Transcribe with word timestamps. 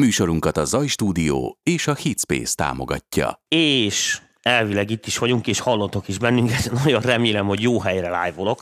Műsorunkat 0.00 0.56
a 0.56 0.64
Zaj 0.64 0.86
Stúdió 0.86 1.58
és 1.62 1.86
a 1.86 1.94
Hitspace 1.94 2.54
támogatja. 2.54 3.42
És 3.48 4.20
elvileg 4.42 4.90
itt 4.90 5.06
is 5.06 5.18
vagyunk, 5.18 5.46
és 5.46 5.60
hallotok 5.60 6.08
is 6.08 6.18
bennünket. 6.18 6.70
Nagyon 6.84 7.00
remélem, 7.00 7.46
hogy 7.46 7.62
jó 7.62 7.80
helyre 7.80 8.22
live 8.22 8.56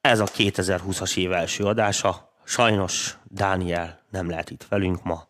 Ez 0.00 0.20
a 0.20 0.24
2020-as 0.24 1.16
év 1.16 1.32
első 1.32 1.64
adása. 1.64 2.32
Sajnos 2.44 3.18
Dániel 3.24 4.00
nem 4.10 4.30
lehet 4.30 4.50
itt 4.50 4.66
velünk 4.68 5.02
ma, 5.02 5.28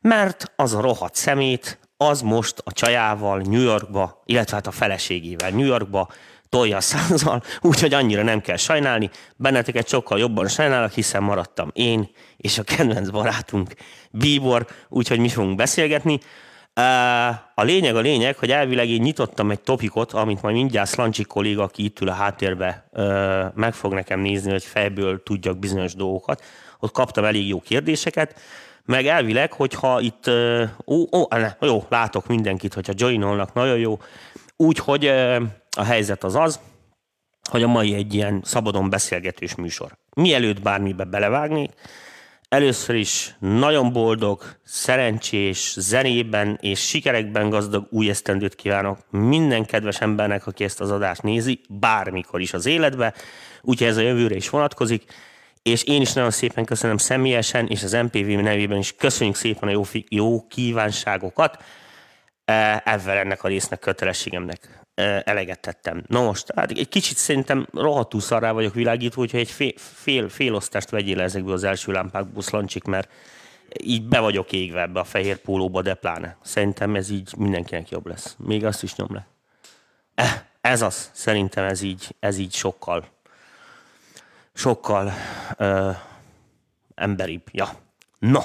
mert 0.00 0.52
az 0.56 0.74
a 0.74 0.80
rohadt 0.80 1.14
szemét, 1.14 1.78
az 1.96 2.20
most 2.20 2.62
a 2.64 2.72
csajával 2.72 3.40
New 3.40 3.62
Yorkba, 3.62 4.22
illetve 4.24 4.56
hát 4.56 4.66
a 4.66 4.70
feleségével 4.70 5.50
New 5.50 5.66
Yorkba 5.66 6.08
tolja 6.48 6.76
a 6.76 6.80
százal, 6.80 7.42
úgyhogy 7.60 7.94
annyira 7.94 8.22
nem 8.22 8.40
kell 8.40 8.56
sajnálni. 8.56 9.10
Benneteket 9.36 9.88
sokkal 9.88 10.18
jobban 10.18 10.48
sajnálok, 10.48 10.92
hiszen 10.92 11.22
maradtam 11.22 11.70
én 11.72 12.08
és 12.36 12.58
a 12.58 12.62
kedvenc 12.62 13.08
barátunk 13.08 13.74
Bíbor, 14.10 14.66
úgyhogy 14.88 15.18
mi 15.18 15.28
fogunk 15.28 15.56
beszélgetni. 15.56 16.20
A 17.54 17.62
lényeg 17.62 17.96
a 17.96 18.00
lényeg, 18.00 18.36
hogy 18.36 18.50
elvileg 18.50 18.88
én 18.88 19.00
nyitottam 19.00 19.50
egy 19.50 19.60
topikot, 19.60 20.12
amit 20.12 20.42
majd 20.42 20.54
mindjárt 20.54 20.88
Szlancsi 20.88 21.22
kolléga, 21.22 21.62
aki 21.62 21.84
itt 21.84 22.00
ül 22.00 22.08
a 22.08 22.12
háttérbe, 22.12 22.88
meg 23.54 23.74
fog 23.74 23.92
nekem 23.92 24.20
nézni, 24.20 24.50
hogy 24.50 24.64
fejből 24.64 25.22
tudjak 25.22 25.58
bizonyos 25.58 25.94
dolgokat. 25.94 26.42
Ott 26.80 26.92
kaptam 26.92 27.24
elég 27.24 27.48
jó 27.48 27.60
kérdéseket, 27.60 28.40
meg 28.84 29.06
elvileg, 29.06 29.52
hogyha 29.52 30.00
itt, 30.00 30.30
ó, 30.86 31.16
ó, 31.16 31.26
ne, 31.30 31.56
jó, 31.60 31.84
látok 31.88 32.26
mindenkit, 32.26 32.74
hogyha 32.74 32.92
joinolnak, 32.96 33.54
nagyon 33.54 33.78
jó. 33.78 33.98
Úgyhogy 34.56 35.12
a 35.78 35.84
helyzet 35.84 36.24
az 36.24 36.34
az, 36.34 36.60
hogy 37.50 37.62
a 37.62 37.68
mai 37.68 37.94
egy 37.94 38.14
ilyen 38.14 38.40
szabadon 38.44 38.90
beszélgetős 38.90 39.54
műsor. 39.54 39.98
Mielőtt 40.14 40.62
bármibe 40.62 41.04
belevágnék, 41.04 41.72
először 42.48 42.94
is 42.94 43.36
nagyon 43.38 43.92
boldog, 43.92 44.42
szerencsés, 44.64 45.74
zenében 45.78 46.58
és 46.60 46.88
sikerekben 46.88 47.50
gazdag 47.50 47.86
új 47.90 48.08
esztendőt 48.08 48.54
kívánok 48.54 48.98
minden 49.10 49.64
kedves 49.64 50.00
embernek, 50.00 50.46
aki 50.46 50.64
ezt 50.64 50.80
az 50.80 50.90
adást 50.90 51.22
nézi, 51.22 51.60
bármikor 51.68 52.40
is 52.40 52.52
az 52.52 52.66
életbe, 52.66 53.14
úgyhogy 53.62 53.88
ez 53.88 53.96
a 53.96 54.00
jövőre 54.00 54.34
is 54.34 54.48
vonatkozik, 54.50 55.04
és 55.62 55.82
én 55.82 56.00
is 56.00 56.12
nagyon 56.12 56.30
szépen 56.30 56.64
köszönöm 56.64 56.96
személyesen, 56.96 57.66
és 57.66 57.82
az 57.82 57.92
MPV 57.92 58.26
nevében 58.26 58.78
is 58.78 58.94
köszönjük 58.96 59.36
szépen 59.36 59.68
a 59.68 59.72
jó, 59.72 59.82
jó 60.08 60.46
kívánságokat, 60.46 61.62
ezzel 62.84 63.16
ennek 63.16 63.44
a 63.44 63.48
résznek 63.48 63.78
kötelességemnek 63.78 64.86
eleget 65.24 65.60
tettem. 65.60 66.04
Na 66.06 66.22
most, 66.22 66.52
hát 66.56 66.70
egy 66.70 66.88
kicsit 66.88 67.16
szerintem 67.16 67.66
rohadtul 67.72 68.20
szarrá 68.20 68.52
vagyok 68.52 68.74
világítva, 68.74 69.20
hogyha 69.20 69.38
egy 69.38 69.50
fél, 69.50 69.72
fél, 69.76 70.28
fél 70.28 70.54
osztást 70.54 70.90
vegyél 70.90 71.20
ezekből 71.20 71.52
az 71.52 71.64
első 71.64 71.92
lámpákból, 71.92 72.42
szlancsik, 72.42 72.84
mert 72.84 73.10
így 73.82 74.02
be 74.02 74.18
vagyok 74.20 74.52
égve 74.52 74.80
ebbe 74.80 75.00
a 75.00 75.04
fehér 75.04 75.36
pólóba, 75.36 75.82
de 75.82 75.94
pláne. 75.94 76.36
Szerintem 76.42 76.94
ez 76.94 77.10
így 77.10 77.34
mindenkinek 77.36 77.88
jobb 77.88 78.06
lesz. 78.06 78.36
Még 78.38 78.64
azt 78.64 78.82
is 78.82 78.94
nyom 78.94 79.08
le. 79.12 79.26
Ez 80.60 80.82
az, 80.82 81.10
szerintem 81.12 81.64
ez 81.64 81.82
így, 81.82 82.16
ez 82.20 82.38
így 82.38 82.54
sokkal, 82.54 83.04
sokkal 84.54 85.12
uh, 85.58 85.96
emberibb. 86.94 87.42
Ja. 87.52 87.68
No. 88.18 88.40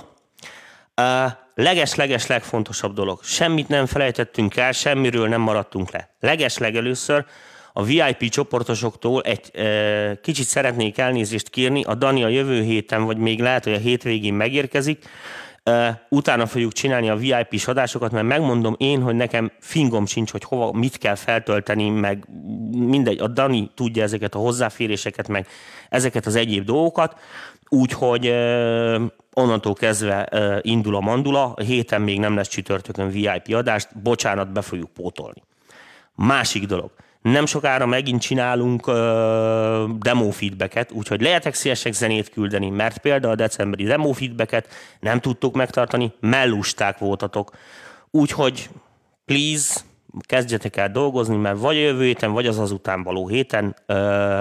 Leges-leges 1.55 2.27
legfontosabb 2.27 2.93
dolog. 2.93 3.23
Semmit 3.23 3.67
nem 3.67 3.85
felejtettünk 3.85 4.55
el, 4.55 4.71
semmiről 4.71 5.27
nem 5.27 5.41
maradtunk 5.41 5.91
le. 5.91 6.09
Leges-legelőször 6.19 7.25
a 7.73 7.83
VIP 7.83 8.29
csoportosoktól 8.29 9.21
egy 9.21 9.55
e, 9.55 10.19
kicsit 10.21 10.45
szeretnék 10.45 10.97
elnézést 10.97 11.49
kérni. 11.49 11.83
A 11.83 11.95
Dani 11.95 12.23
a 12.23 12.27
jövő 12.27 12.61
héten, 12.61 13.03
vagy 13.03 13.17
még 13.17 13.39
lehet, 13.39 13.63
hogy 13.63 13.73
a 13.73 13.77
hétvégén 13.77 14.33
megérkezik. 14.33 15.05
Utána 16.09 16.45
fogjuk 16.45 16.71
csinálni 16.71 17.09
a 17.09 17.15
VIP-s 17.15 17.67
adásokat, 17.67 18.11
mert 18.11 18.27
megmondom 18.27 18.75
én, 18.77 19.01
hogy 19.01 19.15
nekem 19.15 19.51
fingom 19.59 20.05
sincs, 20.05 20.31
hogy 20.31 20.43
hova, 20.43 20.71
mit 20.71 20.97
kell 20.97 21.15
feltölteni, 21.15 21.89
meg 21.89 22.27
mindegy, 22.71 23.19
a 23.19 23.27
Dani 23.27 23.71
tudja 23.75 24.03
ezeket 24.03 24.35
a 24.35 24.39
hozzáféréseket, 24.39 25.27
meg 25.27 25.47
ezeket 25.89 26.25
az 26.25 26.35
egyéb 26.35 26.65
dolgokat. 26.65 27.19
Úgyhogy 27.69 28.27
onnantól 29.33 29.73
kezdve 29.73 30.29
indul 30.61 30.95
a 30.95 30.99
mandula, 30.99 31.53
a 31.55 31.61
héten 31.61 32.01
még 32.01 32.19
nem 32.19 32.35
lesz 32.35 32.47
csütörtökön 32.47 33.09
VIP 33.09 33.55
adást, 33.55 34.01
bocsánat, 34.01 34.51
be 34.51 34.61
fogjuk 34.61 34.89
pótolni. 34.89 35.43
Másik 36.15 36.65
dolog, 36.65 36.91
nem 37.23 37.45
sokára 37.45 37.85
megint 37.85 38.21
csinálunk 38.21 38.87
uh, 38.87 38.95
demo 39.97 40.29
feedbacket, 40.29 40.91
úgyhogy 40.91 41.21
lehetek 41.21 41.53
szívesek 41.53 41.93
zenét 41.93 42.29
küldeni, 42.29 42.69
mert 42.69 42.97
például 42.97 43.33
a 43.33 43.35
decemberi 43.35 43.83
demo 43.83 44.11
feedbacket 44.11 44.67
nem 44.99 45.19
tudtuk 45.19 45.55
megtartani, 45.55 46.13
mellusták 46.19 46.97
voltatok. 46.97 47.51
Úgyhogy 48.11 48.69
please, 49.25 49.79
kezdjetek 50.19 50.77
el 50.77 50.91
dolgozni, 50.91 51.35
mert 51.35 51.59
vagy 51.59 51.75
a 51.75 51.79
jövő 51.79 52.03
héten, 52.03 52.31
vagy 52.31 52.47
az 52.47 52.59
azután 52.59 53.03
való 53.03 53.27
héten 53.27 53.65
uh, 53.65 53.95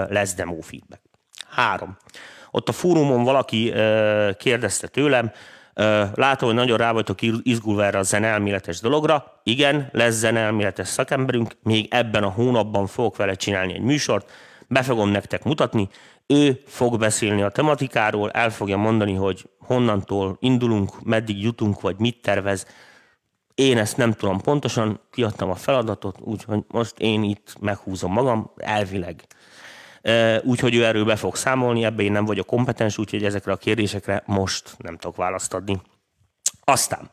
lesz 0.09 0.33
demo 0.33 0.61
feedback. 0.61 1.01
Három. 1.49 1.97
Ott 2.51 2.69
a 2.69 2.71
fórumon 2.71 3.23
valaki 3.23 3.73
kérdezte 4.37 4.87
tőlem, 4.87 5.31
látom, 6.13 6.47
hogy 6.47 6.57
nagyon 6.57 6.77
rá 6.77 6.91
vagytok 6.91 7.19
izgulva 7.43 7.85
erre 7.85 7.97
a 7.97 8.03
zenelméletes 8.03 8.79
dologra. 8.79 9.39
Igen, 9.43 9.89
lesz 9.91 10.13
zenelméletes 10.13 10.87
szakemberünk, 10.87 11.51
még 11.63 11.87
ebben 11.89 12.23
a 12.23 12.29
hónapban 12.29 12.87
fogok 12.87 13.15
vele 13.15 13.33
csinálni 13.33 13.73
egy 13.73 13.81
műsort, 13.81 14.31
be 14.67 14.81
fogom 14.81 15.09
nektek 15.09 15.43
mutatni, 15.43 15.89
ő 16.27 16.61
fog 16.65 16.99
beszélni 16.99 17.41
a 17.41 17.49
tematikáról, 17.49 18.31
el 18.31 18.49
fogja 18.49 18.77
mondani, 18.77 19.13
hogy 19.13 19.49
honnantól 19.59 20.37
indulunk, 20.39 21.03
meddig 21.03 21.41
jutunk, 21.41 21.81
vagy 21.81 21.95
mit 21.99 22.21
tervez. 22.21 22.67
Én 23.55 23.77
ezt 23.77 23.97
nem 23.97 24.11
tudom 24.11 24.41
pontosan, 24.41 24.99
kiadtam 25.11 25.49
a 25.49 25.55
feladatot, 25.55 26.17
úgyhogy 26.21 26.63
most 26.67 26.93
én 26.97 27.23
itt 27.23 27.55
meghúzom 27.59 28.11
magam, 28.11 28.51
elvileg 28.57 29.23
úgyhogy 30.43 30.75
ő 30.75 30.85
erről 30.85 31.05
be 31.05 31.15
fog 31.15 31.35
számolni, 31.35 31.83
ebbe 31.85 32.03
én 32.03 32.11
nem 32.11 32.25
vagyok 32.25 32.45
kompetens, 32.45 32.97
úgyhogy 32.97 33.25
ezekre 33.25 33.51
a 33.51 33.57
kérdésekre 33.57 34.23
most 34.25 34.75
nem 34.77 34.97
tudok 34.97 35.15
választ 35.15 35.53
adni. 35.53 35.81
Aztán, 36.63 37.09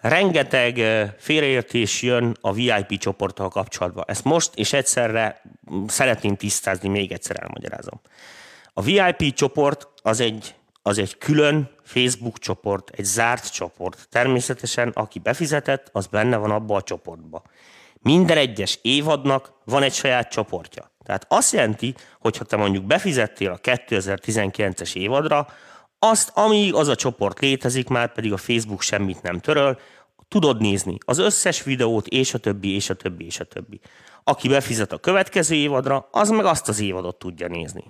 rengeteg 0.00 0.80
félreértés 1.18 2.02
jön 2.02 2.36
a 2.40 2.52
VIP 2.52 2.98
csoporttal 2.98 3.48
kapcsolatban. 3.48 4.04
Ezt 4.06 4.24
most 4.24 4.50
és 4.54 4.72
egyszerre 4.72 5.42
szeretném 5.86 6.36
tisztázni, 6.36 6.88
még 6.88 7.12
egyszer 7.12 7.36
elmagyarázom. 7.42 8.00
A 8.72 8.82
VIP 8.82 9.34
csoport 9.34 9.88
az 10.02 10.20
egy, 10.20 10.54
az 10.82 10.98
egy 10.98 11.18
külön 11.18 11.70
Facebook 11.82 12.38
csoport, 12.38 12.90
egy 12.90 13.04
zárt 13.04 13.52
csoport. 13.52 14.06
Természetesen, 14.10 14.88
aki 14.88 15.18
befizetett, 15.18 15.88
az 15.92 16.06
benne 16.06 16.36
van 16.36 16.50
abba 16.50 16.76
a 16.76 16.82
csoportba. 16.82 17.42
Minden 18.00 18.36
egyes 18.36 18.78
évadnak 18.82 19.52
van 19.64 19.82
egy 19.82 19.92
saját 19.92 20.30
csoportja. 20.30 20.91
Tehát 21.04 21.26
azt 21.28 21.52
jelenti, 21.52 21.94
hogy 22.20 22.36
ha 22.36 22.44
te 22.44 22.56
mondjuk 22.56 22.84
befizettél 22.84 23.50
a 23.50 23.58
2019-es 23.58 24.94
évadra, 24.94 25.46
azt, 25.98 26.30
amíg 26.34 26.74
az 26.74 26.88
a 26.88 26.94
csoport 26.94 27.40
létezik, 27.40 27.88
már 27.88 28.12
pedig 28.12 28.32
a 28.32 28.36
Facebook 28.36 28.82
semmit 28.82 29.22
nem 29.22 29.38
töröl, 29.38 29.78
tudod 30.28 30.60
nézni 30.60 30.98
az 31.04 31.18
összes 31.18 31.62
videót, 31.62 32.06
és 32.06 32.34
a 32.34 32.38
többi, 32.38 32.74
és 32.74 32.90
a 32.90 32.94
többi, 32.94 33.24
és 33.24 33.40
a 33.40 33.44
többi. 33.44 33.80
Aki 34.24 34.48
befizet 34.48 34.92
a 34.92 34.98
következő 34.98 35.54
évadra, 35.54 36.08
az 36.10 36.30
meg 36.30 36.44
azt 36.44 36.68
az 36.68 36.80
évadot 36.80 37.18
tudja 37.18 37.48
nézni. 37.48 37.84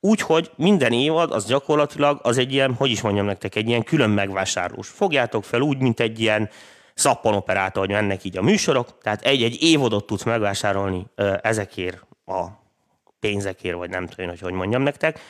Úgyhogy 0.00 0.50
minden 0.56 0.92
évad 0.92 1.32
az 1.32 1.46
gyakorlatilag 1.46 2.20
az 2.22 2.38
egy 2.38 2.52
ilyen, 2.52 2.74
hogy 2.74 2.90
is 2.90 3.00
mondjam 3.00 3.26
nektek, 3.26 3.54
egy 3.54 3.68
ilyen 3.68 3.82
külön 3.82 4.10
megvásárlós. 4.10 4.88
Fogjátok 4.88 5.44
fel 5.44 5.60
úgy, 5.60 5.78
mint 5.78 6.00
egy 6.00 6.20
ilyen 6.20 6.50
szappanoperátor, 6.94 7.86
hogy 7.86 7.94
mennek 7.94 8.24
így 8.24 8.36
a 8.36 8.42
műsorok, 8.42 8.98
tehát 9.02 9.22
egy-egy 9.22 9.62
évadot 9.62 10.06
tudsz 10.06 10.22
megvásárolni 10.22 11.06
ezekért 11.42 12.05
a 12.26 12.46
pénzekért, 13.20 13.76
vagy 13.76 13.90
nem 13.90 14.06
tudom, 14.06 14.28
hogy 14.28 14.40
hogy 14.40 14.52
mondjam 14.52 14.82
nektek, 14.82 15.20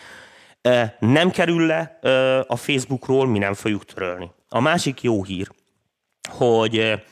nem 0.98 1.30
kerül 1.30 1.66
le 1.66 1.98
a 2.46 2.56
Facebookról, 2.56 3.26
mi 3.26 3.38
nem 3.38 3.54
fogjuk 3.54 3.84
törölni. 3.84 4.30
A 4.48 4.60
másik 4.60 5.02
jó 5.02 5.24
hír, 5.24 5.48
hogy 6.28 7.02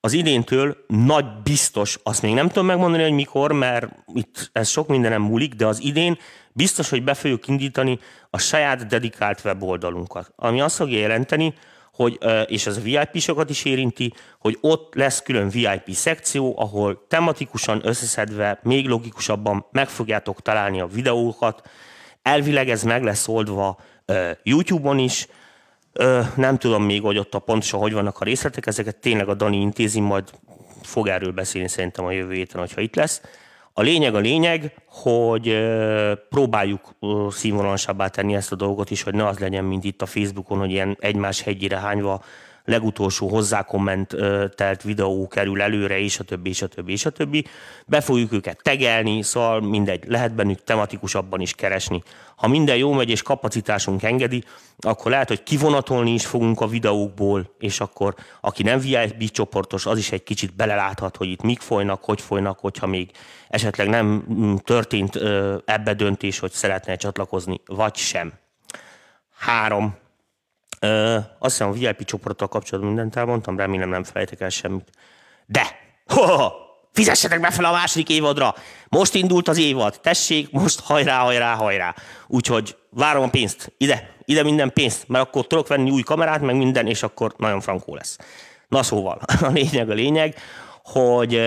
az 0.00 0.12
idéntől 0.12 0.76
nagy 0.86 1.26
biztos, 1.42 1.98
azt 2.02 2.22
még 2.22 2.34
nem 2.34 2.48
tudom 2.48 2.66
megmondani, 2.66 3.02
hogy 3.02 3.12
mikor, 3.12 3.52
mert 3.52 3.88
itt 4.14 4.50
ez 4.52 4.68
sok 4.68 4.88
mindenem 4.88 5.22
múlik, 5.22 5.54
de 5.54 5.66
az 5.66 5.82
idén 5.82 6.18
biztos, 6.52 6.90
hogy 6.90 7.04
be 7.04 7.14
fogjuk 7.14 7.48
indítani 7.48 7.98
a 8.30 8.38
saját 8.38 8.86
dedikált 8.86 9.44
weboldalunkat, 9.44 10.32
ami 10.36 10.60
azt 10.60 10.76
fogja 10.76 10.98
jelenteni, 10.98 11.54
hogy, 11.94 12.18
és 12.46 12.66
ez 12.66 12.76
a 12.76 12.80
VIP-sokat 12.80 13.50
is 13.50 13.64
érinti, 13.64 14.12
hogy 14.38 14.58
ott 14.60 14.94
lesz 14.94 15.22
külön 15.22 15.48
VIP 15.48 15.90
szekció, 15.90 16.54
ahol 16.58 17.04
tematikusan 17.08 17.80
összeszedve, 17.84 18.60
még 18.62 18.86
logikusabban 18.86 19.66
meg 19.72 19.88
fogjátok 19.88 20.42
találni 20.42 20.80
a 20.80 20.86
videókat. 20.86 21.68
Elvileg 22.22 22.70
ez 22.70 22.82
meg 22.82 23.02
lesz 23.02 23.28
oldva 23.28 23.78
YouTube-on 24.42 24.98
is, 24.98 25.26
nem 26.36 26.58
tudom 26.58 26.84
még, 26.84 27.02
hogy 27.02 27.18
ott 27.18 27.34
a 27.34 27.38
pontosan 27.38 27.80
hogy 27.80 27.92
vannak 27.92 28.20
a 28.20 28.24
részletek, 28.24 28.66
ezeket 28.66 28.96
tényleg 28.96 29.28
a 29.28 29.34
Dani 29.34 29.60
intézi, 29.60 30.00
majd 30.00 30.30
fog 30.82 31.08
erről 31.08 31.32
beszélni 31.32 31.68
szerintem 31.68 32.04
a 32.04 32.10
jövő 32.10 32.34
héten, 32.34 32.60
hogyha 32.60 32.80
itt 32.80 32.94
lesz. 32.94 33.20
A 33.76 33.82
lényeg 33.82 34.14
a 34.14 34.18
lényeg, 34.18 34.74
hogy 34.88 35.58
próbáljuk 36.28 36.80
színvonalasabbá 37.30 38.08
tenni 38.08 38.34
ezt 38.34 38.52
a 38.52 38.56
dolgot 38.56 38.90
is, 38.90 39.02
hogy 39.02 39.14
ne 39.14 39.26
az 39.26 39.38
legyen, 39.38 39.64
mint 39.64 39.84
itt 39.84 40.02
a 40.02 40.06
Facebookon, 40.06 40.58
hogy 40.58 40.70
ilyen 40.70 40.96
egymás 41.00 41.42
hegyére 41.42 41.78
hányva 41.78 42.22
legutolsó 42.64 43.28
hozzákommentelt 43.28 44.82
videó 44.82 45.28
kerül 45.28 45.62
előre, 45.62 45.98
és 45.98 46.18
a 46.18 46.24
többi, 46.24 46.48
és 46.48 46.62
a 46.62 46.66
többi, 46.66 46.92
és 46.92 47.06
a 47.06 47.10
többi. 47.10 47.44
Be 47.86 48.00
fogjuk 48.00 48.32
őket 48.32 48.60
tegelni, 48.62 49.22
szóval 49.22 49.60
mindegy, 49.60 50.04
lehet 50.06 50.34
bennük 50.34 50.64
tematikusabban 50.64 51.40
is 51.40 51.54
keresni. 51.54 52.02
Ha 52.36 52.48
minden 52.48 52.76
jó 52.76 52.92
megy 52.92 53.10
és 53.10 53.22
kapacitásunk 53.22 54.02
engedi, 54.02 54.44
akkor 54.78 55.10
lehet, 55.10 55.28
hogy 55.28 55.42
kivonatolni 55.42 56.12
is 56.12 56.26
fogunk 56.26 56.60
a 56.60 56.66
videókból, 56.66 57.54
és 57.58 57.80
akkor 57.80 58.14
aki 58.40 58.62
nem 58.62 58.78
VIP 58.78 59.30
csoportos, 59.30 59.86
az 59.86 59.98
is 59.98 60.12
egy 60.12 60.22
kicsit 60.22 60.54
beleláthat, 60.54 61.16
hogy 61.16 61.28
itt 61.28 61.42
mik 61.42 61.60
folynak, 61.60 62.04
hogy 62.04 62.20
folynak, 62.20 62.58
hogyha 62.58 62.86
még 62.86 63.10
esetleg 63.48 63.88
nem 63.88 64.24
történt 64.64 65.16
ebbe 65.64 65.94
döntés, 65.94 66.38
hogy 66.38 66.52
szeretne 66.52 66.96
csatlakozni, 66.96 67.60
vagy 67.66 67.94
sem. 67.94 68.32
Három 69.36 70.02
Ö, 70.84 71.14
azt 71.38 71.56
hiszem 71.56 71.68
a 71.68 71.72
VIP 71.72 72.04
csoporttal 72.04 72.48
kapcsolatban 72.48 72.92
mindent 72.92 73.16
elmondtam, 73.16 73.56
remélem 73.56 73.88
nem 73.88 74.04
felejtek 74.04 74.40
el 74.40 74.48
semmit. 74.48 74.90
De! 75.46 75.66
Ho, 76.06 76.48
fizessetek 76.92 77.40
be 77.40 77.50
fel 77.50 77.64
a 77.64 77.72
második 77.72 78.08
évadra! 78.08 78.54
Most 78.88 79.14
indult 79.14 79.48
az 79.48 79.58
évad, 79.58 80.00
tessék, 80.02 80.50
most 80.50 80.80
hajrá, 80.80 81.18
hajrá, 81.18 81.54
hajrá. 81.54 81.94
Úgyhogy 82.26 82.76
várom 82.90 83.22
a 83.22 83.28
pénzt, 83.28 83.72
ide, 83.76 84.14
ide 84.24 84.42
minden 84.42 84.72
pénzt, 84.72 85.08
mert 85.08 85.26
akkor 85.26 85.46
tudok 85.46 85.68
venni 85.68 85.90
új 85.90 86.02
kamerát, 86.02 86.40
meg 86.40 86.56
minden, 86.56 86.86
és 86.86 87.02
akkor 87.02 87.34
nagyon 87.36 87.60
frankó 87.60 87.94
lesz. 87.94 88.18
Na 88.68 88.82
szóval, 88.82 89.20
a 89.40 89.50
lényeg 89.50 89.90
a 89.90 89.94
lényeg, 89.94 90.34
hogy 90.82 91.40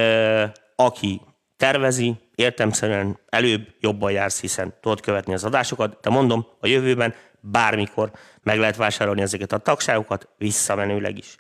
aki 0.76 1.22
tervezi, 1.58 2.16
értemszerűen 2.36 3.20
előbb 3.30 3.68
jobban 3.80 4.12
jársz, 4.12 4.42
hiszen 4.42 4.74
tudod 4.82 5.02
követni 5.02 5.34
az 5.34 5.44
adásokat, 5.44 5.98
de 6.02 6.10
mondom, 6.10 6.48
a 6.60 6.68
jövőben 6.68 7.14
bármikor 7.52 8.12
meg 8.44 8.60
lehet 8.60 8.76
vásárolni 8.76 9.22
ezeket 9.22 9.52
a 9.52 9.58
tagságokat, 9.58 10.28
visszamenőleg 10.38 11.18
is. 11.18 11.38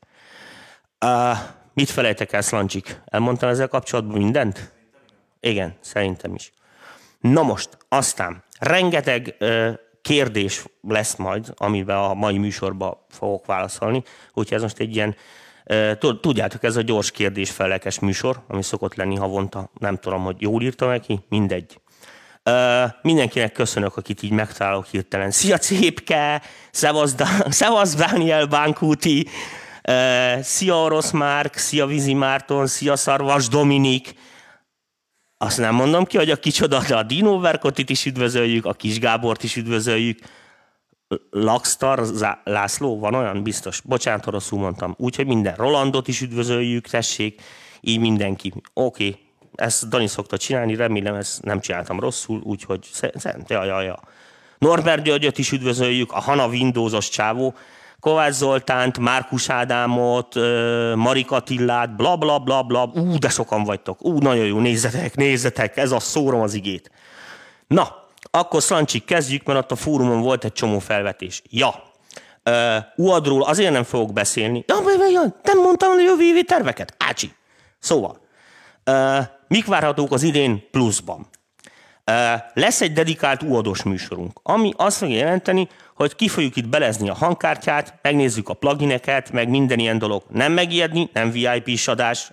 Uh, 1.06 1.38
mit 1.74 1.90
felejtek 1.90 2.34
el, 2.34 2.42
Szlancsik? 2.42 3.02
Elmondtam 3.06 3.50
ezzel 3.50 3.68
kapcsolatban 3.68 4.18
mindent? 4.18 4.74
Igen, 5.40 5.76
szerintem 5.80 6.36
is. 6.36 6.52
Na 7.20 7.44
most, 7.44 7.78
aztán 7.90 8.44
rengeteg 8.60 9.36
uh, 9.40 9.74
kérdés 10.02 10.66
lesz 10.82 11.16
majd, 11.16 11.54
amiben 11.56 11.98
a 11.98 12.14
mai 12.14 12.38
műsorban 12.38 12.98
fogok 13.10 13.46
válaszolni, 13.46 14.04
úgyhogy 14.34 14.58
ez 14.58 14.62
most 14.62 14.80
egy 14.80 14.96
ilyen 14.96 15.16
Tudjátok, 16.22 16.64
ez 16.64 16.76
a 16.76 16.82
gyors 16.82 17.12
kérdés 17.12 17.52
felekes 17.52 18.00
műsor, 18.00 18.44
ami 18.48 18.64
szokott 18.64 18.96
lenni 18.96 19.16
havonta. 19.16 19.70
Nem 19.80 19.98
tudom, 19.98 20.24
hogy 20.24 20.42
jól 20.42 20.62
írtam 20.62 20.90
neki, 20.90 21.20
mindegy. 21.30 21.80
Uh, 22.48 22.92
mindenkinek 23.02 23.52
köszönök, 23.52 23.98
akit 23.98 24.24
így 24.24 24.32
megtalálok 24.32 24.86
hirtelen. 24.86 25.32
Szia 25.32 25.58
Cépke! 25.58 26.42
Szevasz, 26.72 27.14
da- 27.14 27.52
Szevasz 27.52 27.96
Daniel 27.96 28.46
Bankúti! 28.46 29.28
Uh, 29.90 30.40
szia 30.42 30.76
Orosz 30.76 31.12
Márk! 31.12 31.56
Szia 31.56 31.86
Vizi 31.86 32.14
Márton! 32.14 32.68
Szia 32.68 32.96
Szarvas 32.96 33.48
Dominik! 33.48 34.14
Azt 35.38 35.58
nem 35.58 35.76
mondom 35.76 36.06
ki, 36.06 36.18
hogy 36.18 36.30
a 36.30 36.36
kicsoda, 36.36 36.84
de 36.88 36.96
a 36.96 37.04
Dino 37.04 37.40
Verkotit 37.40 37.90
is 37.90 38.06
üdvözöljük, 38.06 38.66
a 38.66 38.74
Kis 38.74 39.00
Gábort 39.00 39.44
is 39.44 39.56
üdvözöljük. 39.56 40.20
Lakstar 41.30 42.06
László, 42.44 43.00
van 43.00 43.14
olyan? 43.14 43.44
Biztos. 43.44 43.82
Bocsánat, 43.82 44.26
rosszul 44.26 44.60
mondtam. 44.60 44.96
Úgyhogy 44.98 45.28
minden. 45.28 45.56
Rolandot 45.56 46.08
is 46.08 46.22
üdvözöljük, 46.22 46.88
tessék. 46.88 47.42
Így 47.82 48.00
mindenki. 48.00 48.54
Oké, 48.74 49.08
okay 49.08 49.27
ezt 49.58 49.90
Dani 49.90 50.08
szokta 50.08 50.38
csinálni, 50.38 50.76
remélem 50.76 51.16
ezt 51.16 51.44
nem 51.44 51.60
csináltam 51.60 52.00
rosszul, 52.00 52.42
úgyhogy 52.44 52.80
szent, 53.16 53.50
ja, 53.50 53.64
ja, 53.64 53.82
ja. 53.82 54.00
Norbert 54.58 55.04
Györgyöt 55.04 55.38
is 55.38 55.52
üdvözöljük, 55.52 56.12
a 56.12 56.20
Hana 56.20 56.48
Windowsos 56.48 57.10
csávó, 57.10 57.54
Kovács 58.00 58.34
Zoltánt, 58.34 59.00
Márkus 59.00 59.50
Ádámot, 59.50 60.36
Marik 60.96 61.32
Attillát, 61.32 61.96
bla 61.96 62.16
bla 62.16 62.40
bla 62.40 62.64
bla, 62.64 62.92
ú, 62.94 63.18
de 63.18 63.30
sokan 63.30 63.64
vagytok, 63.64 64.06
ú, 64.06 64.18
nagyon 64.18 64.46
jó, 64.46 64.60
nézzetek, 64.60 65.16
nézzetek, 65.16 65.78
ez 65.78 65.92
a 65.92 66.00
szórom 66.00 66.42
az 66.42 66.54
igét. 66.54 66.92
Na, 67.68 68.06
akkor 68.32 68.62
Szlancsik 68.62 69.06
kezdjük, 69.06 69.44
mert 69.44 69.60
ott 69.60 69.72
a 69.72 69.76
fórumon 69.76 70.22
volt 70.22 70.44
egy 70.44 70.54
csomó 70.54 70.80
felvetés. 70.80 71.42
Ja, 71.50 71.84
uh, 72.46 72.54
Uadról 72.96 73.44
azért 73.44 73.72
nem 73.72 73.84
fogok 73.84 74.14
beszélni. 74.14 74.64
Ja, 74.68 74.76
nem 75.44 75.60
mondtam 75.62 75.92
a 75.92 76.00
jövő 76.00 76.24
évi 76.24 76.44
terveket? 76.44 76.96
Ácsi. 76.98 77.32
Szóval, 77.80 78.20
Mik 79.48 79.66
várhatók 79.66 80.12
az 80.12 80.24
idén 80.24 80.64
pluszban? 80.72 81.28
Lesz 82.54 82.82
egy 82.82 82.94
dedikált 82.94 83.44
uados 83.44 83.84
műsorunk, 83.84 84.40
ami 84.44 84.74
azt 84.76 84.98
fogja 84.98 85.18
jelenteni, 85.18 85.68
hogy 85.96 86.16
ki 86.16 86.28
fogjuk 86.28 86.56
itt 86.56 86.68
belezni 86.68 87.10
a 87.10 87.14
hangkártyát, 87.14 87.94
megnézzük 88.02 88.50
a 88.50 88.54
plugineket, 88.54 89.32
meg 89.32 89.50
minden 89.50 89.80
ilyen 89.80 89.98
dolog. 89.98 90.24
Nem 90.30 90.52
megijedni, 90.52 91.10
nem 91.14 91.32
VIP-s 91.32 91.88
adás, 91.88 92.32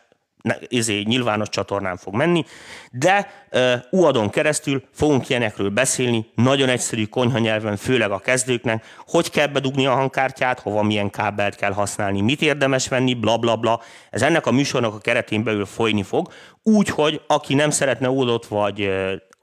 izé, 0.69 1.03
nyilvános 1.03 1.49
csatornán 1.49 1.97
fog 1.97 2.15
menni, 2.15 2.45
de 2.91 3.47
uh, 3.53 3.73
UADon 3.91 4.31
keresztül 4.31 4.83
fogunk 4.93 5.29
ilyenekről 5.29 5.69
beszélni, 5.69 6.27
nagyon 6.35 6.69
egyszerű 6.69 7.05
konyha 7.05 7.39
nyelven, 7.39 7.77
főleg 7.77 8.11
a 8.11 8.19
kezdőknek, 8.19 8.85
hogy 9.07 9.31
kell 9.31 9.47
bedugni 9.47 9.87
a 9.87 9.95
hangkártyát, 9.95 10.61
hova 10.61 10.83
milyen 10.83 11.11
kábelt 11.11 11.57
kell 11.57 11.73
használni, 11.73 12.21
mit 12.21 12.43
érdemes 12.43 12.89
venni, 12.89 13.15
bla 13.15 13.37
bla 13.37 13.57
bla. 13.57 13.81
Ez 14.11 14.23
ennek 14.23 14.47
a 14.47 14.51
műsornak 14.51 14.95
a 14.95 14.99
keretén 14.99 15.45
belül 15.45 15.67
folyni 15.67 16.03
fog, 16.03 16.33
úgy, 16.63 16.89
hogy 16.89 17.21
aki 17.27 17.55
nem 17.55 17.71
szeretne 17.71 18.09
UADot, 18.09 18.47
vagy 18.47 18.91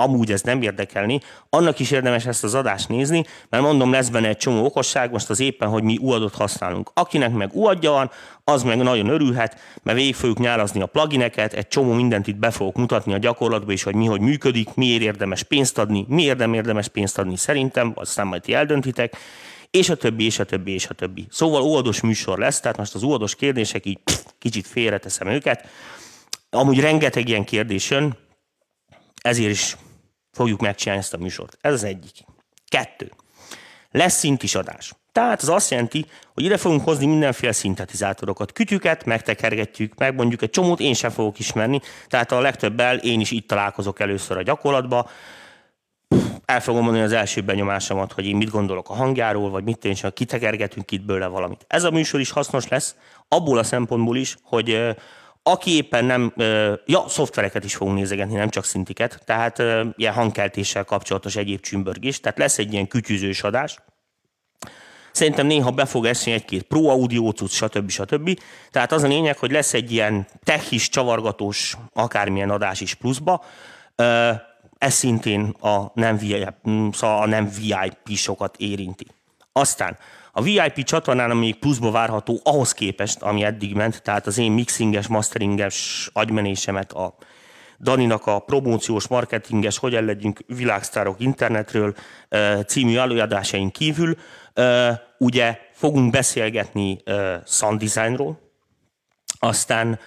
amúgy 0.02 0.32
ez 0.32 0.42
nem 0.42 0.62
érdekelni, 0.62 1.20
annak 1.50 1.80
is 1.80 1.92
érdemes 1.92 2.26
ezt 2.26 2.44
az 2.44 2.54
adást 2.54 2.90
nézni, 2.90 3.24
mert 3.50 3.64
mondom, 3.64 3.92
lesz 3.92 4.10
benne 4.10 4.28
egy 4.28 4.38
csomó 4.38 4.66
okosság, 4.66 5.12
most 5.12 5.30
az 5.30 5.40
éppen, 5.40 5.70
hogy 5.70 5.84
mi 5.84 5.98
uadot 6.02 6.36
használunk. 6.36 6.92
Akinek 6.94 7.34
meg 7.34 7.50
uadja 7.54 7.92
van, 7.92 8.12
az 8.44 8.64
meg 8.64 8.78
nagyon 8.78 9.10
örülhet, 9.10 9.58
mert 9.84 9.98
végig 9.98 10.16
fogjuk 10.16 10.40
nyálazni 10.40 10.82
a 10.82 10.86
plugineket, 10.86 11.54
egy 11.54 11.68
csomó 11.68 11.94
mindent 11.94 12.28
itt 12.28 12.36
be 12.36 12.52
fogok 12.52 12.76
mutatni 12.76 13.14
a 13.14 13.18
gyakorlatba 13.18 13.72
is, 13.72 13.84
hogy 13.84 13.96
mi 13.96 14.06
hogy 14.06 14.22
működik, 14.22 14.74
miért 14.76 15.02
érdemes 15.02 15.44
pénzt 15.44 15.78
adni, 15.78 16.06
miért 16.08 16.38
nem 16.38 16.54
érdemes 16.54 16.88
pénzt 16.88 17.18
adni 17.18 17.38
szerintem, 17.38 17.92
aztán 17.96 18.28
majd 18.28 18.42
ti 18.42 18.54
eldöntitek, 18.54 19.18
és 19.72 19.90
a 19.90 19.96
többi, 19.96 20.26
és 20.26 20.40
a 20.40 20.44
többi, 20.44 20.72
és 20.72 20.88
a 20.88 20.94
többi. 20.94 21.28
Szóval 21.30 21.62
óvados 21.62 22.02
műsor 22.02 22.38
lesz, 22.38 22.60
tehát 22.60 22.78
most 22.78 22.96
az 22.96 23.04
óvados 23.04 23.36
kérdések 23.36 23.86
így 23.86 23.98
pff, 24.04 24.24
kicsit 24.40 24.68
félreteszem 24.68 25.28
őket. 25.28 25.68
Amúgy 26.50 26.80
rengeteg 26.80 27.28
ilyen 27.28 27.44
kérdés 27.44 27.90
jön, 27.90 28.18
ezért 29.22 29.52
is 29.52 29.76
fogjuk 30.32 30.60
megcsinálni 30.60 31.02
ezt 31.04 31.14
a 31.14 31.18
műsort. 31.18 31.58
Ez 31.62 31.74
az 31.74 31.84
egyik. 31.84 32.14
Kettő. 32.68 33.12
Lesz 33.92 34.18
szintis 34.18 34.56
adás. 34.56 34.94
Tehát 35.12 35.42
az 35.42 35.50
azt 35.50 35.72
jelenti, 35.72 36.06
hogy 36.34 36.44
ide 36.44 36.58
fogunk 36.58 36.84
hozni 36.84 37.06
mindenféle 37.06 37.52
szintetizátorokat, 37.52 38.52
kütyüket, 38.52 39.06
megtekergetjük, 39.06 39.98
meg 39.98 40.16
mondjuk 40.16 40.42
egy 40.42 40.50
csomót 40.50 40.80
én 40.80 40.94
sem 40.94 41.10
fogok 41.10 41.40
ismerni, 41.40 41.82
tehát 42.08 42.32
a 42.32 42.40
legtöbbel 42.40 42.98
én 42.98 43.20
is 43.20 43.32
itt 43.32 43.48
találkozok 43.48 44.00
először 44.00 44.38
a 44.38 44.42
gyakorlatba, 44.42 45.10
el 46.46 46.62
fogom 46.62 46.84
mondani 46.84 47.04
az 47.04 47.12
első 47.12 47.42
benyomásomat, 47.42 48.12
hogy 48.12 48.26
én 48.26 48.36
mit 48.36 48.50
gondolok 48.50 48.90
a 48.90 48.94
hangjáról, 48.94 49.50
vagy 49.50 49.64
mit 49.64 49.86
én 49.86 49.94
sem, 49.94 50.12
kitekergetünk 50.14 50.92
itt 50.92 51.06
bőle 51.06 51.28
valamit. 51.28 51.66
Ez 51.68 51.84
a 51.84 51.92
műsor 51.92 52.20
is 52.20 52.32
hasznos 52.32 52.68
lesz, 52.68 52.96
abból 53.28 53.58
a 53.58 53.64
szempontból 53.64 54.18
is, 54.18 54.38
hogy 54.44 54.96
aki 55.44 55.76
éppen 55.76 56.06
nem, 56.06 56.34
ja, 56.86 57.04
szoftvereket 57.08 57.64
is 57.64 57.76
fogunk 57.76 57.98
nézegetni, 57.98 58.36
nem 58.36 58.50
csak 58.50 58.66
szintiket, 58.66 59.22
tehát 59.26 59.64
ilyen 59.96 60.14
hangkeltéssel 60.14 60.84
kapcsolatos 60.84 61.36
egyéb 61.36 61.60
csümbörgés, 61.60 62.20
tehát 62.20 62.38
lesz 62.38 62.58
egy 62.58 62.74
ilyen 62.74 62.88
kütyűzős 62.88 63.44
adás. 63.44 63.78
Szerintem 65.12 65.48
néha 65.48 65.72
be 65.72 65.86
fog 65.86 66.06
esni 66.06 66.32
egy-két 66.32 66.64
pro 66.64 66.88
audio 66.88 67.32
cucc, 67.32 67.52
stb. 67.52 67.90
stb. 67.90 68.40
Tehát 68.72 68.92
az 68.92 69.04
a 69.04 69.08
lényeg, 69.08 69.38
hogy 69.38 69.52
lesz 69.52 69.74
egy 69.74 69.92
ilyen 69.92 70.28
techis, 70.44 70.90
csavargatós, 70.90 71.78
akármilyen 71.94 72.50
adás 72.50 72.82
is 72.82 72.94
pluszba. 72.94 73.44
Ez 74.78 74.94
szintén 74.94 75.42
a 75.50 75.92
nem 75.94 76.18
VIP, 76.18 76.56
szóval 76.94 77.22
a 77.22 77.26
nem 77.26 77.50
VIP-sokat 77.60 78.56
érinti. 78.58 79.08
Aztán 79.52 79.98
a 80.32 80.42
VIP 80.42 80.84
csatornán, 80.84 81.32
ami 81.32 81.52
pluszba 81.52 81.92
várható 81.92 82.40
ahhoz 82.44 82.72
képest, 82.72 83.22
ami 83.22 83.44
eddig 83.44 83.76
ment, 83.76 84.02
tehát 84.02 84.28
az 84.28 84.38
én 84.38 84.52
mixinges, 84.52 85.08
masteringes 85.08 86.10
agymenésemet, 86.14 86.92
a 86.92 87.16
Daninak 87.80 88.26
a 88.26 88.40
promóciós, 88.40 89.08
marketinges, 89.08 89.78
hogyan 89.78 90.06
legyünk 90.06 90.40
világsztárok 90.48 91.20
internetről 91.20 91.96
című 92.68 92.98
előadásaink 92.98 93.72
kívül, 93.72 94.16
ugye 95.18 95.60
fogunk 95.74 96.12
beszélgetni 96.12 97.04
sound 97.46 97.80
designról, 97.80 98.40
aztán 99.40 100.00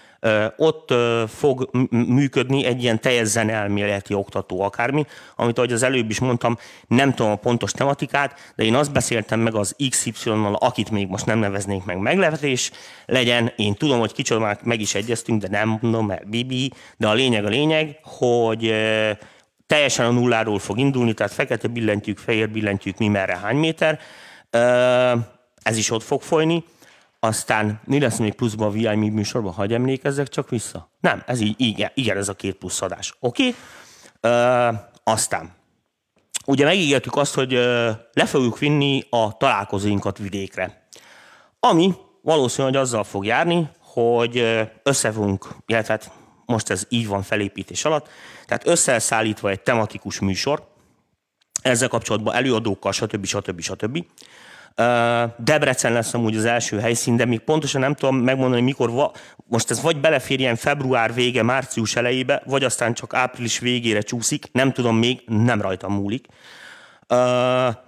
ott 0.57 0.95
fog 1.29 1.71
működni 1.91 2.65
egy 2.65 2.83
ilyen 2.83 3.01
teljes 3.01 3.27
zeneelméleti 3.27 4.15
oktató 4.15 4.61
akármi, 4.61 5.07
amit 5.37 5.59
ahogy 5.59 5.73
az 5.73 5.83
előbb 5.83 6.11
is 6.11 6.19
mondtam, 6.19 6.59
nem 6.87 7.15
tudom 7.15 7.33
a 7.33 7.37
pontos 7.37 7.73
tematikát, 7.73 8.53
de 8.57 8.65
én 8.65 8.75
azt 8.75 8.93
beszéltem 8.93 9.41
meg 9.41 9.55
az 9.55 9.77
XY-nal, 9.89 10.55
akit 10.55 10.91
még 10.91 11.09
most 11.09 11.27
nem 11.27 11.39
neveznék 11.39 11.85
meg 11.85 11.99
meglevetés 11.99 12.71
legyen. 13.07 13.53
Én 13.57 13.75
tudom, 13.75 13.99
hogy 13.99 14.13
kicsoda 14.13 14.59
meg 14.63 14.81
is 14.81 14.95
egyeztünk, 14.95 15.43
de 15.43 15.49
nem 15.49 15.79
mondom, 15.81 16.07
mert 16.07 16.29
Bibi, 16.29 16.73
de 16.97 17.07
a 17.07 17.13
lényeg 17.13 17.45
a 17.45 17.49
lényeg, 17.49 17.99
hogy 18.03 18.75
teljesen 19.67 20.07
a 20.07 20.11
nulláról 20.11 20.59
fog 20.59 20.79
indulni, 20.79 21.13
tehát 21.13 21.33
fekete 21.33 21.69
billentyűk, 21.69 22.19
fehér 22.19 22.51
billentyűk, 22.51 22.99
mi 22.99 23.09
merre, 23.09 23.37
hány 23.37 23.57
méter. 23.57 23.99
Ez 25.63 25.77
is 25.77 25.91
ott 25.91 26.03
fog 26.03 26.23
folyni 26.23 26.65
aztán 27.25 27.81
mi 27.85 28.01
lesz 28.01 28.19
még 28.19 28.35
pluszban 28.35 28.69
a 28.69 28.71
VI 28.71 28.95
műsorban, 28.95 29.53
hagy 29.53 29.73
emlékezzek 29.73 30.29
csak 30.29 30.49
vissza? 30.49 30.91
Nem, 31.01 31.23
ez 31.27 31.41
így, 31.41 31.55
igen, 31.57 31.91
igen 31.95 32.17
ez 32.17 32.29
a 32.29 32.35
két 32.35 32.55
plusz 32.55 32.83
adás. 32.83 33.15
Oké? 33.21 33.43
Okay? 33.43 33.55
aztán, 35.05 35.53
ugye 36.47 36.65
megígértük 36.65 37.17
azt, 37.17 37.35
hogy 37.35 37.55
uh, 37.55 37.91
le 38.13 38.27
fogjuk 38.27 38.59
vinni 38.59 39.03
a 39.11 39.37
találkozóinkat 39.37 40.19
vidékre. 40.19 40.87
Ami 41.61 41.95
valószínűleg 42.23 42.83
azzal 42.83 43.05
fog 43.05 43.25
járni, 43.25 43.69
hogy 43.81 44.45
összefogunk, 44.83 45.49
illetve 45.67 45.93
hát 45.93 46.13
most 46.47 46.71
ez 46.71 46.87
így 46.89 47.07
van 47.07 47.23
felépítés 47.23 47.85
alatt, 47.85 48.09
tehát 48.47 48.67
összeszállítva 48.67 49.51
egy 49.51 49.61
tematikus 49.61 50.21
műsor, 50.21 50.69
ezzel 51.63 51.89
kapcsolatban 51.89 52.35
előadókkal, 52.35 52.93
stb. 52.93 53.25
stb. 53.25 53.61
stb. 53.61 53.61
stb. 53.61 54.05
Debrecen 55.37 55.93
lesz 55.93 56.15
amúgy 56.15 56.37
az 56.37 56.45
első 56.45 56.79
helyszín, 56.79 57.17
de 57.17 57.25
még 57.25 57.41
pontosan 57.41 57.81
nem 57.81 57.95
tudom 57.95 58.17
megmondani, 58.17 58.63
mikor, 58.63 58.91
va- 58.91 59.37
most 59.49 59.71
ez 59.71 59.83
vagy 59.83 60.01
beleférjen 60.01 60.57
február 60.57 61.15
vége, 61.15 61.43
március 61.43 61.97
elejébe, 61.97 62.43
vagy 62.47 62.65
aztán 62.65 62.95
csak 62.95 63.15
április 63.15 63.59
végére 63.59 64.01
csúszik, 64.01 64.49
nem 64.53 64.73
tudom 64.73 64.97
még, 64.97 65.23
nem 65.27 65.61
rajtam 65.61 65.93
múlik. 65.93 66.27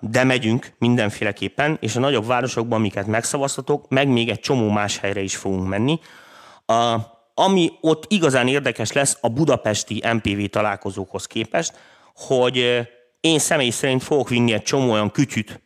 De 0.01 0.25
megyünk 0.25 0.73
mindenféleképpen, 0.79 1.77
és 1.81 1.97
a 1.97 2.01
nagyobb 2.01 2.27
városokban, 2.27 2.79
amiket 2.79 3.07
megszavaztatok, 3.07 3.89
meg 3.89 4.09
még 4.09 4.29
egy 4.29 4.41
csomó 4.41 4.71
más 4.71 4.99
helyre 4.99 5.21
is 5.21 5.37
fogunk 5.37 5.69
menni. 5.69 6.01
Ami 7.35 7.73
ott 7.81 8.05
igazán 8.09 8.49
érdekes 8.49 8.93
lesz 8.93 9.19
a 9.21 9.29
budapesti 9.29 10.03
MPV 10.13 10.45
találkozókhoz 10.45 11.27
képest, 11.27 11.73
hogy 12.15 12.87
én 13.21 13.39
személy 13.39 13.71
szerint 13.71 14.03
fogok 14.03 14.29
vinni 14.29 14.53
egy 14.53 14.63
csomó 14.63 14.93
olyan 14.93 15.11
kütyüt, 15.11 15.61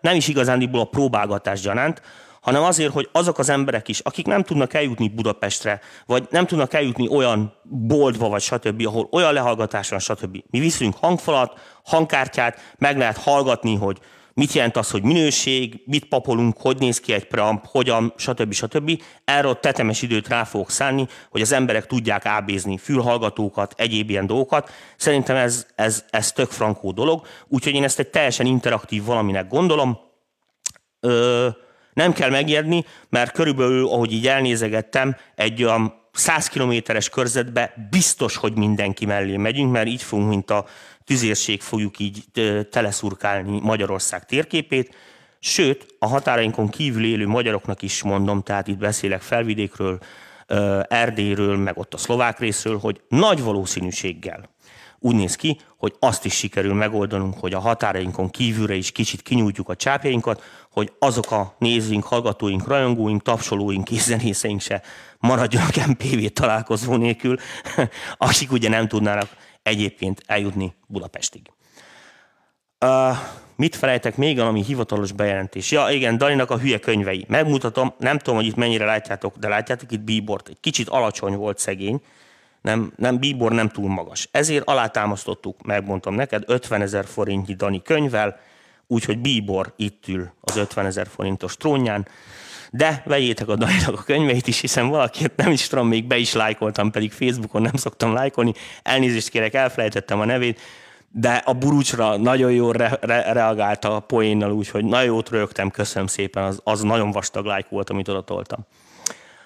nem 0.00 0.14
is 0.14 0.28
igazándiból 0.28 0.80
a 0.80 0.84
próbálgatás 0.84 1.60
gyanánt, 1.60 2.02
hanem 2.40 2.62
azért, 2.62 2.92
hogy 2.92 3.08
azok 3.12 3.38
az 3.38 3.48
emberek 3.48 3.88
is, 3.88 4.00
akik 4.00 4.26
nem 4.26 4.42
tudnak 4.42 4.74
eljutni 4.74 5.08
Budapestre, 5.08 5.80
vagy 6.06 6.26
nem 6.30 6.46
tudnak 6.46 6.74
eljutni 6.74 7.08
olyan 7.08 7.54
boltba, 7.62 8.28
vagy 8.28 8.40
stb., 8.40 8.86
ahol 8.86 9.08
olyan 9.12 9.32
lehallgatás 9.32 9.88
van, 9.88 9.98
stb. 9.98 10.38
Mi 10.50 10.58
viszünk 10.58 10.94
hangfalat, 11.00 11.60
hangkártyát, 11.84 12.60
meg 12.78 12.98
lehet 12.98 13.16
hallgatni, 13.16 13.76
hogy 13.76 13.98
mit 14.36 14.52
jelent 14.52 14.76
az, 14.76 14.90
hogy 14.90 15.02
minőség, 15.02 15.82
mit 15.84 16.04
papolunk, 16.04 16.56
hogy 16.60 16.78
néz 16.78 17.00
ki 17.00 17.12
egy 17.12 17.26
preamp, 17.26 17.64
hogyan, 17.66 18.12
stb. 18.16 18.52
stb. 18.52 19.02
Erről 19.24 19.60
tetemes 19.60 20.02
időt 20.02 20.28
rá 20.28 20.44
fogok 20.44 20.70
szállni, 20.70 21.06
hogy 21.30 21.40
az 21.40 21.52
emberek 21.52 21.86
tudják 21.86 22.26
ábézni 22.26 22.78
fülhallgatókat, 22.78 23.74
egyéb 23.76 24.10
ilyen 24.10 24.26
dolgokat. 24.26 24.70
Szerintem 24.96 25.36
ez, 25.36 25.66
ez, 25.74 26.04
ez 26.10 26.32
tök 26.32 26.50
frankó 26.50 26.92
dolog, 26.92 27.26
úgyhogy 27.48 27.74
én 27.74 27.84
ezt 27.84 27.98
egy 27.98 28.08
teljesen 28.08 28.46
interaktív 28.46 29.04
valaminek 29.04 29.48
gondolom. 29.48 29.98
Ö, 31.00 31.48
nem 31.92 32.12
kell 32.12 32.30
megijedni, 32.30 32.84
mert 33.08 33.32
körülbelül, 33.32 33.86
ahogy 33.88 34.12
így 34.12 34.26
elnézegettem, 34.26 35.16
egy 35.34 35.64
olyan 35.64 35.94
100 36.12 36.48
kilométeres 36.48 37.08
körzetbe 37.08 37.88
biztos, 37.90 38.36
hogy 38.36 38.56
mindenki 38.56 39.06
mellé 39.06 39.36
megyünk, 39.36 39.72
mert 39.72 39.86
így 39.86 40.02
fogunk, 40.02 40.28
mint 40.28 40.50
a 40.50 40.66
tüzérség 41.06 41.60
fogjuk 41.60 41.98
így 41.98 42.24
teleszurkálni 42.70 43.60
Magyarország 43.60 44.24
térképét, 44.24 44.94
sőt, 45.38 45.86
a 45.98 46.06
határainkon 46.06 46.68
kívül 46.68 47.04
élő 47.04 47.26
magyaroknak 47.26 47.82
is 47.82 48.02
mondom, 48.02 48.42
tehát 48.42 48.66
itt 48.66 48.78
beszélek 48.78 49.20
felvidékről, 49.20 49.98
Erdélyről, 50.88 51.56
meg 51.56 51.78
ott 51.78 51.94
a 51.94 51.96
szlovák 51.96 52.38
részről, 52.38 52.78
hogy 52.78 53.00
nagy 53.08 53.42
valószínűséggel 53.42 54.54
úgy 54.98 55.14
néz 55.14 55.36
ki, 55.36 55.60
hogy 55.76 55.94
azt 55.98 56.24
is 56.24 56.34
sikerül 56.34 56.74
megoldanunk, 56.74 57.38
hogy 57.38 57.52
a 57.52 57.58
határainkon 57.58 58.30
kívülre 58.30 58.74
is 58.74 58.92
kicsit 58.92 59.22
kinyújtjuk 59.22 59.68
a 59.68 59.76
csápjainkat, 59.76 60.42
hogy 60.70 60.92
azok 60.98 61.30
a 61.30 61.54
nézőink, 61.58 62.04
hallgatóink, 62.04 62.66
rajongóink, 62.66 63.22
tapsolóink 63.22 63.90
és 63.90 64.00
zenészeink 64.00 64.60
se 64.60 64.82
maradjanak 65.18 65.86
MPV 65.86 66.26
találkozó 66.32 66.96
nélkül, 66.96 67.36
akik 68.16 68.52
ugye 68.52 68.68
nem 68.68 68.88
tudnának 68.88 69.28
egyébként 69.66 70.22
eljutni 70.26 70.74
Budapestig. 70.86 71.50
Uh, 72.84 73.16
mit 73.56 73.76
felejtek 73.76 74.16
még, 74.16 74.40
ami 74.40 74.62
hivatalos 74.62 75.12
bejelentés? 75.12 75.70
Ja, 75.70 75.88
igen, 75.90 76.18
Daninak 76.18 76.50
a 76.50 76.58
hülye 76.58 76.78
könyvei. 76.78 77.24
Megmutatom, 77.28 77.94
nem 77.98 78.18
tudom, 78.18 78.34
hogy 78.34 78.46
itt 78.46 78.54
mennyire 78.54 78.84
látjátok, 78.84 79.36
de 79.36 79.48
látjátok 79.48 79.92
itt 79.92 80.00
Bíbort. 80.00 80.48
Egy 80.48 80.60
kicsit 80.60 80.88
alacsony 80.88 81.34
volt 81.36 81.58
szegény, 81.58 82.00
nem, 82.60 82.92
nem 82.96 83.18
Bíbor 83.18 83.52
nem 83.52 83.68
túl 83.68 83.88
magas. 83.88 84.28
Ezért 84.30 84.68
alátámasztottuk, 84.68 85.62
megmondtam 85.62 86.14
neked, 86.14 86.42
50 86.46 86.82
ezer 86.82 87.04
forintnyi 87.06 87.54
Dani 87.54 87.82
könyvvel, 87.82 88.38
úgyhogy 88.86 89.18
Bíbor 89.18 89.72
itt 89.76 90.08
ül 90.08 90.32
az 90.40 90.56
50 90.56 90.86
ezer 90.86 91.06
forintos 91.06 91.56
trónján, 91.56 92.08
de 92.70 93.02
vegyétek 93.04 93.48
a 93.48 93.56
Daninak 93.56 93.98
a 93.98 94.02
könyveit 94.02 94.46
is, 94.46 94.60
hiszen 94.60 94.88
valakiért 94.88 95.36
nem 95.36 95.50
is 95.50 95.66
tudom, 95.66 95.88
még 95.88 96.06
be 96.06 96.16
is 96.16 96.32
lájkoltam, 96.32 96.90
pedig 96.90 97.12
Facebookon 97.12 97.62
nem 97.62 97.74
szoktam 97.74 98.12
lájkolni. 98.12 98.52
Elnézést 98.82 99.28
kérek, 99.28 99.54
elfelejtettem 99.54 100.20
a 100.20 100.24
nevét, 100.24 100.60
de 101.10 101.42
a 101.44 101.52
burucsra 101.52 102.16
nagyon 102.16 102.52
jól 102.52 102.72
re- 102.72 102.98
re- 103.00 103.32
reagálta 103.32 103.96
a 103.96 104.00
poénnal, 104.00 104.52
úgyhogy 104.52 104.84
nagyon 104.84 105.06
jót 105.06 105.30
rögtem, 105.30 105.70
köszönöm 105.70 106.06
szépen, 106.06 106.42
az, 106.42 106.60
az 106.64 106.80
nagyon 106.80 107.10
vastag 107.10 107.44
lájk 107.44 107.68
volt, 107.68 107.90
amit 107.90 108.08
oda 108.08 108.22
toltam. 108.22 108.66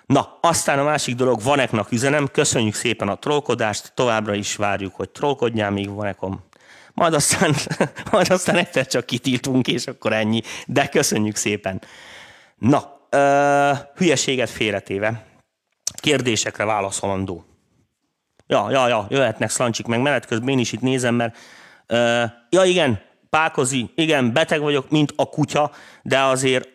Na, 0.06 0.38
aztán 0.40 0.78
a 0.78 0.84
másik 0.84 1.14
dolog, 1.14 1.42
Vaneknak 1.42 1.92
üzenem, 1.92 2.26
köszönjük 2.26 2.74
szépen 2.74 3.08
a 3.08 3.14
trollkodást, 3.14 3.92
továbbra 3.94 4.34
is 4.34 4.56
várjuk, 4.56 4.94
hogy 4.94 5.10
trollkodjál 5.10 5.70
még 5.70 5.90
Vanekom. 5.90 6.40
Majd 6.94 7.14
aztán, 7.14 7.54
majd 8.12 8.30
aztán 8.30 8.56
egyszer 8.56 8.86
csak 8.86 9.06
kitiltunk, 9.06 9.68
és 9.68 9.86
akkor 9.86 10.12
ennyi, 10.12 10.42
de 10.66 10.88
köszönjük 10.88 11.36
szépen. 11.36 11.82
Na, 12.58 13.00
uh, 13.12 13.78
hülyeséget 13.94 14.50
félretéve, 14.50 15.24
kérdésekre 15.94 16.64
válaszolandó. 16.64 17.44
Ja, 18.46 18.70
ja, 18.70 18.88
ja, 18.88 19.06
jöhetnek 19.08 19.50
szlancsik, 19.50 19.86
meg 19.86 20.00
menet 20.00 20.26
közben 20.26 20.48
én 20.48 20.58
is 20.58 20.72
itt 20.72 20.80
nézem, 20.80 21.14
mert 21.14 21.36
uh, 21.88 22.30
ja 22.50 22.64
igen, 22.64 23.00
pákozi, 23.30 23.90
igen, 23.94 24.32
beteg 24.32 24.60
vagyok, 24.60 24.90
mint 24.90 25.12
a 25.16 25.24
kutya, 25.24 25.70
de 26.02 26.20
azért 26.20 26.68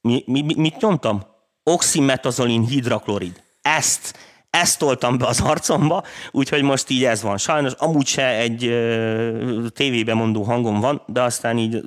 mi, 0.00 0.22
mi, 0.26 0.54
mit 0.56 0.80
nyomtam? 0.80 1.22
Oximetazolin 1.62 2.66
hidraklorid. 2.66 3.42
Ezt 3.62 4.18
ezt 4.60 4.78
toltam 4.78 5.18
be 5.18 5.26
az 5.26 5.40
arcomba, 5.40 6.04
úgyhogy 6.30 6.62
most 6.62 6.90
így 6.90 7.04
ez 7.04 7.22
van. 7.22 7.38
Sajnos 7.38 7.72
amúgy 7.72 8.06
se 8.06 8.26
egy 8.26 8.64
ö, 8.64 9.66
tévébe 9.74 10.14
mondó 10.14 10.42
hangom 10.42 10.80
van, 10.80 11.02
de 11.06 11.22
aztán 11.22 11.58
így 11.58 11.82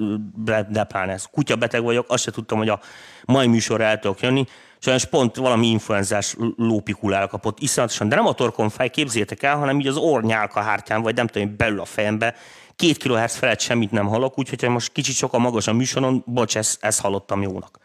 depán 0.69 1.09
ez. 1.09 1.25
Kutya 1.25 1.55
beteg 1.55 1.83
vagyok, 1.83 2.05
azt 2.09 2.23
se 2.23 2.31
tudtam, 2.31 2.57
hogy 2.57 2.69
a 2.69 2.79
mai 3.27 3.47
műsorra 3.47 3.83
el 3.83 3.99
tudok 3.99 4.19
jönni. 4.19 4.45
Sajnos 4.79 5.05
pont 5.05 5.35
valami 5.35 5.67
influenzás 5.67 6.35
lópikulál 6.57 7.27
kapott 7.27 7.59
iszonyatosan, 7.59 8.09
de 8.09 8.15
nem 8.15 8.25
a 8.25 8.33
torkon 8.33 8.69
fáj, 8.69 8.89
képzétek 8.89 9.43
el, 9.43 9.57
hanem 9.57 9.79
így 9.79 9.87
az 9.87 9.97
ornyálka 9.97 10.61
hártyán, 10.61 11.01
vagy 11.01 11.15
nem 11.15 11.27
tudom, 11.27 11.55
belül 11.57 11.79
a 11.79 11.85
fejembe. 11.85 12.35
Két 12.75 12.97
kilohertz 12.97 13.35
felett 13.35 13.59
semmit 13.59 13.91
nem 13.91 14.07
hallok, 14.07 14.39
úgyhogy 14.39 14.69
most 14.69 14.91
kicsit 14.91 15.15
sokkal 15.15 15.39
magas 15.39 15.67
a 15.67 15.73
műsoron, 15.73 16.23
bocs, 16.25 16.57
ezt, 16.57 16.83
ezt 16.83 17.01
hallottam 17.01 17.41
jónak. 17.41 17.79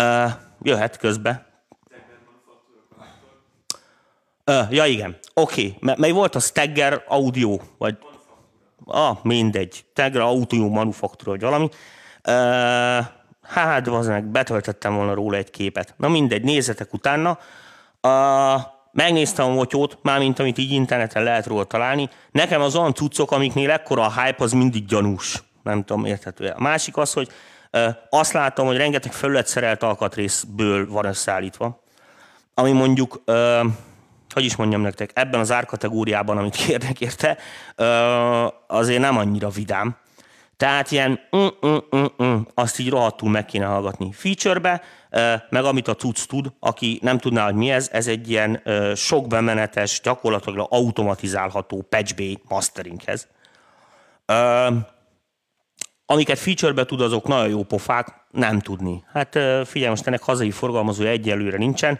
Uh, 0.00 0.30
jöhet 0.62 0.96
közbe, 0.96 1.54
Uh, 4.46 4.72
ja, 4.72 4.84
igen. 4.84 5.18
Oké. 5.34 5.76
Okay. 5.80 5.94
Mely 5.96 6.10
volt 6.10 6.34
a 6.34 6.40
Stagger 6.40 7.04
Audio? 7.08 7.58
Vagy... 7.78 7.96
Ah, 8.86 9.16
mindegy. 9.22 9.84
Stagger 9.90 10.20
Audio 10.20 10.68
Manufacture, 10.68 11.30
vagy 11.30 11.40
valami. 11.40 11.68
Uh, 12.28 13.06
hát, 13.46 13.86
az 13.88 14.06
meg 14.06 14.24
betöltettem 14.24 14.94
volna 14.94 15.14
róla 15.14 15.36
egy 15.36 15.50
képet. 15.50 15.94
Na 15.96 16.08
mindegy, 16.08 16.42
nézzetek 16.42 16.92
utána. 16.92 17.38
Uh, 18.02 18.62
megnéztem 18.92 19.46
a 19.46 19.52
motyót, 19.52 19.98
mármint 20.02 20.38
amit 20.38 20.58
így 20.58 20.70
interneten 20.70 21.22
lehet 21.22 21.46
róla 21.46 21.64
találni. 21.64 22.08
Nekem 22.30 22.60
az 22.60 22.76
olyan 22.76 22.94
cuccok, 22.94 23.30
amiknél 23.30 23.70
ekkora 23.70 24.02
a 24.02 24.20
hype, 24.20 24.44
az 24.44 24.52
mindig 24.52 24.84
gyanús. 24.84 25.42
Nem 25.62 25.84
tudom, 25.84 26.04
érthető 26.04 26.46
A 26.46 26.60
másik 26.60 26.96
az, 26.96 27.12
hogy 27.12 27.28
uh, 27.72 27.88
azt 28.10 28.32
látom, 28.32 28.66
hogy 28.66 28.76
rengeteg 28.76 29.12
felületszerelt 29.12 29.82
alkatrészből 29.82 30.88
van 30.88 31.04
összeállítva, 31.04 31.82
ami 32.54 32.72
mondjuk 32.72 33.22
uh, 33.26 33.64
hogy 34.34 34.44
is 34.44 34.56
mondjam 34.56 34.80
nektek, 34.80 35.10
ebben 35.14 35.40
az 35.40 35.52
árkategóriában, 35.52 36.38
amit 36.38 36.56
kérnek 36.56 37.00
érte, 37.00 37.38
azért 38.66 39.00
nem 39.00 39.16
annyira 39.16 39.48
vidám. 39.48 39.96
Tehát 40.56 40.90
ilyen 40.90 41.20
mm, 41.36 41.46
mm, 41.66 42.04
mm, 42.22 42.40
azt 42.54 42.78
így 42.78 42.90
rohadtul 42.90 43.30
meg 43.30 43.44
kéne 43.44 43.64
hallgatni. 43.64 44.12
Feature-be, 44.12 44.82
meg 45.50 45.64
amit 45.64 45.88
a 45.88 45.94
cucc 45.94 46.26
tud, 46.26 46.52
aki 46.60 46.98
nem 47.02 47.18
tudná, 47.18 47.44
hogy 47.44 47.54
mi 47.54 47.70
ez, 47.70 47.88
ez 47.92 48.06
egy 48.06 48.30
ilyen 48.30 48.62
sok 48.94 49.26
bemenetes, 49.26 50.00
gyakorlatilag 50.00 50.66
automatizálható 50.70 51.86
patch 51.88 52.16
bay 52.16 52.38
masteringhez. 52.48 53.28
Amiket 56.06 56.38
feature-be 56.38 56.84
tud, 56.84 57.00
azok 57.00 57.26
nagyon 57.26 57.48
jó 57.48 57.62
pofák, 57.62 58.08
nem 58.30 58.60
tudni. 58.60 59.04
Hát 59.12 59.38
figyelj, 59.64 59.88
most 59.88 60.06
ennek 60.06 60.22
hazai 60.22 60.50
forgalmazója 60.50 61.10
egyelőre 61.10 61.56
nincsen. 61.56 61.98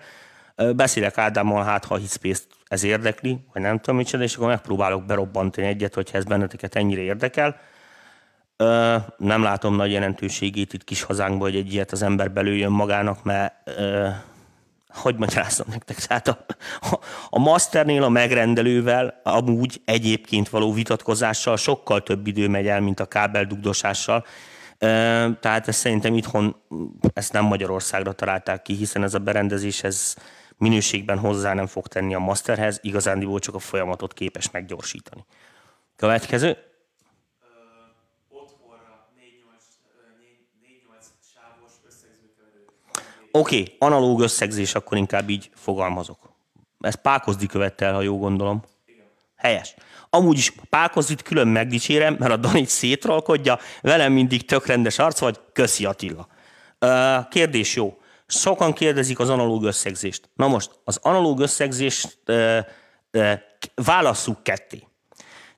Beszélek 0.76 1.18
Ádámmal, 1.18 1.64
hát 1.64 1.84
ha 1.84 1.96
Hitspace 1.96 2.42
ez 2.68 2.84
érdekli, 2.84 3.44
vagy 3.52 3.62
nem 3.62 3.78
tudom 3.78 3.96
micsoda, 3.96 4.22
és 4.22 4.34
akkor 4.34 4.48
megpróbálok 4.48 5.04
berobbantani 5.04 5.66
egyet, 5.66 5.94
hogyha 5.94 6.18
ez 6.18 6.24
benneteket 6.24 6.74
ennyire 6.74 7.00
érdekel. 7.00 7.60
Nem 9.16 9.42
látom 9.42 9.76
nagy 9.76 9.92
jelentőségét 9.92 10.72
itt 10.72 10.84
kis 10.84 11.02
hazánkban, 11.02 11.50
hogy 11.50 11.56
egy 11.56 11.72
ilyet 11.72 11.92
az 11.92 12.02
ember 12.02 12.30
belőjön 12.32 12.72
magának, 12.72 13.22
mert 13.22 13.70
hogy 14.88 15.16
magyarázom 15.16 15.66
nektek, 15.70 15.96
tehát 15.96 16.28
a, 16.28 16.44
a 17.30 17.38
masternél 17.38 18.02
a 18.02 18.08
megrendelővel 18.08 19.20
amúgy 19.22 19.80
egyébként 19.84 20.48
való 20.48 20.72
vitatkozással 20.72 21.56
sokkal 21.56 22.02
több 22.02 22.26
idő 22.26 22.48
megy 22.48 22.66
el, 22.66 22.80
mint 22.80 23.00
a 23.00 23.06
kábeldugdosással. 23.06 24.24
Tehát 25.40 25.68
ezt 25.68 25.78
szerintem 25.78 26.14
itthon 26.14 26.56
ezt 27.14 27.32
nem 27.32 27.44
Magyarországra 27.44 28.12
találták 28.12 28.62
ki, 28.62 28.74
hiszen 28.74 29.02
ez 29.02 29.14
a 29.14 29.18
berendezés 29.18 29.82
ez 29.82 30.14
minőségben 30.56 31.18
hozzá 31.18 31.54
nem 31.54 31.66
fog 31.66 31.86
tenni 31.88 32.14
a 32.14 32.18
masterhez, 32.18 32.78
igazándiból 32.82 33.38
csak 33.38 33.54
a 33.54 33.58
folyamatot 33.58 34.12
képes 34.12 34.50
meggyorsítani. 34.50 35.24
Következő. 35.96 36.56
Oké, 43.36 43.60
okay, 43.60 43.76
analóg 43.78 44.20
összegzés, 44.20 44.74
akkor 44.74 44.98
inkább 44.98 45.28
így 45.28 45.50
fogalmazok. 45.54 46.18
Ez 46.80 46.94
Pákozdi 46.94 47.46
követte 47.46 47.86
el, 47.86 47.94
ha 47.94 48.00
jó 48.00 48.18
gondolom. 48.18 48.62
Helyes. 49.36 49.74
Amúgy 50.10 50.38
is 50.38 50.52
Pákozdit 50.68 51.22
külön 51.22 51.48
megdicsérem, 51.48 52.16
mert 52.18 52.32
a 52.32 52.36
Danit 52.36 52.68
szétralkodja, 52.68 53.58
velem 53.82 54.12
mindig 54.12 54.44
tök 54.44 54.66
rendes 54.66 54.98
arc 54.98 55.18
vagy, 55.18 55.40
köszi 55.52 55.84
Attila. 55.84 56.28
Kérdés 57.30 57.74
jó. 57.74 57.98
Sokan 58.26 58.72
kérdezik 58.72 59.18
az 59.18 59.30
analóg 59.30 59.64
összegzést. 59.64 60.28
Na 60.34 60.48
most, 60.48 60.70
az 60.84 60.98
analóg 61.02 61.40
összegzést 61.40 62.18
válasszuk 63.74 64.42
ketté. 64.42 64.86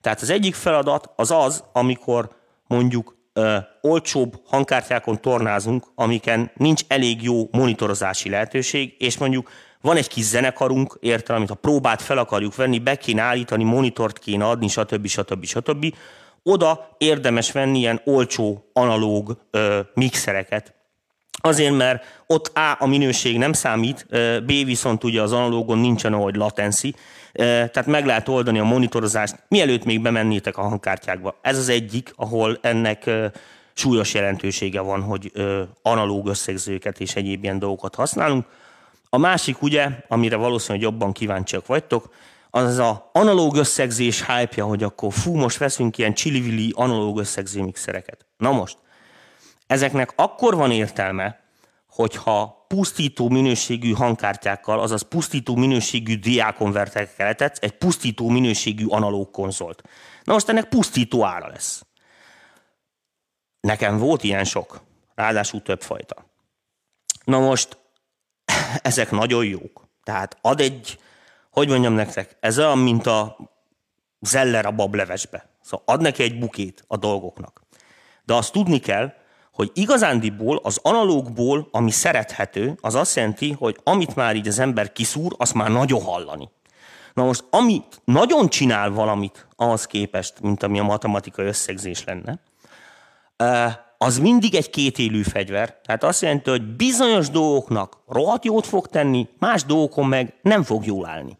Tehát 0.00 0.20
az 0.20 0.30
egyik 0.30 0.54
feladat 0.54 1.10
az 1.16 1.30
az, 1.30 1.64
amikor 1.72 2.36
mondjuk 2.66 3.15
ö, 3.36 3.56
olcsóbb 3.80 4.40
hangkártyákon 4.46 5.20
tornázunk, 5.20 5.84
amiken 5.94 6.50
nincs 6.54 6.82
elég 6.88 7.22
jó 7.22 7.48
monitorozási 7.50 8.28
lehetőség, 8.28 8.94
és 8.98 9.18
mondjuk 9.18 9.50
van 9.80 9.96
egy 9.96 10.08
kis 10.08 10.24
zenekarunk, 10.24 10.98
értem, 11.00 11.36
amit 11.36 11.50
a 11.50 11.54
próbát 11.54 12.02
fel 12.02 12.18
akarjuk 12.18 12.56
venni, 12.56 12.78
be 12.78 12.96
kéne 12.96 13.22
állítani, 13.22 13.64
monitort 13.64 14.18
kéne 14.18 14.44
adni, 14.44 14.68
stb. 14.68 15.06
stb. 15.06 15.44
stb. 15.44 15.94
Oda 16.42 16.94
érdemes 16.98 17.52
venni 17.52 17.78
ilyen 17.78 18.00
olcsó 18.04 18.70
analóg 18.72 19.38
ö, 19.50 19.80
mixereket. 19.94 20.74
Azért, 21.46 21.76
mert 21.76 22.04
ott 22.26 22.56
A 22.56 22.76
a 22.78 22.86
minőség 22.86 23.38
nem 23.38 23.52
számít, 23.52 24.06
B 24.44 24.46
viszont 24.46 25.04
ugye 25.04 25.22
az 25.22 25.32
analógon 25.32 25.78
nincsen 25.78 26.12
ahogy 26.12 26.36
latency, 26.36 26.94
tehát 27.32 27.86
meg 27.86 28.06
lehet 28.06 28.28
oldani 28.28 28.58
a 28.58 28.64
monitorozást, 28.64 29.36
mielőtt 29.48 29.84
még 29.84 30.02
bemennétek 30.02 30.58
a 30.58 30.62
hangkártyákba. 30.62 31.34
Ez 31.40 31.58
az 31.58 31.68
egyik, 31.68 32.12
ahol 32.16 32.58
ennek 32.60 33.10
súlyos 33.72 34.14
jelentősége 34.14 34.80
van, 34.80 35.02
hogy 35.02 35.32
analóg 35.82 36.26
összegzőket 36.26 37.00
és 37.00 37.14
egyéb 37.14 37.42
ilyen 37.42 37.58
dolgokat 37.58 37.94
használunk. 37.94 38.44
A 39.08 39.18
másik 39.18 39.62
ugye, 39.62 39.88
amire 40.08 40.36
valószínűleg 40.36 40.82
jobban 40.82 41.12
kíváncsiak 41.12 41.66
vagytok, 41.66 42.14
az 42.50 42.78
a 42.78 43.10
analóg 43.12 43.56
összegzés 43.56 44.26
hype 44.26 44.62
hogy 44.62 44.82
akkor 44.82 45.12
fú, 45.12 45.34
most 45.34 45.58
veszünk 45.58 45.98
ilyen 45.98 46.14
csili 46.14 46.72
analóg 46.74 47.18
összegző 47.18 47.62
mixereket. 47.62 48.26
Na 48.36 48.52
most, 48.52 48.76
ezeknek 49.66 50.12
akkor 50.16 50.54
van 50.56 50.70
értelme, 50.70 51.44
hogyha 51.90 52.64
pusztító 52.68 53.28
minőségű 53.28 53.92
hangkártyákkal, 53.92 54.80
azaz 54.80 55.02
pusztító 55.02 55.56
minőségű 55.56 56.18
diákonverterekkel 56.18 57.26
letetsz 57.26 57.58
egy 57.62 57.72
pusztító 57.72 58.28
minőségű 58.28 58.86
analóg 58.86 59.30
konzolt. 59.30 59.82
Na 60.24 60.32
most 60.32 60.48
ennek 60.48 60.68
pusztító 60.68 61.24
ára 61.24 61.48
lesz. 61.48 61.86
Nekem 63.60 63.98
volt 63.98 64.22
ilyen 64.22 64.44
sok, 64.44 64.80
ráadásul 65.14 65.62
több 65.62 65.82
fajta. 65.82 66.26
Na 67.24 67.38
most 67.38 67.78
ezek 68.82 69.10
nagyon 69.10 69.44
jók. 69.44 69.88
Tehát 70.02 70.38
ad 70.40 70.60
egy, 70.60 70.98
hogy 71.50 71.68
mondjam 71.68 71.92
nektek, 71.92 72.36
ez 72.40 72.58
olyan, 72.58 72.78
mint 72.78 73.06
a 73.06 73.36
zeller 74.20 74.66
a 74.66 74.70
bablevesbe. 74.70 75.48
Szóval 75.62 75.84
ad 75.86 76.00
neki 76.00 76.22
egy 76.22 76.38
bukét 76.38 76.84
a 76.86 76.96
dolgoknak. 76.96 77.62
De 78.24 78.34
azt 78.34 78.52
tudni 78.52 78.78
kell, 78.78 79.14
hogy 79.56 79.70
igazándiból 79.74 80.60
az 80.62 80.78
analógból, 80.82 81.68
ami 81.70 81.90
szerethető, 81.90 82.78
az 82.80 82.94
azt 82.94 83.16
jelenti, 83.16 83.52
hogy 83.52 83.76
amit 83.82 84.14
már 84.14 84.36
így 84.36 84.48
az 84.48 84.58
ember 84.58 84.92
kiszúr, 84.92 85.34
azt 85.38 85.54
már 85.54 85.70
nagyon 85.70 86.02
hallani. 86.02 86.48
Na 87.14 87.24
most, 87.24 87.44
ami 87.50 87.82
nagyon 88.04 88.48
csinál 88.48 88.90
valamit 88.90 89.46
ahhoz 89.56 89.86
képest, 89.86 90.40
mint 90.40 90.62
ami 90.62 90.78
a 90.78 90.82
matematikai 90.82 91.46
összegzés 91.46 92.04
lenne, 92.04 92.40
az 93.98 94.18
mindig 94.18 94.54
egy 94.54 94.70
kétélű 94.70 95.22
fegyver. 95.22 95.80
Tehát 95.84 96.04
azt 96.04 96.22
jelenti, 96.22 96.50
hogy 96.50 96.76
bizonyos 96.76 97.30
dolgoknak 97.30 97.98
rohadt 98.08 98.44
jót 98.44 98.66
fog 98.66 98.86
tenni, 98.86 99.28
más 99.38 99.64
dolgokon 99.64 100.06
meg 100.06 100.34
nem 100.42 100.62
fog 100.62 100.86
jól 100.86 101.06
állni. 101.06 101.38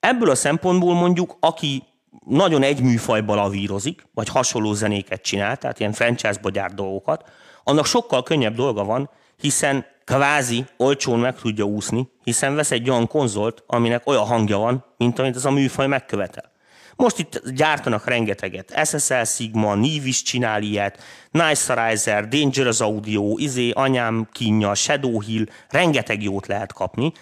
Ebből 0.00 0.30
a 0.30 0.34
szempontból 0.34 0.94
mondjuk, 0.94 1.36
aki 1.40 1.82
nagyon 2.26 2.62
egy 2.62 2.80
műfajba 2.80 3.34
lavírozik, 3.34 4.06
vagy 4.14 4.28
hasonló 4.28 4.72
zenéket 4.72 5.22
csinál, 5.22 5.56
tehát 5.56 5.80
ilyen 5.80 5.92
franchise-ba 5.92 6.50
gyárt 6.50 6.74
dolgokat, 6.74 7.30
annak 7.64 7.86
sokkal 7.86 8.22
könnyebb 8.22 8.54
dolga 8.54 8.84
van, 8.84 9.10
hiszen 9.40 9.86
kvázi 10.04 10.64
olcsón 10.76 11.18
meg 11.18 11.34
tudja 11.34 11.64
úszni, 11.64 12.08
hiszen 12.24 12.54
vesz 12.54 12.70
egy 12.70 12.90
olyan 12.90 13.06
konzolt, 13.06 13.64
aminek 13.66 14.06
olyan 14.06 14.26
hangja 14.26 14.58
van, 14.58 14.84
mint 14.96 15.18
amit 15.18 15.36
az 15.36 15.44
a 15.44 15.50
műfaj 15.50 15.86
megkövetel. 15.86 16.50
Most 16.96 17.18
itt 17.18 17.42
gyártanak 17.54 18.04
rengeteget. 18.06 18.80
SSL 18.84 19.22
Sigma, 19.24 19.74
Neve 19.74 20.06
is 20.06 20.22
csinál 20.22 20.62
ilyet, 20.62 21.02
Nicerizer, 21.30 22.28
Dangerous 22.28 22.80
Audio, 22.80 23.34
izé, 23.36 23.70
anyám 23.70 24.28
kínja, 24.32 24.74
Shadow 24.74 25.20
Hill, 25.20 25.44
rengeteg 25.68 26.22
jót 26.22 26.46
lehet 26.46 26.72
kapni. 26.72 27.12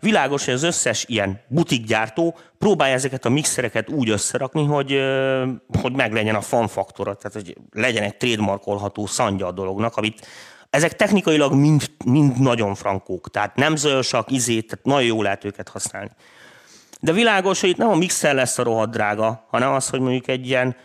Világos, 0.00 0.44
hogy 0.44 0.54
az 0.54 0.62
összes 0.62 1.04
ilyen 1.08 1.40
butikgyártó 1.48 2.38
próbálja 2.58 2.94
ezeket 2.94 3.24
a 3.24 3.28
mixereket 3.28 3.90
úgy 3.90 4.08
összerakni, 4.08 4.64
hogy, 4.64 5.00
hogy 5.82 5.92
meglegyen 5.92 6.34
a 6.34 6.40
fanfaktora, 6.40 7.14
tehát 7.14 7.32
hogy 7.32 7.56
legyen 7.72 8.02
egy 8.02 8.16
trademarkolható 8.16 9.06
szandja 9.06 9.46
a 9.46 9.52
dolognak, 9.52 9.96
amit 9.96 10.26
ezek 10.70 10.96
technikailag 10.96 11.52
mind, 11.52 11.90
mind 12.04 12.40
nagyon 12.40 12.74
frankók, 12.74 13.30
tehát 13.30 13.56
nem 13.56 13.76
zöldsak, 13.76 14.30
izét, 14.30 14.66
tehát 14.66 14.84
nagyon 14.84 15.06
jó 15.06 15.22
lehet 15.22 15.44
őket 15.44 15.68
használni. 15.68 16.10
De 17.00 17.12
világos, 17.12 17.60
hogy 17.60 17.68
itt 17.68 17.76
nem 17.76 17.88
a 17.88 17.94
mixer 17.94 18.34
lesz 18.34 18.58
a 18.58 18.62
rohadt 18.62 18.90
drága, 18.90 19.46
hanem 19.50 19.72
az, 19.72 19.88
hogy 19.88 20.00
mondjuk 20.00 20.28
egy 20.28 20.46
ilyen, 20.46 20.76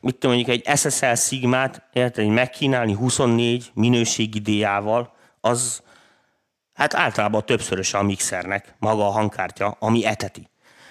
mit 0.00 0.16
tudom, 0.16 0.36
mondjuk 0.36 0.56
egy 0.66 0.78
SSL 0.78 1.14
Sigmát, 1.14 1.82
érted, 1.92 2.24
hogy 2.24 2.34
megkínálni 2.34 2.94
24 2.94 3.70
minőségi 3.74 4.38
díjával, 4.38 5.12
az, 5.40 5.82
Hát 6.80 6.94
általában 6.94 7.46
többszörös 7.46 7.94
a 7.94 8.02
mixernek 8.02 8.74
maga 8.78 9.06
a 9.06 9.10
hangkártya, 9.10 9.76
ami 9.78 10.06
eteti. 10.06 10.48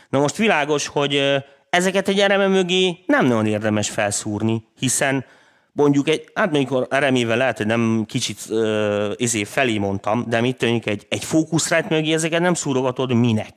Na 0.10 0.20
most 0.20 0.36
világos, 0.36 0.88
hogy 0.88 1.44
ezeket 1.70 2.08
egy 2.08 2.20
ereme 2.20 2.48
mögé 2.48 3.04
nem 3.06 3.26
nagyon 3.26 3.46
érdemes 3.46 3.90
felszúrni, 3.90 4.68
hiszen 4.80 5.26
mondjuk 5.72 6.08
egy, 6.08 6.32
hát 6.34 6.52
mondjuk 6.52 6.94
eremével 6.94 7.38
lehet, 7.38 7.58
hogy 7.58 7.66
nem 7.66 8.04
kicsit 8.08 8.40
uh, 8.50 9.12
izé 9.16 9.44
felé 9.44 9.78
mondtam, 9.78 10.26
de 10.28 10.42
mit 10.42 10.58
tűnik 10.58 10.86
egy, 10.86 11.06
egy 11.10 11.24
fókuszrát 11.24 11.90
mögé 11.90 12.14
ezeket 12.14 12.42
nem 12.42 12.54
szúrogatod 12.54 13.14
minek. 13.14 13.54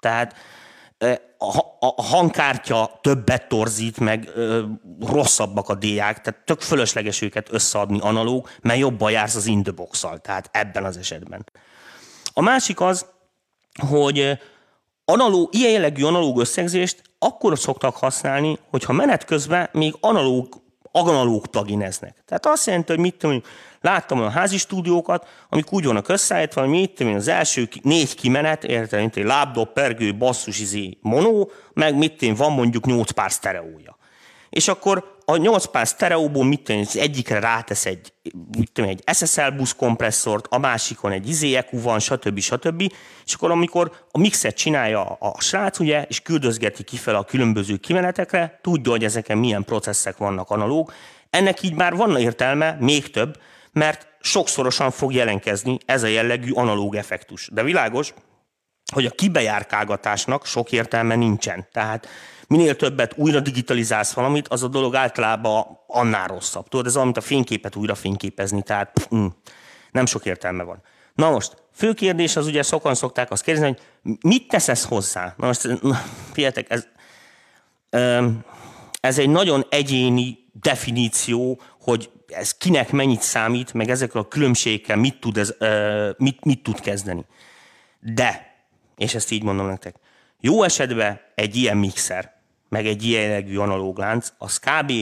Tehát 0.00 0.34
a, 1.80 2.02
hangkártya 2.02 2.98
többet 3.00 3.48
torzít, 3.48 3.98
meg 3.98 4.30
ö, 4.34 4.62
rosszabbak 5.06 5.68
a 5.68 5.74
diák, 5.74 6.20
tehát 6.20 6.44
tök 6.44 6.60
fölösleges 6.60 7.20
őket 7.20 7.52
összeadni 7.52 7.98
analóg, 8.00 8.48
mert 8.60 8.78
jobban 8.78 9.10
jársz 9.10 9.34
az 9.34 9.46
indbox 9.46 10.04
tehát 10.22 10.48
ebben 10.52 10.84
az 10.84 10.96
esetben. 10.96 11.46
A 12.32 12.40
másik 12.40 12.80
az, 12.80 13.06
hogy 13.88 14.38
analóg, 15.04 15.54
ilyen 15.54 15.70
jellegű 15.70 16.04
analóg 16.04 16.38
összegzést 16.38 17.02
akkor 17.18 17.58
szoktak 17.58 17.96
használni, 17.96 18.58
hogyha 18.70 18.92
menet 18.92 19.24
közben 19.24 19.68
még 19.72 19.96
analóg, 20.00 20.61
analóg 20.92 21.46
plugineznek. 21.46 22.16
Tehát 22.26 22.46
azt 22.46 22.66
jelenti, 22.66 22.92
hogy 22.92 23.00
mit 23.00 23.14
tudom, 23.14 23.42
Láttam 23.82 24.18
olyan 24.18 24.30
házi 24.30 24.58
stúdiókat, 24.58 25.26
amik 25.48 25.72
úgy 25.72 25.84
vannak 25.84 26.08
összeállítva, 26.08 26.60
hogy 26.60 26.70
mit 26.70 26.90
tudom 26.90 27.14
az 27.14 27.28
első 27.28 27.68
négy 27.82 28.14
kimenet, 28.14 28.64
érted, 28.64 29.00
mint 29.00 29.16
egy 29.16 29.24
lábdob, 29.24 29.72
pergő, 29.72 30.16
basszus, 30.16 30.60
izé, 30.60 30.98
monó, 31.00 31.50
meg 31.72 31.96
mit 31.96 32.16
tudom, 32.16 32.34
van 32.34 32.52
mondjuk 32.52 32.86
nyolc 32.86 33.10
pár 33.10 33.32
sztereója. 33.32 33.96
És 34.50 34.68
akkor 34.68 35.11
a 35.24 35.36
8 35.36 35.64
pár 35.64 35.88
sztereóból 35.88 36.44
mit 36.44 36.60
tenni, 36.60 36.80
az 36.80 36.96
egyikre 36.96 37.40
rátesz 37.40 37.86
egy, 37.86 38.12
mit 38.56 38.72
tudom, 38.72 38.90
egy 38.90 39.02
SSL 39.12 39.48
busz 39.56 39.74
kompresszort, 39.74 40.46
a 40.50 40.58
másikon 40.58 41.12
egy 41.12 41.28
izé 41.28 41.54
EQ 41.54 41.80
van, 41.80 41.98
stb. 41.98 42.38
stb. 42.38 42.92
És 43.24 43.34
akkor 43.34 43.50
amikor 43.50 43.92
a 44.10 44.18
mixet 44.18 44.56
csinálja 44.56 45.04
a 45.04 45.40
srác, 45.40 45.78
ugye, 45.78 46.04
és 46.08 46.20
küldözgeti 46.20 46.82
kifele 46.82 47.18
a 47.18 47.24
különböző 47.24 47.76
kimenetekre, 47.76 48.58
tudja, 48.62 48.90
hogy 48.90 49.04
ezeken 49.04 49.38
milyen 49.38 49.64
processzek 49.64 50.16
vannak 50.16 50.50
analóg. 50.50 50.92
Ennek 51.30 51.62
így 51.62 51.74
már 51.74 51.96
van 51.96 52.16
értelme, 52.16 52.76
még 52.80 53.10
több, 53.10 53.40
mert 53.72 54.06
sokszorosan 54.20 54.90
fog 54.90 55.12
jelenkezni 55.12 55.78
ez 55.86 56.02
a 56.02 56.06
jellegű 56.06 56.52
analóg 56.52 56.94
effektus. 56.94 57.48
De 57.52 57.62
világos, 57.62 58.14
hogy 58.92 59.06
a 59.06 59.10
kibejárkálgatásnak 59.10 60.46
sok 60.46 60.72
értelme 60.72 61.14
nincsen. 61.14 61.68
Tehát 61.72 62.08
minél 62.48 62.76
többet 62.76 63.12
újra 63.16 63.40
digitalizálsz 63.40 64.12
valamit, 64.12 64.48
az 64.48 64.62
a 64.62 64.68
dolog 64.68 64.94
általában 64.94 65.64
annál 65.86 66.26
rosszabb. 66.26 66.68
Tudod, 66.68 66.86
ez 66.86 66.96
amit 66.96 67.16
a 67.16 67.20
fényképet 67.20 67.76
újra 67.76 67.94
fényképezni, 67.94 68.62
tehát 68.62 68.92
pff, 68.92 69.06
mm, 69.14 69.26
nem 69.90 70.06
sok 70.06 70.24
értelme 70.26 70.62
van. 70.62 70.82
Na 71.14 71.30
most, 71.30 71.56
fő 71.74 71.92
kérdés 71.92 72.36
az 72.36 72.46
ugye 72.46 72.62
sokan 72.62 72.94
szokták 72.94 73.30
azt 73.30 73.42
kérdezni, 73.42 73.68
hogy 73.68 73.80
mit 74.22 74.48
teszesz 74.48 74.84
hozzá? 74.84 75.34
Na 75.36 75.46
most, 75.46 75.68
figyeljetek, 76.32 76.70
ez, 76.70 76.86
ez 79.00 79.18
egy 79.18 79.28
nagyon 79.28 79.66
egyéni 79.68 80.38
definíció, 80.52 81.60
hogy 81.80 82.10
ez 82.28 82.54
kinek 82.54 82.90
mennyit 82.90 83.22
számít, 83.22 83.72
meg 83.72 83.90
ezekkel 83.90 84.20
a 84.20 84.28
különbségekkel 84.28 84.96
mit 84.96 85.20
tud, 85.20 85.36
ez, 85.36 85.54
mit, 86.16 86.44
mit 86.44 86.62
tud 86.62 86.80
kezdeni. 86.80 87.24
De, 88.00 88.56
és 88.96 89.14
ezt 89.14 89.30
így 89.30 89.42
mondom 89.42 89.66
nektek, 89.66 89.96
jó 90.44 90.62
esetben 90.62 91.20
egy 91.34 91.56
ilyen 91.56 91.76
mixer, 91.76 92.32
meg 92.68 92.86
egy 92.86 93.02
ilyen 93.02 93.22
jellegű 93.22 93.58
analóglánc, 93.58 94.32
az 94.38 94.58
kb. 94.58 94.92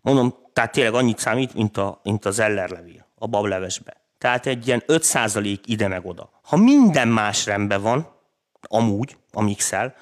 mondom, 0.00 0.34
tehát 0.52 0.72
tényleg 0.72 0.94
annyit 0.94 1.18
számít, 1.18 1.54
mint, 1.54 1.76
a, 1.76 2.00
mint 2.02 2.24
az 2.24 2.38
ellerlevél 2.38 3.06
a 3.14 3.26
bablevesbe. 3.26 3.96
Tehát 4.18 4.46
egy 4.46 4.66
ilyen 4.66 4.82
5% 4.86 5.58
ide 5.64 5.88
meg 5.88 6.06
oda. 6.06 6.30
Ha 6.42 6.56
minden 6.56 7.08
más 7.08 7.46
rendben 7.46 7.82
van, 7.82 8.08
amúgy, 8.60 9.16
a 9.32 9.42
mixel, 9.42 9.94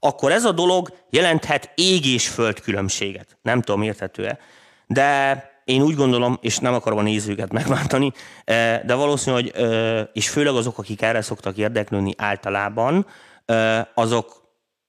akkor 0.00 0.32
ez 0.32 0.44
a 0.44 0.52
dolog 0.52 0.92
jelenthet 1.10 1.72
ég 1.74 2.06
és 2.06 2.28
föld 2.28 2.60
különbséget. 2.60 3.38
Nem 3.42 3.62
tudom, 3.62 3.82
érthető-e, 3.82 4.38
de 4.86 5.44
én 5.64 5.82
úgy 5.82 5.94
gondolom, 5.94 6.38
és 6.40 6.58
nem 6.58 6.74
akarom 6.74 6.98
a 6.98 7.02
nézőket 7.02 7.52
megváltani, 7.52 8.12
eh, 8.44 8.80
de 8.84 8.94
valószínű, 8.94 9.34
hogy, 9.34 9.52
eh, 9.56 10.06
és 10.12 10.28
főleg 10.28 10.54
azok, 10.54 10.78
akik 10.78 11.02
erre 11.02 11.20
szoktak 11.20 11.56
érdeklődni 11.56 12.14
általában, 12.16 13.06
azok 13.94 14.42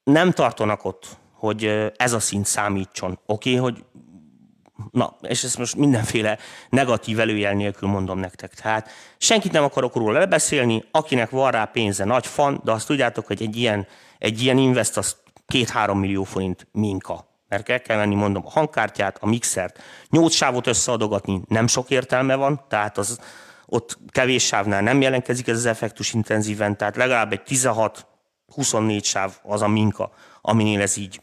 nem 0.03 0.31
tartanak 0.31 0.85
ott, 0.85 1.07
hogy 1.33 1.91
ez 1.95 2.13
a 2.13 2.19
szint 2.19 2.45
számítson. 2.45 3.19
Oké, 3.25 3.57
okay, 3.57 3.61
hogy 3.61 3.83
Na, 4.91 5.15
és 5.21 5.43
ezt 5.43 5.57
most 5.57 5.75
mindenféle 5.75 6.37
negatív 6.69 7.19
előjel 7.19 7.53
nélkül 7.53 7.89
mondom 7.89 8.19
nektek. 8.19 8.53
Tehát 8.53 8.89
senkit 9.17 9.51
nem 9.51 9.63
akarok 9.63 9.95
róla 9.95 10.19
lebeszélni, 10.19 10.83
akinek 10.91 11.29
van 11.29 11.51
rá 11.51 11.65
pénze, 11.65 12.03
nagy 12.03 12.27
fan, 12.27 12.61
de 12.63 12.71
azt 12.71 12.87
tudjátok, 12.87 13.27
hogy 13.27 13.41
egy 13.41 13.55
ilyen, 13.55 13.87
egy 14.17 14.41
ilyen 14.41 14.57
invest 14.57 14.97
az 14.97 15.15
két-három 15.47 15.99
millió 15.99 16.23
forint 16.23 16.67
minka. 16.71 17.29
Mert 17.47 17.69
el 17.69 17.81
kell 17.81 17.97
venni, 17.97 18.15
mondom, 18.15 18.45
a 18.45 18.49
hangkártyát, 18.49 19.17
a 19.19 19.27
mixert, 19.27 19.79
nyolc 20.09 20.33
sávot 20.33 20.67
összeadogatni 20.67 21.41
nem 21.47 21.67
sok 21.67 21.89
értelme 21.89 22.35
van, 22.35 22.65
tehát 22.69 22.97
az 22.97 23.19
ott 23.65 23.97
kevés 24.07 24.45
sávnál 24.45 24.81
nem 24.81 25.01
jelentkezik 25.01 25.47
ez 25.47 25.57
az 25.57 25.65
effektus 25.65 26.13
intenzíven, 26.13 26.77
tehát 26.77 26.95
legalább 26.95 27.31
egy 27.31 27.43
16-24 28.55 29.03
sáv 29.03 29.37
az 29.43 29.61
a 29.61 29.67
minka, 29.67 30.11
aminél 30.41 30.81
ez 30.81 30.97
így 30.97 31.19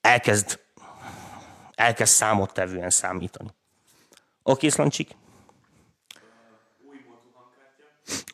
elkezd 0.00 0.60
elkezd 1.80 2.12
számottevően 2.12 2.90
számítani. 2.90 3.48
Oké, 4.42 4.68
Szlancsik? 4.68 5.16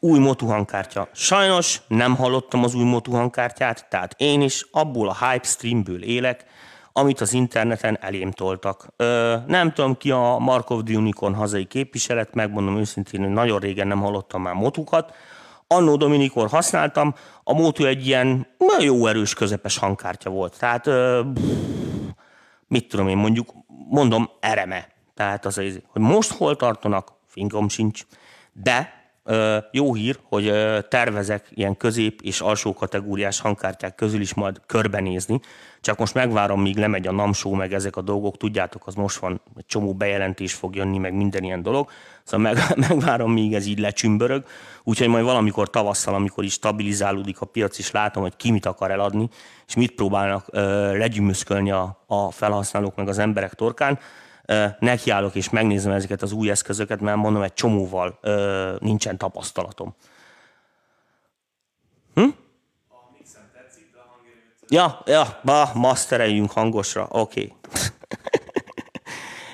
Új 0.01 0.19
motu 0.19 0.47
hangkártya. 0.47 1.09
Sajnos 1.13 1.81
nem 1.89 2.17
hallottam 2.17 2.65
az 2.65 2.75
új 2.75 2.85
motu 2.85 3.13
hangkártyát, 3.13 3.89
tehát 3.89 4.15
én 4.19 4.41
is 4.41 4.67
abból 4.71 5.09
a 5.09 5.17
hype 5.27 5.47
streamből 5.47 6.03
élek, 6.03 6.45
amit 6.93 7.21
az 7.21 7.33
interneten 7.33 7.99
elém 8.01 8.31
toltak. 8.31 8.87
Ö, 8.97 9.37
nem 9.47 9.73
tudom 9.73 9.97
ki 9.97 10.11
a 10.11 10.37
Markov 10.39 10.83
the 10.83 10.97
Unicorn 10.97 11.35
hazai 11.35 11.65
képviselet, 11.65 12.35
megmondom 12.35 12.79
őszintén, 12.79 13.21
hogy 13.21 13.31
nagyon 13.31 13.59
régen 13.59 13.87
nem 13.87 14.01
hallottam 14.01 14.43
már 14.43 14.55
motukat. 14.55 15.15
Annó 15.67 15.97
Dominikor 15.97 16.49
használtam, 16.49 17.15
a 17.45 17.53
Motu 17.53 17.85
egy 17.85 18.07
ilyen 18.07 18.47
jó 18.79 19.07
erős 19.07 19.35
közepes 19.35 19.79
hangkártya 19.79 20.31
volt. 20.31 20.59
Tehát 20.59 20.87
ö, 20.87 21.23
mit 22.69 22.89
tudom 22.89 23.09
én, 23.09 23.17
mondjuk 23.17 23.53
mondom 23.89 24.31
ereme. 24.41 24.89
Tehát 25.15 25.45
az, 25.45 25.55
hogy 25.87 26.03
most 26.03 26.33
hol 26.33 26.57
tartanak, 26.57 27.13
fingom 27.27 27.69
sincs, 27.69 28.03
de 28.53 29.06
jó 29.71 29.95
hír, 29.95 30.19
hogy 30.29 30.53
tervezek 30.89 31.47
ilyen 31.55 31.77
közép 31.77 32.21
és 32.23 32.41
alsó 32.41 32.75
kategóriás 32.75 33.41
hangkártyák 33.41 33.95
közül 33.95 34.21
is 34.21 34.35
majd 34.35 34.61
körbenézni, 34.67 35.41
csak 35.81 35.99
most 35.99 36.15
megvárom, 36.15 36.61
míg 36.61 36.77
lemegy 36.77 37.07
a 37.07 37.13
namsó, 37.13 37.55
meg 37.55 37.73
ezek 37.73 37.97
a 37.97 38.01
dolgok, 38.01 38.37
tudjátok, 38.37 38.87
az 38.87 38.95
most 38.95 39.19
van, 39.19 39.41
egy 39.57 39.67
csomó 39.67 39.95
bejelentés 39.95 40.55
fog 40.55 40.75
jönni, 40.75 40.99
meg 40.99 41.15
minden 41.15 41.43
ilyen 41.43 41.63
dolog, 41.63 41.91
szóval 42.25 42.53
meg, 42.53 42.77
megvárom, 42.89 43.33
míg 43.33 43.55
ez 43.55 43.67
így 43.67 43.79
lecsümbörög, 43.79 44.45
úgyhogy 44.85 45.09
majd 45.09 45.25
valamikor 45.25 45.71
tavasszal, 45.71 46.15
amikor 46.15 46.45
is 46.45 46.53
stabilizálódik 46.53 47.41
a 47.41 47.47
piac, 47.47 47.79
és 47.79 47.91
látom, 47.91 48.23
hogy 48.23 48.37
ki 48.37 48.51
mit 48.51 48.67
akar 48.67 48.91
eladni, 48.91 49.29
és 49.67 49.75
mit 49.75 49.93
próbálnak 49.93 50.47
ö, 50.51 51.05
a, 51.71 51.99
a 52.07 52.31
felhasználók, 52.31 52.97
meg 52.97 53.09
az 53.09 53.19
emberek 53.19 53.55
torkán, 53.55 53.99
nekiállok 54.79 55.35
és 55.35 55.51
megnézem 55.51 55.93
ezeket 55.93 56.23
az 56.23 56.33
új 56.33 56.51
eszközöket, 56.51 57.01
mert 57.01 57.17
mondom, 57.17 57.43
egy 57.43 57.55
csomóval 57.55 58.19
nincsen 58.79 59.19
tapasztalatom. 59.19 59.95
Hm? 62.15 62.29
Ja, 64.69 65.03
ja, 65.05 65.41
ba, 65.45 65.71
mastereljünk 65.75 66.51
hangosra, 66.51 67.07
oké. 67.11 67.41
Okay. 67.41 67.55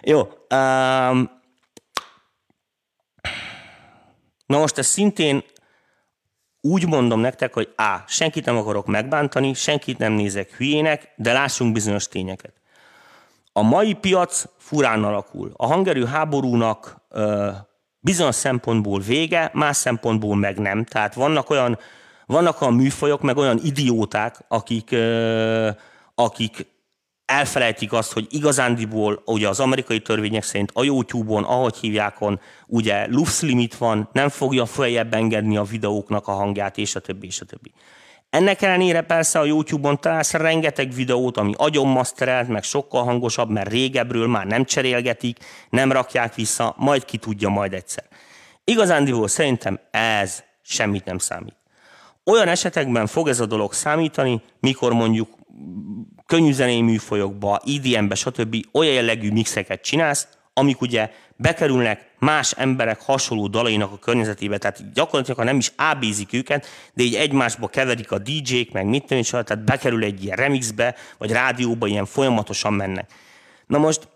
Jó. 0.13 0.21
Um, 0.21 1.41
na 4.47 4.59
most 4.59 4.79
ez 4.79 4.87
szintén 4.87 5.45
úgy 6.61 6.87
mondom 6.87 7.21
nektek, 7.21 7.53
hogy 7.53 7.73
A. 7.77 7.97
Senkit 8.07 8.45
nem 8.45 8.57
akarok 8.57 8.87
megbántani, 8.87 9.55
senkit 9.55 9.99
nem 9.99 10.13
nézek 10.13 10.53
hülyének, 10.53 11.13
de 11.17 11.33
lássunk 11.33 11.73
bizonyos 11.73 12.09
tényeket. 12.09 12.62
A 13.53 13.63
mai 13.63 13.93
piac 13.93 14.45
furán 14.59 15.05
alakul. 15.05 15.53
A 15.57 15.67
hangerő 15.67 16.05
háborúnak 16.05 16.97
ö, 17.09 17.51
bizonyos 18.01 18.35
szempontból 18.35 19.01
vége, 19.01 19.51
más 19.55 19.77
szempontból 19.77 20.37
meg 20.37 20.59
nem. 20.59 20.85
Tehát 20.85 21.15
vannak 21.15 21.51
olyan, 21.51 21.79
vannak 22.27 22.61
olyan 22.61 22.75
műfajok, 22.75 23.21
meg 23.23 23.37
olyan 23.37 23.61
idióták, 23.63 24.45
akik, 24.49 24.91
ö, 24.91 25.71
akik 26.15 26.67
elfelejtik 27.25 27.93
azt, 27.93 28.13
hogy 28.13 28.27
igazándiból 28.31 29.23
ugye 29.25 29.49
az 29.49 29.61
amerikai 29.61 30.01
törvények 30.01 30.43
szerint 30.43 30.71
a 30.75 30.83
YouTube-on, 30.83 31.45
ahogy 31.45 31.77
hívjákon, 31.77 32.41
ugye 32.67 33.07
lufs 33.07 33.41
limit 33.41 33.77
van, 33.77 34.09
nem 34.13 34.29
fogja 34.29 34.67
feljebb 34.67 35.15
engedni 35.15 35.57
a 35.57 35.63
videóknak 35.63 36.29
a 36.29 36.33
hangját, 36.33 36.79
és 36.79 36.95
a 36.95 37.01
többi, 37.01 37.27
és 37.27 37.41
a 37.41 37.45
többi. 37.45 37.73
Ennek 38.33 38.63
ellenére 38.63 39.01
persze 39.01 39.39
a 39.39 39.45
YouTube-on 39.45 40.01
találsz 40.01 40.33
rengeteg 40.33 40.93
videót, 40.93 41.37
ami 41.37 41.53
agyon 41.57 41.87
maszterelt, 41.87 42.49
meg 42.49 42.63
sokkal 42.63 43.05
hangosabb, 43.05 43.51
mert 43.51 43.71
régebről 43.71 44.27
már 44.27 44.47
nem 44.47 44.65
cserélgetik, 44.65 45.39
nem 45.71 45.93
rakják 45.93 46.35
vissza, 46.35 46.75
majd 46.79 47.05
ki 47.05 47.17
tudja 47.17 47.49
majd 47.49 47.73
egyszer. 47.73 48.05
Igazándiból 48.65 49.29
szerintem 49.29 49.81
ez 49.91 50.43
semmit 50.63 51.05
nem 51.05 51.19
számít. 51.19 51.57
Olyan 52.25 52.49
esetekben 52.49 53.07
fog 53.07 53.29
ez 53.29 53.41
a 53.41 53.47
dolog 53.47 53.73
számítani, 53.73 54.43
mikor 54.61 54.93
mondjuk 54.93 55.29
könnyű 56.27 56.53
zenei 56.53 56.83
műfajokba, 56.83 57.61
EDM-be, 57.67 58.15
stb. 58.15 58.57
olyan 58.73 58.95
jellegű 58.95 59.31
mixeket 59.31 59.83
csinálsz, 59.83 60.29
amik 60.55 60.81
ugye 60.81 61.11
bekerülnek 61.37 62.11
más 62.19 62.53
emberek 62.53 63.01
hasonló 63.01 63.47
dalainak 63.47 63.93
a 63.93 63.99
környezetébe, 63.99 64.59
tehát 64.59 64.93
gyakorlatilag 64.93 65.45
nem 65.45 65.57
is 65.57 65.73
ábízik 65.77 66.33
őket, 66.33 66.67
de 66.95 67.03
így 67.03 67.15
egymásba 67.15 67.69
keverik 67.69 68.13
a 68.13 68.19
DJ-k, 68.19 68.73
meg 68.73 68.87
mit 68.87 69.05
tudom, 69.05 69.23
tehát 69.23 69.65
bekerül 69.65 70.05
egy 70.05 70.25
ilyen 70.25 70.37
remixbe, 70.37 70.95
vagy 71.19 71.31
rádióba, 71.31 71.87
ilyen 71.87 72.07
folyamatosan 72.07 72.73
mennek. 72.73 73.13
Na 73.67 73.79
most 73.79 74.09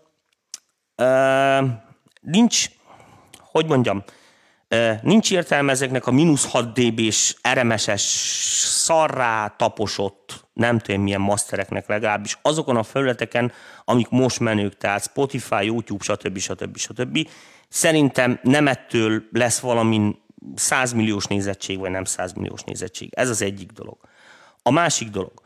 uh, 0.97 1.69
nincs, 2.21 2.65
hogy 3.39 3.65
mondjam, 3.65 4.03
Nincs 5.01 5.31
értelme 5.31 5.71
ezeknek 5.71 6.07
a 6.07 6.11
mínusz 6.11 6.51
6 6.51 6.73
dB-s, 6.73 7.35
RMS-es, 7.53 8.01
szarrá 8.61 9.47
taposott, 9.47 10.47
nem 10.53 10.79
tudom 10.79 11.01
milyen 11.01 11.21
mastereknek 11.21 11.87
legalábbis 11.87 12.37
azokon 12.41 12.77
a 12.77 12.83
felületeken, 12.83 13.51
amik 13.83 14.09
most 14.09 14.39
menők, 14.39 14.77
tehát 14.77 15.03
Spotify, 15.03 15.65
YouTube, 15.65 16.03
stb. 16.03 16.37
stb. 16.37 16.77
stb. 16.77 17.29
Szerintem 17.67 18.39
nem 18.43 18.67
ettől 18.67 19.23
lesz 19.31 19.59
valami 19.59 20.15
100 20.55 20.91
milliós 20.93 21.25
nézettség, 21.25 21.79
vagy 21.79 21.91
nem 21.91 22.03
100 22.03 22.33
milliós 22.33 22.63
nézettség. 22.63 23.09
Ez 23.13 23.29
az 23.29 23.41
egyik 23.41 23.71
dolog. 23.71 23.97
A 24.61 24.71
másik 24.71 25.09
dolog. 25.09 25.45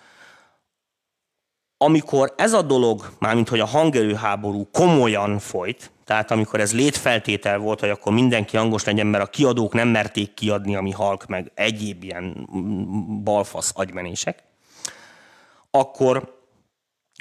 amikor 1.78 2.34
ez 2.38 2.54
a 2.54 2.62
dolog, 2.62 3.12
mármint 3.20 3.50
hogy 3.50 3.60
a 3.60 3.66
hangerőháború 3.66 4.70
komolyan 4.72 5.40
folyt, 5.40 5.92
tehát 6.12 6.32
amikor 6.32 6.60
ez 6.60 6.74
létfeltétel 6.74 7.58
volt, 7.58 7.80
hogy 7.80 7.89
akkor 7.89 8.13
mindenki 8.13 8.58
hangos 8.58 8.84
legyen, 8.84 9.08
mert 9.08 9.24
a 9.24 9.30
kiadók 9.30 9.74
nem 9.74 9.88
merték 9.88 10.34
kiadni, 10.34 10.76
ami 10.76 10.91
halk, 10.91 11.26
meg 11.26 11.52
egyéb 11.54 12.04
ilyen 12.04 12.47
balfasz 13.24 13.71
agymenések, 13.76 14.43
akkor 15.69 16.38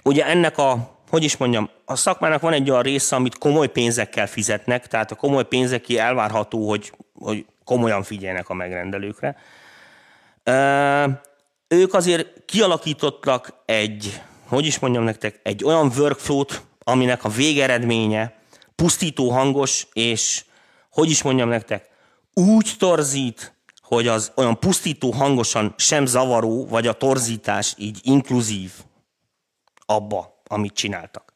ugye 0.04 0.26
ennek 0.26 0.58
a, 0.58 0.98
hogy 1.10 1.24
is 1.24 1.36
mondjam, 1.36 1.70
a 1.84 1.96
szakmának 1.96 2.40
van 2.40 2.52
egy 2.52 2.70
olyan 2.70 2.82
része, 2.82 3.16
amit 3.16 3.38
komoly 3.38 3.68
pénzekkel 3.68 4.26
fizetnek, 4.26 4.86
tehát 4.86 5.10
a 5.10 5.14
komoly 5.14 5.44
pénzeki 5.44 5.98
elvárható, 5.98 6.68
hogy, 6.68 6.92
hogy 7.18 7.46
komolyan 7.64 8.02
figyelnek 8.02 8.48
a 8.48 8.54
megrendelőkre. 8.54 9.36
Ők 11.68 11.94
azért 11.94 12.44
kialakítottak 12.44 13.54
egy, 13.64 14.20
hogy 14.48 14.66
is 14.66 14.78
mondjam 14.78 15.04
nektek, 15.04 15.40
egy 15.42 15.64
olyan 15.64 15.92
workflow-t, 15.96 16.62
aminek 16.84 17.24
a 17.24 17.28
végeredménye 17.28 18.38
pusztító 18.80 19.30
hangos, 19.30 19.86
és 19.92 20.44
hogy 20.90 21.10
is 21.10 21.22
mondjam 21.22 21.48
nektek, 21.48 21.88
úgy 22.34 22.74
torzít, 22.78 23.54
hogy 23.82 24.06
az 24.06 24.32
olyan 24.36 24.58
pusztító 24.58 25.10
hangosan 25.10 25.74
sem 25.76 26.06
zavaró, 26.06 26.66
vagy 26.66 26.86
a 26.86 26.92
torzítás 26.92 27.74
így 27.76 28.00
inkluzív 28.02 28.72
abba, 29.86 30.42
amit 30.46 30.74
csináltak. 30.74 31.32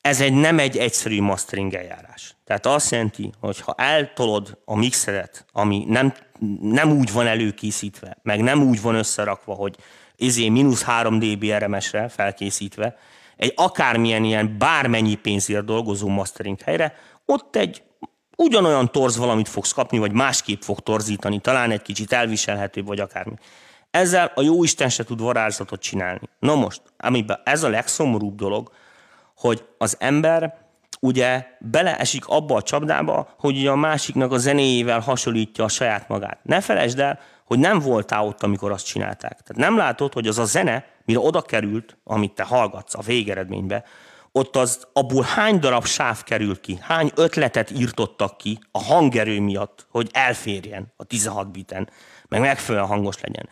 Ez 0.00 0.20
egy 0.20 0.32
nem 0.32 0.58
egy 0.58 0.76
egyszerű 0.76 1.20
mastering 1.20 1.74
eljárás. 1.74 2.36
Tehát 2.44 2.66
azt 2.66 2.90
jelenti, 2.90 3.32
hogy 3.40 3.60
ha 3.60 3.74
eltolod 3.76 4.58
a 4.64 4.76
mixeret, 4.76 5.46
ami 5.52 5.84
nem, 5.88 6.14
nem 6.60 6.90
úgy 6.90 7.12
van 7.12 7.26
előkészítve, 7.26 8.18
meg 8.22 8.40
nem 8.40 8.62
úgy 8.62 8.80
van 8.82 8.94
összerakva, 8.94 9.54
hogy 9.54 9.76
izé 10.16 10.48
mínusz 10.48 10.82
3 10.82 11.18
dB 11.18 11.44
RMS-re 11.44 12.08
felkészítve, 12.08 12.96
egy 13.36 13.52
akármilyen 13.56 14.24
ilyen 14.24 14.58
bármennyi 14.58 15.14
pénzért 15.14 15.64
dolgozó 15.64 16.08
mastering 16.08 16.60
helyre, 16.60 16.94
ott 17.24 17.56
egy 17.56 17.82
ugyanolyan 18.36 18.92
torz 18.92 19.16
valamit 19.16 19.48
fogsz 19.48 19.72
kapni, 19.72 19.98
vagy 19.98 20.12
másképp 20.12 20.60
fog 20.60 20.80
torzítani, 20.80 21.40
talán 21.40 21.70
egy 21.70 21.82
kicsit 21.82 22.12
elviselhetőbb, 22.12 22.86
vagy 22.86 23.00
akármi. 23.00 23.34
Ezzel 23.90 24.32
a 24.34 24.42
jó 24.42 24.62
Isten 24.62 24.88
se 24.88 25.04
tud 25.04 25.20
varázslatot 25.20 25.80
csinálni. 25.80 26.28
Na 26.38 26.54
most, 26.54 26.82
amiben 26.96 27.40
ez 27.44 27.62
a 27.62 27.68
legszomorúbb 27.68 28.34
dolog, 28.34 28.70
hogy 29.36 29.64
az 29.78 29.96
ember 29.98 30.54
ugye 31.00 31.46
beleesik 31.60 32.26
abba 32.26 32.54
a 32.54 32.62
csapdába, 32.62 33.34
hogy 33.38 33.66
a 33.66 33.76
másiknak 33.76 34.32
a 34.32 34.38
zenéjével 34.38 35.00
hasonlítja 35.00 35.64
a 35.64 35.68
saját 35.68 36.08
magát. 36.08 36.38
Ne 36.42 36.60
felejtsd 36.60 36.98
el, 36.98 37.18
hogy 37.44 37.58
nem 37.58 37.78
voltál 37.78 38.26
ott, 38.26 38.42
amikor 38.42 38.70
azt 38.70 38.86
csinálták. 38.86 39.40
Tehát 39.40 39.56
nem 39.70 39.76
látod, 39.76 40.12
hogy 40.12 40.26
az 40.26 40.38
a 40.38 40.44
zene, 40.44 40.84
mire 41.06 41.18
oda 41.18 41.42
került, 41.42 41.98
amit 42.04 42.32
te 42.32 42.42
hallgatsz 42.42 42.94
a 42.94 43.00
végeredménybe, 43.00 43.84
ott 44.32 44.56
az, 44.56 44.86
abból 44.92 45.22
hány 45.22 45.58
darab 45.58 45.86
sáv 45.86 46.22
került 46.22 46.60
ki, 46.60 46.78
hány 46.80 47.10
ötletet 47.14 47.70
írtottak 47.70 48.36
ki 48.36 48.58
a 48.70 48.82
hangerő 48.82 49.40
miatt, 49.40 49.86
hogy 49.90 50.08
elférjen 50.12 50.92
a 50.96 51.04
16 51.04 51.50
biten, 51.50 51.90
meg 52.28 52.40
megfelelően 52.40 52.90
hangos 52.90 53.20
legyen. 53.20 53.48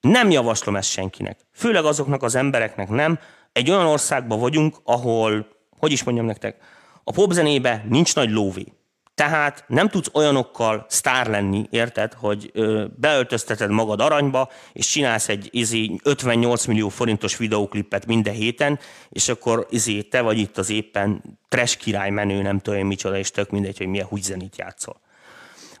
Nem 0.00 0.30
javaslom 0.30 0.76
ezt 0.76 0.90
senkinek. 0.90 1.40
Főleg 1.52 1.84
azoknak 1.84 2.22
az 2.22 2.34
embereknek 2.34 2.88
nem. 2.88 3.18
Egy 3.52 3.70
olyan 3.70 3.86
országban 3.86 4.38
vagyunk, 4.38 4.76
ahol, 4.84 5.46
hogy 5.78 5.92
is 5.92 6.02
mondjam 6.04 6.26
nektek, 6.26 6.56
a 7.04 7.12
popzenébe 7.12 7.84
nincs 7.88 8.14
nagy 8.14 8.30
lóvé. 8.30 8.72
Tehát 9.16 9.64
nem 9.66 9.88
tudsz 9.88 10.10
olyanokkal 10.12 10.86
sztár 10.88 11.26
lenni, 11.26 11.66
érted, 11.70 12.12
hogy 12.12 12.52
beöltözteted 12.96 13.70
magad 13.70 14.00
aranyba, 14.00 14.50
és 14.72 14.86
csinálsz 14.86 15.28
egy 15.28 15.48
izé, 15.50 15.96
58 16.02 16.64
millió 16.64 16.88
forintos 16.88 17.36
videóklipet 17.36 18.06
minden 18.06 18.34
héten, 18.34 18.78
és 19.08 19.28
akkor 19.28 19.66
izé, 19.70 20.02
te 20.02 20.20
vagy 20.20 20.38
itt 20.38 20.58
az 20.58 20.70
éppen 20.70 21.38
trash 21.48 21.78
király 21.78 22.10
menő, 22.10 22.42
nem 22.42 22.58
tudom 22.58 22.86
micsoda, 22.86 23.16
és 23.16 23.30
tök 23.30 23.50
mindegy, 23.50 23.78
hogy 23.78 23.86
milyen 23.86 24.06
húgyzenit 24.06 24.56
játszol. 24.58 25.00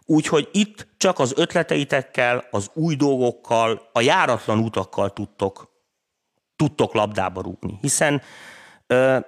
Úgyhogy 0.04 0.48
itt 0.52 0.86
csak 0.96 1.18
az 1.18 1.32
ötleteitekkel, 1.36 2.44
az 2.50 2.70
új 2.72 2.94
dolgokkal, 2.94 3.88
a 3.92 4.00
járatlan 4.00 4.58
utakkal 4.58 5.12
tudtok, 5.12 5.70
tudtok 6.56 6.94
labdába 6.94 7.42
rúgni. 7.42 7.78
Hiszen 7.80 8.22
ö, 8.86 9.18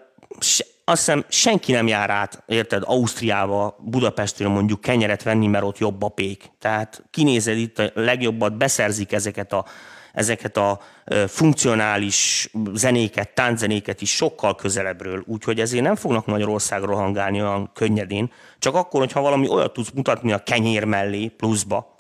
se, 0.40 0.64
azt 0.88 0.98
hiszem 0.98 1.24
senki 1.29 1.72
nem 1.72 1.87
jár 1.87 2.11
át, 2.11 2.42
érted, 2.46 2.83
Ausztriába, 2.87 3.77
Budapestről 3.81 4.48
mondjuk 4.48 4.81
kenyeret 4.81 5.22
venni, 5.22 5.46
mert 5.46 5.64
ott 5.64 5.79
jobb 5.79 6.03
a 6.03 6.09
pék. 6.09 6.51
Tehát 6.59 7.05
kinézed 7.11 7.57
itt 7.57 7.79
a 7.79 7.90
legjobbat, 7.94 8.57
beszerzik 8.57 9.12
ezeket 9.12 9.53
a, 9.53 9.64
ezeket 10.12 10.57
a 10.57 10.81
funkcionális 11.27 12.51
zenéket, 12.72 13.35
tánczenéket 13.35 14.01
is 14.01 14.11
sokkal 14.11 14.55
közelebbről, 14.55 15.24
úgyhogy 15.27 15.61
ezért 15.61 15.83
nem 15.83 15.96
fognak 15.96 16.27
Magyarországról 16.27 16.96
hangálni 16.96 17.40
olyan 17.40 17.70
könnyedén, 17.74 18.33
csak 18.59 18.74
akkor, 18.74 19.01
hogyha 19.01 19.20
valami 19.20 19.48
olyat 19.48 19.72
tudsz 19.72 19.90
mutatni 19.94 20.33
a 20.33 20.42
kenyér 20.42 20.85
mellé 20.85 21.27
pluszba, 21.27 21.94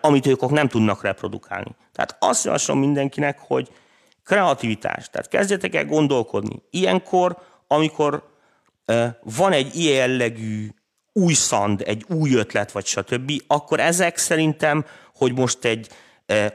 amit 0.00 0.26
ők 0.26 0.50
nem 0.50 0.68
tudnak 0.68 1.02
reprodukálni. 1.02 1.74
Tehát 1.92 2.16
azt 2.18 2.44
javaslom 2.44 2.78
mindenkinek, 2.78 3.38
hogy 3.38 3.68
kreativitás, 4.24 5.10
tehát 5.10 5.28
kezdjetek 5.28 5.74
el 5.74 5.84
gondolkodni. 5.84 6.62
Ilyenkor 6.70 7.36
amikor 7.66 8.32
van 9.22 9.52
egy 9.52 9.76
ilyen 9.76 10.08
jellegű 10.08 10.68
új 11.12 11.32
szand, 11.32 11.82
egy 11.86 12.04
új 12.08 12.34
ötlet, 12.34 12.72
vagy 12.72 12.86
stb., 12.86 13.32
akkor 13.46 13.80
ezek 13.80 14.16
szerintem, 14.16 14.84
hogy 15.14 15.34
most 15.34 15.64
egy 15.64 15.88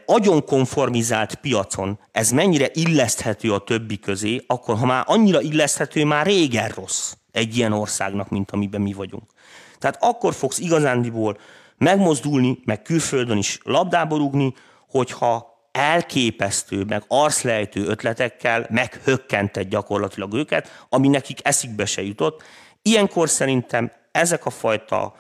agyon 0.06 0.46
konformizált 0.46 1.36
piacon 1.36 2.00
ez 2.12 2.32
mennyire 2.32 2.70
illeszthető 2.74 3.54
a 3.54 3.60
többi 3.60 4.00
közé, 4.00 4.44
akkor 4.48 4.78
ha 4.78 4.86
már 4.86 5.04
annyira 5.08 5.42
illeszthető, 5.42 6.06
már 6.06 6.26
régen 6.26 6.70
rossz 6.70 7.14
egy 7.32 7.58
ilyen 7.58 7.74
országnak, 7.74 8.30
mint 8.30 8.52
amiben 8.52 8.82
mi 8.82 8.94
vagyunk. 8.94 9.32
Tehát 9.78 10.04
akkor 10.04 10.34
fogsz 10.34 10.60
igazándiból 10.60 11.38
megmozdulni, 11.78 12.60
meg 12.66 12.82
külföldön 12.82 13.38
is 13.38 13.60
labdába 13.64 14.18
rúgni, 14.18 14.54
hogyha 14.90 15.49
elképesztő, 15.80 16.84
meg 16.84 17.04
arszlejtő 17.08 17.86
ötletekkel 17.86 18.66
meghökkentett 18.70 19.70
gyakorlatilag 19.70 20.34
őket, 20.34 20.86
ami 20.90 21.08
nekik 21.08 21.40
eszikbe 21.44 21.86
se 21.86 22.04
jutott. 22.04 22.44
Ilyenkor 22.82 23.30
szerintem 23.30 23.92
ezek 24.12 24.46
a 24.46 24.50
fajta, 24.50 25.16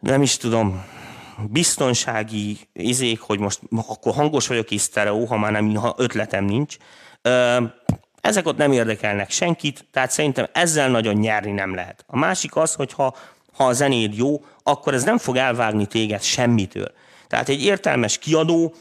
nem 0.00 0.22
is 0.22 0.36
tudom, 0.36 0.84
biztonsági 1.50 2.58
izék, 2.72 3.20
hogy 3.20 3.38
most 3.38 3.60
akkor 3.86 4.14
hangos 4.14 4.46
vagyok 4.46 4.70
és 4.70 4.80
sztereó, 4.80 5.24
ha 5.24 5.36
már 5.36 5.52
nem, 5.52 5.74
ha 5.74 5.94
ötletem 5.98 6.44
nincs, 6.44 6.76
ezek 8.20 8.46
ott 8.46 8.56
nem 8.56 8.72
érdekelnek 8.72 9.30
senkit, 9.30 9.86
tehát 9.90 10.10
szerintem 10.10 10.46
ezzel 10.52 10.88
nagyon 10.90 11.14
nyerni 11.14 11.52
nem 11.52 11.74
lehet. 11.74 12.04
A 12.06 12.16
másik 12.16 12.56
az, 12.56 12.74
hogy 12.74 12.92
ha, 12.92 13.14
ha 13.52 13.66
a 13.66 13.72
zenéd 13.72 14.16
jó, 14.16 14.44
akkor 14.62 14.94
ez 14.94 15.04
nem 15.04 15.18
fog 15.18 15.36
elvágni 15.36 15.86
téged 15.86 16.22
semmitől. 16.22 16.92
Tehát 17.26 17.48
egy 17.48 17.64
értelmes 17.64 18.18
kiadó 18.18 18.74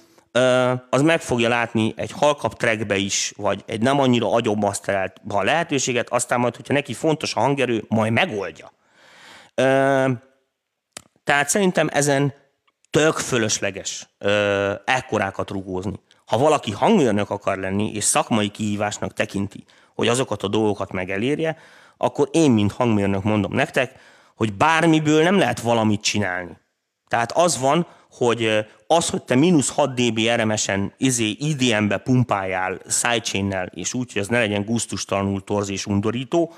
az 0.90 1.02
meg 1.02 1.22
fogja 1.22 1.50
látni 1.50 1.94
egy 1.96 2.12
halkap 2.12 2.54
trackbe 2.54 2.96
is, 2.96 3.34
vagy 3.36 3.64
egy 3.66 3.82
nem 3.82 4.00
annyira 4.00 4.32
agyonmaszterelt 4.32 5.22
a 5.28 5.44
lehetőséget, 5.44 6.10
aztán 6.10 6.40
majd, 6.40 6.56
hogyha 6.56 6.74
neki 6.74 6.94
fontos 6.94 7.36
a 7.36 7.40
hangerő, 7.40 7.84
majd 7.88 8.12
megoldja. 8.12 8.72
Tehát 11.24 11.50
szerintem 11.50 11.90
ezen 11.92 12.34
tök 12.90 13.18
fölösleges 13.18 14.08
ekkorákat 14.86 15.50
rugózni. 15.50 16.00
Ha 16.26 16.38
valaki 16.38 16.72
hangmérnök 16.72 17.30
akar 17.30 17.58
lenni, 17.58 17.92
és 17.94 18.04
szakmai 18.04 18.50
kihívásnak 18.50 19.14
tekinti, 19.14 19.66
hogy 19.96 20.08
azokat 20.08 20.44
a 20.44 20.48
dolgokat 20.48 20.92
megelérje, 20.92 21.58
akkor 21.98 22.30
én, 22.32 22.52
mint 22.52 22.72
hangmérnök 22.72 23.24
mondom 23.24 23.54
nektek, 23.54 24.00
hogy 24.36 24.54
bármiből 24.54 25.24
nem 25.24 25.38
lehet 25.38 25.60
valamit 25.60 26.02
csinálni. 26.02 26.58
Tehát 27.08 27.32
az 27.32 27.60
van, 27.60 27.88
hogy 28.18 28.66
az, 28.88 29.10
hogy 29.10 29.24
te 29.24 29.36
mínusz 29.36 29.70
6 29.70 29.94
dB 29.94 30.20
RMS-en 30.36 30.94
izé 30.98 31.36
IDM-be 31.40 31.98
pumpáljál 31.98 32.82
sidechain 32.90 33.70
és 33.74 33.94
úgy, 33.94 34.14
hogy 34.14 34.22
ez 34.22 34.28
ne 34.28 34.40
legyen 34.40 34.66
gusztustalanul 34.66 35.44
torz 35.44 35.70
és 35.70 35.86
undorító, 35.86 36.54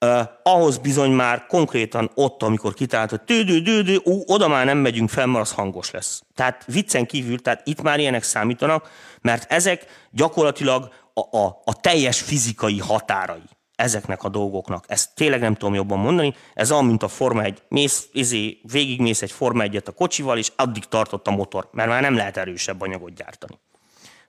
Uh, 0.00 0.20
ahhoz 0.42 0.78
bizony 0.78 1.10
már 1.10 1.46
konkrétan 1.46 2.10
ott, 2.14 2.42
amikor 2.42 2.74
kitalált, 2.74 3.10
hogy 3.10 3.20
tődő, 3.20 3.60
dődő, 3.60 4.00
ó, 4.04 4.22
oda 4.26 4.48
már 4.48 4.64
nem 4.64 4.78
megyünk 4.78 5.08
fel, 5.08 5.26
mert 5.26 5.44
az 5.44 5.52
hangos 5.52 5.90
lesz. 5.90 6.22
Tehát 6.34 6.64
viccen 6.66 7.06
kívül, 7.06 7.38
tehát 7.38 7.66
itt 7.66 7.82
már 7.82 7.98
ilyenek 7.98 8.22
számítanak, 8.22 8.90
mert 9.20 9.52
ezek 9.52 9.86
gyakorlatilag 10.10 10.92
a, 11.14 11.36
a, 11.36 11.60
a 11.64 11.80
teljes 11.80 12.20
fizikai 12.20 12.78
határai 12.78 13.42
ezeknek 13.78 14.22
a 14.22 14.28
dolgoknak. 14.28 14.84
Ezt 14.88 15.14
tényleg 15.14 15.40
nem 15.40 15.54
tudom 15.54 15.74
jobban 15.74 15.98
mondani. 15.98 16.34
Ez 16.54 16.72
olyan, 16.72 16.84
mint 16.84 17.02
a 17.02 17.08
Forma 17.08 17.42
1. 17.42 17.62
Mész, 17.68 18.08
izé, 18.12 18.60
végigmész 18.72 19.22
egy 19.22 19.32
Forma 19.32 19.62
1 19.62 19.82
a 19.84 19.90
kocsival, 19.90 20.38
és 20.38 20.52
addig 20.56 20.84
tartott 20.84 21.26
a 21.26 21.30
motor, 21.30 21.68
mert 21.72 21.88
már 21.88 22.02
nem 22.02 22.14
lehet 22.14 22.36
erősebb 22.36 22.80
anyagot 22.80 23.14
gyártani. 23.14 23.58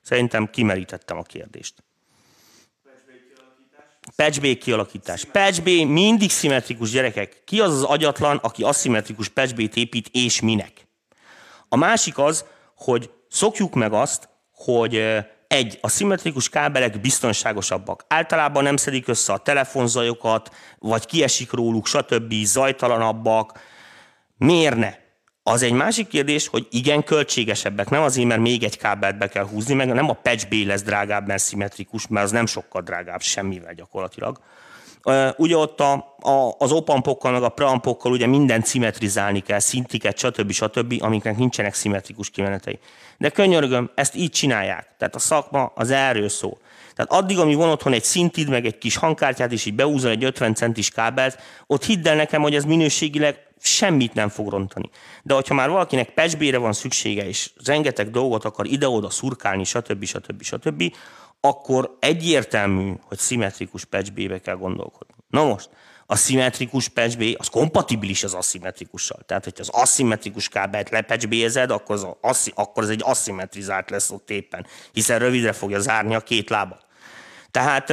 Szerintem 0.02 0.50
kimerítettem 0.50 1.18
a 1.18 1.22
kérdést. 1.22 1.74
Patch 4.16 4.40
B 4.40 4.58
kialakítás. 4.58 5.24
Patch 5.24 5.62
B 5.62 5.68
mindig 5.88 6.30
szimmetrikus 6.30 6.90
gyerekek. 6.90 7.42
Ki 7.44 7.60
az 7.60 7.72
az 7.72 7.82
agyatlan, 7.82 8.36
aki 8.36 8.62
aszimmetrikus 8.62 9.28
Patch 9.28 9.54
B-t 9.54 9.76
épít, 9.76 10.08
és 10.12 10.40
minek? 10.40 10.86
A 11.68 11.76
másik 11.76 12.18
az, 12.18 12.44
hogy 12.76 13.10
szokjuk 13.28 13.74
meg 13.74 13.92
azt, 13.92 14.28
hogy 14.52 15.02
egy, 15.50 15.78
a 15.80 15.88
szimmetrikus 15.88 16.48
kábelek 16.48 17.00
biztonságosabbak. 17.00 18.04
Általában 18.08 18.62
nem 18.62 18.76
szedik 18.76 19.08
össze 19.08 19.32
a 19.32 19.38
telefonzajokat, 19.38 20.54
vagy 20.78 21.06
kiesik 21.06 21.52
róluk, 21.52 21.86
stb. 21.86 22.32
zajtalanabbak. 22.32 23.58
Miért 24.36 24.76
ne? 24.76 24.94
Az 25.42 25.62
egy 25.62 25.72
másik 25.72 26.08
kérdés, 26.08 26.48
hogy 26.48 26.66
igen, 26.70 27.04
költségesebbek. 27.04 27.88
Nem 27.88 28.02
azért, 28.02 28.28
mert 28.28 28.40
még 28.40 28.62
egy 28.62 28.78
kábelt 28.78 29.18
be 29.18 29.28
kell 29.28 29.46
húzni, 29.46 29.74
meg 29.74 29.92
nem 29.92 30.08
a 30.08 30.12
patch 30.12 30.48
B 30.48 30.52
lesz 30.66 30.82
drágább, 30.82 31.26
mert 31.26 31.42
szimmetrikus, 31.42 32.06
mert 32.06 32.24
az 32.24 32.30
nem 32.30 32.46
sokkal 32.46 32.82
drágább 32.82 33.20
semmivel 33.20 33.74
gyakorlatilag. 33.74 34.40
Ugye 35.36 35.56
ott 35.56 35.80
a, 35.80 35.92
a, 36.18 36.54
az 36.58 36.72
opampokkal, 36.72 37.32
meg 37.32 37.42
a 37.42 37.48
preampokkal 37.48 38.12
ugye 38.12 38.26
minden 38.26 38.60
szimmetrizálni 38.62 39.40
kell, 39.40 39.58
szintiket, 39.58 40.18
stb. 40.18 40.50
stb., 40.50 40.94
amiknek 41.00 41.36
nincsenek 41.36 41.74
szimmetrikus 41.74 42.30
kimenetei. 42.30 42.78
De 43.20 43.28
könyörgöm, 43.28 43.90
ezt 43.94 44.14
így 44.14 44.30
csinálják. 44.30 44.94
Tehát 44.98 45.14
a 45.14 45.18
szakma 45.18 45.72
az 45.74 45.90
erről 45.90 46.28
szó. 46.28 46.58
Tehát 46.94 47.22
addig, 47.22 47.38
amíg 47.38 47.56
van 47.56 47.68
otthon 47.68 47.92
egy 47.92 48.04
szintid, 48.04 48.48
meg 48.48 48.66
egy 48.66 48.78
kis 48.78 48.96
hangkártyát, 48.96 49.52
és 49.52 49.64
így 49.64 49.74
beúzol 49.74 50.10
egy 50.10 50.24
50 50.24 50.54
centis 50.54 50.90
kábelt, 50.90 51.38
ott 51.66 51.84
hidd 51.84 52.08
el 52.08 52.16
nekem, 52.16 52.42
hogy 52.42 52.54
ez 52.54 52.64
minőségileg 52.64 53.46
semmit 53.60 54.14
nem 54.14 54.28
fog 54.28 54.48
rontani. 54.48 54.90
De 55.22 55.34
hogyha 55.34 55.54
már 55.54 55.68
valakinek 55.68 56.10
pecsbére 56.10 56.58
van 56.58 56.72
szüksége, 56.72 57.26
és 57.26 57.50
rengeteg 57.64 58.10
dolgot 58.10 58.44
akar 58.44 58.66
ide-oda 58.66 59.10
szurkálni, 59.10 59.64
stb. 59.64 60.04
stb. 60.04 60.42
stb., 60.42 60.94
akkor 61.40 61.96
egyértelmű, 61.98 62.92
hogy 63.02 63.18
szimmetrikus 63.18 63.84
patchb 63.84 64.40
kell 64.40 64.56
gondolkodni. 64.56 65.14
Na 65.28 65.44
most, 65.44 65.68
a 66.10 66.16
szimmetrikus 66.16 66.88
patchb 66.88 67.22
az 67.38 67.48
kompatibilis 67.48 68.24
az 68.24 68.34
aszimmetrikussal. 68.34 69.18
Tehát, 69.26 69.44
hogyha 69.44 69.62
az 69.62 69.68
aszimmetrikus 69.68 70.48
kábelt 70.48 70.90
lepatchbézed, 70.90 71.70
akkor 71.70 71.94
az, 71.94 72.06
aszi, 72.20 72.52
akkor 72.54 72.82
az 72.82 72.88
egy 72.88 73.00
aszimmetrizált 73.04 73.90
lesz 73.90 74.10
ott 74.10 74.30
éppen, 74.30 74.66
hiszen 74.92 75.18
rövidre 75.18 75.52
fogja 75.52 75.78
zárni 75.80 76.14
a 76.14 76.20
két 76.20 76.50
lábat. 76.50 76.86
Tehát, 77.50 77.86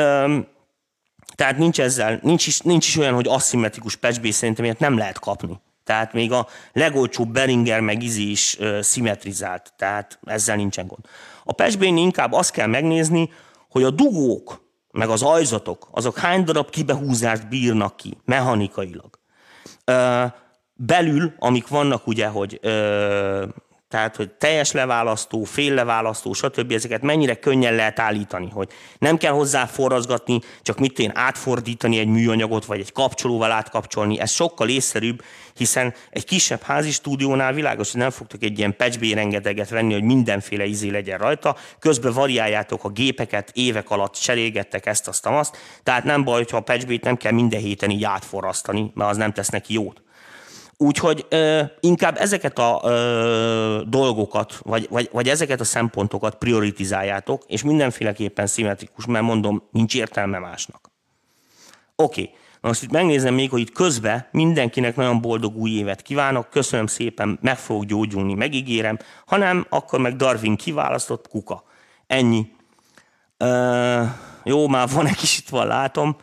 tehát 1.36 1.58
nincs 1.58 1.80
ezzel, 1.80 2.19
nincs 2.21 2.47
is, 2.47 2.60
nincs 2.60 2.88
is 2.88 2.97
olyan, 2.97 3.13
hogy 3.13 3.27
aszimmetrikus 3.27 3.95
patchb 3.95 4.32
szerintem 4.32 4.65
ilyet 4.65 4.80
nem 4.80 4.97
lehet 4.97 5.19
kapni. 5.19 5.60
Tehát 5.84 6.13
még 6.13 6.32
a 6.32 6.47
legolcsóbb 6.73 7.32
Beringer 7.32 7.80
meg 7.80 8.03
Izi 8.03 8.32
is 8.32 8.58
uh, 8.60 8.80
szimmetrizált, 8.80 9.73
tehát 9.75 10.19
ezzel 10.25 10.56
nincsen 10.56 10.88
gond. 10.88 11.06
A 11.43 11.53
patchb 11.53 11.82
inkább 11.82 12.32
azt 12.32 12.51
kell 12.51 12.67
megnézni, 12.67 13.30
hogy 13.69 13.84
a 13.84 13.89
dugók, 13.89 14.66
meg 14.91 15.10
az 15.10 15.21
ajzatok, 15.21 15.88
azok 15.91 16.17
hány 16.17 16.43
darab 16.43 16.69
kibehúzást 16.69 17.50
bírnak 17.50 17.97
ki 17.97 18.17
mechanikailag. 18.26 19.19
Belül, 20.73 21.34
amik 21.39 21.67
vannak 21.67 22.08
ugye, 22.08 22.28
hogy 22.28 22.60
tehát 23.89 24.15
hogy 24.15 24.32
teljes 24.32 24.71
leválasztó, 24.71 25.43
fél 25.43 25.73
leválasztó, 25.73 26.34
stb. 26.34 26.71
ezeket 26.71 27.02
mennyire 27.02 27.36
könnyen 27.36 27.76
lehet 27.76 28.00
állítani, 28.00 28.50
hogy 28.50 28.69
nem 29.00 29.17
kell 29.17 29.32
hozzá 29.32 29.65
forrazgatni, 29.65 30.39
csak 30.62 30.80
mit 30.80 31.00
én 31.00 31.12
átfordítani 31.13 32.00
egy 32.00 32.08
műanyagot, 32.08 32.65
vagy 32.65 32.80
egy 32.80 32.91
kapcsolóval 32.91 33.52
átkapcsolni, 33.52 34.19
ez 34.19 34.32
sokkal 34.32 34.69
észszerűbb, 34.69 35.23
hiszen 35.54 35.93
egy 36.10 36.26
kisebb 36.26 36.62
házi 36.62 36.91
stúdiónál 36.91 37.54
világos, 37.54 37.91
hogy 37.91 38.02
nem 38.02 38.10
fogtok 38.10 38.43
egy 38.43 38.58
ilyen 38.58 38.76
patchb 38.76 39.13
rengeteget 39.13 39.69
venni, 39.69 39.93
hogy 39.93 40.04
mindenféle 40.04 40.65
izé 40.65 40.89
legyen 40.89 41.17
rajta, 41.17 41.56
közben 41.80 42.13
variáljátok 42.13 42.84
a 42.84 42.89
gépeket, 42.89 43.52
évek 43.54 43.89
alatt 43.89 44.13
cserélgettek 44.13 44.86
ezt, 44.86 45.08
azt, 45.08 45.26
azt, 45.26 45.58
tehát 45.84 46.04
nem 46.04 46.23
baj, 46.23 46.38
hogyha 46.38 46.58
a 46.58 46.62
patchb 46.62 47.04
nem 47.04 47.17
kell 47.17 47.32
minden 47.32 47.60
héten 47.60 47.89
így 47.89 48.04
átforrasztani, 48.04 48.91
mert 48.93 49.10
az 49.10 49.17
nem 49.17 49.34
tesz 49.34 49.50
neki 49.50 49.73
jót. 49.73 50.02
Úgyhogy 50.79 51.25
ö, 51.29 51.61
inkább 51.79 52.17
ezeket 52.17 52.59
a 52.59 52.81
ö, 52.83 53.81
dolgokat, 53.87 54.59
vagy, 54.63 54.87
vagy, 54.89 55.09
vagy 55.11 55.29
ezeket 55.29 55.59
a 55.59 55.63
szempontokat 55.63 56.35
prioritizáljátok, 56.35 57.43
és 57.47 57.63
mindenféleképpen 57.63 58.47
szimmetrikus, 58.47 59.05
mert 59.05 59.25
mondom, 59.25 59.63
nincs 59.71 59.95
értelme 59.95 60.39
másnak. 60.39 60.91
Oké, 61.95 62.21
okay. 62.21 62.33
most 62.61 62.83
itt 62.83 62.91
megnézem 62.91 63.33
még, 63.33 63.49
hogy 63.49 63.59
itt 63.59 63.71
közben 63.71 64.27
mindenkinek 64.31 64.95
nagyon 64.95 65.21
boldog 65.21 65.57
új 65.57 65.71
évet 65.71 66.01
kívánok, 66.01 66.49
köszönöm 66.49 66.87
szépen, 66.87 67.39
meg 67.41 67.57
fogok 67.57 67.85
gyógyulni, 67.85 68.33
megígérem, 68.33 68.97
ha 69.25 69.37
nem, 69.37 69.65
akkor 69.69 69.99
meg 69.99 70.15
Darwin 70.15 70.55
kiválasztott 70.55 71.27
kuka. 71.27 71.63
Ennyi. 72.07 72.51
Ö, 73.37 74.03
jó, 74.43 74.67
már 74.67 74.87
van 74.89 75.07
egy 75.07 75.15
kicsit 75.15 75.49
van, 75.49 75.67
látom. 75.67 76.17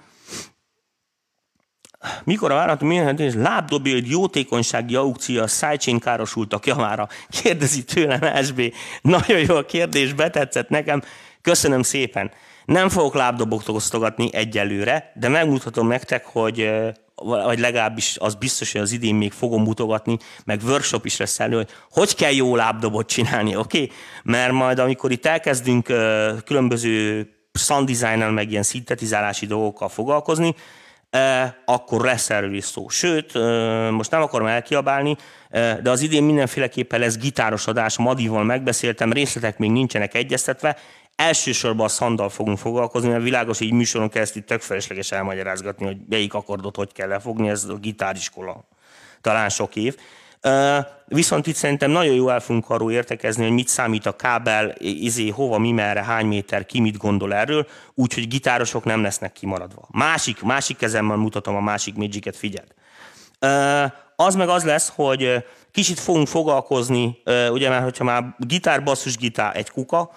Mikor 2.25 2.51
a 2.51 2.55
várható 2.55 2.87
mérhető 2.87 3.43
lábdobild 3.43 4.07
jótékonysági 4.07 4.95
aukció 4.95 5.43
a 5.43 5.47
sidechain 5.47 5.99
károsultak 5.99 6.67
javára? 6.67 7.09
Kérdezi 7.29 7.85
tőlem 7.85 8.45
SB. 8.45 8.75
Nagyon 9.03 9.39
jó 9.39 9.57
a 9.57 9.65
kérdés, 9.65 10.13
betetszett 10.13 10.69
nekem. 10.69 11.03
Köszönöm 11.43 11.83
szépen. 11.83 12.31
Nem 12.65 12.89
fogok 12.89 13.15
lábdobot 13.15 13.69
osztogatni 13.69 14.29
egyelőre, 14.33 15.13
de 15.15 15.29
megmutatom 15.29 15.89
nektek, 15.89 16.25
hogy 16.25 16.71
vagy 17.15 17.59
legalábbis 17.59 18.17
az 18.19 18.35
biztos, 18.35 18.73
hogy 18.73 18.81
az 18.81 18.93
idén 18.93 19.15
még 19.15 19.33
fogom 19.33 19.63
mutogatni, 19.63 20.19
meg 20.45 20.61
workshop 20.65 21.05
is 21.05 21.17
lesz 21.17 21.41
elő, 21.41 21.57
hogy 21.57 21.71
hogy 21.91 22.15
kell 22.15 22.33
jó 22.33 22.57
lábdobot 22.57 23.09
csinálni, 23.09 23.57
oké? 23.57 23.83
Okay? 23.83 23.97
Mert 24.23 24.53
majd 24.53 24.79
amikor 24.79 25.11
itt 25.11 25.27
elkezdünk 25.27 25.85
különböző 26.45 27.29
sound 27.53 27.91
design 27.91 28.33
meg 28.33 28.51
ilyen 28.51 28.63
szintetizálási 28.63 29.47
dolgokkal 29.47 29.89
foglalkozni, 29.89 30.55
akkor 31.65 32.05
lesz 32.05 32.31
erről 32.31 32.55
is 32.55 32.65
szó. 32.65 32.89
Sőt, 32.89 33.35
most 33.91 34.11
nem 34.11 34.23
akarom 34.23 34.47
elkiabálni, 34.47 35.17
de 35.51 35.91
az 35.91 36.01
idén 36.01 36.23
mindenféleképpen 36.23 37.01
lesz 37.01 37.19
gitáros 37.19 37.67
adás, 37.67 37.99
Madival 37.99 38.45
megbeszéltem, 38.45 39.13
részletek 39.13 39.59
még 39.59 39.71
nincsenek 39.71 40.15
egyeztetve, 40.15 40.77
elsősorban 41.17 41.87
a 41.87 41.89
szandal 41.89 42.29
fogunk 42.29 42.59
foglalkozni, 42.59 43.09
mert 43.09 43.23
világos, 43.23 43.61
így 43.61 43.73
műsoron 43.73 44.09
keresztül 44.09 44.45
tök 44.45 44.61
felesleges 44.61 45.13
elmagyarázgatni, 45.13 45.85
hogy 45.87 45.97
melyik 46.09 46.35
akkordot 46.35 46.77
hogy 46.77 46.93
kell 46.93 47.09
lefogni, 47.09 47.49
ez 47.49 47.65
a 47.65 47.75
gitáriskola. 47.75 48.65
Talán 49.21 49.49
sok 49.49 49.77
év. 49.77 49.97
Viszont 51.07 51.47
itt 51.47 51.55
szerintem 51.55 51.91
nagyon 51.91 52.15
jó 52.15 52.29
el 52.29 52.41
fogunk 52.41 52.71
arról 52.71 52.93
értekezni, 52.93 53.43
hogy 53.43 53.53
mit 53.53 53.69
számít 53.69 54.07
a 54.07 54.17
kábel, 54.17 54.75
izé, 54.79 55.29
hova, 55.29 55.59
mi, 55.59 55.73
merre, 55.73 56.05
hány 56.05 56.27
méter, 56.27 56.67
ki 56.67 56.81
mit 56.81 56.97
gondol 56.97 57.35
erről, 57.35 57.67
úgyhogy 57.95 58.29
gitárosok 58.29 58.85
nem 58.85 59.03
lesznek 59.03 59.33
kimaradva. 59.33 59.89
Másik, 59.91 60.43
másik 60.43 60.77
kezemmel 60.77 61.17
mutatom 61.17 61.57
a 61.57 61.61
másik 61.61 61.95
magic 61.95 62.37
figyeld. 62.37 62.75
Az 64.17 64.35
meg 64.35 64.49
az 64.49 64.65
lesz, 64.65 64.93
hogy 64.95 65.45
kicsit 65.71 65.99
fogunk 65.99 66.27
foglalkozni, 66.27 67.19
ugye 67.51 67.69
mert 67.69 67.85
hogyha 67.85 68.05
már 68.05 68.35
gitár, 68.39 68.83
basszus, 68.83 69.17
gitár, 69.17 69.57
egy 69.57 69.71
kuka, 69.71 70.11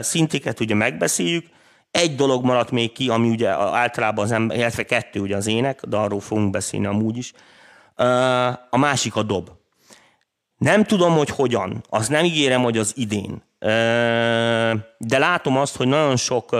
szintiket 0.00 0.60
ugye 0.60 0.74
megbeszéljük, 0.74 1.46
egy 1.90 2.14
dolog 2.14 2.44
maradt 2.44 2.70
még 2.70 2.92
ki, 2.92 3.08
ami 3.08 3.28
ugye 3.28 3.48
általában 3.50 4.24
az 4.24 4.32
ember, 4.32 4.56
illetve 4.56 4.82
kettő 4.82 5.20
ugye 5.20 5.36
az 5.36 5.46
ének, 5.46 5.80
de 5.86 5.96
arról 5.96 6.20
fogunk 6.20 6.50
beszélni 6.50 6.86
amúgy 6.86 7.16
is, 7.16 7.32
a 8.70 8.76
másik 8.76 9.16
a 9.16 9.22
dob. 9.22 9.50
Nem 10.56 10.84
tudom, 10.84 11.16
hogy 11.16 11.30
hogyan, 11.30 11.84
azt 11.88 12.10
nem 12.10 12.24
ígérem, 12.24 12.62
hogy 12.62 12.78
az 12.78 12.92
idén. 12.96 13.42
De 14.98 15.18
látom 15.18 15.56
azt, 15.56 15.76
hogy 15.76 15.86
nagyon 15.86 16.16
sok 16.16 16.56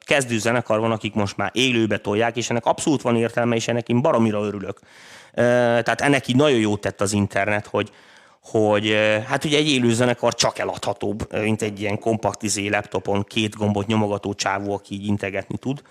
kezdő 0.00 0.38
zenekar 0.38 0.80
van, 0.80 0.92
akik 0.92 1.14
most 1.14 1.36
már 1.36 1.50
élőbe 1.52 1.98
tolják, 1.98 2.36
és 2.36 2.50
ennek 2.50 2.66
abszolút 2.66 3.02
van 3.02 3.16
értelme, 3.16 3.54
és 3.54 3.68
ennek 3.68 3.88
én 3.88 4.00
baromira 4.00 4.44
örülök. 4.44 4.78
Tehát 5.34 6.00
ennek 6.00 6.28
így 6.28 6.36
nagyon 6.36 6.58
jót 6.58 6.80
tett 6.80 7.00
az 7.00 7.12
internet, 7.12 7.66
hogy, 7.66 7.90
hogy 8.42 8.96
hát 9.26 9.44
ugye 9.44 9.56
egy 9.56 9.68
élő 9.68 9.92
zenekar 9.92 10.34
csak 10.34 10.58
eladhatóbb, 10.58 11.32
mint 11.32 11.62
egy 11.62 11.80
ilyen 11.80 11.98
kompakt 11.98 12.42
izé 12.42 12.68
laptopon 12.68 13.24
két 13.24 13.56
gombot 13.56 13.86
nyomogató 13.86 14.34
csávó, 14.34 14.74
aki 14.74 14.94
így 14.94 15.06
integetni 15.06 15.56
tud. 15.56 15.82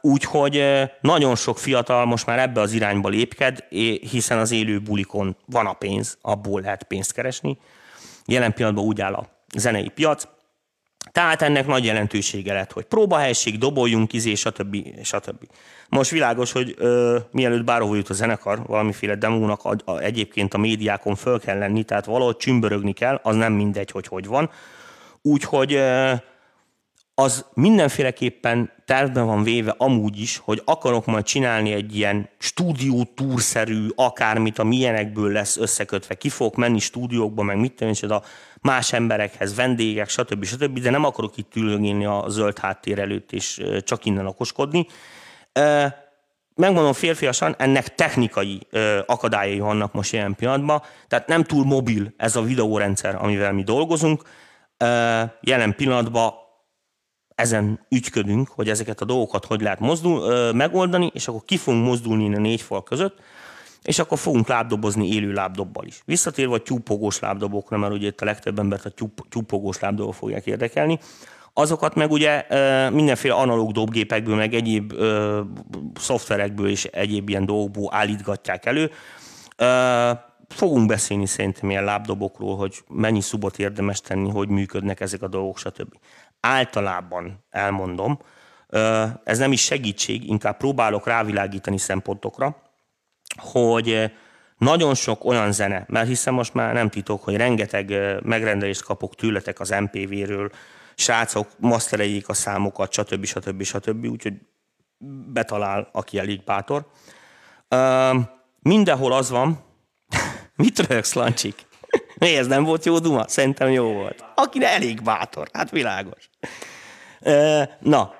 Úgyhogy 0.00 0.64
nagyon 1.00 1.36
sok 1.36 1.58
fiatal 1.58 2.04
most 2.04 2.26
már 2.26 2.38
ebbe 2.38 2.60
az 2.60 2.72
irányba 2.72 3.08
lépked, 3.08 3.64
hiszen 4.10 4.38
az 4.38 4.50
élő 4.50 4.80
bulikon 4.80 5.36
van 5.46 5.66
a 5.66 5.72
pénz, 5.72 6.18
abból 6.20 6.60
lehet 6.60 6.82
pénzt 6.82 7.12
keresni. 7.12 7.58
Jelen 8.26 8.52
pillanatban 8.52 8.84
úgy 8.84 9.00
áll 9.00 9.14
a 9.14 9.26
zenei 9.56 9.88
piac. 9.88 10.24
Tehát 11.12 11.42
ennek 11.42 11.66
nagy 11.66 11.84
jelentősége 11.84 12.52
lett, 12.52 12.72
hogy 12.72 12.84
próbahelyiség, 12.84 13.58
doboljunk, 13.58 14.12
izé, 14.12 14.34
stb. 14.34 14.76
stb. 15.02 15.44
Most 15.88 16.10
világos, 16.10 16.52
hogy 16.52 16.74
ö, 16.78 17.18
mielőtt 17.30 17.64
bárhol 17.64 17.96
jut 17.96 18.08
a 18.08 18.14
zenekar, 18.14 18.66
valamiféle 18.66 19.14
demónak 19.14 19.64
a, 19.64 19.76
a, 19.84 19.98
egyébként 19.98 20.54
a 20.54 20.58
médiákon 20.58 21.14
föl 21.14 21.40
kell 21.40 21.58
lenni, 21.58 21.82
tehát 21.82 22.04
valahogy 22.04 22.36
csümbörögni 22.36 22.92
kell, 22.92 23.20
az 23.22 23.36
nem 23.36 23.52
mindegy, 23.52 23.90
hogy 23.90 24.06
hogy 24.06 24.26
van. 24.26 24.50
Úgyhogy 25.22 25.72
ö, 25.74 26.12
az 27.20 27.44
mindenféleképpen 27.54 28.72
tervben 28.84 29.26
van 29.26 29.42
véve 29.42 29.74
amúgy 29.78 30.20
is, 30.20 30.36
hogy 30.36 30.62
akarok 30.64 31.06
majd 31.06 31.24
csinálni 31.24 31.72
egy 31.72 31.96
ilyen 31.96 32.28
stúdió 32.38 33.04
túrszerű, 33.14 33.86
akármit, 33.94 34.58
a 34.58 34.64
milyenekből 34.64 35.32
lesz 35.32 35.56
összekötve. 35.56 36.14
Ki 36.14 36.28
fogok 36.28 36.56
menni 36.56 36.78
stúdiókba, 36.78 37.42
meg 37.42 37.58
mit 37.58 37.72
tenni, 37.72 38.08
a 38.08 38.22
más 38.60 38.92
emberekhez, 38.92 39.54
vendégek, 39.54 40.08
stb. 40.08 40.44
stb. 40.44 40.78
De 40.78 40.90
nem 40.90 41.04
akarok 41.04 41.36
itt 41.36 41.56
ülni 41.56 42.04
a 42.04 42.24
zöld 42.28 42.58
háttér 42.58 42.98
előtt, 42.98 43.32
és 43.32 43.62
csak 43.84 44.04
innen 44.04 44.26
okoskodni. 44.26 44.86
Megmondom 46.54 46.92
férfiasan, 46.92 47.54
ennek 47.58 47.94
technikai 47.94 48.66
akadályai 49.06 49.58
vannak 49.58 49.92
most 49.92 50.12
ilyen 50.12 50.34
pillanatban, 50.34 50.82
tehát 51.08 51.26
nem 51.26 51.44
túl 51.44 51.64
mobil 51.64 52.12
ez 52.16 52.36
a 52.36 52.42
videórendszer, 52.42 53.14
amivel 53.14 53.52
mi 53.52 53.62
dolgozunk, 53.62 54.22
Jelen 55.40 55.74
pillanatban 55.76 56.46
ezen 57.38 57.80
ügyködünk, 57.88 58.48
hogy 58.48 58.68
ezeket 58.68 59.00
a 59.00 59.04
dolgokat 59.04 59.44
hogy 59.44 59.60
lehet 59.60 59.80
mozdul, 59.80 60.52
megoldani, 60.52 61.10
és 61.14 61.28
akkor 61.28 61.44
ki 61.44 61.56
fogunk 61.56 61.84
mozdulni 61.84 62.34
a 62.34 62.38
négy 62.38 62.60
fal 62.60 62.82
között, 62.82 63.18
és 63.82 63.98
akkor 63.98 64.18
fogunk 64.18 64.48
lábdobozni 64.48 65.08
élő 65.08 65.32
lábdobbal 65.32 65.86
is. 65.86 66.02
Visszatérve 66.04 66.54
a 66.54 66.62
tyúpogós 66.62 67.18
lábdobokra, 67.18 67.76
mert 67.76 67.92
ugye 67.92 68.06
itt 68.06 68.20
a 68.20 68.24
legtöbb 68.24 68.58
embert 68.58 68.84
a 68.84 69.08
tyúpogós 69.28 69.78
lábdobok 69.78 70.14
fogják 70.14 70.46
érdekelni, 70.46 70.98
azokat 71.52 71.94
meg 71.94 72.10
ugye 72.10 72.46
mindenféle 72.90 73.34
analóg 73.34 73.72
dobgépekből, 73.72 74.36
meg 74.36 74.54
egyéb 74.54 74.92
ö, 74.92 75.40
szoftverekből 75.94 76.68
és 76.68 76.84
egyéb 76.84 77.28
ilyen 77.28 77.46
dolgokból 77.46 77.94
állítgatják 77.94 78.66
elő. 78.66 78.90
Ö, 79.56 80.10
fogunk 80.48 80.86
beszélni 80.86 81.26
szerintem 81.26 81.70
ilyen 81.70 81.84
lábdobokról, 81.84 82.56
hogy 82.56 82.84
mennyi 82.88 83.20
szubot 83.20 83.58
érdemes 83.58 84.00
tenni, 84.00 84.30
hogy 84.30 84.48
működnek 84.48 85.00
ezek 85.00 85.22
a 85.22 85.28
dolgok, 85.28 85.58
stb. 85.58 85.94
Általában 86.40 87.44
elmondom, 87.50 88.18
ez 89.24 89.38
nem 89.38 89.52
is 89.52 89.62
segítség, 89.62 90.28
inkább 90.28 90.56
próbálok 90.56 91.06
rávilágítani 91.06 91.78
szempontokra, 91.78 92.62
hogy 93.36 94.12
nagyon 94.58 94.94
sok 94.94 95.24
olyan 95.24 95.52
zene, 95.52 95.84
mert 95.88 96.08
hiszen 96.08 96.34
most 96.34 96.54
már 96.54 96.74
nem 96.74 96.88
titok, 96.88 97.22
hogy 97.22 97.36
rengeteg 97.36 97.92
megrendelést 98.22 98.84
kapok 98.84 99.14
tőletek 99.14 99.60
az 99.60 99.68
MPV-ről, 99.68 100.50
srácok 100.94 101.48
masztereljék 101.58 102.28
a 102.28 102.32
számokat, 102.32 102.92
stb. 102.92 103.24
stb. 103.24 103.62
stb. 103.62 104.04
Úgyhogy 104.04 104.34
betalál, 105.32 105.88
aki 105.92 106.18
elég 106.18 106.44
bátor. 106.44 106.86
mindenhol 108.60 109.12
az 109.12 109.30
van, 109.30 109.67
mit 110.62 110.78
röhögsz, 110.78 111.12
Lancsik? 111.12 111.66
Mi 112.18 112.36
ez 112.36 112.46
nem 112.46 112.64
volt 112.64 112.84
jó 112.84 112.98
duma? 112.98 113.28
Szerintem 113.28 113.70
jó 113.70 113.92
volt. 113.92 114.24
Aki 114.34 114.64
elég 114.64 115.02
bátor, 115.02 115.48
hát 115.52 115.70
világos. 115.70 116.30
na, 117.80 118.14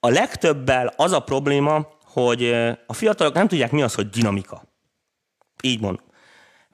a 0.00 0.08
legtöbbel 0.08 0.92
az 0.96 1.12
a 1.12 1.20
probléma, 1.20 1.88
hogy 2.04 2.52
a 2.86 2.92
fiatalok 2.92 3.34
nem 3.34 3.48
tudják, 3.48 3.70
mi 3.70 3.82
az, 3.82 3.94
hogy 3.94 4.08
dinamika. 4.08 4.62
Így 5.62 5.80
mondom. 5.80 6.04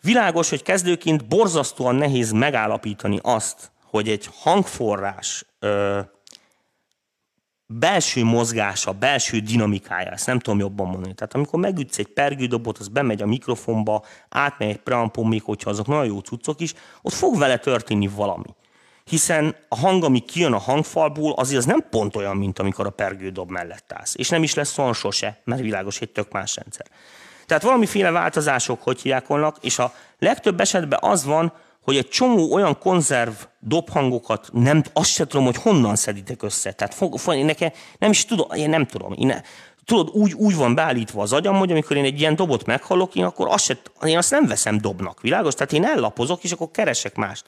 Világos, 0.00 0.50
hogy 0.50 0.62
kezdőként 0.62 1.28
borzasztóan 1.28 1.94
nehéz 1.94 2.30
megállapítani 2.30 3.18
azt, 3.22 3.70
hogy 3.82 4.08
egy 4.08 4.28
hangforrás 4.32 5.44
belső 7.66 8.24
mozgása, 8.24 8.92
belső 8.92 9.38
dinamikája, 9.38 10.10
ezt 10.10 10.26
nem 10.26 10.38
tudom 10.38 10.58
jobban 10.58 10.86
mondani. 10.88 11.14
Tehát 11.14 11.34
amikor 11.34 11.60
megütsz 11.60 11.98
egy 11.98 12.06
pergődobot, 12.06 12.78
az 12.78 12.88
bemegy 12.88 13.22
a 13.22 13.26
mikrofonba, 13.26 14.04
átmegy 14.28 14.68
egy 14.68 14.80
preampon, 14.80 15.26
még 15.26 15.42
hogyha 15.42 15.70
azok 15.70 15.86
nagyon 15.86 16.06
jó 16.06 16.18
cuccok 16.18 16.60
is, 16.60 16.74
ott 17.02 17.12
fog 17.12 17.38
vele 17.38 17.58
történni 17.58 18.08
valami. 18.08 18.54
Hiszen 19.04 19.56
a 19.68 19.76
hang, 19.76 20.04
ami 20.04 20.18
kijön 20.18 20.52
a 20.52 20.58
hangfalból, 20.58 21.32
azért 21.32 21.58
az 21.58 21.66
nem 21.66 21.86
pont 21.90 22.16
olyan, 22.16 22.36
mint 22.36 22.58
amikor 22.58 22.86
a 22.86 22.90
pergődob 22.90 23.50
mellett 23.50 23.92
állsz. 23.92 24.14
És 24.16 24.28
nem 24.28 24.42
is 24.42 24.54
lesz 24.54 24.78
olyan 24.78 24.92
sose, 24.92 25.40
mert 25.44 25.60
világos, 25.60 26.00
egy 26.00 26.10
tök 26.10 26.32
más 26.32 26.56
rendszer. 26.56 26.86
Tehát 27.46 27.62
valamiféle 27.62 28.10
változások 28.10 28.82
hogy 28.82 29.00
hívják 29.00 29.26
és 29.60 29.78
a 29.78 29.92
legtöbb 30.18 30.60
esetben 30.60 30.98
az 31.02 31.24
van, 31.24 31.52
hogy 31.86 31.96
egy 31.96 32.08
csomó 32.08 32.52
olyan 32.52 32.78
konzerv 32.78 33.32
dobhangokat 33.60 34.48
nem, 34.52 34.82
azt 34.92 35.10
sem 35.10 35.26
tudom, 35.26 35.44
hogy 35.44 35.56
honnan 35.56 35.96
szeditek 35.96 36.42
össze. 36.42 36.72
Tehát 36.72 36.94
fog, 36.94 37.18
fog, 37.18 37.34
nekem 37.34 37.72
nem 37.98 38.10
is 38.10 38.24
tudom, 38.24 38.50
én 38.52 38.70
nem 38.70 38.86
tudom. 38.86 39.12
Én 39.12 39.26
ne, 39.26 39.40
tudod, 39.84 40.08
úgy, 40.12 40.32
úgy 40.32 40.56
van 40.56 40.74
beállítva 40.74 41.22
az 41.22 41.32
agyam, 41.32 41.56
hogy 41.56 41.70
amikor 41.70 41.96
én 41.96 42.04
egy 42.04 42.20
ilyen 42.20 42.36
dobot 42.36 42.66
meghallok, 42.66 43.14
én 43.14 43.24
akkor 43.24 43.48
azt, 43.50 43.64
se, 43.64 43.78
én 44.04 44.16
azt 44.16 44.30
nem 44.30 44.46
veszem 44.46 44.78
dobnak, 44.78 45.20
világos? 45.20 45.54
Tehát 45.54 45.72
én 45.72 45.84
ellapozok, 45.84 46.44
és 46.44 46.52
akkor 46.52 46.70
keresek 46.70 47.14
mást. 47.14 47.44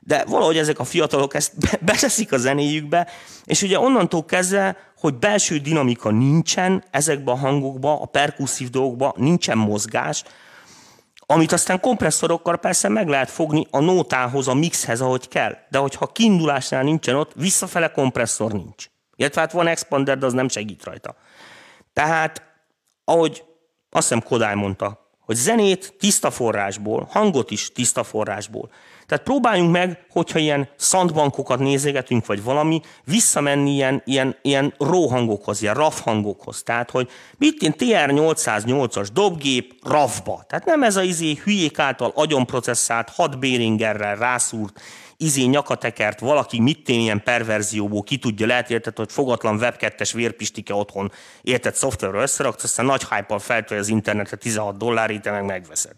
De 0.00 0.24
valahogy 0.24 0.56
ezek 0.56 0.78
a 0.78 0.84
fiatalok 0.84 1.34
ezt 1.34 1.52
beteszik 1.84 2.32
a 2.36 2.38
zenéjükbe, 2.38 3.08
és 3.44 3.62
ugye 3.62 3.78
onnantól 3.78 4.24
kezdve, 4.24 4.76
hogy 4.98 5.14
belső 5.14 5.58
dinamika 5.58 6.10
nincsen 6.10 6.84
ezekben 6.90 7.34
a 7.34 7.38
hangokban, 7.38 8.00
a 8.00 8.06
perkusszív 8.06 8.70
dolgokban, 8.70 9.12
nincsen 9.16 9.58
mozgás, 9.58 10.24
amit 11.30 11.52
aztán 11.52 11.80
kompresszorokkal 11.80 12.58
persze 12.58 12.88
meg 12.88 13.08
lehet 13.08 13.30
fogni 13.30 13.66
a 13.70 13.80
nótához, 13.80 14.48
a 14.48 14.54
mixhez, 14.54 15.00
ahogy 15.00 15.28
kell. 15.28 15.56
De 15.68 15.78
hogyha 15.78 16.06
kiindulásnál 16.06 16.82
nincsen 16.82 17.14
ott, 17.14 17.32
visszafele 17.34 17.90
kompresszor 17.90 18.52
nincs. 18.52 18.86
Illetve 19.16 19.40
hát 19.40 19.52
van 19.52 19.66
expander, 19.66 20.18
de 20.18 20.26
az 20.26 20.32
nem 20.32 20.48
segít 20.48 20.84
rajta. 20.84 21.16
Tehát, 21.92 22.42
ahogy 23.04 23.44
azt 23.90 24.08
hiszem 24.08 24.22
Kodály 24.22 24.54
mondta, 24.54 25.10
hogy 25.20 25.36
zenét 25.36 25.94
tiszta 25.98 26.30
forrásból, 26.30 27.08
hangot 27.10 27.50
is 27.50 27.72
tiszta 27.72 28.02
forrásból. 28.02 28.70
Tehát 29.10 29.24
próbáljunk 29.24 29.72
meg, 29.72 30.04
hogyha 30.10 30.38
ilyen 30.38 30.68
szandbankokat 30.76 31.58
nézegetünk, 31.58 32.26
vagy 32.26 32.42
valami, 32.42 32.80
visszamenni 33.04 33.70
ilyen, 33.70 34.02
ilyen, 34.04 34.36
ilyen 34.42 34.74
róhangokhoz, 34.78 35.62
ilyen 35.62 35.74
RAF 35.74 36.00
hangokhoz. 36.00 36.62
Tehát, 36.62 36.90
hogy 36.90 37.10
mit 37.38 37.62
én 37.62 37.74
TR-808-as 37.78 39.08
dobgép 39.12 39.74
RAF-ba. 39.82 40.44
Tehát 40.48 40.64
nem 40.64 40.82
ez 40.82 40.96
a 40.96 41.02
izé 41.02 41.34
hülyék 41.44 41.78
által 41.78 42.12
agyonprocesszált, 42.14 43.08
hat 43.08 43.38
béringerrel 43.38 44.16
rászúrt, 44.16 44.80
izé 45.16 45.44
nyakatekert 45.44 46.20
valaki 46.20 46.60
mit 46.60 46.84
tén 46.84 47.00
ilyen 47.00 47.22
perverzióból 47.22 48.02
ki 48.02 48.18
tudja, 48.18 48.46
lehet 48.46 48.70
érted, 48.70 48.96
hogy 48.96 49.12
fogatlan 49.12 49.56
web 49.56 49.74
vérpistike 50.12 50.74
otthon 50.74 51.12
érted 51.42 51.74
szoftverről 51.74 52.22
összerakt, 52.22 52.62
aztán 52.62 52.86
nagy 52.86 53.04
hype-al 53.08 53.38
feltölj 53.38 53.80
az 53.80 53.88
internetre 53.88 54.36
16 54.36 54.76
dollárért, 54.76 55.22
te 55.22 55.30
meg 55.30 55.44
megveszed. 55.44 55.94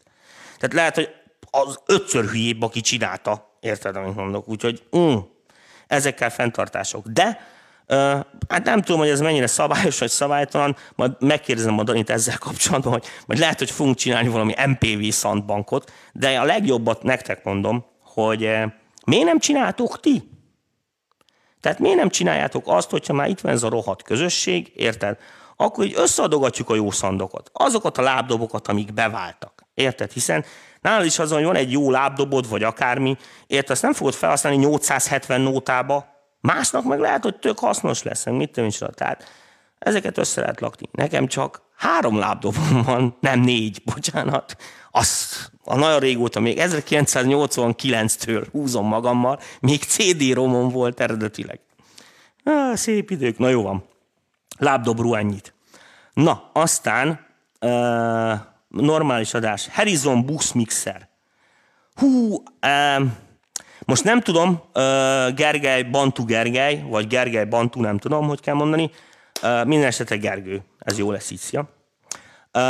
Tehát 0.58 0.74
lehet, 0.74 0.94
hogy 0.94 1.21
az 1.54 1.78
ötször 1.86 2.24
hülyébb, 2.24 2.62
aki 2.62 2.80
csinálta, 2.80 3.56
érted, 3.60 3.96
amit 3.96 4.14
mondok, 4.14 4.48
úgyhogy 4.48 4.82
mm, 4.96 5.16
ezekkel 5.86 6.30
fenntartások. 6.30 7.06
De 7.06 7.50
Uh, 7.88 7.98
hát 8.48 8.64
nem 8.64 8.82
tudom, 8.82 9.00
hogy 9.00 9.08
ez 9.08 9.20
mennyire 9.20 9.46
szabályos 9.46 9.98
vagy 9.98 10.08
szabálytalan, 10.08 10.76
majd 10.94 11.12
megkérdezem 11.18 11.78
a 11.78 11.82
Danit 11.82 12.10
ezzel 12.10 12.38
kapcsolatban, 12.38 12.92
hogy 12.92 13.04
majd 13.26 13.40
lehet, 13.40 13.58
hogy 13.58 13.70
fogunk 13.70 13.96
csinálni 13.96 14.28
valami 14.28 14.54
MPV 14.66 15.08
szandbankot, 15.08 15.92
de 16.12 16.38
a 16.40 16.44
legjobbat 16.44 17.02
nektek 17.02 17.44
mondom, 17.44 17.84
hogy 18.02 18.48
Miért 19.04 19.24
nem 19.24 19.38
csináltok 19.38 20.00
ti? 20.00 20.30
Tehát 21.60 21.78
miért 21.78 21.96
nem 21.96 22.08
csináljátok 22.08 22.62
azt, 22.66 22.90
hogyha 22.90 23.12
már 23.12 23.28
itt 23.28 23.40
van 23.40 23.52
ez 23.52 23.62
a 23.62 23.68
rohadt 23.68 24.02
közösség, 24.02 24.72
érted? 24.74 25.18
Akkor 25.56 25.84
így 25.84 25.94
összeadogatjuk 25.96 26.70
a 26.70 26.74
jó 26.74 26.90
szandokat. 26.90 27.50
Azokat 27.52 27.98
a 27.98 28.02
lábdobokat, 28.02 28.68
amik 28.68 28.92
beváltak. 28.92 29.64
Érted? 29.74 30.12
Hiszen 30.12 30.44
nálad 30.82 31.06
is 31.06 31.18
azon, 31.18 31.44
van 31.44 31.56
egy 31.56 31.72
jó 31.72 31.90
lábdobod, 31.90 32.48
vagy 32.48 32.62
akármi, 32.62 33.16
érted? 33.46 33.70
Azt 33.70 33.82
nem 33.82 33.92
fogod 33.92 34.14
felhasználni 34.14 34.58
870 34.58 35.40
nótába, 35.40 36.06
másnak 36.40 36.84
meg 36.84 36.98
lehet, 36.98 37.22
hogy 37.22 37.38
tök 37.38 37.58
hasznos 37.58 38.02
lesz, 38.02 38.24
mit 38.26 38.50
tudom 38.50 38.68
is. 38.68 38.78
Tehát 38.94 39.24
ezeket 39.78 40.18
össze 40.18 40.40
lehet 40.40 40.60
lakni. 40.60 40.88
Nekem 40.92 41.26
csak 41.26 41.62
három 41.76 42.18
lábdobom 42.18 42.82
van, 42.82 43.16
nem 43.20 43.40
négy, 43.40 43.82
bocsánat. 43.84 44.56
Azt 44.90 45.52
a 45.64 45.76
nagyon 45.76 45.98
régóta, 45.98 46.40
még 46.40 46.58
1989-től 46.60 48.46
húzom 48.50 48.86
magammal, 48.86 49.40
még 49.60 49.82
CD-romon 49.82 50.68
volt 50.68 51.00
eredetileg. 51.00 51.60
Ah, 52.44 52.74
szép 52.76 53.10
idők, 53.10 53.38
na 53.38 53.48
jó 53.48 53.62
van. 53.62 53.84
Lábdobró 54.58 55.14
ennyit. 55.14 55.54
Na, 56.12 56.50
aztán 56.52 57.26
uh, 57.60 58.32
normális 58.72 59.34
adás. 59.34 59.68
Harrison 59.72 60.24
Bus 60.24 60.52
Mixer. 60.52 61.08
Hú, 61.94 62.34
uh, 62.34 63.06
most 63.84 64.04
nem 64.04 64.20
tudom, 64.20 64.62
uh, 64.74 65.34
Gergely, 65.34 65.82
Bantu 65.82 66.24
Gergely, 66.24 66.84
vagy 66.88 67.06
Gergely 67.06 67.44
Bantu, 67.44 67.80
nem 67.80 67.98
tudom, 67.98 68.26
hogy 68.28 68.40
kell 68.40 68.54
mondani. 68.54 68.90
Uh, 69.42 69.64
minden 69.64 69.86
esetre 69.86 70.16
Gergő, 70.16 70.62
ez 70.78 70.98
jó 70.98 71.10
lesz 71.10 71.30
így, 71.30 71.58
Uh, 72.54 72.60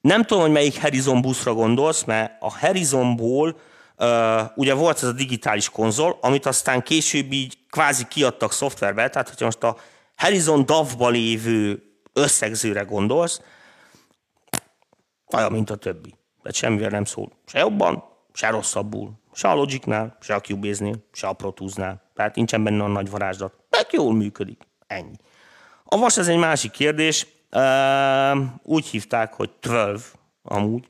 nem 0.00 0.24
tudom, 0.24 0.42
hogy 0.42 0.52
melyik 0.52 0.80
Harrison 0.80 1.20
buszra 1.20 1.54
gondolsz, 1.54 2.04
mert 2.04 2.32
a 2.40 2.58
Harrisonból 2.58 3.56
uh, 3.98 4.40
ugye 4.54 4.74
volt 4.74 4.96
ez 4.96 5.08
a 5.08 5.12
digitális 5.12 5.68
konzol, 5.68 6.18
amit 6.20 6.46
aztán 6.46 6.82
később 6.82 7.32
így 7.32 7.58
kvázi 7.70 8.04
kiadtak 8.08 8.52
szoftverbe, 8.52 9.08
tehát 9.08 9.28
hogyha 9.28 9.44
most 9.44 9.62
a 9.62 9.76
Harrison 10.16 10.66
DAV-ba 10.66 11.08
lévő 11.08 11.82
összegzőre 12.12 12.80
gondolsz, 12.80 13.40
olyan, 15.34 15.52
mint 15.52 15.70
a 15.70 15.76
többi. 15.76 16.14
De 16.42 16.52
semmivel 16.52 16.90
nem 16.90 17.04
szól. 17.04 17.32
Se 17.46 17.58
jobban, 17.58 18.04
se 18.32 18.48
rosszabbul. 18.48 19.12
Se 19.32 19.48
a 19.48 19.54
Logicnál, 19.54 20.16
se 20.20 20.34
a 20.34 20.40
Cubase-nél, 20.40 21.04
se 21.12 21.26
a 21.26 21.32
Pro 21.32 21.50
Tools-nál. 21.50 22.02
Tehát 22.14 22.34
nincsen 22.34 22.64
benne 22.64 22.84
a 22.84 22.88
nagy 22.88 23.10
varázslat. 23.10 23.54
Meg 23.70 23.86
jól 23.90 24.14
működik. 24.14 24.62
Ennyi. 24.86 25.16
A 25.84 25.96
vas 25.96 26.16
ez 26.16 26.28
egy 26.28 26.38
másik 26.38 26.70
kérdés. 26.70 27.26
Úgy 28.62 28.86
hívták, 28.86 29.34
hogy 29.34 29.50
12 29.50 30.00
amúgy. 30.42 30.88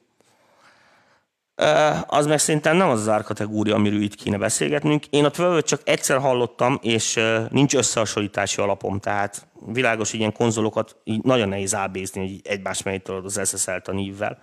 Az 2.06 2.26
meg 2.26 2.38
szerintem 2.38 2.76
nem 2.76 2.88
az 2.88 3.00
az 3.00 3.08
árkategória, 3.08 3.74
amiről 3.74 4.02
itt 4.02 4.14
kéne 4.14 4.38
beszélgetnünk. 4.38 5.06
Én 5.06 5.24
a 5.24 5.30
12 5.30 5.62
csak 5.62 5.80
egyszer 5.84 6.18
hallottam, 6.18 6.78
és 6.82 7.20
nincs 7.50 7.74
összehasonlítási 7.74 8.60
alapom, 8.60 9.00
tehát 9.00 9.46
világos, 9.66 10.10
hogy 10.10 10.20
ilyen 10.20 10.32
konzolokat 10.32 10.96
így 11.04 11.22
nagyon 11.22 11.48
nehéz 11.48 11.74
ábézni, 11.74 12.20
hogy 12.20 12.40
egymás 12.44 12.82
mellé 12.82 12.98
tudod 12.98 13.24
az 13.24 13.40
SSL-t 13.44 13.88
a 13.88 13.92
nívvel. 13.92 14.42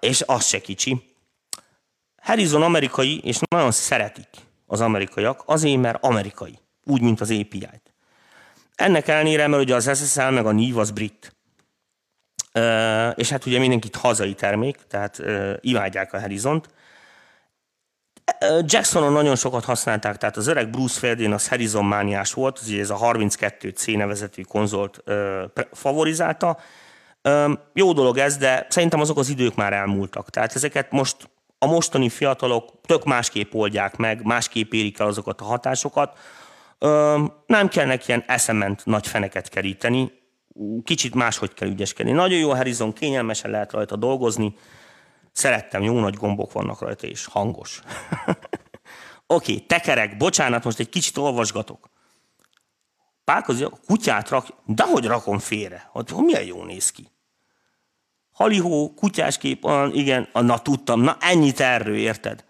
És 0.00 0.22
az 0.26 0.46
se 0.46 0.60
kicsi. 0.60 1.14
Harrison 2.22 2.62
amerikai, 2.62 3.20
és 3.24 3.38
nagyon 3.50 3.70
szeretik 3.70 4.28
az 4.66 4.80
amerikaiak, 4.80 5.42
azért, 5.46 5.80
mert 5.80 6.04
amerikai, 6.04 6.58
úgy, 6.84 7.00
mint 7.00 7.20
az 7.20 7.30
API-t. 7.30 7.94
Ennek 8.74 9.08
ellenére, 9.08 9.46
mert 9.46 9.62
ugye 9.62 9.74
az 9.74 9.98
SSL 9.98 10.30
meg 10.30 10.46
a 10.46 10.52
NIV 10.52 10.78
az 10.78 10.90
brit. 10.90 11.36
És 13.14 13.30
hát 13.30 13.46
ugye 13.46 13.58
mindenkit 13.58 13.96
hazai 13.96 14.34
termék, 14.34 14.76
tehát 14.88 15.22
imádják 15.60 16.12
a 16.12 16.20
Harrison-t. 16.20 16.68
Jacksonon 18.64 19.12
nagyon 19.12 19.36
sokat 19.36 19.64
használták, 19.64 20.16
tehát 20.16 20.36
az 20.36 20.46
öreg 20.46 20.70
Bruce 20.70 20.98
Ferdin 20.98 21.32
az 21.32 21.48
Harrison 21.48 21.84
mániás 21.84 22.32
volt, 22.32 22.58
az 22.58 22.70
ez 22.70 22.90
a 22.90 22.98
32C 22.98 23.96
nevezetű 23.96 24.42
konzolt 24.42 25.02
favorizálta. 25.72 26.58
Jó 27.72 27.92
dolog 27.92 28.18
ez, 28.18 28.36
de 28.36 28.66
szerintem 28.68 29.00
azok 29.00 29.18
az 29.18 29.28
idők 29.28 29.54
már 29.54 29.72
elmúltak. 29.72 30.30
Tehát 30.30 30.54
ezeket 30.54 30.90
most 30.90 31.16
a 31.58 31.66
mostani 31.66 32.08
fiatalok 32.08 32.80
tök 32.86 33.04
másképp 33.04 33.54
oldják 33.54 33.96
meg, 33.96 34.22
másképp 34.24 34.72
érik 34.72 34.98
el 34.98 35.06
azokat 35.06 35.40
a 35.40 35.44
hatásokat. 35.44 36.18
Nem 37.46 37.68
kellnek 37.68 38.08
ilyen 38.08 38.24
eszement 38.26 38.86
nagy 38.86 39.06
feneket 39.06 39.48
keríteni, 39.48 40.12
kicsit 40.84 41.14
máshogy 41.14 41.54
kell 41.54 41.68
ügyeskedni. 41.68 42.12
Nagyon 42.12 42.38
jó 42.38 42.50
a 42.50 42.56
Harrison, 42.56 42.92
kényelmesen 42.92 43.50
lehet 43.50 43.72
rajta 43.72 43.96
dolgozni. 43.96 44.54
Szerettem, 45.32 45.82
jó 45.82 46.00
nagy 46.00 46.14
gombok 46.14 46.52
vannak 46.52 46.80
rajta, 46.80 47.06
és 47.06 47.26
hangos. 47.26 47.80
Oké, 49.26 49.52
okay, 49.52 49.66
tekerek, 49.66 50.16
bocsánat, 50.16 50.64
most 50.64 50.78
egy 50.78 50.88
kicsit 50.88 51.16
olvasgatok. 51.16 51.90
Pálkozi, 53.24 53.64
a 53.64 53.78
kutyát 53.86 54.28
rak, 54.28 54.46
de 54.66 54.82
hogy 54.84 55.04
rakom 55.04 55.38
félre? 55.38 55.88
Hogy 55.92 56.12
milyen 56.16 56.44
jó 56.44 56.64
néz 56.64 56.90
ki. 56.90 57.10
Halihó, 58.32 58.94
kutyáskép, 58.94 59.68
igen, 59.92 60.28
na 60.32 60.58
tudtam, 60.58 61.00
na 61.00 61.16
ennyit 61.20 61.60
erről, 61.60 61.96
érted? 61.96 62.44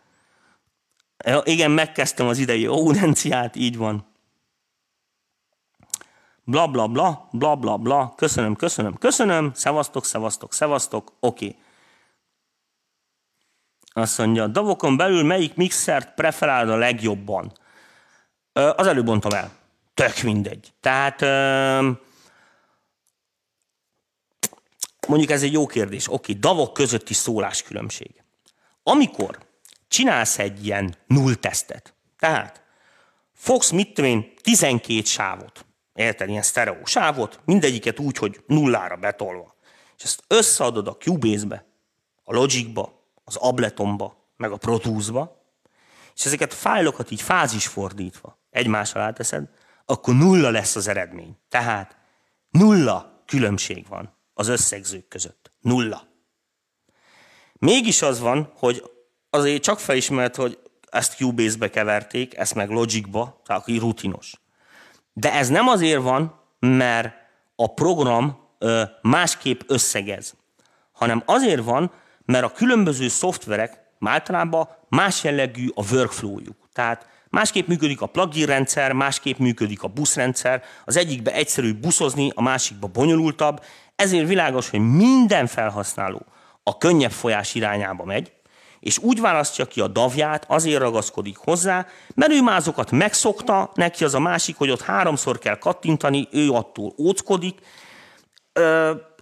Igen, 1.42 1.70
megkezdtem 1.70 2.26
az 2.26 2.38
idei 2.38 2.66
audenciát, 2.66 3.56
így 3.56 3.76
van. 3.76 4.11
Bla, 6.44 6.66
bla, 6.66 6.86
bla, 6.86 7.28
bla, 7.32 7.56
bla, 7.56 7.76
bla, 7.76 8.14
köszönöm, 8.16 8.56
köszönöm, 8.56 8.98
köszönöm, 8.98 9.52
szevasztok, 9.54 10.04
szevasztok, 10.04 10.52
szevasztok, 10.52 11.12
oké. 11.20 11.56
Azt 13.92 14.18
mondja, 14.18 14.46
Davokon 14.46 14.96
belül 14.96 15.22
melyik 15.22 15.54
mixert 15.54 16.14
preferálod 16.14 16.68
a 16.68 16.76
legjobban? 16.76 17.52
Az 18.52 18.86
előbb 18.86 19.06
mondtam 19.06 19.32
el. 19.32 19.50
Tök 19.94 20.22
mindegy. 20.22 20.72
Tehát 20.80 21.20
mondjuk 25.08 25.30
ez 25.30 25.42
egy 25.42 25.52
jó 25.52 25.66
kérdés. 25.66 26.12
Oké, 26.12 26.32
davok 26.32 26.72
közötti 26.72 27.14
szóláskülönbség. 27.14 28.22
Amikor 28.82 29.38
csinálsz 29.88 30.38
egy 30.38 30.66
ilyen 30.66 30.94
null 31.06 31.34
tesztet, 31.34 31.94
tehát 32.18 32.62
fogsz 33.34 33.70
mit 33.70 33.94
tudom 33.94 34.10
én, 34.10 34.32
12 34.42 35.02
sávot, 35.04 35.64
érted, 35.94 36.28
ilyen 36.28 36.42
sztereó 36.42 36.84
sávot, 36.84 37.40
mindegyiket 37.44 37.98
úgy, 37.98 38.16
hogy 38.16 38.44
nullára 38.46 38.96
betolva, 38.96 39.54
és 39.96 40.04
ezt 40.04 40.24
összeadod 40.26 40.88
a 40.88 40.96
Cubase-be, 40.96 41.66
a 42.24 42.32
Logicba, 42.32 43.10
az 43.24 43.36
Abletonba, 43.36 44.32
meg 44.36 44.52
a 44.52 44.56
Pro 44.56 44.78
Tools-ba, 44.78 45.40
és 46.14 46.24
ezeket 46.24 46.54
fájlokat 46.54 47.10
így 47.10 47.22
fázisfordítva 47.22 48.38
egymásra 48.50 49.02
áteszed, 49.02 49.48
akkor 49.84 50.14
nulla 50.14 50.50
lesz 50.50 50.76
az 50.76 50.88
eredmény. 50.88 51.36
Tehát 51.48 51.96
nulla 52.50 53.22
különbség 53.26 53.86
van 53.88 54.16
az 54.34 54.48
összegzők 54.48 55.08
között. 55.08 55.50
Nulla. 55.60 56.08
Mégis 57.52 58.02
az 58.02 58.20
van, 58.20 58.52
hogy 58.54 58.90
azért 59.30 59.62
csak 59.62 59.80
felismert, 59.80 60.36
hogy 60.36 60.58
ezt 60.90 61.16
Cubase-be 61.16 61.70
keverték, 61.70 62.36
ezt 62.36 62.54
meg 62.54 62.70
Logicba, 62.70 63.40
tehát 63.44 63.62
aki 63.62 63.78
rutinos. 63.78 64.41
De 65.12 65.32
ez 65.32 65.48
nem 65.48 65.68
azért 65.68 66.02
van, 66.02 66.40
mert 66.58 67.14
a 67.56 67.66
program 67.66 68.38
másképp 69.02 69.60
összegez, 69.66 70.34
hanem 70.92 71.22
azért 71.26 71.64
van, 71.64 71.92
mert 72.24 72.44
a 72.44 72.52
különböző 72.52 73.08
szoftverek 73.08 73.80
általában 74.00 74.68
más 74.88 75.24
jellegű 75.24 75.68
a 75.74 75.92
workflowjuk. 75.92 76.56
Tehát 76.72 77.06
másképp 77.28 77.66
működik 77.66 78.00
a 78.00 78.06
plugin 78.06 78.46
rendszer, 78.46 78.92
másképp 78.92 79.38
működik 79.38 79.82
a 79.82 79.88
buszrendszer, 79.88 80.62
az 80.84 80.96
egyikbe 80.96 81.32
egyszerű 81.32 81.74
buszozni, 81.74 82.32
a 82.34 82.42
másikba 82.42 82.86
bonyolultabb, 82.86 83.64
ezért 83.96 84.28
világos, 84.28 84.70
hogy 84.70 84.80
minden 84.80 85.46
felhasználó 85.46 86.26
a 86.62 86.78
könnyebb 86.78 87.10
folyás 87.10 87.54
irányába 87.54 88.04
megy, 88.04 88.32
és 88.82 88.98
úgy 88.98 89.20
választja 89.20 89.66
ki 89.66 89.80
a 89.80 89.86
davját, 89.86 90.44
azért 90.48 90.80
ragaszkodik 90.80 91.36
hozzá, 91.36 91.86
mert 92.14 92.32
ő 92.32 92.42
már 92.42 92.56
azokat 92.56 92.90
megszokta, 92.90 93.70
neki 93.74 94.04
az 94.04 94.14
a 94.14 94.18
másik, 94.18 94.56
hogy 94.56 94.70
ott 94.70 94.82
háromszor 94.82 95.38
kell 95.38 95.58
kattintani, 95.58 96.28
ő 96.30 96.50
attól 96.50 96.94
óckodik, 96.98 97.58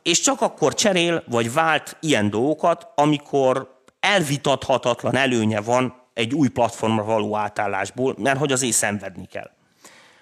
és 0.03 0.21
csak 0.21 0.41
akkor 0.41 0.75
cserél, 0.75 1.25
vagy 1.27 1.53
vált 1.53 1.97
ilyen 2.01 2.31
dolgokat, 2.31 2.87
amikor 2.95 3.79
elvitathatatlan 4.01 5.17
előnye 5.17 5.61
van 5.61 5.95
egy 6.15 6.35
új 6.35 6.49
platformra 6.49 7.05
való 7.05 7.37
átállásból, 7.37 8.15
mert 8.19 8.39
hogy 8.39 8.53
azért 8.53 8.73
szenvedni 8.73 9.27
kell. 9.27 9.51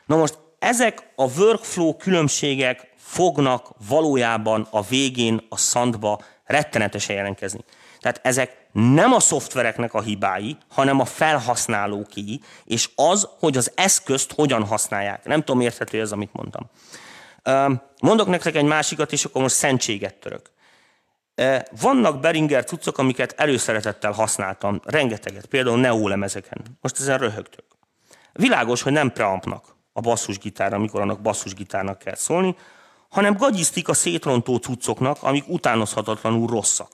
Na 0.07 0.17
most 0.17 0.39
ezek 0.59 1.13
a 1.17 1.39
workflow 1.39 1.97
különbségek 1.97 2.95
fognak 2.97 3.71
valójában 3.89 4.69
a 4.71 4.83
végén 4.83 5.47
a 5.49 5.57
szandba 5.57 6.21
rettenetesen 6.45 7.17
jelentkezni. 7.17 7.61
Tehát 8.01 8.21
ezek 8.23 8.67
nem 8.73 9.13
a 9.13 9.21
szoftvereknek 9.21 9.95
a 9.95 10.01
hibái, 10.01 10.57
hanem 10.69 11.01
a 11.01 11.05
felhasználóké, 11.05 12.41
és 12.65 12.91
az, 12.95 13.29
hogy 13.39 13.57
az 13.57 13.73
eszközt 13.75 14.33
hogyan 14.33 14.65
használják. 14.65 15.25
Nem 15.25 15.43
tudom, 15.43 15.61
érthető 15.61 16.01
ez, 16.01 16.13
amit 16.13 16.33
mondtam. 16.33 16.71
Mondok 18.01 18.29
nektek 18.29 18.55
egy 18.55 18.65
másikat, 18.65 19.13
és 19.13 19.25
akkor 19.25 19.43
most 19.43 19.55
szentséget 19.55 20.15
török. 20.15 20.51
Vannak 21.81 22.21
Beringer 22.21 22.65
cuccok, 22.65 22.99
amiket 22.99 23.35
előszeretettel 23.37 24.13
használtam, 24.13 24.81
rengeteget, 24.85 25.47
például 25.47 25.81
neólemezeken. 25.81 26.63
Most 26.81 27.01
ezen 27.01 27.19
röhögtök. 27.19 27.65
Világos, 28.33 28.83
hogy 28.83 28.93
nem 28.93 29.13
preampnak 29.13 29.65
a 29.93 30.01
basszusgitár, 30.01 30.73
amikor 30.73 31.01
annak 31.01 31.21
basszusgitárnak 31.21 31.99
kell 31.99 32.15
szólni, 32.15 32.57
hanem 33.09 33.37
gagyisztik 33.37 33.89
a 33.89 33.95
szétrontó 33.95 34.57
cuccoknak, 34.57 35.23
amik 35.23 35.49
utánozhatatlanul 35.49 36.47
rosszak. 36.47 36.91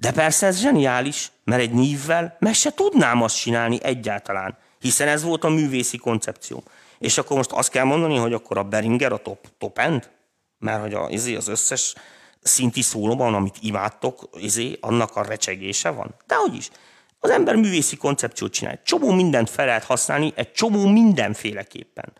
De 0.00 0.12
persze 0.12 0.46
ez 0.46 0.60
zseniális, 0.60 1.32
mert 1.44 1.60
egy 1.60 1.72
nyívvel 1.72 2.36
meg 2.38 2.54
se 2.54 2.72
tudnám 2.72 3.22
azt 3.22 3.40
csinálni 3.40 3.78
egyáltalán, 3.82 4.56
hiszen 4.78 5.08
ez 5.08 5.22
volt 5.22 5.44
a 5.44 5.48
művészi 5.48 5.96
koncepció. 5.96 6.62
És 6.98 7.18
akkor 7.18 7.36
most 7.36 7.52
azt 7.52 7.70
kell 7.70 7.84
mondani, 7.84 8.16
hogy 8.16 8.32
akkor 8.32 8.58
a 8.58 8.62
Beringer 8.62 9.12
a 9.12 9.16
top, 9.16 9.46
top 9.58 9.78
end? 9.78 10.10
Mert 10.58 10.80
hogy 10.80 10.94
a, 10.94 11.08
izé, 11.08 11.34
az 11.34 11.48
összes 11.48 11.94
szinti 12.42 12.82
szólóban, 12.82 13.34
amit 13.34 13.56
imádtok, 13.60 14.28
izé, 14.38 14.78
annak 14.80 15.16
a 15.16 15.22
recsegése 15.22 15.90
van. 15.90 16.14
De 16.26 16.34
hogy 16.34 16.54
is. 16.54 16.70
Az 17.18 17.30
ember 17.30 17.56
művészi 17.56 17.96
koncepciót 17.96 18.52
csinál. 18.52 18.82
Csomó 18.82 19.12
mindent 19.12 19.50
fel 19.50 19.66
lehet 19.66 19.84
használni, 19.84 20.32
egy 20.34 20.52
csomó 20.52 20.86
mindenféleképpen. 20.86 22.12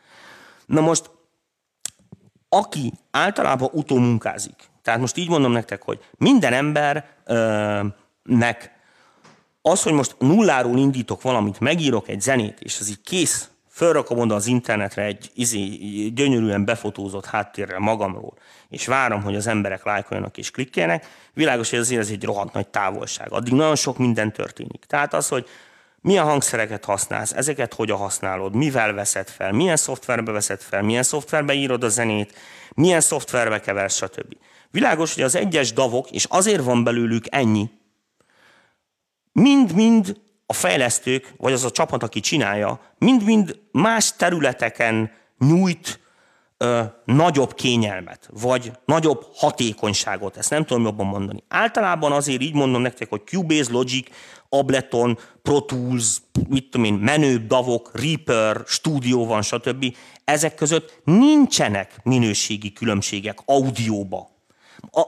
Na 0.66 0.80
most, 0.80 1.10
aki 2.48 2.92
általában 3.10 3.70
utómunkázik, 3.72 4.69
tehát 4.82 5.00
most 5.00 5.16
így 5.16 5.28
mondom 5.28 5.52
nektek, 5.52 5.82
hogy 5.82 5.98
minden 6.16 6.52
embernek 6.52 7.84
az, 9.62 9.82
hogy 9.82 9.92
most 9.92 10.14
nulláról 10.18 10.78
indítok 10.78 11.22
valamit, 11.22 11.60
megírok 11.60 12.08
egy 12.08 12.20
zenét, 12.20 12.60
és 12.60 12.78
az 12.80 12.88
így 12.88 13.00
kész, 13.00 13.50
fölrakom 13.70 14.18
oda 14.18 14.34
az 14.34 14.46
internetre 14.46 15.02
egy 15.02 15.30
izé, 15.34 15.66
gyönyörűen 16.14 16.64
befotózott 16.64 17.26
háttérrel 17.26 17.78
magamról, 17.78 18.34
és 18.68 18.86
várom, 18.86 19.22
hogy 19.22 19.36
az 19.36 19.46
emberek 19.46 19.84
lájkoljanak 19.84 20.38
és 20.38 20.50
klikkeljenek, 20.50 21.06
világos, 21.34 21.70
hogy 21.70 21.78
azért 21.78 22.00
ez 22.00 22.10
egy 22.10 22.24
rohadt 22.24 22.52
nagy 22.52 22.68
távolság. 22.68 23.32
Addig 23.32 23.52
nagyon 23.52 23.76
sok 23.76 23.98
minden 23.98 24.32
történik. 24.32 24.84
Tehát 24.86 25.14
az, 25.14 25.28
hogy 25.28 25.48
milyen 26.00 26.24
hangszereket 26.24 26.84
használsz, 26.84 27.32
ezeket 27.32 27.74
hogyan 27.74 27.98
használod, 27.98 28.54
mivel 28.54 28.92
veszed 28.92 29.28
fel, 29.28 29.52
milyen 29.52 29.76
szoftverbe 29.76 30.32
veszed 30.32 30.60
fel, 30.60 30.82
milyen 30.82 31.02
szoftverbe 31.02 31.52
írod 31.52 31.84
a 31.84 31.88
zenét, 31.88 32.34
milyen 32.74 33.00
szoftverbe 33.00 33.60
keversz, 33.60 33.96
stb. 33.96 34.36
Világos, 34.70 35.14
hogy 35.14 35.22
az 35.22 35.34
egyes 35.34 35.72
davok, 35.72 36.10
és 36.10 36.24
azért 36.24 36.64
van 36.64 36.84
belőlük 36.84 37.24
ennyi, 37.28 37.70
mind-mind 39.32 40.20
a 40.46 40.52
fejlesztők, 40.52 41.34
vagy 41.36 41.52
az 41.52 41.64
a 41.64 41.70
csapat, 41.70 42.02
aki 42.02 42.20
csinálja, 42.20 42.80
mind-mind 42.98 43.60
más 43.72 44.16
területeken 44.16 45.10
nyújt 45.38 46.00
ö, 46.56 46.82
nagyobb 47.04 47.54
kényelmet, 47.54 48.28
vagy 48.32 48.72
nagyobb 48.84 49.26
hatékonyságot, 49.34 50.36
ezt 50.36 50.50
nem 50.50 50.64
tudom 50.64 50.84
jobban 50.84 51.06
mondani. 51.06 51.42
Általában 51.48 52.12
azért 52.12 52.42
így 52.42 52.54
mondom 52.54 52.82
nektek, 52.82 53.08
hogy 53.08 53.22
Cubase, 53.24 53.72
Logic, 53.72 54.08
Ableton, 54.48 55.18
Pro 55.42 55.60
Tools, 55.60 56.18
mit 56.48 56.70
tudom 56.70 56.86
én, 56.86 56.94
menőbb 56.94 57.46
davok, 57.46 57.90
Reaper, 57.92 58.62
Studio 58.66 59.26
van, 59.26 59.42
stb. 59.42 59.96
Ezek 60.24 60.54
között 60.54 61.00
nincsenek 61.04 62.00
minőségi 62.02 62.72
különbségek 62.72 63.38
audióba. 63.44 64.29
A, 64.92 65.02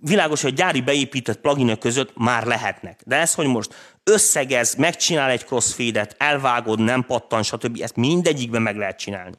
világos, 0.00 0.42
hogy 0.42 0.54
gyári 0.54 0.80
beépített 0.80 1.40
pluginok 1.40 1.78
között 1.78 2.16
már 2.16 2.46
lehetnek. 2.46 3.00
De 3.04 3.16
ez, 3.16 3.34
hogy 3.34 3.46
most 3.46 3.74
összegez, 4.04 4.74
megcsinál 4.74 5.30
egy 5.30 5.44
crossfade-et, 5.44 6.14
elvágod, 6.18 6.80
nem 6.80 7.04
pattan, 7.04 7.42
stb. 7.42 7.82
Ezt 7.82 7.96
mindegyikben 7.96 8.62
meg 8.62 8.76
lehet 8.76 8.98
csinálni. 8.98 9.36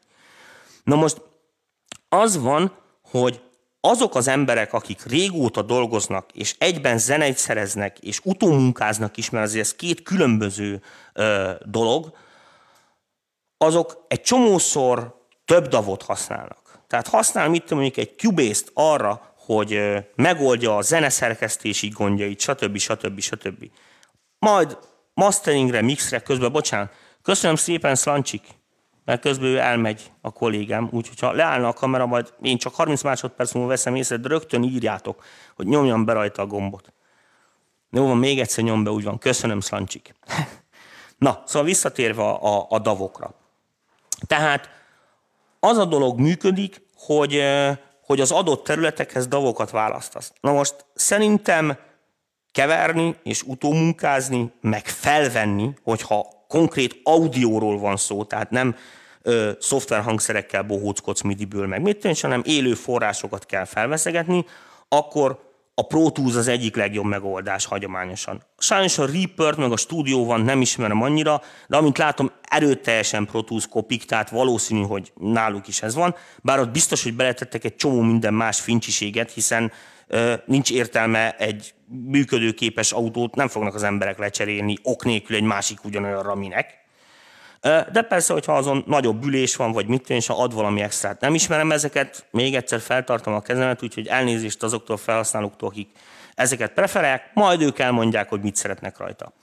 Na 0.83 0.95
most 0.95 1.21
az 2.09 2.41
van, 2.41 2.71
hogy 3.11 3.41
azok 3.79 4.15
az 4.15 4.27
emberek, 4.27 4.73
akik 4.73 5.05
régóta 5.05 5.61
dolgoznak, 5.61 6.31
és 6.33 6.55
egyben 6.57 6.97
zeneit 6.97 7.37
szereznek, 7.37 7.99
és 7.99 8.19
utómunkáznak 8.23 9.17
is, 9.17 9.29
mert 9.29 9.45
azért 9.45 9.65
ez 9.65 9.75
két 9.75 10.03
különböző 10.03 10.81
ö, 11.13 11.51
dolog, 11.65 12.13
azok 13.57 14.05
egy 14.07 14.21
csomószor 14.21 15.25
több 15.45 15.67
davot 15.67 16.01
használnak. 16.01 16.79
Tehát 16.87 17.07
használ, 17.07 17.49
mit 17.49 17.61
tudom, 17.61 17.79
mondjuk 17.79 18.07
egy 18.07 18.17
Cubase-t 18.17 18.71
arra, 18.73 19.33
hogy 19.47 19.79
megoldja 20.15 20.77
a 20.77 20.81
zeneszerkesztési 20.81 21.87
gondjait, 21.87 22.39
stb. 22.39 22.77
stb. 22.77 23.19
stb. 23.19 23.69
Majd 24.39 24.77
masteringre, 25.13 25.81
mixre 25.81 26.19
közben, 26.19 26.51
bocsánat, 26.51 26.91
köszönöm 27.21 27.55
szépen, 27.55 27.95
Szlancsik, 27.95 28.43
mert 29.05 29.21
közben 29.21 29.47
ő 29.47 29.57
elmegy 29.57 30.11
a 30.21 30.31
kollégám, 30.31 30.89
úgyhogy 30.91 31.19
ha 31.19 31.31
leállna 31.31 31.67
a 31.67 31.73
kamera, 31.73 32.05
majd 32.05 32.33
én 32.41 32.57
csak 32.57 32.75
30 32.75 33.03
másodperc 33.03 33.53
múlva 33.53 33.69
veszem 33.69 33.95
észre, 33.95 34.17
de 34.17 34.27
rögtön 34.27 34.63
írjátok, 34.63 35.23
hogy 35.55 35.67
nyomjam 35.67 36.05
be 36.05 36.13
rajta 36.13 36.41
a 36.41 36.45
gombot. 36.45 36.93
Jó 37.91 38.07
van, 38.07 38.17
még 38.17 38.39
egyszer 38.39 38.63
nyom 38.63 38.83
be, 38.83 38.89
úgy 38.89 39.03
van. 39.03 39.17
Köszönöm, 39.17 39.59
Szlancsik. 39.59 40.13
Na, 41.17 41.43
szóval 41.45 41.67
visszatérve 41.67 42.21
a, 42.21 42.57
a, 42.57 42.65
a 42.69 42.79
davokra. 42.79 43.33
Tehát 44.27 44.69
az 45.59 45.77
a 45.77 45.85
dolog 45.85 46.19
működik, 46.19 46.81
hogy, 46.95 47.43
hogy 48.07 48.21
az 48.21 48.31
adott 48.31 48.63
területekhez 48.63 49.27
davokat 49.27 49.69
választasz. 49.69 50.31
Na 50.41 50.51
most 50.51 50.85
szerintem 50.93 51.77
keverni 52.51 53.15
és 53.23 53.43
utómunkázni, 53.43 54.51
meg 54.61 54.85
felvenni, 54.85 55.73
hogyha 55.83 56.27
konkrét 56.47 56.99
audióról 57.03 57.79
van 57.79 57.97
szó, 57.97 58.23
tehát 58.23 58.49
nem 58.49 58.75
ö, 59.21 59.51
szoftverhangszerekkel 59.59 60.63
bohóckodsz 60.63 61.21
midiből, 61.21 61.67
meg 61.67 61.81
mit 61.81 61.99
tűncs, 61.99 62.21
hanem 62.21 62.41
élő 62.45 62.73
forrásokat 62.73 63.45
kell 63.45 63.65
felveszegetni, 63.65 64.45
akkor 64.89 65.46
a 65.79 65.81
Pro 65.81 66.09
Tools 66.09 66.35
az 66.35 66.47
egyik 66.47 66.75
legjobb 66.75 67.05
megoldás 67.05 67.65
hagyományosan. 67.65 68.43
Sajnos 68.57 68.97
a 68.97 69.05
reaper 69.05 69.55
meg 69.55 69.71
a 69.71 69.77
stúdió 69.77 70.25
van, 70.25 70.41
nem 70.41 70.61
ismerem 70.61 71.01
annyira, 71.01 71.41
de 71.67 71.77
amint 71.77 71.97
látom, 71.97 72.31
erőteljesen 72.41 73.25
Pro 73.25 73.41
Tools 73.41 73.67
kopik, 73.67 74.05
tehát 74.05 74.29
valószínű, 74.29 74.81
hogy 74.81 75.11
náluk 75.15 75.67
is 75.67 75.81
ez 75.81 75.95
van, 75.95 76.15
bár 76.41 76.59
ott 76.59 76.71
biztos, 76.71 77.03
hogy 77.03 77.13
beletettek 77.13 77.63
egy 77.63 77.75
csomó 77.75 78.01
minden 78.01 78.33
más 78.33 78.59
fincsiséget, 78.59 79.31
hiszen 79.31 79.71
ö, 80.07 80.33
nincs 80.45 80.71
értelme 80.71 81.35
egy 81.35 81.73
működőképes 81.87 82.91
autót, 82.91 83.35
nem 83.35 83.47
fognak 83.47 83.75
az 83.75 83.83
emberek 83.83 84.17
lecserélni 84.17 84.77
ok 84.83 85.05
nélkül 85.05 85.35
egy 85.35 85.43
másik 85.43 85.83
ugyanolyanra, 85.83 86.35
minek. 86.35 86.86
De 87.61 88.01
persze, 88.01 88.33
hogyha 88.33 88.57
azon 88.57 88.83
nagyobb 88.87 89.23
ülés 89.23 89.55
van, 89.55 89.71
vagy 89.71 89.87
mit 89.87 90.09
és 90.09 90.27
ha 90.27 90.41
ad 90.41 90.53
valami 90.53 90.81
extrát. 90.81 91.21
Nem 91.21 91.33
ismerem 91.33 91.71
ezeket, 91.71 92.27
még 92.31 92.55
egyszer 92.55 92.79
feltartom 92.79 93.33
a 93.33 93.41
kezemet, 93.41 93.83
úgyhogy 93.83 94.07
elnézést 94.07 94.63
azoktól 94.63 94.95
a 94.95 94.99
felhasználóktól, 94.99 95.69
akik 95.69 95.89
ezeket 96.35 96.73
preferálják, 96.73 97.31
majd 97.33 97.61
ők 97.61 97.79
elmondják, 97.79 98.29
hogy 98.29 98.41
mit 98.41 98.55
szeretnek 98.55 98.97
rajta. 98.97 99.33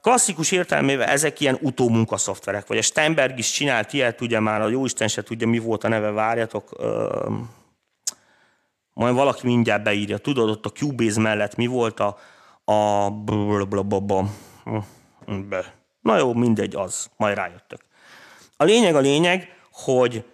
Klasszikus 0.00 0.50
értelmével 0.52 1.08
ezek 1.08 1.40
ilyen 1.40 1.58
utómunka 1.60 2.16
szoftverek, 2.16 2.66
vagy 2.66 2.78
a 2.78 2.82
Steinberg 2.82 3.38
is 3.38 3.50
csinált 3.50 3.92
ilyet, 3.92 4.20
ugye 4.20 4.40
már 4.40 4.60
a 4.60 4.68
jóisten 4.68 5.08
se 5.08 5.22
tudja, 5.22 5.46
mi 5.46 5.58
volt 5.58 5.84
a 5.84 5.88
neve, 5.88 6.10
várjatok. 6.10 6.76
Majd 8.92 9.14
valaki 9.14 9.46
mindjárt 9.46 9.82
beírja. 9.82 10.18
Tudod, 10.18 10.48
ott 10.48 10.66
a 10.66 10.70
Cubase 10.70 11.20
mellett 11.20 11.56
mi 11.56 11.66
volt 11.66 12.00
a, 12.00 12.18
a 12.64 13.10
Na 16.00 16.18
jó, 16.18 16.32
mindegy, 16.32 16.74
az, 16.74 17.10
majd 17.16 17.36
rájöttök. 17.36 17.80
A 18.56 18.64
lényeg 18.64 18.94
a 18.94 19.00
lényeg, 19.00 19.48
hogy 19.72 20.24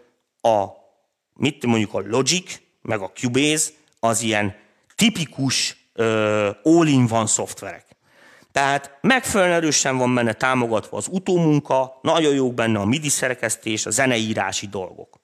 a, 0.40 0.64
mit 1.34 1.66
mondjuk 1.66 1.94
a 1.94 2.00
Logic, 2.00 2.60
meg 2.82 3.00
a 3.00 3.10
Cubase, 3.14 3.70
az 4.00 4.20
ilyen 4.20 4.56
tipikus 4.94 5.76
all-in-one 6.62 7.26
szoftverek. 7.26 7.84
Tehát 8.52 8.98
megfelelően 9.00 9.56
erősen 9.56 9.98
van 9.98 10.14
benne 10.14 10.32
támogatva 10.32 10.96
az 10.96 11.08
utómunka, 11.10 11.98
nagyon 12.02 12.34
jók 12.34 12.54
benne 12.54 12.78
a 12.78 12.84
MIDI 12.84 13.08
szerkesztés, 13.08 13.86
a 13.86 13.90
zeneírási 13.90 14.66
dolgok. 14.66 15.20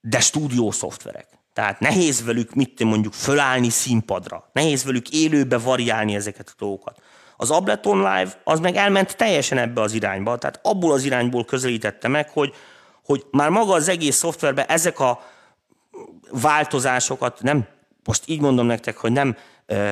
De 0.00 0.20
stúdió 0.20 0.70
szoftverek. 0.70 1.28
Tehát 1.52 1.80
nehéz 1.80 2.24
velük, 2.24 2.54
mit 2.54 2.84
mondjuk, 2.84 3.12
fölállni 3.12 3.70
színpadra. 3.70 4.50
Nehéz 4.52 4.84
velük 4.84 5.10
élőbe 5.10 5.58
variálni 5.58 6.14
ezeket 6.14 6.48
a 6.48 6.54
dolgokat. 6.58 7.02
Az 7.40 7.50
Ableton 7.50 7.96
Live 7.96 8.40
az 8.44 8.60
meg 8.60 8.76
elment 8.76 9.16
teljesen 9.16 9.58
ebbe 9.58 9.80
az 9.80 9.92
irányba, 9.92 10.36
tehát 10.36 10.60
abból 10.62 10.92
az 10.92 11.04
irányból 11.04 11.44
közelítette 11.44 12.08
meg, 12.08 12.30
hogy, 12.30 12.54
hogy 13.04 13.26
már 13.30 13.50
maga 13.50 13.72
az 13.72 13.88
egész 13.88 14.16
szoftverben 14.16 14.66
ezek 14.68 15.00
a 15.00 15.20
változásokat 16.30 17.42
nem, 17.42 17.66
most 18.04 18.22
így 18.26 18.40
mondom 18.40 18.66
nektek, 18.66 18.96
hogy 18.96 19.12
nem 19.12 19.36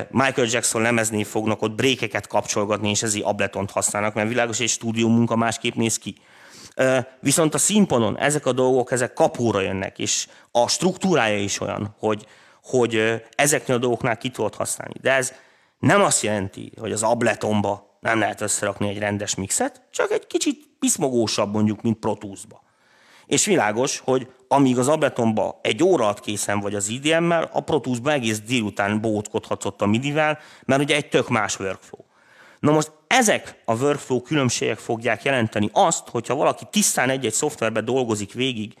Michael 0.09 0.47
Jackson 0.49 0.81
lemezni 0.81 1.23
fognak 1.23 1.61
ott 1.61 1.75
brékeket 1.75 2.27
kapcsolgatni, 2.27 2.89
és 2.89 3.03
ezért 3.03 3.25
abletont 3.25 3.71
használnak, 3.71 4.13
mert 4.13 4.27
világos, 4.27 4.59
egy 4.59 4.69
stúdió 4.69 5.07
munka 5.07 5.35
másképp 5.35 5.75
néz 5.75 5.97
ki. 5.97 6.15
Viszont 7.19 7.53
a 7.53 7.57
színpadon 7.57 8.17
ezek 8.17 8.45
a 8.45 8.51
dolgok, 8.51 8.91
ezek 8.91 9.13
kapóra 9.13 9.61
jönnek, 9.61 9.99
és 9.99 10.27
a 10.51 10.67
struktúrája 10.67 11.37
is 11.37 11.61
olyan, 11.61 11.95
hogy, 11.99 12.25
hogy 12.63 13.23
ezeknél 13.35 13.75
a 13.75 13.79
dolgoknál 13.79 14.17
ki 14.17 14.29
tudod 14.29 14.55
használni. 14.55 14.95
De 15.01 15.11
ez 15.11 15.33
nem 15.79 16.01
azt 16.01 16.23
jelenti, 16.23 16.71
hogy 16.79 16.91
az 16.91 17.03
abletonba 17.03 17.97
nem 17.99 18.19
lehet 18.19 18.41
összerakni 18.41 18.89
egy 18.89 18.97
rendes 18.97 19.35
mixet, 19.35 19.81
csak 19.91 20.11
egy 20.11 20.27
kicsit 20.27 20.69
piszmogósabb 20.79 21.53
mondjuk, 21.53 21.81
mint 21.81 21.99
Pro. 21.99 22.15
És 23.25 23.45
világos, 23.45 23.99
hogy 23.99 24.31
amíg 24.47 24.77
az 24.77 24.87
Abletonba 24.87 25.59
egy 25.63 25.83
óra 25.83 26.03
alatt 26.03 26.19
készen 26.19 26.59
vagy 26.59 26.75
az 26.75 26.89
IDM-mel, 26.89 27.49
a 27.53 27.61
Pro 27.61 27.79
Tools-ba 27.79 28.11
egész 28.11 28.39
délután 28.39 29.01
bóckodhatsz 29.01 29.65
ott 29.65 29.81
a 29.81 29.85
MIDI-vel, 29.85 30.39
mert 30.65 30.81
ugye 30.81 30.95
egy 30.95 31.09
tök 31.09 31.29
más 31.29 31.59
workflow. 31.59 32.01
Na 32.59 32.71
most 32.71 32.91
ezek 33.07 33.61
a 33.65 33.75
workflow 33.75 34.21
különbségek 34.21 34.77
fogják 34.77 35.23
jelenteni 35.23 35.69
azt, 35.73 36.09
hogyha 36.09 36.35
valaki 36.35 36.63
tisztán 36.71 37.09
egy-egy 37.09 37.33
szoftverbe 37.33 37.81
dolgozik 37.81 38.33
végig, 38.33 38.73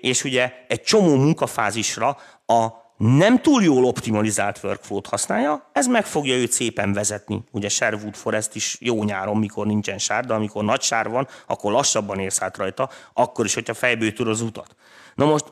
és 0.00 0.24
ugye 0.24 0.52
egy 0.68 0.82
csomó 0.82 1.16
munkafázisra 1.16 2.16
a 2.46 2.68
nem 3.04 3.40
túl 3.40 3.62
jól 3.62 3.84
optimalizált 3.84 4.60
workflow-t 4.62 5.06
használja, 5.06 5.70
ez 5.72 5.86
meg 5.86 6.06
fogja 6.06 6.34
őt 6.34 6.52
szépen 6.52 6.92
vezetni. 6.92 7.42
Ugye 7.50 7.68
Sherwood 7.68 8.14
Forest 8.14 8.54
is 8.54 8.76
jó 8.80 9.04
nyáron, 9.04 9.36
mikor 9.36 9.66
nincsen 9.66 9.98
sár, 9.98 10.24
de 10.24 10.34
amikor 10.34 10.64
nagy 10.64 10.82
sár 10.82 11.08
van, 11.08 11.28
akkor 11.46 11.72
lassabban 11.72 12.18
érsz 12.18 12.42
át 12.42 12.56
rajta, 12.56 12.90
akkor 13.12 13.44
is, 13.44 13.54
hogyha 13.54 13.74
fejből 13.74 14.12
tud 14.12 14.28
az 14.28 14.40
utat. 14.40 14.76
Na 15.14 15.24
most 15.24 15.44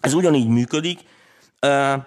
ez 0.00 0.12
ugyanígy 0.12 0.48
működik, 0.48 0.98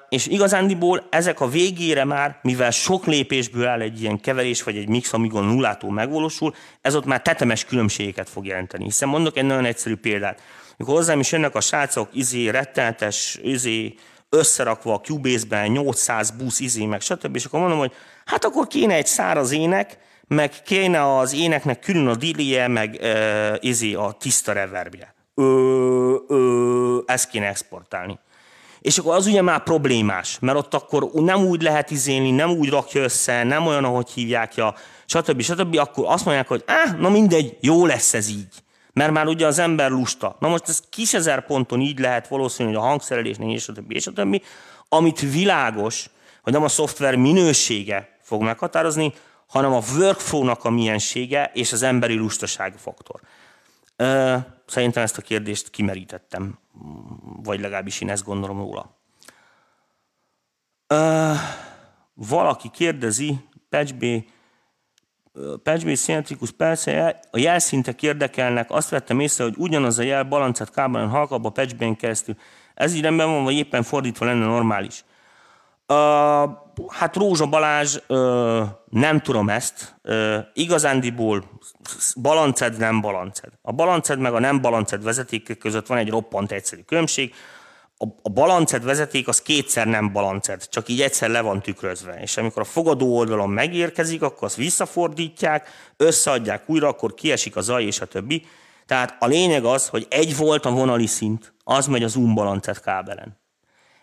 és 0.09 0.27
igazándiból 0.27 1.07
ezek 1.09 1.39
a 1.39 1.47
végére 1.47 2.03
már, 2.03 2.39
mivel 2.41 2.71
sok 2.71 3.05
lépésből 3.05 3.67
áll 3.67 3.81
egy 3.81 4.01
ilyen 4.01 4.19
keverés, 4.19 4.63
vagy 4.63 4.77
egy 4.77 4.89
mix, 4.89 5.13
amikor 5.13 5.43
nullától 5.43 5.91
megvalósul, 5.91 6.55
ez 6.81 6.95
ott 6.95 7.05
már 7.05 7.21
tetemes 7.21 7.65
különbségeket 7.65 8.29
fog 8.29 8.45
jelenteni. 8.45 8.83
Hiszen 8.83 9.09
mondok 9.09 9.37
egy 9.37 9.45
nagyon 9.45 9.65
egyszerű 9.65 9.95
példát. 9.95 10.41
Mikor 10.77 10.95
hozzám 10.95 11.19
is 11.19 11.31
jönnek 11.31 11.55
a 11.55 11.61
srácok, 11.61 12.09
izé, 12.13 12.49
rettenetes, 12.49 13.39
izé, 13.43 13.95
összerakva 14.33 14.93
a 14.93 14.99
Cubase-ben 14.99 15.71
800 15.71 16.31
busz 16.31 16.59
izé, 16.59 16.85
meg 16.85 17.01
stb. 17.01 17.35
És 17.35 17.45
akkor 17.45 17.59
mondom, 17.59 17.77
hogy 17.77 17.91
hát 18.25 18.45
akkor 18.45 18.67
kéne 18.67 18.93
egy 18.93 19.05
száraz 19.05 19.51
ének, 19.51 19.97
meg 20.27 20.61
kéne 20.61 21.17
az 21.17 21.33
éneknek 21.33 21.79
külön 21.79 22.07
a 22.07 22.15
dillie, 22.15 22.67
meg 22.67 22.97
uh, 23.01 23.55
izé 23.59 23.93
a 23.93 24.15
tiszta 24.19 24.51
reverbje. 24.51 25.13
Ö, 25.35 26.15
ö, 26.27 26.99
ezt 27.05 27.29
kéne 27.29 27.47
exportálni. 27.47 28.19
És 28.81 28.97
akkor 28.97 29.15
az 29.15 29.25
ugye 29.25 29.41
már 29.41 29.63
problémás, 29.63 30.37
mert 30.39 30.57
ott 30.57 30.73
akkor 30.73 31.09
nem 31.13 31.45
úgy 31.45 31.61
lehet 31.61 31.91
izélni, 31.91 32.31
nem 32.31 32.49
úgy 32.49 32.69
rakja 32.69 33.03
össze, 33.03 33.43
nem 33.43 33.67
olyan, 33.67 33.83
ahogy 33.83 34.09
hívják, 34.09 34.55
ja, 34.55 34.75
stb. 35.05 35.41
stb. 35.41 35.77
Akkor 35.77 36.05
azt 36.07 36.25
mondják, 36.25 36.47
hogy 36.47 36.63
ah, 36.67 36.99
na 36.99 37.09
mindegy, 37.09 37.57
jó 37.61 37.85
lesz 37.85 38.13
ez 38.13 38.29
így. 38.29 38.62
Mert 38.93 39.11
már 39.11 39.27
ugye 39.27 39.47
az 39.47 39.59
ember 39.59 39.91
lusta. 39.91 40.35
Na 40.39 40.47
most 40.47 40.69
ez 40.69 40.81
kis 40.89 41.13
ezer 41.13 41.45
ponton 41.45 41.81
így 41.81 41.99
lehet 41.99 42.27
valószínű, 42.27 42.69
hogy 42.69 42.77
a 42.77 42.81
hangszerelésnél 42.81 43.53
és 43.53 43.67
a 43.67 43.73
többi, 43.73 43.95
és 43.95 44.07
a 44.07 44.13
többi, 44.13 44.41
amit 44.89 45.19
világos, 45.19 46.09
hogy 46.41 46.53
nem 46.53 46.63
a 46.63 46.67
szoftver 46.67 47.15
minősége 47.15 48.17
fog 48.21 48.41
meghatározni, 48.41 49.13
hanem 49.47 49.73
a 49.73 49.81
workflow-nak 49.97 50.63
a 50.63 50.69
miensége 50.69 51.51
és 51.53 51.71
az 51.71 51.81
emberi 51.81 52.15
lustaság 52.15 52.77
faktor. 52.77 53.21
Szerintem 54.65 55.03
ezt 55.03 55.17
a 55.17 55.21
kérdést 55.21 55.69
kimerítettem, 55.69 56.59
vagy 57.43 57.59
legalábbis 57.59 58.01
én 58.01 58.09
ezt 58.09 58.23
gondolom 58.23 58.57
róla. 58.57 58.97
Valaki 62.13 62.69
kérdezi, 62.69 63.37
Patch 63.69 63.93
Patchbase 65.63 65.95
szimmetrikus 65.95 66.51
persze 66.51 67.19
a 67.31 67.37
jelszintek 67.37 68.03
érdekelnek, 68.03 68.71
azt 68.71 68.89
vettem 68.89 69.19
észre, 69.19 69.43
hogy 69.43 69.53
ugyanaz 69.57 69.99
a 69.99 70.03
jel 70.03 70.23
balancát 70.23 70.71
kábelen 70.71 71.09
halkabb 71.09 71.45
a 71.45 71.49
patchben 71.49 71.95
keresztül. 71.95 72.35
Ez 72.73 72.93
így 72.95 73.01
rendben 73.01 73.27
van, 73.27 73.43
vagy 73.43 73.53
éppen 73.53 73.83
fordítva 73.83 74.25
lenne 74.25 74.45
normális. 74.45 75.03
Uh, 75.87 75.95
hát 76.87 77.15
Rózsa 77.15 77.45
Balázs, 77.45 77.97
uh, 78.07 78.63
nem 78.89 79.19
tudom 79.19 79.49
ezt. 79.49 79.95
Uh, 80.03 80.35
igazándiból 80.53 81.43
balanced, 82.21 82.77
nem 82.77 83.01
balanced. 83.01 83.49
A 83.61 83.71
balanced 83.71 84.19
meg 84.19 84.33
a 84.33 84.39
nem 84.39 84.61
balanced 84.61 85.03
vezetékek 85.03 85.57
között 85.57 85.87
van 85.87 85.97
egy 85.97 86.09
roppant 86.09 86.51
egyszerű 86.51 86.81
különbség. 86.81 87.33
A, 88.03 88.19
a 88.21 88.29
balanced 88.29 88.83
vezeték 88.83 89.27
az 89.27 89.41
kétszer 89.41 89.87
nem 89.87 90.11
balanced, 90.11 90.67
csak 90.69 90.89
így 90.89 91.01
egyszer 91.01 91.29
le 91.29 91.41
van 91.41 91.61
tükrözve. 91.61 92.19
És 92.21 92.37
amikor 92.37 92.61
a 92.61 92.65
fogadó 92.65 93.17
oldalon 93.17 93.49
megérkezik, 93.49 94.21
akkor 94.21 94.43
azt 94.43 94.55
visszafordítják, 94.55 95.69
összeadják 95.97 96.69
újra, 96.69 96.87
akkor 96.87 97.13
kiesik 97.13 97.55
a 97.55 97.61
zaj 97.61 97.83
és 97.83 98.01
a 98.01 98.05
többi. 98.05 98.45
Tehát 98.85 99.15
a 99.19 99.27
lényeg 99.27 99.65
az, 99.65 99.87
hogy 99.87 100.05
egy 100.09 100.37
volt 100.37 100.65
a 100.65 100.71
vonali 100.71 101.07
szint, 101.07 101.53
az 101.63 101.87
megy 101.87 102.03
az 102.03 102.15
umbalanced 102.15 102.79
kábelen. 102.79 103.41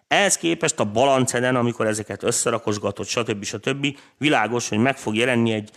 Ehhez 0.09 0.37
képest 0.37 0.81
a 0.81 0.85
balanceden, 0.85 1.57
amikor 1.57 1.87
ezeket 1.87 2.23
összerakosgatod, 2.23 3.07
stb. 3.07 3.45
stb. 3.45 3.97
világos, 4.19 4.69
hogy 4.69 4.79
meg 4.79 4.99
fog 4.99 5.15
jelenni 5.15 5.53
egy 5.53 5.71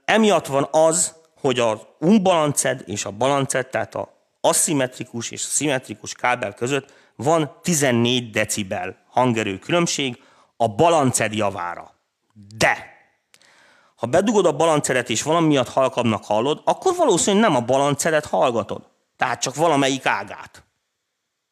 Emiatt 0.05 0.47
van 0.47 0.69
az, 0.71 1.16
hogy 1.41 1.59
az 1.59 1.79
umbalanced 1.99 2.83
és 2.87 3.05
a 3.05 3.11
balanced, 3.11 3.67
tehát 3.67 3.95
a 3.95 4.15
aszimmetrikus 4.41 5.31
és 5.31 5.43
a 5.45 5.49
szimmetrikus 5.49 6.13
kábel 6.13 6.55
között 6.55 6.93
van 7.17 7.59
14 7.63 8.31
decibel 8.31 8.97
hangerő 9.09 9.59
különbség 9.59 10.23
a 10.57 10.69
balanced 10.69 11.35
javára. 11.35 11.95
De 12.57 12.95
ha 13.97 14.07
bedugod 14.07 14.47
a 14.47 14.57
balancedet 14.57 15.11
és 15.11 15.23
valami 15.23 15.47
miatt 15.47 15.69
halkabbnak 15.69 16.25
hallod, 16.25 16.61
akkor 16.65 16.97
valószínűleg 16.97 17.51
nem 17.51 17.63
a 17.63 17.65
balancedet 17.65 18.27
hallgatod. 18.27 18.89
Tehát 19.17 19.41
csak 19.41 19.55
valamelyik 19.55 20.07
ágát. 20.07 20.65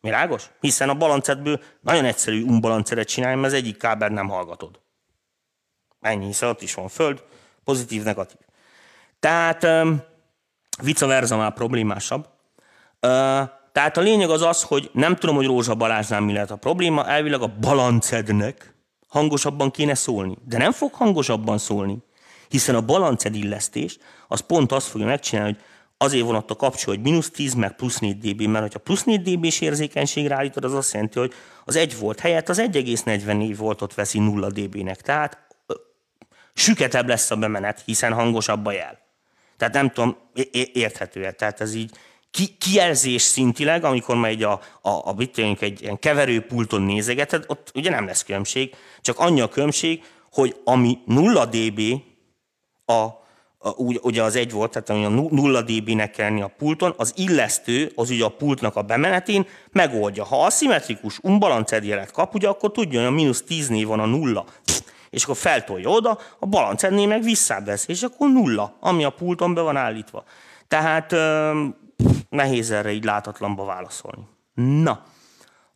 Világos? 0.00 0.50
Hiszen 0.60 0.88
a 0.88 0.94
balancedből 0.94 1.62
nagyon 1.80 2.04
egyszerű 2.04 2.42
umbalancedet 2.42 3.08
csinálni, 3.08 3.40
mert 3.40 3.52
az 3.52 3.58
egyik 3.58 3.76
kábel 3.76 4.08
nem 4.08 4.28
hallgatod. 4.28 4.80
Ennyi, 6.00 6.26
hiszen 6.26 6.48
ott 6.48 6.62
is 6.62 6.74
van 6.74 6.88
föld, 6.88 7.24
pozitív, 7.64 8.02
negatív. 8.02 8.43
Tehát 9.24 9.66
vice 10.82 11.06
versa 11.06 11.36
már 11.36 11.52
problémásabb. 11.52 12.28
Tehát 13.72 13.96
a 13.96 14.00
lényeg 14.00 14.30
az 14.30 14.42
az, 14.42 14.62
hogy 14.62 14.90
nem 14.92 15.16
tudom, 15.16 15.36
hogy 15.36 15.46
Rózsa 15.46 15.74
Balázsnál 15.74 16.20
mi 16.20 16.32
lehet 16.32 16.50
a 16.50 16.56
probléma, 16.56 17.06
elvileg 17.08 17.40
a 17.40 17.54
balancednek 17.60 18.74
hangosabban 19.08 19.70
kéne 19.70 19.94
szólni. 19.94 20.36
De 20.48 20.58
nem 20.58 20.72
fog 20.72 20.92
hangosabban 20.92 21.58
szólni, 21.58 21.98
hiszen 22.48 22.74
a 22.74 22.80
balanced 22.80 23.34
illesztés 23.34 23.98
az 24.28 24.40
pont 24.40 24.72
azt 24.72 24.86
fogja 24.86 25.06
megcsinálni, 25.06 25.52
hogy 25.52 25.62
azért 25.96 26.26
van 26.26 26.34
ott 26.34 26.50
a 26.50 26.56
kapcsol, 26.56 26.94
hogy 26.94 27.02
mínusz 27.02 27.30
10 27.30 27.54
meg 27.54 27.76
plusz 27.76 27.98
4 27.98 28.18
dB, 28.18 28.42
mert 28.42 28.72
ha 28.72 28.78
plusz 28.78 29.04
4 29.04 29.22
dB-s 29.22 29.60
érzékenységre 29.60 30.34
állítod, 30.34 30.64
az 30.64 30.74
azt 30.74 30.92
jelenti, 30.92 31.18
hogy 31.18 31.32
az 31.64 31.76
1 31.76 31.98
volt 31.98 32.20
helyett 32.20 32.48
az 32.48 32.60
1,44 32.60 33.54
voltot 33.58 33.94
veszi 33.94 34.18
0 34.18 34.48
dB-nek. 34.50 35.00
Tehát 35.00 35.38
süketebb 36.54 37.08
lesz 37.08 37.30
a 37.30 37.36
bemenet, 37.36 37.82
hiszen 37.84 38.12
hangosabb 38.12 38.66
a 38.66 38.72
jel. 38.72 39.02
Tehát 39.64 39.78
nem 39.82 39.90
tudom, 39.90 40.16
érthető 40.72 41.24
-e. 41.24 41.32
Tehát 41.32 41.60
ez 41.60 41.74
így 41.74 41.90
ki, 42.30 42.56
kijelzés 42.58 43.22
szintileg, 43.22 43.84
amikor 43.84 44.16
majd 44.16 44.42
a, 44.42 44.60
a, 44.82 44.88
a 44.88 45.14
egy 45.60 45.82
ilyen 45.82 45.98
keverőpulton 45.98 46.82
nézegeted, 46.82 47.44
ott 47.46 47.70
ugye 47.74 47.90
nem 47.90 48.06
lesz 48.06 48.22
különbség, 48.22 48.74
csak 49.00 49.18
annyi 49.18 49.40
a 49.40 49.48
különbség, 49.48 50.02
hogy 50.32 50.56
ami 50.64 50.98
0 51.06 51.44
dB, 51.44 51.80
a, 52.84 52.92
a, 52.92 53.70
ugye 54.02 54.22
az 54.22 54.36
egy 54.36 54.50
volt, 54.50 54.70
tehát 54.70 54.90
ami 54.90 55.04
a 55.04 55.28
0 55.30 55.62
dB-nek 55.62 56.10
kell 56.10 56.28
lenni 56.28 56.42
a 56.42 56.54
pulton, 56.58 56.94
az 56.96 57.12
illesztő, 57.16 57.92
az 57.94 58.10
ugye 58.10 58.24
a 58.24 58.28
pultnak 58.28 58.76
a 58.76 58.82
bemenetén 58.82 59.46
megoldja. 59.72 60.24
Ha 60.24 60.44
aszimmetrikus, 60.44 61.18
unbalanced 61.22 61.84
jelet 61.84 62.10
kap, 62.10 62.34
ugye 62.34 62.48
akkor 62.48 62.70
tudja, 62.72 62.98
hogy 62.98 63.08
a 63.08 63.10
mínusz 63.10 63.42
10 63.42 63.68
név 63.68 63.86
van 63.86 64.00
a 64.00 64.06
nulla 64.06 64.44
és 65.14 65.24
akkor 65.24 65.36
feltolja 65.36 65.88
oda, 65.88 66.18
a 66.38 66.46
balancednél 66.46 67.06
meg 67.06 67.22
visszábesz, 67.22 67.88
és 67.88 68.02
akkor 68.02 68.28
nulla, 68.28 68.76
ami 68.80 69.04
a 69.04 69.10
pulton 69.10 69.54
be 69.54 69.60
van 69.60 69.76
állítva. 69.76 70.24
Tehát 70.68 71.12
euh, 71.12 71.66
nehéz 72.28 72.70
erre 72.70 72.92
így 72.92 73.04
látatlanba 73.04 73.64
válaszolni. 73.64 74.26
Na, 74.54 75.04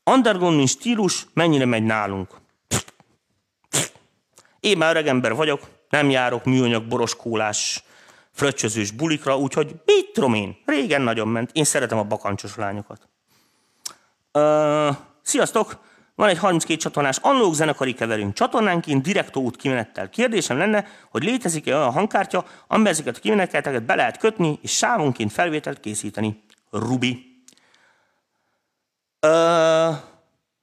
underground 0.05 0.68
stílus 0.68 1.26
mennyire 1.34 1.64
megy 1.64 1.82
nálunk? 1.82 2.28
Én 4.61 4.78
már 4.78 4.91
öreg 4.91 5.07
ember 5.07 5.34
vagyok, 5.34 5.61
nem 5.89 6.11
járok 6.11 6.45
műanyag 6.45 6.84
boroskólás, 6.84 7.82
fröccsözős 8.32 8.91
bulikra, 8.91 9.39
úgyhogy 9.39 9.74
mit 9.84 10.12
tudom 10.12 10.34
én, 10.34 10.57
régen 10.64 11.03
nagyon 11.03 11.28
ment. 11.28 11.51
Én 11.53 11.64
szeretem 11.64 11.99
a 11.99 12.05
bakancsos 12.05 12.57
lányokat. 12.57 13.09
Uh, 14.32 14.97
sziasztok! 15.22 15.86
Van 16.19 16.29
egy 16.29 16.39
32 16.39 16.81
csatornás 16.81 17.19
analóg 17.19 17.55
zenekari 17.55 17.95
keverünk 17.95 18.35
csatornánként, 18.35 19.03
direktó 19.03 19.43
út 19.43 19.57
kimenettel. 19.57 20.09
Kérdésem 20.09 20.59
lenne, 20.59 20.87
hogy 21.11 21.23
létezik-e 21.23 21.77
olyan 21.77 21.93
hangkártya, 21.93 22.45
amiben 22.66 22.93
ezeket 22.93 23.16
a 23.16 23.21
kimeneteket 23.21 23.83
be 23.83 23.95
lehet 23.95 24.16
kötni, 24.16 24.59
és 24.62 24.77
sávonként 24.77 25.33
felvételt 25.33 25.81
készíteni. 25.81 26.43
Rubi. 26.71 27.43
Ö, 29.21 29.91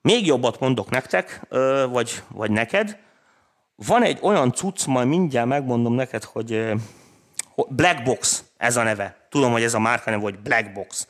még 0.02 0.26
jobbat 0.26 0.60
mondok 0.60 0.90
nektek, 0.90 1.42
ö, 1.50 1.86
vagy, 1.90 2.24
vagy 2.28 2.52
neked. 2.52 2.98
Van 3.76 4.04
egy 4.04 4.18
olyan 4.22 4.54
cucc, 4.54 4.86
majd 4.86 5.08
mindjárt 5.08 5.48
megmondom 5.48 5.94
neked, 5.94 6.24
hogy 6.24 6.74
Black 7.68 8.04
Box, 8.04 8.44
ez 8.58 8.78
a 8.78 8.84
neve. 8.84 9.28
Tudom, 9.30 9.52
hogy 9.52 9.64
ez 9.64 9.74
a 9.74 9.80
márka 9.80 10.10
neve, 10.10 10.22
hogy 10.22 10.40
Black 10.40 10.74
Box. 10.74 11.08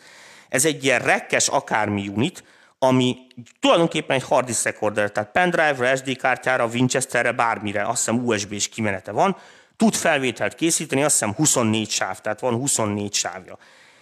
Ez 0.49 0.65
egy 0.65 0.83
ilyen 0.83 0.99
rekkes 0.99 1.47
akármi 1.47 2.07
unit, 2.07 2.43
ami 2.87 3.17
tulajdonképpen 3.59 4.15
egy 4.15 4.23
hard 4.23 4.45
disk 4.45 4.63
recorder, 4.63 5.11
tehát 5.11 5.31
pendrive-ra, 5.31 5.95
SD 5.95 6.17
kártyára, 6.17 6.65
Winchesterre, 6.65 7.31
bármire, 7.31 7.87
azt 7.87 7.97
hiszem 8.05 8.25
USB-s 8.25 8.67
kimenete 8.67 9.11
van, 9.11 9.37
tud 9.77 9.93
felvételt 9.93 10.55
készíteni, 10.55 11.03
azt 11.03 11.13
hiszem 11.13 11.33
24 11.33 11.89
sáv, 11.89 12.19
tehát 12.19 12.39
van 12.39 12.53
24 12.53 13.13
sávja. 13.13 13.57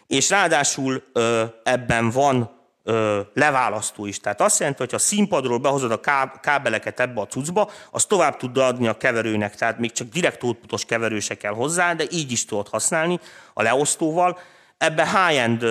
És 0.08 0.30
ráadásul 0.30 1.04
ö, 1.14 1.44
ebben 1.64 2.10
van 2.10 2.52
ö, 2.84 3.20
leválasztó 3.34 4.06
is. 4.06 4.20
Tehát 4.20 4.42
azt 4.42 4.60
jelenti, 4.60 4.82
hogy 4.82 4.92
ha 4.92 4.98
színpadról 4.98 5.58
behozod 5.58 5.92
a 5.92 6.00
kábeleket 6.42 7.00
ebbe 7.00 7.22
a 7.22 7.28
cuccba, 7.28 7.70
az 7.92 8.06
tovább 8.06 8.38
tud 8.38 8.58
adni 8.58 8.88
a 8.88 8.98
keverőnek, 8.98 9.56
tehát 9.56 9.80
még 9.80 9.92
csak 9.92 10.08
direkt 10.08 10.44
outputos 10.44 10.86
keverő 10.86 11.20
se 11.20 11.36
kell 11.36 11.54
hozzá, 11.54 11.94
de 11.94 12.04
így 12.10 12.32
is 12.32 12.46
tudod 12.46 12.68
használni 12.68 13.20
a 13.54 13.62
leosztóval. 13.62 14.40
Ebbe 14.78 15.06
high-end 15.06 15.66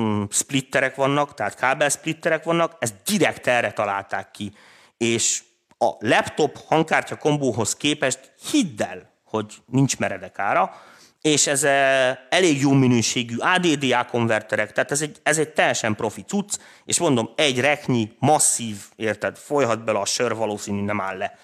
mm, 0.00 0.22
splitterek 0.30 0.94
vannak, 0.94 1.34
tehát 1.34 1.54
kábel 1.54 1.88
splitterek 1.88 2.44
vannak, 2.44 2.76
ezt 2.78 2.94
direkt 3.04 3.46
erre 3.46 3.72
találták 3.72 4.30
ki. 4.30 4.52
És 4.96 5.42
a 5.78 5.90
laptop 5.98 6.58
hangkártya 6.66 7.16
kombóhoz 7.16 7.76
képest 7.76 8.32
hidd 8.50 8.82
el, 8.82 9.10
hogy 9.24 9.54
nincs 9.66 9.98
meredek 9.98 10.38
ára, 10.38 10.74
és 11.20 11.46
ez 11.46 11.64
eh, 11.64 12.16
elég 12.28 12.60
jó 12.60 12.72
minőségű 12.72 13.36
ADDA 13.38 14.04
konverterek, 14.04 14.72
tehát 14.72 14.90
ez 14.90 15.02
egy, 15.02 15.20
ez 15.22 15.38
egy 15.38 15.48
teljesen 15.48 15.94
profi 15.94 16.22
cucc, 16.22 16.58
és 16.84 16.98
mondom, 16.98 17.30
egy 17.36 17.60
reknyi, 17.60 18.12
masszív, 18.18 18.76
érted, 18.96 19.36
folyhat 19.36 19.84
bele 19.84 19.98
a 19.98 20.04
sör, 20.04 20.34
valószínű 20.34 20.82
nem 20.82 21.00
áll 21.00 21.16
le. 21.16 21.38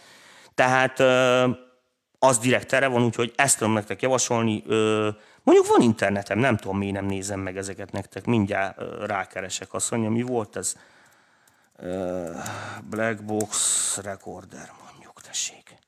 Tehát 0.55 1.01
eh, 1.01 1.51
az 2.19 2.39
direkt 2.39 2.73
erre 2.73 2.87
van, 2.87 3.03
úgyhogy 3.03 3.33
ezt 3.37 3.59
tudom 3.59 3.73
nektek 3.73 4.03
javasolni. 4.03 4.65
Mondjuk 5.49 5.69
van 5.69 5.81
internetem, 5.81 6.39
nem 6.39 6.57
tudom, 6.57 6.79
miért 6.79 6.95
nem 6.95 7.05
nézem 7.05 7.41
meg 7.41 7.57
ezeket 7.57 7.93
nektek. 7.93 8.25
Mindjárt 8.25 8.79
rákeresek. 9.07 9.75
Azt 9.75 9.91
mondja, 9.91 10.11
mi 10.11 10.23
volt 10.23 10.57
ez? 10.57 10.77
Black 12.83 13.25
Box 13.25 13.97
Recorder, 13.97 14.73
mondjuk, 14.85 15.21
tessék. 15.21 15.79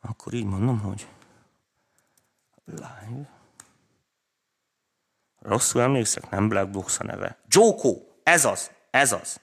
Akkor 0.00 0.32
így 0.32 0.44
mondom, 0.44 0.80
hogy 0.80 1.08
live. 2.64 3.30
Rosszul 5.40 5.80
emlékszek, 5.80 6.30
nem 6.30 6.48
Black 6.48 6.70
Box 6.70 7.00
a 7.00 7.04
neve. 7.04 7.38
Joko, 7.48 7.96
ez 8.22 8.44
az, 8.44 8.70
ez 8.90 9.12
az. 9.12 9.40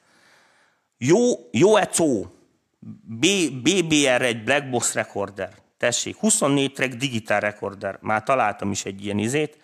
Jó, 0.97 1.17
jó 1.51 1.75
Eco, 1.75 2.25
BBR 3.61 4.21
egy 4.21 4.43
Black 4.43 4.69
Box 4.69 4.93
recorder. 4.93 5.53
Tessék, 5.77 6.15
24 6.15 6.73
track 6.73 6.93
digitál 6.93 7.39
recorder. 7.39 7.97
Már 8.01 8.23
találtam 8.23 8.71
is 8.71 8.85
egy 8.85 9.05
ilyen 9.05 9.17
izét. 9.17 9.59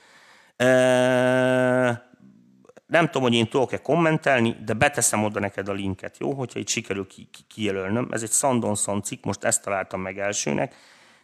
Nem 2.85 3.05
tudom, 3.05 3.21
hogy 3.21 3.33
én 3.33 3.49
tudok-e 3.49 3.77
kommentelni, 3.77 4.55
de 4.65 4.73
beteszem 4.73 5.23
oda 5.23 5.39
neked 5.39 5.67
a 5.67 5.73
linket, 5.73 6.17
jó? 6.17 6.33
Hogyha 6.33 6.59
itt 6.59 6.67
sikerül 6.67 7.07
ki, 7.07 7.27
ki, 7.31 7.41
kijelölnöm. 7.47 8.07
Ez 8.11 8.21
egy 8.23 8.31
Sandonson 8.31 9.01
cikk, 9.01 9.23
most 9.23 9.43
ezt 9.43 9.63
találtam 9.63 10.01
meg 10.01 10.19
elsőnek, 10.19 10.75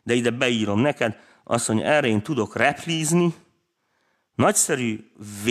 de 0.04 0.14
ide 0.14 0.30
beírom 0.30 0.80
neked, 0.80 1.18
azt 1.44 1.68
mondja, 1.68 1.86
erre 1.86 2.08
én 2.08 2.22
tudok 2.22 2.56
replízni, 2.56 3.34
nagyszerű 4.36 5.12
V. 5.44 5.50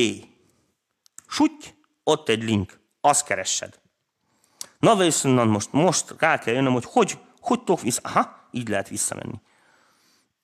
Suty, 1.27 1.75
ott 2.03 2.29
egy 2.29 2.43
link, 2.43 2.81
azt 3.01 3.27
keressed. 3.27 3.85
Na 4.79 4.97
viszont 4.97 5.51
most, 5.51 5.73
most 5.73 6.15
rá 6.19 6.39
kell 6.39 6.55
jönnöm, 6.55 6.73
hogy 6.73 6.85
hogy, 6.85 7.19
hogy 7.41 7.59
tudok 7.59 7.81
vissza. 7.81 8.01
Aha, 8.05 8.49
így 8.51 8.69
lehet 8.69 8.89
visszamenni. 8.89 9.41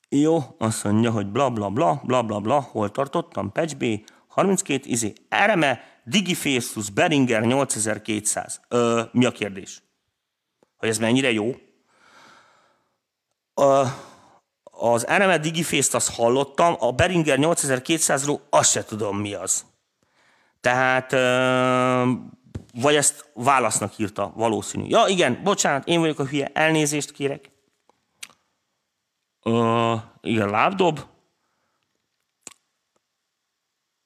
Jó, 0.09 0.43
azt 0.59 0.85
mondja, 0.85 1.11
hogy 1.11 1.27
bla 1.27 1.51
bla 1.51 1.71
bla, 1.71 2.01
bla 2.05 2.23
bla 2.23 2.41
bla, 2.41 2.61
hol 2.61 2.91
tartottam, 2.91 3.53
patch 3.53 3.77
B, 3.77 3.85
32, 4.29 4.89
izé, 4.89 5.13
Ereme, 5.29 5.81
Digifaceless, 6.05 6.91
Beringer 6.91 7.43
8200. 7.43 8.61
Ö, 8.69 9.03
mi 9.13 9.25
a 9.25 9.31
kérdés? 9.31 9.83
Hogy 10.77 10.89
ez 10.89 10.99
mennyire 10.99 11.33
jó? 11.33 11.55
Ö, 13.55 13.83
az 14.65 15.07
Ereme 15.07 15.39
Digiface-t 15.39 15.95
azt 15.95 16.15
hallottam, 16.15 16.77
a 16.79 16.93
Beringer 16.93 17.39
8200-ról 17.41 18.41
azt 18.51 18.71
se 18.71 18.85
tudom 18.85 19.19
mi 19.19 19.35
az. 19.35 19.65
Tehát, 20.61 21.13
ö, 21.13 22.13
vagy 22.75 22.95
ezt 22.95 23.31
válasznak 23.35 23.99
írta, 23.99 24.33
valószínű. 24.37 24.85
Ja, 24.89 25.05
igen, 25.09 25.41
bocsánat, 25.45 25.87
én 25.87 26.01
vagyok 26.01 26.19
a 26.19 26.25
hülye, 26.25 26.51
elnézést 26.55 27.13
kérek. 27.13 27.51
Ö, 29.43 29.95
igen, 30.21 30.51
lábdob. 30.51 31.01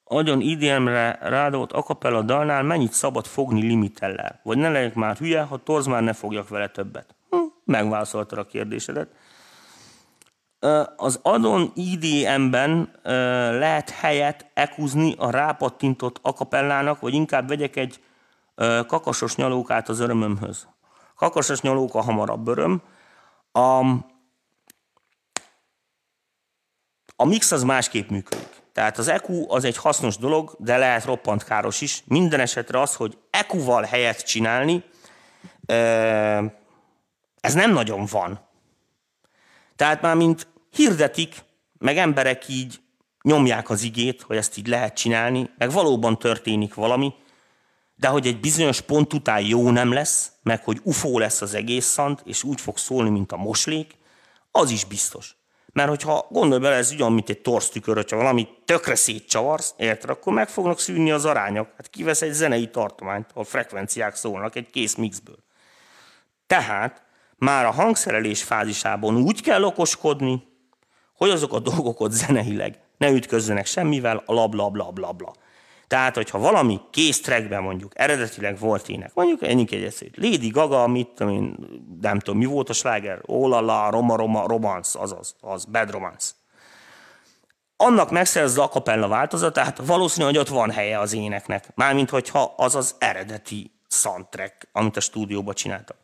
Agyon 0.03 0.41
IDM-re 0.41 1.19
rádolt 1.21 1.71
akapella 1.71 2.21
dalnál 2.21 2.63
mennyit 2.63 2.91
szabad 2.91 3.25
fogni 3.25 3.61
limitellel? 3.61 4.39
Vagy 4.43 4.57
ne 4.57 4.69
legyek 4.69 4.93
már 4.93 5.17
hülye, 5.17 5.41
ha 5.41 5.57
torz 5.57 5.85
már 5.85 6.03
ne 6.03 6.13
fogjak 6.13 6.49
vele 6.49 6.67
többet. 6.67 7.15
Hm, 7.29 7.37
megválaszolta 7.65 8.39
a 8.39 8.45
kérdésedet. 8.45 9.09
Az 10.95 11.19
adon 11.21 11.71
IDM-ben 11.75 12.91
lehet 13.59 13.89
helyet 13.89 14.51
ekuzni 14.53 15.15
a 15.17 15.29
rápattintott 15.29 16.19
akapellának, 16.21 16.99
vagy 16.99 17.13
inkább 17.13 17.47
vegyek 17.47 17.75
egy 17.75 17.99
kakasos 18.85 19.35
nyalókát 19.35 19.89
az 19.89 19.99
örömömhöz. 19.99 20.67
Kakasos 21.15 21.61
nyalóka 21.61 22.01
hamarabb 22.01 22.47
öröm. 22.47 22.81
A, 23.51 23.79
a 27.15 27.25
mix 27.25 27.51
az 27.51 27.63
másképp 27.63 28.09
működik. 28.09 28.49
Tehát 28.73 28.97
az 28.97 29.07
EQ 29.07 29.45
az 29.47 29.63
egy 29.63 29.77
hasznos 29.77 30.17
dolog, 30.17 30.55
de 30.59 30.77
lehet 30.77 31.05
roppant 31.05 31.43
káros 31.43 31.81
is. 31.81 32.03
Minden 32.05 32.39
esetre 32.39 32.81
az, 32.81 32.95
hogy 32.95 33.17
EQ-val 33.29 33.83
helyet 33.83 34.25
csinálni, 34.25 34.83
ez 37.41 37.53
nem 37.53 37.71
nagyon 37.71 38.05
van. 38.11 38.39
Tehát 39.75 40.01
már 40.01 40.15
mint 40.15 40.47
hirdetik, 40.69 41.35
meg 41.77 41.97
emberek 41.97 42.47
így 42.47 42.79
nyomják 43.21 43.69
az 43.69 43.81
igét, 43.81 44.21
hogy 44.21 44.37
ezt 44.37 44.57
így 44.57 44.67
lehet 44.67 44.95
csinálni, 44.95 45.49
meg 45.57 45.71
valóban 45.71 46.17
történik 46.17 46.73
valami, 46.73 47.13
de 47.99 48.07
hogy 48.07 48.27
egy 48.27 48.39
bizonyos 48.39 48.81
pont 48.81 49.13
után 49.13 49.41
jó 49.41 49.69
nem 49.71 49.91
lesz, 49.91 50.31
meg 50.43 50.63
hogy 50.63 50.79
ufó 50.83 51.19
lesz 51.19 51.41
az 51.41 51.53
egész 51.53 51.85
szant, 51.85 52.21
és 52.25 52.43
úgy 52.43 52.61
fog 52.61 52.77
szólni, 52.77 53.09
mint 53.09 53.31
a 53.31 53.37
moslék, 53.37 53.95
az 54.51 54.69
is 54.69 54.85
biztos. 54.85 55.35
Mert 55.73 55.89
hogyha 55.89 56.27
gondolj 56.29 56.61
bele, 56.61 56.75
ez 56.75 56.91
ugyan, 56.91 57.13
mint 57.13 57.29
egy 57.29 57.41
torztükör, 57.41 57.95
hogyha 57.95 58.17
valami 58.17 58.47
tökre 58.65 58.95
szétcsavarsz, 58.95 59.73
érted, 59.77 60.09
akkor 60.09 60.33
meg 60.33 60.49
fognak 60.49 60.79
szűnni 60.79 61.11
az 61.11 61.25
arányok. 61.25 61.69
Hát 61.77 61.89
kivesz 61.89 62.21
egy 62.21 62.33
zenei 62.33 62.69
tartományt, 62.69 63.29
ahol 63.31 63.43
frekvenciák 63.43 64.15
szólnak 64.15 64.55
egy 64.55 64.69
kész 64.69 64.95
mixből. 64.95 65.43
Tehát 66.47 67.03
már 67.35 67.65
a 67.65 67.71
hangszerelés 67.71 68.43
fázisában 68.43 69.15
úgy 69.15 69.41
kell 69.41 69.63
okoskodni, 69.63 70.43
hogy 71.15 71.29
azok 71.29 71.53
a 71.53 71.59
dolgok 71.59 71.99
ott 71.99 72.11
zeneileg 72.11 72.79
ne 72.97 73.09
ütközzenek 73.09 73.65
semmivel, 73.65 74.23
a 74.25 74.33
labla, 74.33 74.69
bla, 74.69 74.91
bla, 74.91 75.11
bla. 75.11 75.33
Tehát, 75.87 76.15
hogyha 76.15 76.39
valami 76.39 76.79
kész 76.91 77.21
trackben 77.21 77.61
mondjuk 77.61 77.91
eredetileg 77.95 78.59
volt 78.59 78.89
ének, 78.89 79.13
mondjuk 79.13 79.43
ennyi 79.43 79.65
egy 79.69 79.83
eszét, 79.83 80.17
Lady 80.17 80.47
Gaga, 80.47 80.87
mit 80.87 81.07
tudom 81.07 81.33
én, 81.33 81.55
nem 82.01 82.19
tudom, 82.19 82.39
mi 82.39 82.45
volt 82.45 82.69
a 82.69 82.73
sláger, 82.73 83.21
Olala, 83.25 83.89
Roma, 83.89 84.15
Roma, 84.15 84.47
Romance, 84.47 84.99
azaz, 84.99 85.35
az, 85.39 85.65
Bad 85.65 85.91
Romance. 85.91 86.31
Annak 87.77 88.11
megszerzze 88.11 88.61
a 88.61 88.69
kapella 88.69 89.07
változatát, 89.07 89.77
valószínű, 89.85 90.25
hogy 90.25 90.37
ott 90.37 90.47
van 90.47 90.71
helye 90.71 90.99
az 90.99 91.13
éneknek. 91.13 91.69
Mármint, 91.75 92.09
hogyha 92.09 92.53
az 92.57 92.75
az 92.75 92.95
eredeti 92.99 93.71
soundtrack, 93.89 94.69
amit 94.71 94.97
a 94.97 94.99
stúdióban 94.99 95.53
csináltak. 95.53 95.97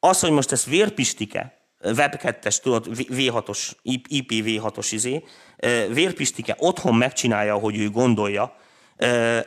Az, 0.00 0.20
hogy 0.20 0.30
most 0.30 0.52
ez 0.52 0.64
vérpistike, 0.64 1.58
Web 1.84 2.14
2-es, 2.18 2.60
tudod, 2.60 2.86
V6-os, 2.90 3.70
IP 3.82 4.30
V6-os 4.30 4.88
izé, 4.90 5.24
vérpistike 5.88 6.54
otthon 6.58 6.94
megcsinálja, 6.94 7.54
hogy 7.54 7.78
ő 7.78 7.90
gondolja, 7.90 8.56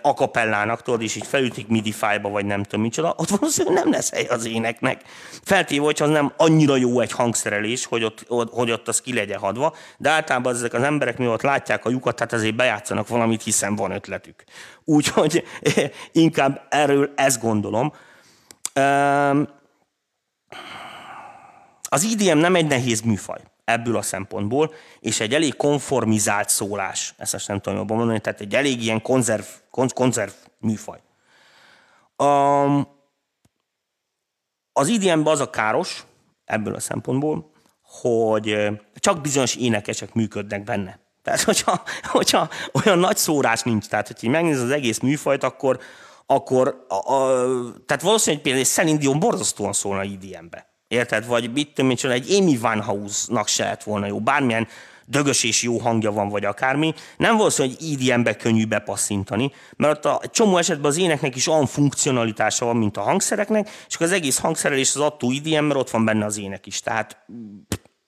a 0.02 0.14
kapellának, 0.14 0.82
tudod, 0.82 1.02
és 1.02 1.16
így 1.16 1.28
felütik 1.28 1.68
MIDI 1.68 1.92
fájba, 1.92 2.30
vagy 2.30 2.46
nem 2.46 2.64
tudom 2.64 2.82
micsoda, 2.82 3.14
ott 3.18 3.30
valószínűleg 3.30 3.84
nem 3.84 3.92
lesz 3.92 4.12
hely 4.12 4.26
az 4.26 4.46
éneknek. 4.46 5.02
Feltéve, 5.44 5.84
hogy 5.84 6.02
az 6.02 6.10
nem 6.10 6.34
annyira 6.38 6.76
jó 6.76 7.00
egy 7.00 7.12
hangszerelés, 7.12 7.86
hogy 7.86 8.04
ott, 8.04 8.26
hogy 8.28 8.72
ott 8.72 8.88
az 8.88 9.02
ki 9.02 9.14
legyen 9.14 9.40
hadva, 9.40 9.76
de 9.98 10.10
általában 10.10 10.54
ezek 10.54 10.74
az 10.74 10.84
emberek, 10.84 11.18
mi 11.18 11.28
ott 11.28 11.42
látják 11.42 11.86
a 11.86 11.90
lyukat, 11.90 12.16
tehát 12.16 12.34
azért 12.34 12.56
bejátszanak 12.56 13.08
valamit, 13.08 13.44
hiszen 13.44 13.76
van 13.76 13.92
ötletük. 13.92 14.44
Úgyhogy 14.84 15.44
inkább 16.12 16.62
erről 16.70 17.12
ezt 17.16 17.42
gondolom. 17.42 17.94
Az 21.90 22.04
IDM 22.04 22.38
nem 22.38 22.56
egy 22.56 22.68
nehéz 22.68 23.02
műfaj 23.02 23.40
ebből 23.68 23.98
a 23.98 24.02
szempontból, 24.02 24.74
és 25.00 25.20
egy 25.20 25.34
elég 25.34 25.56
konformizált 25.56 26.50
szólás, 26.50 27.14
ezt 27.18 27.34
most 27.34 27.48
nem 27.48 27.60
tudom 27.60 27.78
jobban 27.78 27.98
mondani, 27.98 28.20
tehát 28.20 28.42
egy 28.42 28.56
elég 28.56 28.84
ilyen 28.84 29.02
konzerv, 29.02 29.44
konzerv 29.94 30.32
műfaj. 30.60 31.00
Um, 32.18 32.88
az 34.74 34.88
IDM-ben 34.88 35.28
az 35.28 35.40
a 35.40 35.50
káros, 35.50 36.06
ebből 36.46 36.76
a 36.76 36.80
szempontból, 36.80 37.52
hogy 37.82 38.68
csak 38.96 39.22
bizonyos 39.22 39.56
énekesek 39.56 40.14
működnek 40.14 40.64
benne. 40.64 41.00
Tehát, 41.24 41.42
hogyha, 41.42 41.84
hogyha 42.04 42.50
olyan 42.84 43.00
nagy 43.00 43.18
szórás 43.18 43.62
nincs, 43.62 43.88
tehát, 43.88 44.08
hogyha 44.08 44.30
megnézed 44.30 44.64
az 44.64 44.72
egész 44.72 45.00
műfajt, 45.00 45.44
akkor, 45.44 45.80
akkor 46.26 46.86
a, 46.88 47.14
a, 47.14 47.46
tehát 47.86 48.04
valószínűleg 48.04 48.44
például 48.44 48.64
egy 48.64 48.72
Celine 48.72 48.98
Dion 48.98 49.20
borzasztóan 49.20 49.74
szólna 49.74 50.04
IDM-be. 50.04 50.67
Érted? 50.88 51.26
Vagy 51.26 51.52
mit 51.52 51.74
tudom 51.74 52.12
egy 52.12 52.32
Amy 52.32 52.58
Winehouse-nak 52.62 53.48
se 53.48 53.64
lett 53.64 53.84
volna 53.84 54.06
jó. 54.06 54.20
Bármilyen 54.20 54.68
dögös 55.08 55.44
és 55.44 55.64
jó 55.64 55.78
hangja 55.78 56.12
van, 56.12 56.30
vagy 56.30 56.46
akármi, 56.46 56.94
nem 57.18 57.38
valószínű, 57.38 57.74
hogy 57.74 57.92
EDM-be 57.92 58.36
könnyű 58.36 58.66
bepasszintani, 58.66 59.52
mert 59.76 60.06
a 60.06 60.20
egy 60.24 60.32
csomó 60.32 60.58
esetben 60.58 60.92
az 60.92 60.98
éneknek 60.98 61.36
is 61.36 61.48
olyan 61.48 61.66
funkcionalitása 61.66 62.66
van, 62.66 62.76
mint 62.76 62.98
a 62.98 63.02
hangszereknek, 63.02 63.70
és 63.88 63.98
az 63.98 64.12
egész 64.12 64.38
hangszerelés 64.38 64.96
az 64.96 65.02
attól 65.02 65.34
EDM, 65.34 65.64
mert 65.64 65.80
ott 65.80 65.90
van 65.90 66.06
benne 66.06 66.26
az 66.26 66.38
ének 66.38 66.66
is. 66.66 66.80
Tehát 66.80 67.26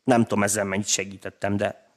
nem 0.03 0.23
tudom 0.23 0.43
ezzel 0.43 0.63
mennyit 0.63 0.87
segítettem, 0.87 1.57
de 1.57 1.87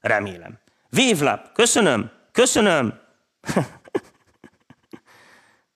remélem. 0.00 0.58
Wavelab, 0.92 1.40
köszönöm, 1.52 2.10
köszönöm. 2.32 2.94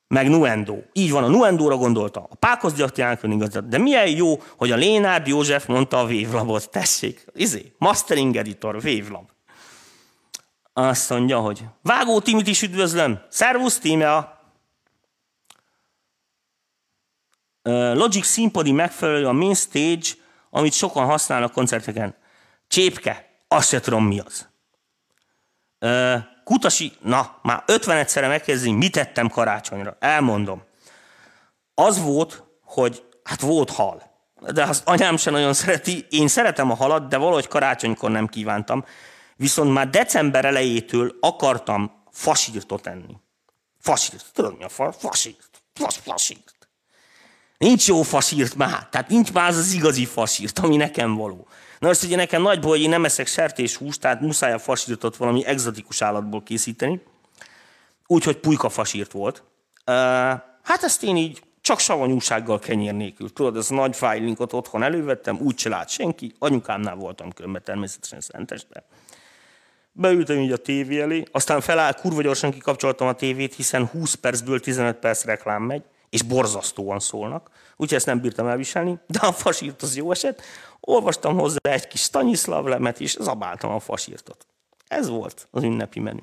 meg 0.09 0.29
Nuendo. 0.29 0.79
Így 0.93 1.11
van, 1.11 1.25
a 1.25 1.29
Nuendóra 1.29 1.77
gondolta. 1.77 2.27
A 2.31 2.35
Pákosz 2.35 2.73
Gyaktyának 2.73 3.23
igazat. 3.23 3.69
De 3.69 3.79
milyen 3.79 4.09
jó, 4.09 4.43
hogy 4.57 4.71
a 4.71 4.77
Lénárd 4.77 5.27
József 5.27 5.67
mondta 5.67 5.99
a 5.99 6.05
Wavelabot. 6.05 6.71
Tessék, 6.71 7.27
izé, 7.35 7.75
mastering 7.79 8.37
editor, 8.37 8.75
Wavelab. 8.75 9.31
Azt 10.73 11.11
mondja, 11.11 11.39
hogy 11.39 11.65
Vágó 11.83 12.21
Timit 12.21 12.47
is 12.47 12.63
üdvözlöm. 12.63 13.21
Szervusz, 13.29 13.79
Tímea! 13.79 14.33
Logic 17.95 18.27
színpadi 18.27 18.73
megfelelő 18.73 19.27
a 19.27 19.33
main 19.33 19.55
stage, 19.55 20.09
amit 20.51 20.73
sokan 20.73 21.07
használnak 21.07 21.53
koncerteken. 21.53 22.17
Csépke, 22.69 23.31
azt 23.49 23.69
se 23.69 23.81
tudom 23.81 24.07
mi 24.07 24.21
az. 24.21 24.49
Kutasi, 26.45 26.93
na, 27.01 27.39
már 27.43 27.63
50 27.67 27.97
egyszerre 27.97 28.29
megkérdezni, 28.29 28.73
mit 28.73 28.93
tettem 28.93 29.29
karácsonyra. 29.29 29.97
Elmondom. 29.99 30.63
Az 31.75 32.03
volt, 32.03 32.43
hogy 32.65 33.05
hát 33.23 33.41
volt 33.41 33.71
hal. 33.71 34.03
De 34.53 34.63
az 34.63 34.83
anyám 34.85 35.17
sem 35.17 35.33
nagyon 35.33 35.53
szereti. 35.55 36.07
Én 36.11 36.29
szeretem 36.29 36.71
a 36.71 36.75
halat, 36.75 37.09
de 37.09 37.17
valahogy 37.17 37.49
karácsonykor 37.49 38.11
nem 38.11 38.27
kívántam. 38.27 38.85
Viszont 39.37 39.73
már 39.73 39.91
december 39.91 40.45
elejétől 40.45 41.17
akartam 41.21 42.03
fasírtot 42.11 42.87
enni. 42.87 43.17
Fasírt. 43.81 44.25
Tudod 44.33 44.57
mi 44.57 44.65
a 44.65 44.69
fa? 44.69 44.93
Fasírt. 44.93 45.63
Fas, 45.75 45.97
fasírt. 45.97 46.69
Nincs 47.59 47.87
jó 47.87 48.03
fasírt 48.03 48.55
már. 48.55 48.89
Tehát 48.89 49.09
nincs 49.09 49.33
már 49.33 49.49
az 49.49 49.57
az 49.57 49.73
igazi 49.73 50.05
fasírt, 50.05 50.59
ami 50.59 50.77
nekem 50.77 51.15
való. 51.15 51.49
Na 51.85 51.91
most 51.91 52.03
ugye 52.03 52.17
nekem 52.17 52.43
nagy 52.43 52.61
baj, 52.61 52.71
hogy 52.71 52.81
én 52.81 52.89
nem 52.89 53.05
eszek 53.05 53.27
sertéshúst, 53.27 54.01
tehát 54.01 54.21
muszáj 54.21 54.53
a 54.53 54.59
fasírtot 54.59 55.17
valami 55.17 55.47
egzotikus 55.47 56.03
állatból 56.03 56.43
készíteni. 56.43 57.01
úgyhogy 58.07 58.37
pulykafasírt 58.37 59.13
volt. 59.13 59.43
Uh, 59.87 59.95
hát 60.63 60.83
ezt 60.83 61.03
én 61.03 61.17
így 61.17 61.43
csak 61.61 61.79
savanyúsággal 61.79 62.59
kenyér 62.59 62.95
nélkül. 62.95 63.33
Tudod, 63.33 63.57
ez 63.57 63.71
a 63.71 63.75
nagy 63.75 63.97
fájlinkot 63.97 64.53
otthon 64.53 64.83
elővettem, 64.83 65.39
úgy 65.41 65.59
se 65.59 65.69
lát 65.69 65.89
senki. 65.89 66.35
Anyukámnál 66.39 66.95
voltam 66.95 67.33
különben 67.33 67.63
természetesen 67.65 68.21
szenteste. 68.21 68.85
Beültem 69.93 70.39
így 70.39 70.53
a 70.53 70.57
tévé 70.57 71.01
elé, 71.01 71.23
aztán 71.33 71.61
feláll, 71.61 71.93
kurva 71.93 72.23
gyorsan 72.23 72.51
kikapcsoltam 72.51 73.09
a 73.09 73.13
tévét, 73.13 73.55
hiszen 73.55 73.87
20 73.87 74.15
percből 74.15 74.61
15 74.61 74.97
perc 74.97 75.25
reklám 75.25 75.63
megy, 75.63 75.83
és 76.11 76.23
borzasztóan 76.23 76.99
szólnak. 76.99 77.51
Úgyhogy 77.77 77.97
ezt 77.97 78.07
nem 78.07 78.21
bírtam 78.21 78.47
elviselni, 78.47 78.99
de 79.07 79.19
a 79.19 79.33
fasírt 79.33 79.83
az 79.83 79.97
jó 79.97 80.11
eset. 80.11 80.43
Olvastam 80.81 81.39
hozzá 81.39 81.59
egy 81.63 81.89
kis 81.89 82.01
Stanislav 82.01 82.67
lemet, 82.67 83.01
és 83.01 83.17
zabáltam 83.21 83.71
a 83.71 83.81
fasírtot. 83.81 84.47
Ez 84.89 85.09
volt 85.09 85.49
az 85.51 85.63
ünnepi 85.63 86.01
menü. 86.01 86.23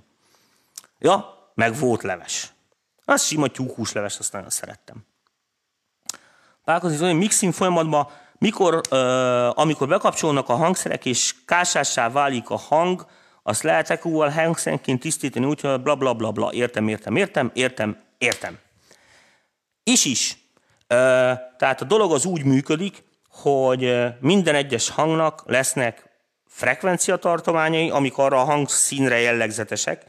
Ja, 0.99 1.49
meg 1.53 1.79
volt 1.79 2.01
leves. 2.01 2.53
Az 3.05 3.23
sima 3.23 3.47
tyúkhús 3.47 3.91
leves, 3.91 4.19
azt 4.19 4.33
nagyon 4.33 4.49
szerettem. 4.49 5.05
Pálkozni, 6.63 7.05
hogy 7.05 7.15
mixing 7.17 7.53
folyamatban, 7.53 8.07
mikor, 8.37 8.81
uh, 8.91 9.59
amikor 9.59 9.87
bekapcsolnak 9.87 10.49
a 10.49 10.55
hangszerek, 10.55 11.05
és 11.05 11.35
kásássá 11.45 12.09
válik 12.09 12.49
a 12.49 12.57
hang, 12.57 13.05
azt 13.43 13.63
lehet 13.63 13.89
ekúval 13.89 14.29
hangszerenként 14.29 14.99
tisztítani, 14.99 15.45
úgyhogy 15.45 15.81
bla 15.81 15.95
bla 15.95 16.13
bla 16.13 16.31
bla, 16.31 16.51
értem, 16.51 16.87
értem, 16.87 17.15
értem, 17.15 17.51
értem, 17.53 17.97
értem. 18.17 18.59
És 19.83 20.05
is. 20.05 20.40
Tehát 21.57 21.81
a 21.81 21.85
dolog 21.85 22.13
az 22.13 22.25
úgy 22.25 22.43
működik, 22.43 23.03
hogy 23.29 23.93
minden 24.19 24.55
egyes 24.55 24.89
hangnak 24.89 25.43
lesznek 25.45 26.09
frekvenciatartományai, 26.47 27.89
amik 27.89 28.17
arra 28.17 28.41
a 28.41 28.43
hangszínre 28.43 29.19
jellegzetesek. 29.19 30.03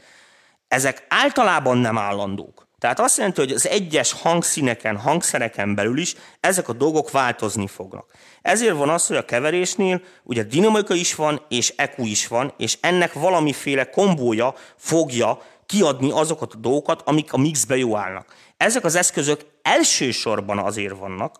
Ezek 0.67 1.05
általában 1.09 1.77
nem 1.77 1.97
állandók. 1.97 2.67
Tehát 2.79 2.99
azt 2.99 3.17
jelenti, 3.17 3.39
hogy 3.39 3.51
az 3.51 3.67
egyes 3.67 4.13
hangszíneken, 4.13 4.97
hangszereken 4.97 5.75
belül 5.75 5.97
is 5.97 6.15
ezek 6.39 6.69
a 6.69 6.73
dolgok 6.73 7.11
változni 7.11 7.67
fognak. 7.67 8.11
Ezért 8.41 8.75
van 8.75 8.89
az, 8.89 9.07
hogy 9.07 9.17
a 9.17 9.25
keverésnél 9.25 10.01
ugye 10.23 10.43
dinamika 10.43 10.93
is 10.93 11.15
van, 11.15 11.45
és 11.49 11.73
EQ 11.75 12.05
is 12.05 12.27
van, 12.27 12.53
és 12.57 12.77
ennek 12.81 13.13
valamiféle 13.13 13.89
kombója 13.89 14.55
fogja 14.77 15.41
kiadni 15.65 16.11
azokat 16.11 16.53
a 16.53 16.57
dolgokat, 16.57 17.01
amik 17.05 17.33
a 17.33 17.37
mixbe 17.37 17.77
jó 17.77 17.97
állnak. 17.97 18.35
Ezek 18.57 18.83
az 18.83 18.95
eszközök 18.95 19.45
elsősorban 19.63 20.57
azért 20.57 20.97
vannak, 20.97 21.39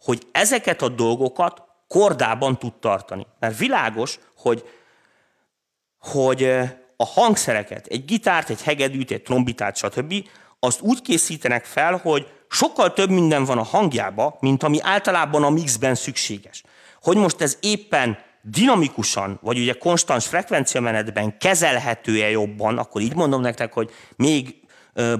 hogy 0.00 0.26
ezeket 0.32 0.82
a 0.82 0.88
dolgokat 0.88 1.62
kordában 1.88 2.58
tud 2.58 2.74
tartani. 2.74 3.26
Mert 3.38 3.58
világos, 3.58 4.18
hogy, 4.36 4.64
hogy 5.98 6.42
a 6.96 7.06
hangszereket, 7.06 7.86
egy 7.86 8.04
gitárt, 8.04 8.50
egy 8.50 8.62
hegedűt, 8.62 9.10
egy 9.10 9.22
trombitát, 9.22 9.76
stb. 9.76 10.14
azt 10.58 10.80
úgy 10.80 11.02
készítenek 11.02 11.64
fel, 11.64 11.96
hogy 11.96 12.26
sokkal 12.48 12.92
több 12.92 13.10
minden 13.10 13.44
van 13.44 13.58
a 13.58 13.62
hangjába, 13.62 14.36
mint 14.40 14.62
ami 14.62 14.78
általában 14.82 15.44
a 15.44 15.50
mixben 15.50 15.94
szükséges. 15.94 16.62
Hogy 17.02 17.16
most 17.16 17.40
ez 17.40 17.58
éppen 17.60 18.18
dinamikusan, 18.42 19.38
vagy 19.42 19.58
ugye 19.58 19.72
konstans 19.72 20.26
frekvenciamenetben 20.26 21.38
kezelhető-e 21.38 22.30
jobban, 22.30 22.78
akkor 22.78 23.00
így 23.00 23.14
mondom 23.14 23.40
nektek, 23.40 23.72
hogy 23.72 23.90
még 24.16 24.56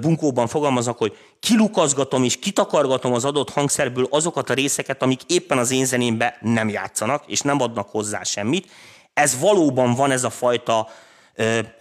bunkóban 0.01 0.47
fogalmaznak, 0.47 0.99
hogy 0.99 1.17
kilukazgatom 1.41 2.25
és 2.25 2.39
kitakargatom 2.39 3.13
az 3.13 3.25
adott 3.25 3.51
hangszerből 3.51 4.07
azokat 4.11 4.51
a 4.51 4.55
részeket, 4.55 5.03
amik 5.03 5.21
éppen 5.27 5.59
az 5.59 5.71
én 5.71 5.85
zenémbe 5.85 6.39
nem 6.41 6.69
játszanak, 6.69 7.25
és 7.27 7.41
nem 7.41 7.61
adnak 7.61 7.89
hozzá 7.89 8.23
semmit. 8.23 8.71
Ez 9.15 9.39
valóban 9.41 9.95
van 9.95 10.11
ez 10.11 10.25
a 10.25 10.31
fajta, 10.31 10.89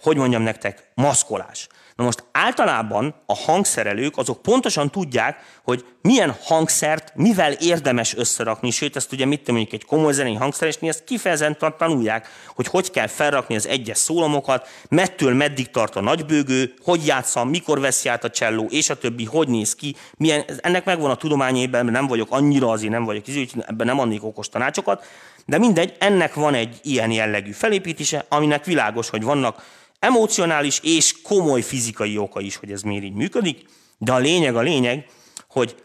hogy 0.02 0.16
mondjam 0.16 0.42
nektek, 0.42 0.90
maszkolás. 0.94 1.68
Na 1.98 2.04
most 2.04 2.24
általában 2.32 3.14
a 3.26 3.36
hangszerelők 3.36 4.16
azok 4.16 4.42
pontosan 4.42 4.90
tudják, 4.90 5.36
hogy 5.62 5.84
milyen 6.02 6.36
hangszert 6.42 7.12
mivel 7.14 7.52
érdemes 7.52 8.16
összerakni, 8.16 8.70
sőt, 8.70 8.96
ezt 8.96 9.12
ugye 9.12 9.24
mit 9.24 9.46
mondjuk 9.46 9.72
egy 9.72 9.84
komoly 9.84 10.12
zenei 10.12 10.34
hangszeresnél, 10.34 10.90
ezt 10.90 11.04
kifejezetten 11.04 11.74
tanulják, 11.78 12.28
hogy 12.54 12.66
hogy 12.66 12.90
kell 12.90 13.06
felrakni 13.06 13.54
az 13.54 13.66
egyes 13.66 13.98
szólamokat, 13.98 14.68
mettől 14.88 15.34
meddig 15.34 15.70
tart 15.70 15.96
a 15.96 16.00
nagybőgő, 16.00 16.74
hogy 16.82 17.06
játszam, 17.06 17.48
mikor 17.48 17.80
veszi 17.80 18.08
át 18.08 18.24
a 18.24 18.30
cselló, 18.30 18.66
és 18.70 18.90
a 18.90 18.98
többi, 18.98 19.24
hogy 19.24 19.48
néz 19.48 19.74
ki, 19.74 19.96
milyen, 20.16 20.44
ennek 20.60 20.84
megvan 20.84 21.10
a 21.10 21.16
tudományében, 21.16 21.86
nem 21.86 22.06
vagyok 22.06 22.28
annyira 22.30 22.70
azért 22.70 22.92
nem 22.92 23.04
vagyok 23.04 23.26
izé, 23.26 23.46
ebben 23.66 23.86
nem 23.86 23.98
adnék 23.98 24.24
okos 24.24 24.48
tanácsokat, 24.48 25.04
de 25.46 25.58
mindegy, 25.58 25.96
ennek 25.98 26.34
van 26.34 26.54
egy 26.54 26.78
ilyen 26.82 27.10
jellegű 27.10 27.50
felépítése, 27.50 28.24
aminek 28.28 28.64
világos, 28.64 29.10
hogy 29.10 29.22
vannak 29.22 29.62
emocionális 29.98 30.80
és 30.82 31.22
komoly 31.22 31.60
fizikai 31.60 32.18
oka 32.18 32.40
is, 32.40 32.56
hogy 32.56 32.72
ez 32.72 32.82
miért 32.82 33.04
így 33.04 33.14
működik, 33.14 33.64
de 33.98 34.12
a 34.12 34.18
lényeg 34.18 34.56
a 34.56 34.60
lényeg, 34.60 35.06
hogy 35.48 35.76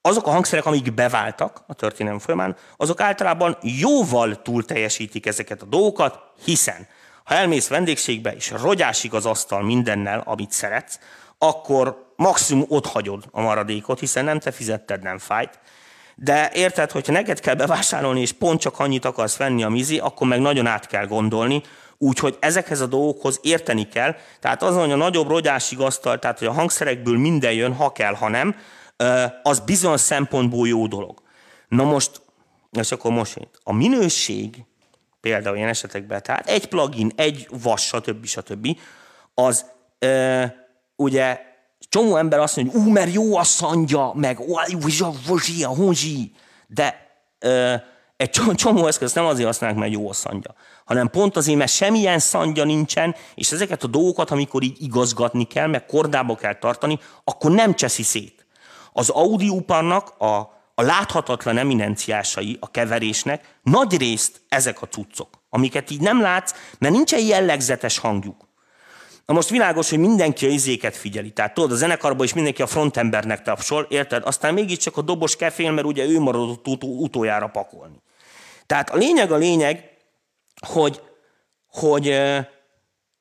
azok 0.00 0.26
a 0.26 0.30
hangszerek, 0.30 0.66
amik 0.66 0.94
beváltak 0.94 1.64
a 1.66 1.74
történelem 1.74 2.18
folyamán, 2.18 2.56
azok 2.76 3.00
általában 3.00 3.58
jóval 3.60 4.42
túl 4.42 4.64
teljesítik 4.64 5.26
ezeket 5.26 5.62
a 5.62 5.66
dolgokat, 5.66 6.18
hiszen 6.44 6.86
ha 7.24 7.34
elmész 7.34 7.68
vendégségbe 7.68 8.34
és 8.34 8.50
rogyásig 8.50 9.14
az 9.14 9.26
asztal 9.26 9.62
mindennel, 9.62 10.22
amit 10.24 10.52
szeretsz, 10.52 10.98
akkor 11.38 12.12
maximum 12.16 12.64
ott 12.68 12.86
hagyod 12.86 13.24
a 13.30 13.40
maradékot, 13.40 14.00
hiszen 14.00 14.24
nem 14.24 14.38
te 14.38 14.50
fizetted, 14.50 15.02
nem 15.02 15.18
fájt. 15.18 15.58
De 16.14 16.50
érted, 16.54 16.90
hogyha 16.90 17.12
neked 17.12 17.40
kell 17.40 17.54
bevásárolni, 17.54 18.20
és 18.20 18.32
pont 18.32 18.60
csak 18.60 18.78
annyit 18.78 19.04
akarsz 19.04 19.36
venni 19.36 19.62
a 19.62 19.68
mizi, 19.68 19.98
akkor 19.98 20.26
meg 20.26 20.40
nagyon 20.40 20.66
át 20.66 20.86
kell 20.86 21.06
gondolni, 21.06 21.62
Úgyhogy 21.98 22.36
ezekhez 22.40 22.80
a 22.80 22.86
dolgokhoz 22.86 23.40
érteni 23.42 23.88
kell. 23.88 24.14
Tehát 24.40 24.62
az, 24.62 24.76
hogy 24.76 24.90
a 24.90 24.96
nagyobb 24.96 25.28
rogyásig 25.28 25.80
asztal, 25.80 26.18
tehát 26.18 26.38
hogy 26.38 26.48
a 26.48 26.52
hangszerekből 26.52 27.18
minden 27.18 27.52
jön, 27.52 27.74
ha 27.74 27.92
kell, 27.92 28.14
ha 28.14 28.28
nem, 28.28 28.56
az 29.42 29.58
bizonyos 29.60 30.00
szempontból 30.00 30.68
jó 30.68 30.86
dolog. 30.86 31.22
Na 31.68 31.84
most, 31.84 32.20
és 32.70 32.92
akkor 32.92 33.10
most 33.10 33.38
a 33.62 33.72
minőség, 33.72 34.64
például 35.20 35.56
ilyen 35.56 35.68
esetekben, 35.68 36.22
tehát 36.22 36.48
egy 36.48 36.66
plugin, 36.68 37.12
egy 37.16 37.48
vas, 37.62 37.86
stb. 37.86 38.26
stb. 38.26 38.78
az 39.34 39.64
ugye 40.96 41.40
csomó 41.88 42.16
ember 42.16 42.38
azt 42.38 42.56
mondja, 42.56 42.78
hogy 42.78 42.88
ú, 42.88 42.92
mert 42.92 43.12
jó 43.12 43.36
a 43.36 43.44
szandja, 43.44 44.12
meg 44.14 44.40
a 45.62 45.66
honzsi, 45.66 46.32
de 46.66 47.06
egy 48.16 48.30
csomó 48.54 48.86
eszköz 48.86 49.12
nem 49.12 49.24
azért 49.24 49.46
használnak, 49.46 49.78
mert 49.80 49.92
jó 49.92 50.08
a 50.08 50.12
szandja, 50.12 50.54
hanem 50.84 51.10
pont 51.10 51.36
azért, 51.36 51.58
mert 51.58 51.72
semmilyen 51.72 52.18
szandja 52.18 52.64
nincsen, 52.64 53.14
és 53.34 53.52
ezeket 53.52 53.82
a 53.82 53.86
dolgokat, 53.86 54.30
amikor 54.30 54.62
így 54.62 54.82
igazgatni 54.82 55.44
kell, 55.44 55.66
meg 55.66 55.86
kordába 55.86 56.34
kell 56.34 56.54
tartani, 56.54 56.98
akkor 57.24 57.50
nem 57.50 57.74
cseszi 57.74 58.02
szét. 58.02 58.46
Az 58.92 59.08
audióparnak 59.08 60.08
a, 60.18 60.54
a 60.74 60.82
láthatatlan 60.82 61.58
eminenciásai 61.58 62.56
a 62.60 62.70
keverésnek 62.70 63.58
nagy 63.62 63.96
részt 63.96 64.40
ezek 64.48 64.82
a 64.82 64.86
cuccok, 64.86 65.28
amiket 65.48 65.90
így 65.90 66.00
nem 66.00 66.20
látsz, 66.20 66.54
mert 66.78 66.94
nincsen 66.94 67.20
jellegzetes 67.20 67.98
hangjuk. 67.98 68.45
Na 69.26 69.34
most 69.34 69.48
világos, 69.48 69.90
hogy 69.90 69.98
mindenki 69.98 70.46
a 70.46 70.48
izéket 70.48 70.96
figyeli. 70.96 71.30
Tehát 71.30 71.54
tudod, 71.54 71.72
a 71.72 71.74
zenekarban 71.74 72.24
is 72.26 72.34
mindenki 72.34 72.62
a 72.62 72.66
frontembernek 72.66 73.42
tapsol, 73.42 73.86
érted? 73.88 74.22
Aztán 74.24 74.54
mégiscsak 74.54 74.96
a 74.96 75.02
dobos 75.02 75.36
kefél, 75.36 75.70
mert 75.70 75.86
ugye 75.86 76.04
ő 76.04 76.20
maradott 76.20 76.68
ut- 76.68 76.82
utoljára 76.82 77.46
pakolni. 77.46 78.02
Tehát 78.66 78.90
a 78.90 78.96
lényeg 78.96 79.32
a 79.32 79.36
lényeg, 79.36 79.90
hogy, 80.66 81.00
hogy, 81.66 82.18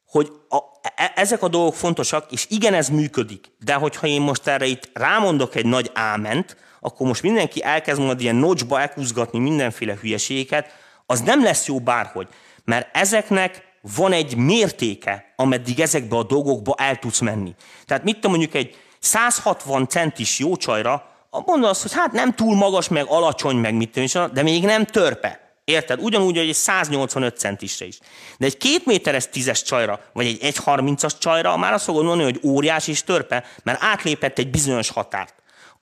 hogy 0.06 0.32
a, 0.50 0.58
e, 0.96 1.12
ezek 1.16 1.42
a 1.44 1.48
dolgok 1.48 1.76
fontosak, 1.76 2.32
és 2.32 2.46
igen, 2.50 2.74
ez 2.74 2.90
működik. 2.90 3.52
De 3.60 3.74
hogyha 3.74 4.08
én 4.08 4.22
most 4.22 4.48
erre 4.48 4.66
itt 4.66 4.90
rámondok 4.94 5.56
egy 5.56 5.66
nagy 5.66 5.92
áment, 5.94 6.58
akkor 6.80 7.08
most 7.08 7.22
mindenki 7.22 7.64
elkezd 7.64 8.02
majd 8.02 8.22
ilyen 8.22 8.36
nocsba 8.36 8.82
ekúzgatni 8.82 9.40
mindenféle 9.40 9.98
hülyeségeket, 10.02 10.68
az 11.06 11.22
nem 11.22 11.44
lesz 11.44 11.68
jó 11.68 11.80
bárhogy. 11.80 12.28
Mert 12.64 12.96
ezeknek 12.96 13.65
van 13.96 14.12
egy 14.12 14.36
mértéke, 14.36 15.34
ameddig 15.36 15.80
ezekbe 15.80 16.18
a 16.18 16.24
dolgokba 16.24 16.76
el 16.78 16.96
tudsz 16.96 17.20
menni. 17.20 17.56
Tehát 17.86 18.04
mit 18.04 18.16
tudom 18.16 18.32
mondjuk 18.32 18.54
egy 18.54 18.76
160 19.00 19.88
centis 19.88 20.40
jó 20.40 20.56
csajra, 20.56 21.10
mondod 21.46 21.70
azt, 21.70 21.82
hogy 21.82 21.94
hát 21.94 22.12
nem 22.12 22.34
túl 22.34 22.56
magas, 22.56 22.88
meg 22.88 23.06
alacsony, 23.08 23.56
meg 23.56 23.74
mit 23.74 23.90
tudom, 23.92 24.34
de 24.34 24.44
még 24.44 24.64
nem 24.64 24.86
törpe. 24.86 25.40
Érted? 25.64 26.00
Ugyanúgy, 26.02 26.38
hogy 26.38 26.48
egy 26.48 26.54
185 26.54 27.38
centisre 27.38 27.86
is. 27.86 28.00
De 28.38 28.46
egy 28.46 28.58
két 28.58 28.86
méteres 28.86 29.30
tízes 29.30 29.64
csajra, 29.64 30.00
vagy 30.14 30.26
egy 30.26 30.40
1,30-as 30.42 31.20
csajra 31.20 31.58
már 31.58 31.74
azt 31.74 31.84
fogod 31.84 32.06
mondani, 32.06 32.32
hogy 32.32 32.50
óriás 32.50 32.88
és 32.88 33.04
törpe, 33.04 33.44
mert 33.64 33.84
átlépett 33.84 34.38
egy 34.38 34.50
bizonyos 34.50 34.90
határt 34.90 35.34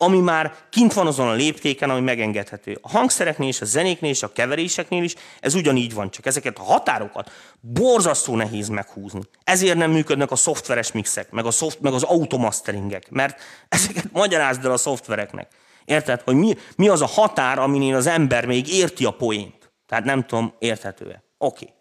ami 0.04 0.20
már 0.20 0.54
kint 0.70 0.94
van 0.94 1.08
azon 1.08 1.28
a 1.28 1.34
léptéken, 1.34 1.90
ami 1.90 2.02
megengedhető. 2.02 2.78
A 2.82 2.90
hangszereknél 2.90 3.48
és 3.48 3.62
a 3.62 3.66
zenéknél 3.66 4.10
és 4.10 4.24
a 4.24 4.32
keveréseknél 4.32 5.04
is 5.04 5.16
ez 5.40 5.54
ugyanígy 5.54 5.94
van, 5.94 6.12
csak 6.12 6.26
ezeket 6.26 6.58
a 6.58 6.64
határokat 6.64 7.32
borzasztó 7.60 8.36
nehéz 8.36 8.68
meghúzni. 8.68 9.22
Ezért 9.44 9.78
nem 9.78 9.92
működnek 9.92 10.32
a 10.32 10.36
szoftveres 10.36 10.92
mixek, 10.92 11.32
meg, 11.32 11.46
a 11.46 11.52
szoft, 11.52 11.82
meg 11.82 11.94
az 11.94 12.04
automasteringek, 12.04 13.10
mert 13.10 13.42
ezeket 13.70 14.12
magyarázd 14.12 14.66
el 14.66 14.72
a 14.72 14.78
szoftvereknek. 14.78 15.48
Érted, 15.86 16.22
hogy 16.22 16.36
mi, 16.36 16.58
mi 16.76 16.88
az 16.88 17.02
a 17.02 17.08
határ, 17.08 17.60
amin 17.60 17.96
az 17.96 18.08
ember 18.08 18.46
még 18.46 18.74
érti 18.74 19.06
a 19.06 19.12
poént. 19.12 19.72
Tehát 19.86 20.04
nem 20.04 20.26
tudom, 20.26 20.54
érthető-e. 20.60 21.24
Oké. 21.38 21.64
Okay. 21.64 21.76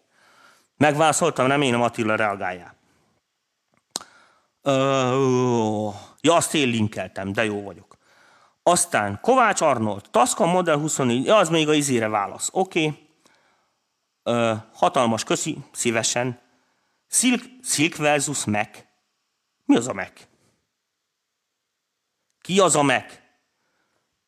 Megválaszoltam, 0.77 1.47
remélem 1.47 1.81
Attila 1.81 2.15
reagáljál. 2.15 2.75
Uh, 4.63 5.93
ja, 6.21 6.35
azt 6.35 6.53
én 6.53 6.67
linkeltem, 6.67 7.31
de 7.31 7.43
jó 7.43 7.63
vagyok. 7.63 7.92
Aztán 8.63 9.19
Kovács 9.21 9.61
Arnold, 9.61 10.01
Tascam 10.11 10.49
Model 10.49 10.77
24, 10.77 11.25
ja, 11.25 11.35
az 11.35 11.49
még 11.49 11.69
a 11.69 11.73
izére 11.73 12.07
válasz. 12.07 12.49
Oké. 12.51 12.85
Okay. 12.85 13.01
Uh, 14.51 14.57
hatalmas, 14.73 15.23
köszi, 15.23 15.57
szívesen. 15.71 16.39
Silk, 17.07 17.43
Silk 17.63 17.95
versus 17.95 18.45
Mac. 18.45 18.69
Mi 19.65 19.75
az 19.75 19.87
a 19.87 19.93
Mac? 19.93 20.27
Ki 22.41 22.59
az 22.59 22.75
a 22.75 22.83
Mac? 22.83 23.21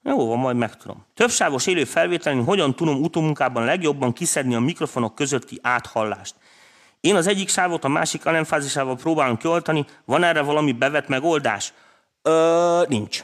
Jó 0.01 0.27
van, 0.27 0.37
majd 0.37 0.55
megtudom. 0.55 1.05
Többsávos 1.13 1.67
élő 1.67 1.83
felvételén 1.83 2.43
hogyan 2.43 2.75
tudom 2.75 3.01
utómunkában 3.01 3.65
legjobban 3.65 4.13
kiszedni 4.13 4.55
a 4.55 4.59
mikrofonok 4.59 5.15
közötti 5.15 5.59
áthallást. 5.61 6.35
Én 6.99 7.15
az 7.15 7.27
egyik 7.27 7.49
sávot 7.49 7.83
a 7.83 7.87
másik 7.87 8.25
ellenfázisával 8.25 8.95
próbálom 8.95 9.37
kioltani, 9.37 9.85
van 10.05 10.23
erre 10.23 10.41
valami 10.41 10.71
bevett 10.71 11.07
megoldás? 11.07 11.73
Ö, 12.21 12.83
nincs. 12.87 13.23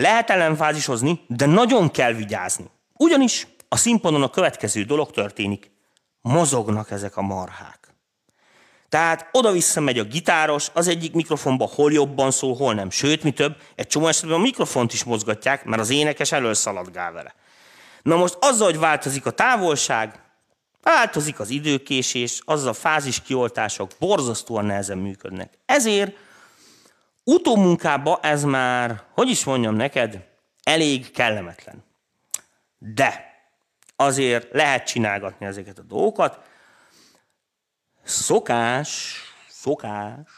Lehet 0.00 0.30
ellenfázishozni, 0.30 1.20
de 1.26 1.46
nagyon 1.46 1.90
kell 1.90 2.12
vigyázni. 2.12 2.70
Ugyanis 2.96 3.46
a 3.68 3.76
színpadon 3.76 4.22
a 4.22 4.30
következő 4.30 4.82
dolog 4.82 5.10
történik. 5.10 5.70
Mozognak 6.20 6.90
ezek 6.90 7.16
a 7.16 7.22
marhák. 7.22 7.94
Tehát 8.88 9.28
oda-vissza 9.32 9.80
megy 9.80 9.98
a 9.98 10.04
gitáros, 10.04 10.70
az 10.72 10.88
egyik 10.88 11.12
mikrofonba 11.12 11.70
hol 11.74 11.92
jobban 11.92 12.30
szól, 12.30 12.54
hol 12.54 12.74
nem. 12.74 12.90
Sőt, 12.90 13.22
mi 13.22 13.30
több, 13.30 13.56
egy 13.74 13.86
csomó 13.86 14.06
esetben 14.06 14.38
a 14.38 14.42
mikrofont 14.42 14.92
is 14.92 15.04
mozgatják, 15.04 15.64
mert 15.64 15.82
az 15.82 15.90
énekes 15.90 16.32
előszaladgál 16.32 17.12
vele. 17.12 17.34
Na 18.02 18.16
most 18.16 18.36
azzal, 18.40 18.66
hogy 18.66 18.78
változik 18.78 19.26
a 19.26 19.30
távolság, 19.30 20.22
változik 20.82 21.40
az 21.40 21.50
időkésés, 21.50 22.40
azzal 22.44 22.68
a 22.68 22.72
fázis 22.72 23.22
kioltások 23.22 23.90
borzasztóan 23.98 24.64
nehezen 24.64 24.98
működnek. 24.98 25.58
Ezért 25.66 26.16
utómunkában 27.28 28.18
ez 28.22 28.44
már, 28.44 29.02
hogy 29.10 29.28
is 29.28 29.44
mondjam 29.44 29.74
neked, 29.74 30.26
elég 30.62 31.10
kellemetlen. 31.10 31.84
De 32.78 33.34
azért 33.96 34.52
lehet 34.52 34.86
csinálgatni 34.86 35.46
ezeket 35.46 35.78
a 35.78 35.82
dolgokat, 35.82 36.40
szokás, 38.02 39.20
szokás 39.48 40.28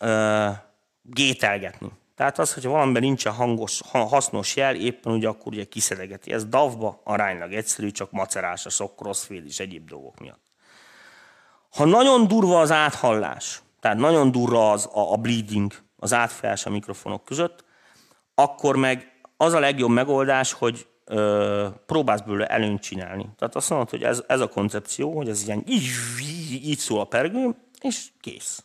ö, 0.00 0.48
gételgetni. 1.02 1.92
Tehát 2.14 2.38
az, 2.38 2.54
hogyha 2.54 2.70
valamiben 2.70 3.02
nincsen 3.02 3.32
hangos, 3.32 3.80
hasznos 3.92 4.56
jel, 4.56 4.74
éppen 4.74 5.12
ugye 5.12 5.28
akkor 5.28 5.52
ugye 5.52 5.64
kiszedegeti. 5.64 6.32
Ez 6.32 6.44
davba 6.44 7.00
aránylag 7.04 7.52
egyszerű, 7.52 7.90
csak 7.90 8.10
macerás 8.10 8.66
a 8.66 8.70
sok 8.70 8.96
crossfade 8.96 9.46
és 9.46 9.60
egyéb 9.60 9.88
dolgok 9.88 10.18
miatt. 10.18 10.44
Ha 11.70 11.84
nagyon 11.84 12.26
durva 12.26 12.60
az 12.60 12.70
áthallás, 12.70 13.62
tehát 13.80 13.98
nagyon 13.98 14.30
durva 14.30 14.70
az 14.70 14.86
a, 14.92 15.12
a 15.12 15.16
bleeding, 15.16 15.72
az 16.00 16.12
átfejás 16.12 16.66
a 16.66 16.70
mikrofonok 16.70 17.24
között, 17.24 17.64
akkor 18.34 18.76
meg 18.76 19.20
az 19.36 19.52
a 19.52 19.58
legjobb 19.58 19.90
megoldás, 19.90 20.52
hogy 20.52 20.86
ö, 21.04 21.68
próbálsz 21.86 22.20
belőle 22.20 22.46
előnyt 22.46 22.80
csinálni. 22.80 23.28
Tehát 23.38 23.56
azt 23.56 23.70
mondod, 23.70 23.90
hogy 23.90 24.02
ez, 24.02 24.22
ez 24.26 24.40
a 24.40 24.48
koncepció, 24.48 25.16
hogy 25.16 25.28
ez 25.28 25.42
ilyen 25.46 25.64
így, 25.66 25.88
így 26.62 26.78
szól 26.78 27.00
a 27.00 27.04
pergő, 27.04 27.56
és 27.80 28.06
kész. 28.20 28.64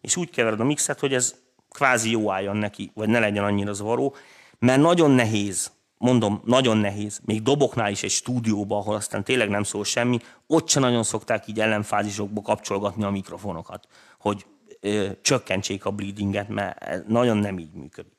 És 0.00 0.16
úgy 0.16 0.30
kevered 0.30 0.60
a 0.60 0.64
mixet, 0.64 1.00
hogy 1.00 1.14
ez 1.14 1.34
kvázi 1.70 2.10
jó 2.10 2.30
álljon 2.30 2.56
neki, 2.56 2.90
vagy 2.94 3.08
ne 3.08 3.18
legyen 3.18 3.44
annyira 3.44 3.72
zavaró, 3.72 4.14
mert 4.58 4.80
nagyon 4.80 5.10
nehéz, 5.10 5.72
mondom, 5.98 6.42
nagyon 6.44 6.76
nehéz, 6.76 7.20
még 7.24 7.42
doboknál 7.42 7.90
is 7.90 8.02
egy 8.02 8.10
stúdióba, 8.10 8.76
ahol 8.76 8.94
aztán 8.94 9.24
tényleg 9.24 9.48
nem 9.48 9.62
szól 9.62 9.84
semmi, 9.84 10.18
ott 10.46 10.68
se 10.68 10.80
nagyon 10.80 11.02
szokták 11.02 11.46
így 11.46 11.60
ellenfázisokba 11.60 12.42
kapcsolgatni 12.42 13.04
a 13.04 13.10
mikrofonokat, 13.10 13.88
hogy 14.18 14.46
ö, 14.80 15.10
csökkentsék 15.22 15.84
a 15.84 15.90
bleedinget, 15.90 16.48
mert 16.48 17.06
nagyon 17.06 17.36
nem 17.36 17.58
így 17.58 17.72
működik. 17.72 18.16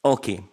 Oké. 0.00 0.32
Okay. 0.32 0.48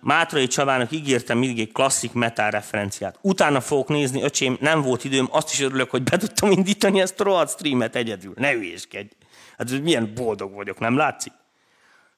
Mátrai 0.00 0.46
Csabának 0.46 0.90
ígértem 0.90 1.38
mindig 1.38 1.60
egy 1.60 1.72
klasszik 1.72 2.12
metal 2.12 2.50
referenciát. 2.50 3.18
Utána 3.20 3.60
fogok 3.60 3.88
nézni, 3.88 4.22
öcsém, 4.22 4.56
nem 4.60 4.82
volt 4.82 5.04
időm, 5.04 5.28
azt 5.30 5.52
is 5.52 5.60
örülök, 5.60 5.90
hogy 5.90 6.02
be 6.02 6.16
tudtam 6.16 6.50
indítani 6.50 7.00
ezt 7.00 7.20
a 7.20 7.24
rohadt 7.24 7.50
streamet 7.50 7.96
egyedül. 7.96 8.32
Ne 8.36 8.50
hülyéskedj. 8.50 9.08
Hát 9.56 9.70
milyen 9.70 10.14
boldog 10.14 10.52
vagyok, 10.52 10.78
nem 10.78 10.96
látszik? 10.96 11.32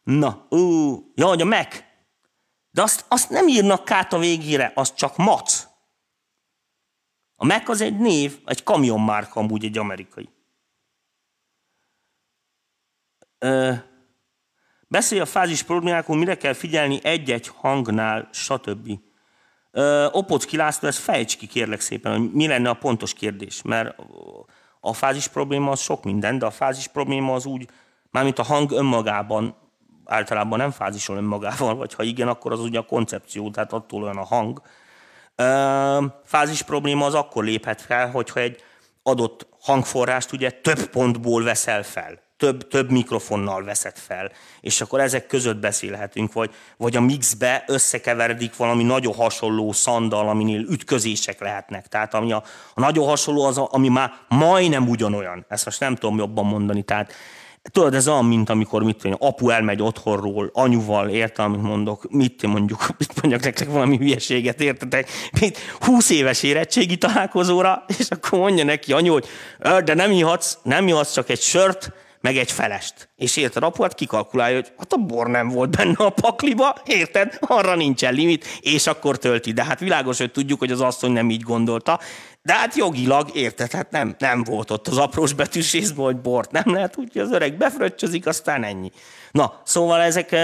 Na, 0.05 0.47
ú, 0.49 0.59
ja, 1.15 1.27
hogy 1.27 1.41
a 1.41 1.45
Mac. 1.45 1.83
De 2.71 2.83
azt, 2.83 3.05
azt 3.09 3.31
nem 3.31 3.49
írnak 3.49 3.85
kát 3.85 4.13
a 4.13 4.19
végére, 4.19 4.73
az 4.75 4.95
csak 4.95 5.17
mac. 5.17 5.67
A 7.45 7.47
Mac 7.47 7.69
az 7.69 7.81
egy 7.81 7.99
név, 7.99 8.39
egy 8.45 8.63
kamionmárka 8.63 9.41
amúgy 9.41 9.65
egy 9.65 9.79
amerikai. 9.79 10.29
Ö, 13.39 13.73
Beszélj 14.89 15.21
a 15.21 15.27
fázis 15.27 15.63
problémákról, 15.63 16.17
mire 16.17 16.37
kell 16.37 16.53
figyelni 16.53 17.01
egy-egy 17.03 17.49
hangnál, 17.49 18.29
stb. 18.33 18.99
Opocki 20.11 20.57
László, 20.57 20.89
ezt 20.89 20.99
fejts 20.99 21.37
ki 21.37 21.47
kérlek 21.47 21.81
szépen, 21.81 22.19
hogy 22.19 22.33
mi 22.33 22.47
lenne 22.47 22.69
a 22.69 22.75
pontos 22.75 23.13
kérdés, 23.13 23.63
mert 23.63 23.99
a 24.81 24.93
fázis 24.93 25.29
probléma 25.29 25.71
az 25.71 25.81
sok 25.81 26.05
minden, 26.05 26.39
de 26.39 26.47
a 26.47 26.51
fázis 26.51 26.87
probléma 26.87 27.35
az 27.35 27.47
úgy, 27.47 27.69
mármint 28.11 28.39
a 28.39 28.43
hang 28.43 28.71
önmagában, 28.71 29.57
általában 30.05 30.59
nem 30.59 30.71
fázisol 30.71 31.17
önmagával, 31.17 31.75
vagy 31.75 31.95
ha 31.95 32.03
igen, 32.03 32.29
akkor 32.29 32.53
az 32.53 32.61
ugye 32.61 32.79
a 32.79 32.87
koncepció, 32.87 33.51
tehát 33.51 33.73
attól 33.73 34.03
olyan 34.03 34.19
a 34.19 34.25
hang. 34.25 34.63
Fázis 36.25 36.63
probléma 36.63 37.07
az 37.07 37.15
akkor 37.15 37.45
léphet 37.45 37.83
fel, 37.83 38.11
hogyha 38.11 38.41
egy 38.41 38.63
adott 39.03 39.47
hangforrást 39.61 40.33
ugye 40.33 40.51
több 40.51 40.87
pontból 40.87 41.43
veszel 41.43 41.83
fel 41.83 42.25
több, 42.37 42.69
több 42.69 42.91
mikrofonnal 42.91 43.65
veszed 43.65 43.97
fel, 43.97 44.31
és 44.61 44.81
akkor 44.81 45.01
ezek 45.01 45.27
között 45.27 45.57
beszélhetünk, 45.57 46.33
vagy, 46.33 46.55
vagy 46.77 46.97
a 46.97 47.01
mixbe 47.01 47.65
összekeveredik 47.67 48.57
valami 48.57 48.83
nagyon 48.83 49.15
hasonló 49.15 49.73
szandal, 49.73 50.29
aminél 50.29 50.61
ütközések 50.61 51.41
lehetnek. 51.41 51.87
Tehát 51.87 52.15
ami 52.15 52.33
a, 52.33 52.43
a 52.75 52.81
nagyon 52.81 53.07
hasonló 53.07 53.45
az, 53.45 53.59
a, 53.59 53.69
ami 53.71 53.89
már 53.89 54.13
majdnem 54.29 54.89
ugyanolyan. 54.89 55.45
Ezt 55.49 55.65
most 55.65 55.81
nem 55.81 55.95
tudom 55.95 56.19
jobban 56.19 56.47
mondani. 56.47 56.83
Tehát 56.83 57.13
Tudod, 57.73 57.95
ez 57.95 58.09
olyan, 58.09 58.25
mint 58.25 58.51
amikor 58.51 58.83
mit 58.83 58.97
tudom, 58.97 59.17
apu 59.21 59.51
elmegy 59.51 59.83
otthonról, 59.83 60.51
anyuval, 60.53 61.09
értem, 61.09 61.45
amit 61.45 61.63
mondok, 61.63 62.11
mit 62.11 62.43
mondjuk, 62.43 62.87
mit 62.99 63.21
mondjak 63.21 63.43
nektek 63.43 63.69
valami 63.69 63.97
hülyeséget, 63.97 64.61
értetek, 64.61 65.09
mint 65.41 65.59
20 65.81 66.11
éves 66.11 66.43
érettségi 66.43 66.97
találkozóra, 66.97 67.85
és 67.99 68.09
akkor 68.09 68.39
mondja 68.39 68.65
neki 68.65 68.93
anyu, 68.93 69.13
hogy 69.13 69.27
de 69.85 69.95
nem 69.95 70.11
ihatsz, 70.11 70.59
nem 70.63 70.89
ihatsz 70.89 71.13
csak 71.13 71.29
egy 71.29 71.41
sört, 71.41 71.93
meg 72.25 72.37
egy 72.37 72.53
felest. 72.53 73.09
És 73.17 73.37
érted, 73.37 73.63
apu 73.63 73.83
hát 73.83 73.95
kikalkulálja, 73.95 74.55
hogy 74.55 74.73
hát 74.79 74.93
a 74.93 74.97
bor 74.97 75.27
nem 75.27 75.49
volt 75.49 75.77
benne 75.77 75.95
a 75.97 76.11
pakliba, 76.11 76.77
érted? 76.85 77.39
Arra 77.41 77.75
nincsen 77.75 78.15
limit, 78.15 78.47
és 78.61 78.87
akkor 78.87 79.19
tölti. 79.19 79.53
De 79.53 79.65
hát 79.65 79.81
világos, 79.81 80.19
hogy 80.19 80.31
tudjuk, 80.31 80.59
hogy 80.59 80.71
az 80.71 80.81
asszony 80.81 81.13
nem 81.13 81.31
így 81.31 81.43
gondolta. 81.43 82.01
De 82.43 82.53
hát 82.53 82.77
jogilag, 82.77 83.31
érted, 83.35 83.73
hát 83.73 83.91
nem, 83.91 84.15
nem 84.19 84.45
volt 84.45 84.71
ott 84.71 84.89
az 84.89 84.99
aprós 84.99 85.33
betűs 85.33 85.73
részben, 85.73 86.05
hogy 86.05 86.17
bort 86.17 86.51
nem 86.51 86.65
lehet, 86.67 86.97
úgyhogy 86.97 87.23
az 87.23 87.31
öreg 87.31 87.57
befröccsözik, 87.57 88.27
aztán 88.27 88.65
ennyi. 88.65 88.91
Na, 89.31 89.61
szóval 89.65 90.01
ezek, 90.01 90.37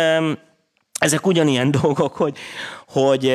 ezek 0.98 1.26
ugyanilyen 1.26 1.70
dolgok, 1.82 2.16
hogy, 2.16 2.38
hogy 2.88 3.28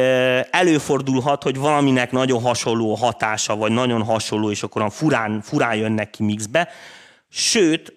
előfordulhat, 0.52 1.44
hogy 1.44 1.58
valaminek 1.58 2.12
nagyon 2.12 2.42
hasonló 2.42 2.94
hatása, 2.94 3.56
vagy 3.56 3.72
nagyon 3.72 4.04
hasonló, 4.04 4.52
és 4.52 4.64
akkor 4.64 4.92
furán, 4.92 5.42
furán 5.42 5.76
jönnek 5.76 6.10
ki 6.10 6.24
mixbe. 6.24 6.70
Sőt, 7.30 7.94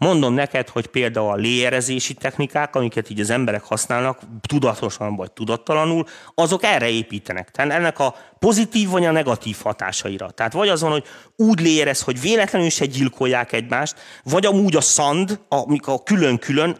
mondom 0.00 0.34
neked, 0.34 0.68
hogy 0.68 0.86
például 0.86 1.30
a 1.30 1.34
léjerezési 1.34 2.14
technikák, 2.14 2.76
amiket 2.76 3.10
így 3.10 3.20
az 3.20 3.30
emberek 3.30 3.62
használnak, 3.62 4.20
tudatosan 4.48 5.16
vagy 5.16 5.32
tudattalanul, 5.32 6.06
azok 6.34 6.62
erre 6.64 6.88
építenek. 6.88 7.50
Tehát 7.50 7.72
ennek 7.72 7.98
a 7.98 8.14
pozitív 8.38 8.88
vagy 8.88 9.04
a 9.04 9.10
negatív 9.10 9.56
hatásaira. 9.62 10.30
Tehát 10.30 10.52
vagy 10.52 10.68
azon, 10.68 10.90
hogy 10.90 11.04
úgy 11.36 11.60
léjerez, 11.60 12.02
hogy 12.02 12.20
véletlenül 12.20 12.70
se 12.70 12.84
gyilkolják 12.84 13.52
egymást, 13.52 13.94
vagy 14.24 14.46
amúgy 14.46 14.76
a 14.76 14.80
szand, 14.80 15.40
amikor 15.48 16.02
külön-külön, 16.02 16.76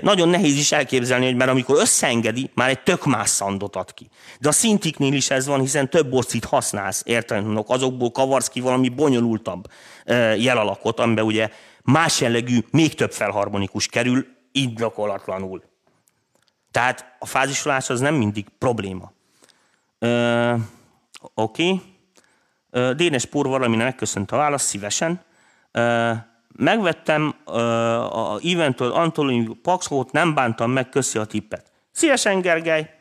nagyon 0.00 0.28
nehéz 0.28 0.56
is 0.56 0.72
elképzelni, 0.72 1.24
hogy 1.24 1.36
mert 1.36 1.50
amikor 1.50 1.80
összeengedi, 1.80 2.50
már 2.54 2.68
egy 2.68 2.82
tök 2.82 3.04
más 3.06 3.28
szandot 3.28 3.76
ad 3.76 3.94
ki. 3.94 4.08
De 4.40 4.48
a 4.48 4.52
szintiknél 4.52 5.12
is 5.12 5.30
ez 5.30 5.46
van, 5.46 5.60
hiszen 5.60 5.90
több 5.90 6.10
bosszit 6.10 6.44
használsz, 6.44 7.02
érted? 7.06 7.44
Azokból 7.66 8.10
kavarsz 8.10 8.48
ki 8.48 8.60
valami 8.60 8.88
bonyolultabb 8.88 9.66
jelalakot, 10.36 11.00
amiben 11.00 11.24
ugye 11.24 11.48
más 11.84 12.20
jellegű, 12.20 12.58
még 12.70 12.94
több 12.94 13.12
felharmonikus 13.12 13.86
kerül, 13.86 14.26
indokolatlanul. 14.52 15.62
Tehát 16.70 17.16
a 17.18 17.26
fázisolás 17.26 17.90
az 17.90 18.00
nem 18.00 18.14
mindig 18.14 18.46
probléma. 18.58 19.12
Oké. 21.34 21.70
Okay. 21.70 22.94
Dénes 22.94 23.24
Pór 23.24 23.46
valaminek 23.46 23.86
megköszönt 23.86 24.30
a 24.30 24.36
választ, 24.36 24.66
szívesen. 24.66 25.20
Ö, 25.70 26.12
megvettem 26.56 27.34
ö, 27.46 27.52
a 28.00 28.38
Eventől 28.42 28.92
Antolini 28.92 29.54
Paxót, 29.62 30.12
nem 30.12 30.34
bántam 30.34 30.70
meg, 30.70 30.88
köszi 30.88 31.18
a 31.18 31.24
tippet. 31.24 31.72
Szívesen, 31.92 32.40
Gergely! 32.40 32.93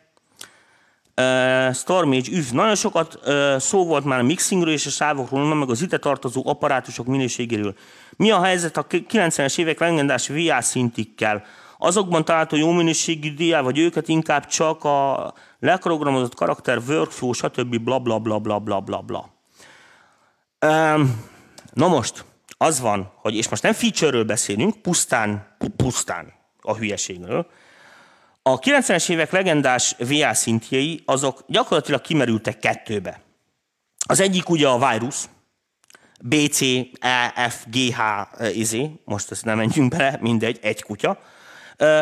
Uh, 1.16 1.74
Stormage, 1.74 2.32
üv. 2.32 2.52
Nagyon 2.52 2.76
sokat 2.76 3.20
uh, 3.26 3.58
szó 3.58 3.86
volt 3.86 4.04
már 4.04 4.20
a 4.20 4.24
mixingről 4.24 4.74
és 4.74 4.86
a 4.86 4.90
sávokról, 4.90 5.56
meg 5.56 5.70
az 5.70 5.82
ide 5.82 5.98
tartozó 5.98 6.44
apparátusok 6.46 7.06
minőségéről. 7.06 7.76
Mi 8.16 8.32
a 8.32 8.44
helyzet 8.44 8.78
a 8.78 8.86
90-es 8.88 9.58
évek 9.58 9.80
legendás 9.80 10.28
VA 10.28 10.62
szintikkel? 10.62 11.44
Azokban 11.78 12.26
található 12.26 12.56
jó 12.56 12.72
minőségű 12.72 13.34
DA, 13.34 13.64
vagy 13.64 13.78
őket 13.78 14.08
inkább 14.08 14.46
csak 14.46 14.84
a 14.84 15.34
leprogramozott 15.60 16.36
karakter, 16.36 16.82
workflow, 16.88 17.34
stb. 17.34 17.78
bla 17.78 18.00
bla 18.00 18.20
bla 18.20 18.40
bla 18.40 18.60
bla 18.60 18.80
bla 18.80 19.02
bla. 19.02 19.34
Um, 20.66 21.26
na 21.74 21.88
most, 21.88 22.26
az 22.58 22.80
van, 22.80 23.12
hogy, 23.16 23.36
és 23.36 23.50
most 23.50 23.64
nem 23.64 23.74
feature-ről 23.74 24.24
beszélünk, 24.24 24.82
pusztán, 24.82 25.58
pusztán 25.76 26.34
a 26.62 26.76
hülyeségről, 26.76 27.48
a 28.44 28.60
90-es 28.60 29.10
évek 29.10 29.32
legendás 29.32 29.96
VA 30.00 30.34
szintjei, 30.34 31.02
azok 31.06 31.44
gyakorlatilag 31.48 32.02
kimerültek 32.02 32.60
kettőbe. 32.60 33.22
Az 34.06 34.20
egyik 34.20 34.50
ugye 34.50 34.68
a 34.68 34.92
virus, 34.92 35.16
BC, 36.22 36.62
E, 37.00 37.50
F, 37.50 37.66
G, 37.66 37.76
H, 37.96 38.02
izé, 38.58 39.02
most 39.06 39.32
ezt 39.32 39.46
nem 39.46 39.58
menjünk 39.58 39.90
bele, 39.90 40.18
mindegy, 40.22 40.60
egy 40.62 40.84
kutya. 40.84 41.20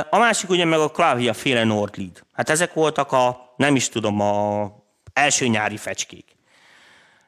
A 0.10 0.18
másik 0.18 0.50
ugye 0.50 0.66
meg 0.66 0.80
a 0.80 0.90
Clavia 0.90 1.34
féle 1.34 1.64
Nordlead. 1.64 2.24
Hát 2.34 2.50
ezek 2.50 2.74
voltak 2.74 3.12
a, 3.12 3.54
nem 3.58 3.76
is 3.76 3.90
tudom, 3.90 4.20
a 4.20 4.72
első 5.14 5.48
nyári 5.48 5.78
fecskék. 5.78 6.36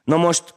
Na 0.04 0.18
most 0.18 0.54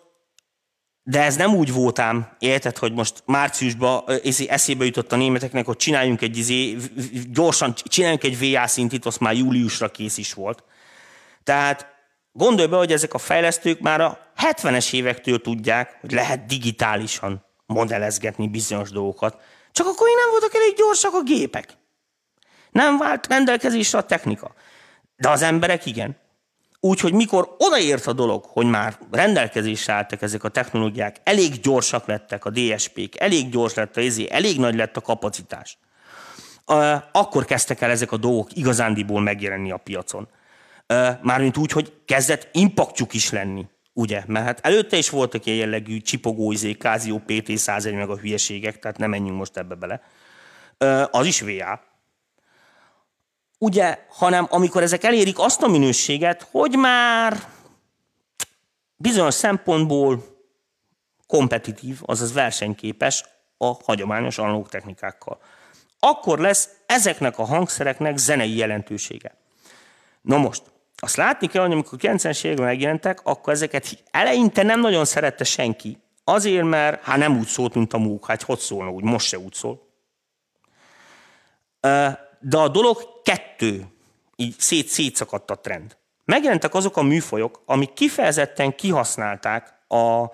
de 1.08 1.22
ez 1.22 1.36
nem 1.36 1.54
úgy 1.54 1.72
voltám, 1.72 2.28
érted, 2.38 2.78
hogy 2.78 2.92
most 2.92 3.22
márciusban 3.26 4.04
eszébe 4.48 4.84
jutott 4.84 5.12
a 5.12 5.16
németeknek, 5.16 5.66
hogy 5.66 5.76
csináljunk 5.76 6.20
egy 6.20 6.36
izé, 6.36 6.76
gyorsan 7.30 7.74
csináljunk 7.74 8.24
egy 8.24 8.38
VA 8.38 8.66
szintit, 8.66 9.06
azt 9.06 9.20
már 9.20 9.34
júliusra 9.34 9.90
kész 9.90 10.16
is 10.16 10.32
volt. 10.32 10.64
Tehát 11.44 11.86
gondolj 12.32 12.68
be, 12.68 12.76
hogy 12.76 12.92
ezek 12.92 13.14
a 13.14 13.18
fejlesztők 13.18 13.80
már 13.80 14.00
a 14.00 14.18
70-es 14.36 14.92
évektől 14.92 15.40
tudják, 15.40 15.98
hogy 16.00 16.12
lehet 16.12 16.46
digitálisan 16.46 17.44
modellezgetni 17.66 18.48
bizonyos 18.48 18.90
dolgokat, 18.90 19.40
csak 19.72 19.86
akkor 19.86 20.08
nem 20.22 20.30
voltak 20.30 20.54
elég 20.54 20.74
gyorsak 20.76 21.14
a 21.14 21.22
gépek. 21.22 21.68
Nem 22.70 22.98
vált 22.98 23.26
rendelkezésre 23.26 23.98
a 23.98 24.06
technika. 24.06 24.54
De 25.16 25.28
az 25.28 25.42
emberek 25.42 25.86
igen. 25.86 26.16
Úgyhogy 26.86 27.12
mikor 27.12 27.54
odaért 27.58 28.06
a 28.06 28.12
dolog, 28.12 28.44
hogy 28.44 28.66
már 28.66 28.98
rendelkezésre 29.10 29.92
álltak 29.92 30.22
ezek 30.22 30.44
a 30.44 30.48
technológiák, 30.48 31.16
elég 31.24 31.60
gyorsak 31.60 32.06
lettek 32.06 32.44
a 32.44 32.50
DSP-k, 32.50 33.20
elég 33.20 33.48
gyors 33.48 33.74
lett 33.74 33.96
a 33.96 34.00
izé, 34.00 34.26
elég 34.30 34.58
nagy 34.58 34.74
lett 34.74 34.96
a 34.96 35.00
kapacitás, 35.00 35.78
akkor 37.12 37.44
kezdtek 37.44 37.80
el 37.80 37.90
ezek 37.90 38.12
a 38.12 38.16
dolgok 38.16 38.48
igazándiból 38.52 39.20
megjelenni 39.20 39.70
a 39.70 39.76
piacon. 39.76 40.28
Mármint 41.22 41.56
úgy, 41.56 41.72
hogy 41.72 41.92
kezdett 42.04 42.48
impaktjuk 42.52 43.14
is 43.14 43.30
lenni. 43.30 43.66
Ugye? 43.92 44.22
Mert 44.26 44.46
hát 44.46 44.60
előtte 44.66 44.96
is 44.96 45.10
voltak 45.10 45.46
ilyen 45.46 45.58
jellegű 45.58 46.00
csipogó, 46.00 46.52
izé, 46.52 46.72
Casio 46.72 47.20
PT101 47.26 47.94
meg 47.94 48.10
a 48.10 48.16
hülyeségek, 48.16 48.78
tehát 48.78 48.98
nem 48.98 49.10
menjünk 49.10 49.38
most 49.38 49.56
ebbe 49.56 49.74
bele. 49.74 50.00
Az 51.10 51.26
is 51.26 51.40
VA, 51.40 51.80
ugye, 53.58 53.98
hanem 54.08 54.46
amikor 54.50 54.82
ezek 54.82 55.04
elérik 55.04 55.38
azt 55.38 55.62
a 55.62 55.68
minőséget, 55.68 56.48
hogy 56.50 56.76
már 56.76 57.42
bizonyos 58.96 59.34
szempontból 59.34 60.24
kompetitív, 61.26 62.00
azaz 62.04 62.32
versenyképes 62.32 63.24
a 63.58 63.72
hagyományos 63.84 64.38
analóg 64.38 64.68
technikákkal. 64.68 65.40
Akkor 65.98 66.38
lesz 66.38 66.68
ezeknek 66.86 67.38
a 67.38 67.44
hangszereknek 67.44 68.16
zenei 68.16 68.56
jelentősége. 68.56 69.36
Na 70.20 70.36
most, 70.36 70.62
azt 70.96 71.16
látni 71.16 71.46
kell, 71.46 71.62
hogy 71.62 71.72
amikor 71.72 71.98
90-es 72.02 72.44
években 72.44 72.66
megjelentek, 72.66 73.20
akkor 73.22 73.52
ezeket 73.52 74.04
eleinte 74.10 74.62
nem 74.62 74.80
nagyon 74.80 75.04
szerette 75.04 75.44
senki. 75.44 75.98
Azért, 76.24 76.64
mert 76.64 77.02
hát 77.02 77.18
nem 77.18 77.38
úgy 77.38 77.46
szólt, 77.46 77.74
mint 77.74 77.92
a 77.92 77.98
múk, 77.98 78.26
hát 78.26 78.42
hogy 78.42 78.58
szólna 78.58 78.90
úgy, 78.90 79.04
most 79.04 79.26
se 79.26 79.38
úgy 79.38 79.54
szól 79.54 79.86
de 82.40 82.56
a 82.56 82.68
dolog 82.68 82.98
kettő, 83.22 83.86
így 84.36 84.54
szét 84.58 84.88
szétszakadt 84.88 85.50
a 85.50 85.54
trend. 85.54 85.96
Megjelentek 86.24 86.74
azok 86.74 86.96
a 86.96 87.02
műfajok, 87.02 87.62
amik 87.66 87.92
kifejezetten 87.92 88.74
kihasználták 88.74 89.74
a 89.88 90.30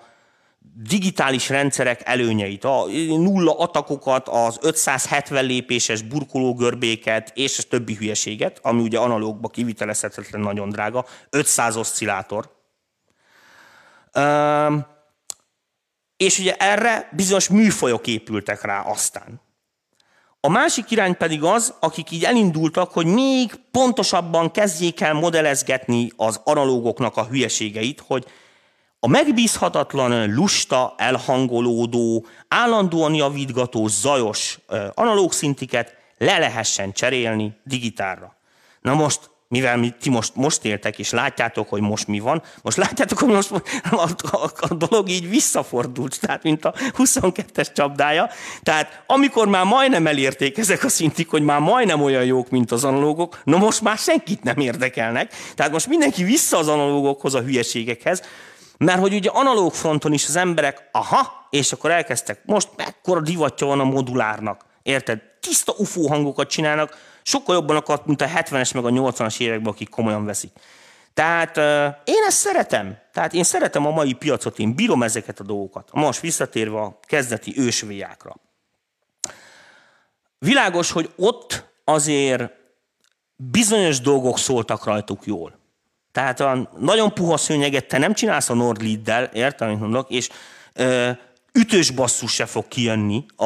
digitális 0.75 1.49
rendszerek 1.49 2.01
előnyeit, 2.05 2.63
a 2.63 2.85
nulla 3.07 3.57
atakokat, 3.57 4.27
az 4.27 4.57
570 4.61 5.45
lépéses 5.45 6.01
burkológörbéket 6.01 7.31
és 7.35 7.57
a 7.59 7.63
többi 7.69 7.95
hülyeséget, 7.95 8.59
ami 8.61 8.81
ugye 8.81 8.99
analógba 8.99 9.47
kivitelezhetetlen 9.47 10.41
nagyon 10.41 10.69
drága, 10.69 11.05
500 11.29 11.75
oszcillátor. 11.75 12.51
és 16.17 16.39
ugye 16.39 16.55
erre 16.55 17.09
bizonyos 17.11 17.49
műfajok 17.49 18.07
épültek 18.07 18.61
rá 18.61 18.81
aztán. 18.81 19.41
A 20.45 20.49
másik 20.49 20.91
irány 20.91 21.17
pedig 21.17 21.43
az, 21.43 21.73
akik 21.79 22.11
így 22.11 22.23
elindultak, 22.23 22.91
hogy 22.91 23.05
még 23.05 23.55
pontosabban 23.71 24.51
kezdjék 24.51 25.01
el 25.01 25.13
modellezgetni 25.13 26.11
az 26.15 26.41
analógoknak 26.43 27.17
a 27.17 27.25
hülyeségeit, 27.25 28.03
hogy 28.07 28.25
a 28.99 29.07
megbízhatatlan, 29.07 30.33
lusta, 30.33 30.93
elhangolódó, 30.97 32.25
állandóan 32.47 33.13
javítgató, 33.13 33.87
zajos 33.87 34.59
analóg 34.93 35.31
szintiket 35.31 35.95
le 36.17 36.37
lehessen 36.37 36.91
cserélni 36.91 37.57
digitálra. 37.63 38.35
Na 38.81 38.93
most 38.93 39.29
mivel 39.53 39.77
mi, 39.77 39.93
ti 40.01 40.09
most, 40.09 40.35
most 40.35 40.65
éltek, 40.65 40.99
és 40.99 41.09
látjátok, 41.09 41.69
hogy 41.69 41.81
most 41.81 42.07
mi 42.07 42.19
van, 42.19 42.41
most 42.61 42.77
látjátok, 42.77 43.17
hogy 43.17 43.33
most 43.33 43.51
a, 43.51 43.61
a, 44.31 44.51
a 44.59 44.73
dolog 44.73 45.09
így 45.09 45.29
visszafordult, 45.29 46.19
tehát 46.19 46.43
mint 46.43 46.65
a 46.65 46.73
22-es 46.97 47.73
csapdája. 47.73 48.29
Tehát 48.63 49.03
amikor 49.07 49.47
már 49.47 49.65
majdnem 49.65 50.07
elérték 50.07 50.57
ezek 50.57 50.83
a 50.83 50.89
szintik, 50.89 51.29
hogy 51.29 51.41
már 51.41 51.59
majdnem 51.59 52.01
olyan 52.01 52.23
jók, 52.23 52.49
mint 52.49 52.71
az 52.71 52.83
analógok, 52.83 53.41
no 53.43 53.57
most 53.57 53.81
már 53.81 53.97
senkit 53.97 54.43
nem 54.43 54.57
érdekelnek. 54.57 55.33
Tehát 55.55 55.71
most 55.71 55.87
mindenki 55.87 56.23
vissza 56.23 56.57
az 56.57 56.67
analógokhoz, 56.67 57.33
a 57.33 57.41
hülyeségekhez, 57.41 58.21
mert 58.77 58.99
hogy 58.99 59.13
ugye 59.13 59.29
analóg 59.29 59.73
fronton 59.73 60.13
is 60.13 60.27
az 60.27 60.35
emberek, 60.35 60.89
aha, 60.91 61.47
és 61.49 61.71
akkor 61.71 61.91
elkezdtek, 61.91 62.39
most 62.45 62.69
mekkora 62.75 63.21
divatja 63.21 63.67
van 63.67 63.79
a 63.79 63.83
modulárnak, 63.83 64.65
érted? 64.83 65.19
Tiszta 65.39 65.73
UFO 65.77 66.07
hangokat 66.07 66.49
csinálnak, 66.49 66.97
sokkal 67.23 67.55
jobban 67.55 67.75
akart, 67.75 68.05
mint 68.05 68.21
a 68.21 68.25
70-es 68.25 68.73
meg 68.73 68.85
a 68.85 68.89
80-as 68.89 69.39
években, 69.39 69.73
akik 69.73 69.89
komolyan 69.89 70.25
veszik. 70.25 70.51
Tehát 71.13 71.57
uh, 71.57 71.63
én 72.03 72.23
ezt 72.27 72.37
szeretem. 72.37 72.97
Tehát 73.13 73.33
én 73.33 73.43
szeretem 73.43 73.85
a 73.85 73.91
mai 73.91 74.13
piacot, 74.13 74.59
én 74.59 74.75
bírom 74.75 75.03
ezeket 75.03 75.39
a 75.39 75.43
dolgokat. 75.43 75.89
Most 75.91 76.19
visszatérve 76.19 76.79
a 76.79 76.99
kezdeti 77.01 77.53
ősvéjákra. 77.57 78.35
Világos, 80.39 80.91
hogy 80.91 81.09
ott 81.15 81.65
azért 81.83 82.51
bizonyos 83.35 83.99
dolgok 83.99 84.37
szóltak 84.37 84.85
rajtuk 84.85 85.25
jól. 85.25 85.61
Tehát 86.11 86.39
a 86.39 86.69
nagyon 86.77 87.13
puha 87.13 87.37
szőnyeget 87.37 87.87
te 87.87 87.97
nem 87.97 88.13
csinálsz 88.13 88.49
a 88.49 88.53
Nordliddel, 88.53 89.23
értem, 89.23 89.67
amit 89.67 89.79
mondok, 89.79 90.09
és 90.09 90.29
ütős 91.59 91.91
basszus 91.91 92.33
se 92.33 92.45
fog 92.45 92.67
kijönni 92.67 93.25
a, 93.35 93.45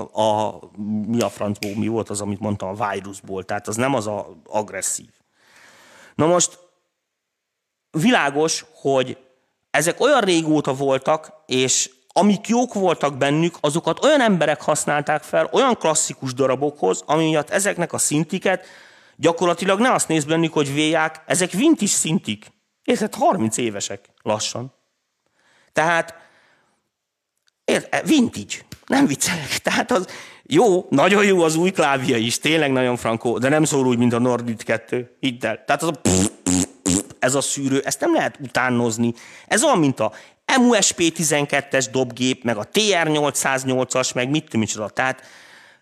a 0.00 0.58
mi 1.06 1.20
a 1.20 1.28
francból, 1.28 1.70
mi 1.74 1.86
volt 1.86 2.10
az, 2.10 2.20
amit 2.20 2.40
mondtam, 2.40 2.68
a 2.68 2.90
vírusból, 2.90 3.44
tehát 3.44 3.68
az 3.68 3.76
nem 3.76 3.94
az 3.94 4.06
a 4.06 4.40
agresszív. 4.44 5.08
Na 6.14 6.26
most 6.26 6.58
világos, 7.90 8.64
hogy 8.74 9.18
ezek 9.70 10.00
olyan 10.00 10.20
régóta 10.20 10.74
voltak, 10.74 11.32
és 11.46 11.90
amik 12.08 12.48
jók 12.48 12.74
voltak 12.74 13.16
bennük, 13.16 13.56
azokat 13.60 14.04
olyan 14.04 14.20
emberek 14.20 14.62
használták 14.62 15.22
fel, 15.22 15.48
olyan 15.52 15.76
klasszikus 15.76 16.34
darabokhoz, 16.34 17.02
ami 17.06 17.24
miatt 17.24 17.50
ezeknek 17.50 17.92
a 17.92 17.98
szintiket 17.98 18.66
gyakorlatilag 19.16 19.80
ne 19.80 19.92
azt 19.92 20.08
néz 20.08 20.24
bennük, 20.24 20.52
hogy 20.52 20.72
véják, 20.72 21.22
ezek 21.26 21.50
vintis 21.50 21.90
szintik. 21.90 22.46
Érted? 22.84 23.14
30 23.14 23.56
évesek 23.56 24.08
lassan. 24.22 24.72
Tehát 25.72 26.25
Érde, 27.66 28.02
vintage. 28.04 28.54
Nem 28.86 29.06
viccelek. 29.06 29.58
Tehát 29.62 29.90
az 29.90 30.06
jó, 30.42 30.86
nagyon 30.90 31.24
jó 31.24 31.42
az 31.42 31.56
új 31.56 31.70
klávia 31.70 32.16
is, 32.16 32.38
tényleg 32.38 32.72
nagyon 32.72 32.96
frankó, 32.96 33.38
de 33.38 33.48
nem 33.48 33.64
szól 33.64 33.86
úgy, 33.86 33.98
mint 33.98 34.12
a 34.12 34.18
Nordit 34.18 34.62
2. 34.62 35.16
Hidd 35.20 35.46
el. 35.46 35.64
Tehát 35.66 35.82
az 35.82 35.88
a 35.88 36.00
ez 37.18 37.34
a 37.34 37.40
szűrő, 37.40 37.80
ezt 37.84 38.00
nem 38.00 38.14
lehet 38.14 38.38
utánozni. 38.42 39.14
Ez 39.46 39.64
olyan, 39.64 39.78
mint 39.78 40.00
a 40.00 40.12
MUSP 40.60 41.00
12-es 41.16 41.86
dobgép, 41.92 42.44
meg 42.44 42.56
a 42.56 42.68
TR808-as, 42.72 44.14
meg 44.14 44.30
mit 44.30 44.48
tudom, 44.50 44.88
Tehát 44.88 45.22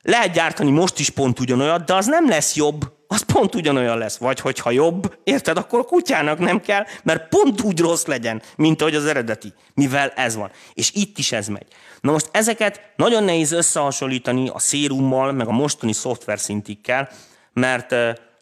lehet 0.02 0.32
gyártani 0.32 0.70
most 0.70 0.98
is 0.98 1.11
pont 1.11 1.40
ugyanolyat, 1.40 1.85
de 1.85 1.94
az 1.94 2.06
nem 2.06 2.28
lesz 2.28 2.56
jobb, 2.56 2.93
az 3.06 3.22
pont 3.22 3.55
ugyanolyan 3.55 3.98
lesz. 3.98 4.16
Vagy 4.16 4.40
hogyha 4.40 4.70
jobb, 4.70 5.18
érted, 5.24 5.56
akkor 5.56 5.78
a 5.78 5.85
kutyának 5.85 6.39
nem 6.39 6.60
kell, 6.60 6.85
mert 7.02 7.28
pont 7.28 7.62
úgy 7.62 7.81
rossz 7.81 8.05
legyen, 8.05 8.43
mint 8.56 8.81
ahogy 8.81 8.94
az 8.94 9.06
eredeti, 9.06 9.52
mivel 9.74 10.09
ez 10.09 10.36
van. 10.36 10.51
És 10.74 10.90
itt 10.94 11.18
is 11.18 11.32
ez 11.32 11.48
megy. 11.48 11.66
Na 12.01 12.12
most 12.12 12.28
ezeket 12.32 12.81
nagyon 12.97 13.24
nehéz 13.24 13.52
összehasonlítani 13.52 14.48
a 14.48 14.59
szérummal, 14.59 15.32
meg 15.32 15.48
a 15.48 15.52
mostani 15.52 15.93
szoftver 15.93 16.39
szintikkel, 16.39 17.09
mert 17.52 17.93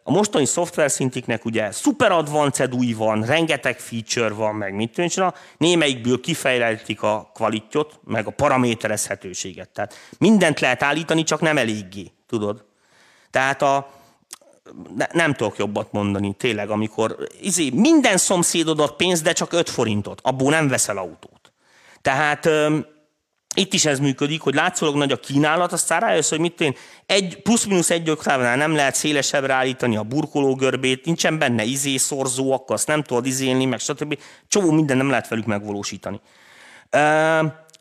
a 0.05 0.11
mostani 0.11 0.45
szoftver 0.45 0.91
szintiknek 0.91 1.45
ugye 1.45 1.71
super 1.71 2.13
advanced 2.13 2.75
új 2.75 2.93
van, 2.93 3.23
rengeteg 3.23 3.79
feature 3.79 4.35
van, 4.35 4.55
meg 4.55 4.75
mit 4.75 4.93
tűncsen, 4.93 5.35
némelyikből 5.57 6.21
kifejletik 6.21 7.03
a 7.03 7.31
kvalityot, 7.35 8.01
meg 8.05 8.27
a 8.27 8.31
paraméterezhetőséget. 8.31 9.69
Tehát 9.69 9.95
mindent 10.19 10.61
lehet 10.61 10.83
állítani, 10.83 11.23
csak 11.23 11.41
nem 11.41 11.59
eléggé, 11.59 12.11
tudod? 12.27 12.65
Tehát 13.31 13.63
a, 13.63 14.02
ne, 14.97 15.07
nem 15.13 15.35
tudok 15.35 15.57
jobbat 15.57 15.93
mondani, 15.93 16.35
tényleg, 16.35 16.71
amikor 16.71 17.17
izé, 17.41 17.71
minden 17.71 18.17
szomszédod 18.17 18.81
ad 18.81 18.97
pénzt, 18.97 19.23
de 19.23 19.33
csak 19.33 19.53
5 19.53 19.71
forintot, 19.71 20.21
abból 20.23 20.51
nem 20.51 20.69
veszel 20.69 20.97
autót. 20.97 21.53
Tehát 22.03 22.49
itt 23.55 23.73
is 23.73 23.85
ez 23.85 23.99
működik, 23.99 24.41
hogy 24.41 24.55
látszólag 24.55 24.97
nagy 24.97 25.13
a 25.13 25.17
kínálat, 25.17 25.73
aztán 25.73 26.01
rájössz, 26.01 26.31
hogy 26.31 26.39
mit 26.39 26.61
én, 26.61 26.75
egy, 27.07 27.43
plusz-minusz 27.43 27.91
egy 27.91 28.11
oktávnál 28.11 28.57
nem 28.57 28.75
lehet 28.75 28.95
szélesebbre 28.95 29.53
állítani 29.53 29.97
a 29.97 30.03
burkológörbét, 30.03 31.05
nincsen 31.05 31.39
benne 31.39 31.63
izé, 31.63 31.97
szorzó, 31.97 32.53
akkor 32.53 32.75
azt 32.75 32.87
nem 32.87 33.03
tudod 33.03 33.27
izélni, 33.27 33.65
meg 33.65 33.79
stb. 33.79 34.19
Csomó 34.49 34.71
minden 34.71 34.97
nem 34.97 35.11
lehet 35.11 35.29
velük 35.29 35.47
megvalósítani. 35.47 36.21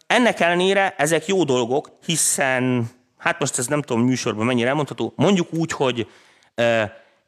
Ennek 0.08 0.40
ellenére 0.40 0.96
ezek 0.98 1.28
jó 1.28 1.44
dolgok, 1.44 1.92
hiszen, 2.06 2.90
hát 3.18 3.40
most 3.40 3.58
ez 3.58 3.68
nem 3.68 3.82
tudom 3.82 4.04
műsorban 4.04 4.46
mennyire 4.46 4.70
elmondható, 4.70 5.14
mondjuk 5.16 5.48
úgy, 5.54 5.72
hogy 5.72 6.08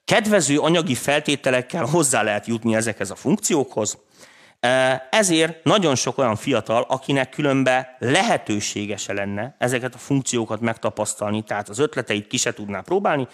kedvező 0.06 0.60
anyagi 0.60 0.96
feltételekkel 0.96 1.86
hozzá 1.86 2.22
lehet 2.22 2.48
jutni 2.48 2.76
ezekhez 2.76 3.12
a 3.12 3.16
funkciókhoz, 3.16 3.98
ezért 5.10 5.64
nagyon 5.64 5.96
sok 5.96 6.18
olyan 6.18 6.36
fiatal, 6.36 6.82
akinek 6.82 7.30
különbe 7.30 7.96
lehetősége 8.00 8.98
se 8.98 9.14
lenne 9.14 9.56
ezeket 9.58 9.96
a 9.96 9.98
funkciókat 9.98 10.60
megtapasztalni, 10.60 11.44
tehát 11.44 11.70
az 11.70 11.80
ötleteit 11.80 12.28
ki 12.28 12.38
se 12.38 12.54
tudná 12.54 12.82
próbálni, 12.82 13.28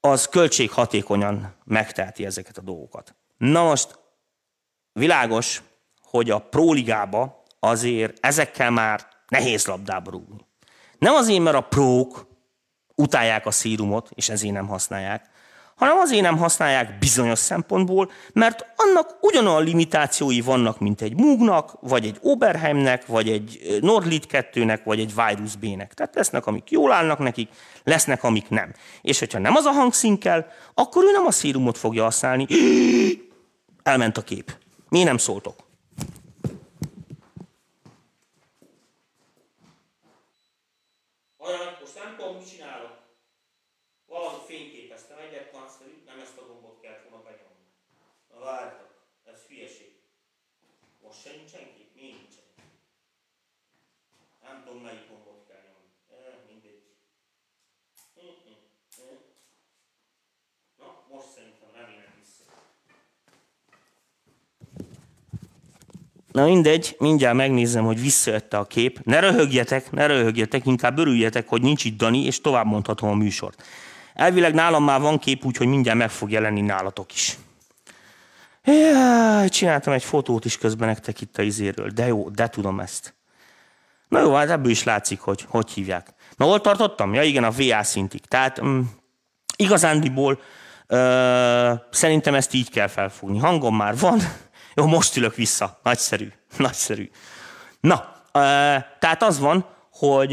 az 0.00 0.28
költséghatékonyan 0.28 1.54
megteheti 1.64 2.24
ezeket 2.24 2.58
a 2.58 2.62
dolgokat. 2.62 3.14
Na 3.36 3.62
most 3.62 3.98
világos, 4.92 5.62
hogy 6.02 6.30
a 6.30 6.38
próligába 6.38 7.42
azért 7.60 8.26
ezekkel 8.26 8.70
már 8.70 9.06
nehéz 9.28 9.66
labdába 9.66 10.10
rúgni. 10.10 10.46
Nem 10.98 11.14
azért, 11.14 11.42
mert 11.42 11.56
a 11.56 11.60
prók 11.60 12.26
utálják 13.00 13.46
a 13.46 13.50
szírumot, 13.50 14.10
és 14.14 14.28
ezért 14.28 14.52
nem 14.52 14.66
használják, 14.66 15.24
hanem 15.74 15.98
azért 15.98 16.22
nem 16.22 16.38
használják 16.38 16.98
bizonyos 16.98 17.38
szempontból, 17.38 18.10
mert 18.32 18.66
annak 18.76 19.16
ugyanolyan 19.20 19.64
limitációi 19.64 20.40
vannak, 20.40 20.78
mint 20.78 21.00
egy 21.00 21.14
Moognak, 21.16 21.72
vagy 21.80 22.06
egy 22.06 22.18
Oberheimnek, 22.22 23.06
vagy 23.06 23.28
egy 23.28 23.78
Nordlit 23.80 24.26
2-nek, 24.30 24.80
vagy 24.84 25.00
egy 25.00 25.14
Virus 25.14 25.56
B-nek. 25.56 25.94
Tehát 25.94 26.14
lesznek, 26.14 26.46
amik 26.46 26.70
jól 26.70 26.92
állnak 26.92 27.18
nekik, 27.18 27.48
lesznek, 27.84 28.24
amik 28.24 28.48
nem. 28.48 28.72
És 29.02 29.18
hogyha 29.18 29.38
nem 29.38 29.56
az 29.56 29.64
a 29.64 29.70
hangszín 29.70 30.18
kell, 30.18 30.46
akkor 30.74 31.04
ő 31.04 31.10
nem 31.10 31.26
a 31.26 31.30
szírumot 31.30 31.78
fogja 31.78 32.02
használni. 32.02 32.46
Elment 33.82 34.16
a 34.16 34.22
kép. 34.22 34.56
Mi 34.88 35.02
nem 35.02 35.16
szóltok? 35.18 35.56
Olyan, 41.38 41.76
most 41.80 41.94
nem 41.94 42.16
tudom, 42.16 42.36
mit 42.36 42.50
csinálok. 42.50 42.98
Valahogy 44.06 44.44
fényképeztem 44.46 45.18
egyet, 45.18 45.52
nagyszerű, 45.52 46.02
nem 46.06 46.18
ezt 46.20 46.38
a 46.38 46.46
gombot 46.46 46.80
kellett 46.82 47.06
volna 47.08 47.24
benyomni. 47.24 47.66
Na 48.30 48.38
várjatok, 48.44 48.92
ez 49.32 49.40
hülyeség. 49.48 49.92
Most 51.02 51.20
se 51.22 51.30
nincsen 51.36 51.66
kép? 51.74 51.90
Mi 51.94 52.06
nincsen? 52.18 52.46
Nem 54.44 54.56
tudom, 54.64 54.82
melyik 54.82 55.08
gombot 55.10 55.40
kell 55.48 55.62
nyomni. 55.68 55.90
E, 56.14 56.18
mindegy. 56.48 56.82
Na, 60.78 60.86
most 61.12 61.28
szerintem 61.34 61.70
remélem 61.78 62.14
vissza. 62.22 62.44
Na 66.40 66.46
mindegy, 66.46 66.96
mindjárt 66.98 67.36
megnézem, 67.36 67.84
hogy 67.84 68.00
visszajött 68.00 68.54
a 68.54 68.64
kép. 68.64 69.00
Ne 69.04 69.20
röhögjetek, 69.20 69.90
ne 69.90 70.06
röhögjetek, 70.06 70.66
inkább 70.66 70.98
örüljetek, 70.98 71.48
hogy 71.48 71.62
nincs 71.62 71.84
itt 71.84 71.98
Dani, 71.98 72.24
és 72.24 72.40
tovább 72.40 72.66
mondhatom 72.66 73.08
a 73.08 73.14
műsort. 73.14 73.62
Elvileg 74.14 74.54
nálam 74.54 74.84
már 74.84 75.00
van 75.00 75.18
kép, 75.18 75.44
úgyhogy 75.44 75.66
mindjárt 75.66 75.98
meg 75.98 76.10
fog 76.10 76.30
jelenni 76.30 76.60
nálatok 76.60 77.12
is. 77.12 77.38
Jaj, 78.64 79.48
csináltam 79.48 79.92
egy 79.92 80.04
fotót 80.04 80.44
is 80.44 80.58
közben 80.58 80.88
nektek 80.88 81.20
itt 81.20 81.38
a 81.38 81.42
izéről, 81.42 81.88
de 81.88 82.06
jó, 82.06 82.28
de 82.28 82.48
tudom 82.48 82.80
ezt. 82.80 83.14
Na 84.08 84.20
jó, 84.20 84.34
hát 84.34 84.50
ebből 84.50 84.70
is 84.70 84.84
látszik, 84.84 85.20
hogy 85.20 85.44
hogy 85.48 85.70
hívják. 85.70 86.14
Na, 86.36 86.44
hol 86.44 86.60
tartottam? 86.60 87.14
Ja 87.14 87.22
igen, 87.22 87.44
a 87.44 87.50
VA 87.50 87.82
szintig. 87.82 88.20
Tehát 88.20 88.62
mm, 88.62 88.80
igazándiból 89.56 90.40
ö, 90.86 91.72
szerintem 91.90 92.34
ezt 92.34 92.54
így 92.54 92.70
kell 92.70 92.88
felfogni. 92.88 93.38
Hangom 93.38 93.76
már 93.76 93.98
van, 93.98 94.20
jó, 94.74 94.86
most 94.86 95.16
ülök 95.16 95.34
vissza. 95.34 95.80
Nagyszerű, 95.82 96.32
nagyszerű. 96.56 97.10
Na, 97.80 98.14
tehát 98.98 99.22
az 99.22 99.38
van, 99.38 99.66
hogy 99.92 100.30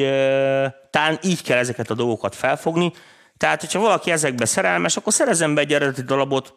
talán 0.89 1.19
így 1.21 1.43
kell 1.43 1.57
ezeket 1.57 1.89
a 1.89 1.93
dolgokat 1.93 2.35
felfogni, 2.35 2.93
tehát, 3.37 3.61
hogyha 3.61 3.79
valaki 3.79 4.11
ezekbe 4.11 4.45
szerelmes, 4.45 4.97
akkor 4.97 5.13
szerezem 5.13 5.55
be 5.55 5.61
egy 5.61 5.73
eredeti 5.73 6.01
darabot, 6.01 6.53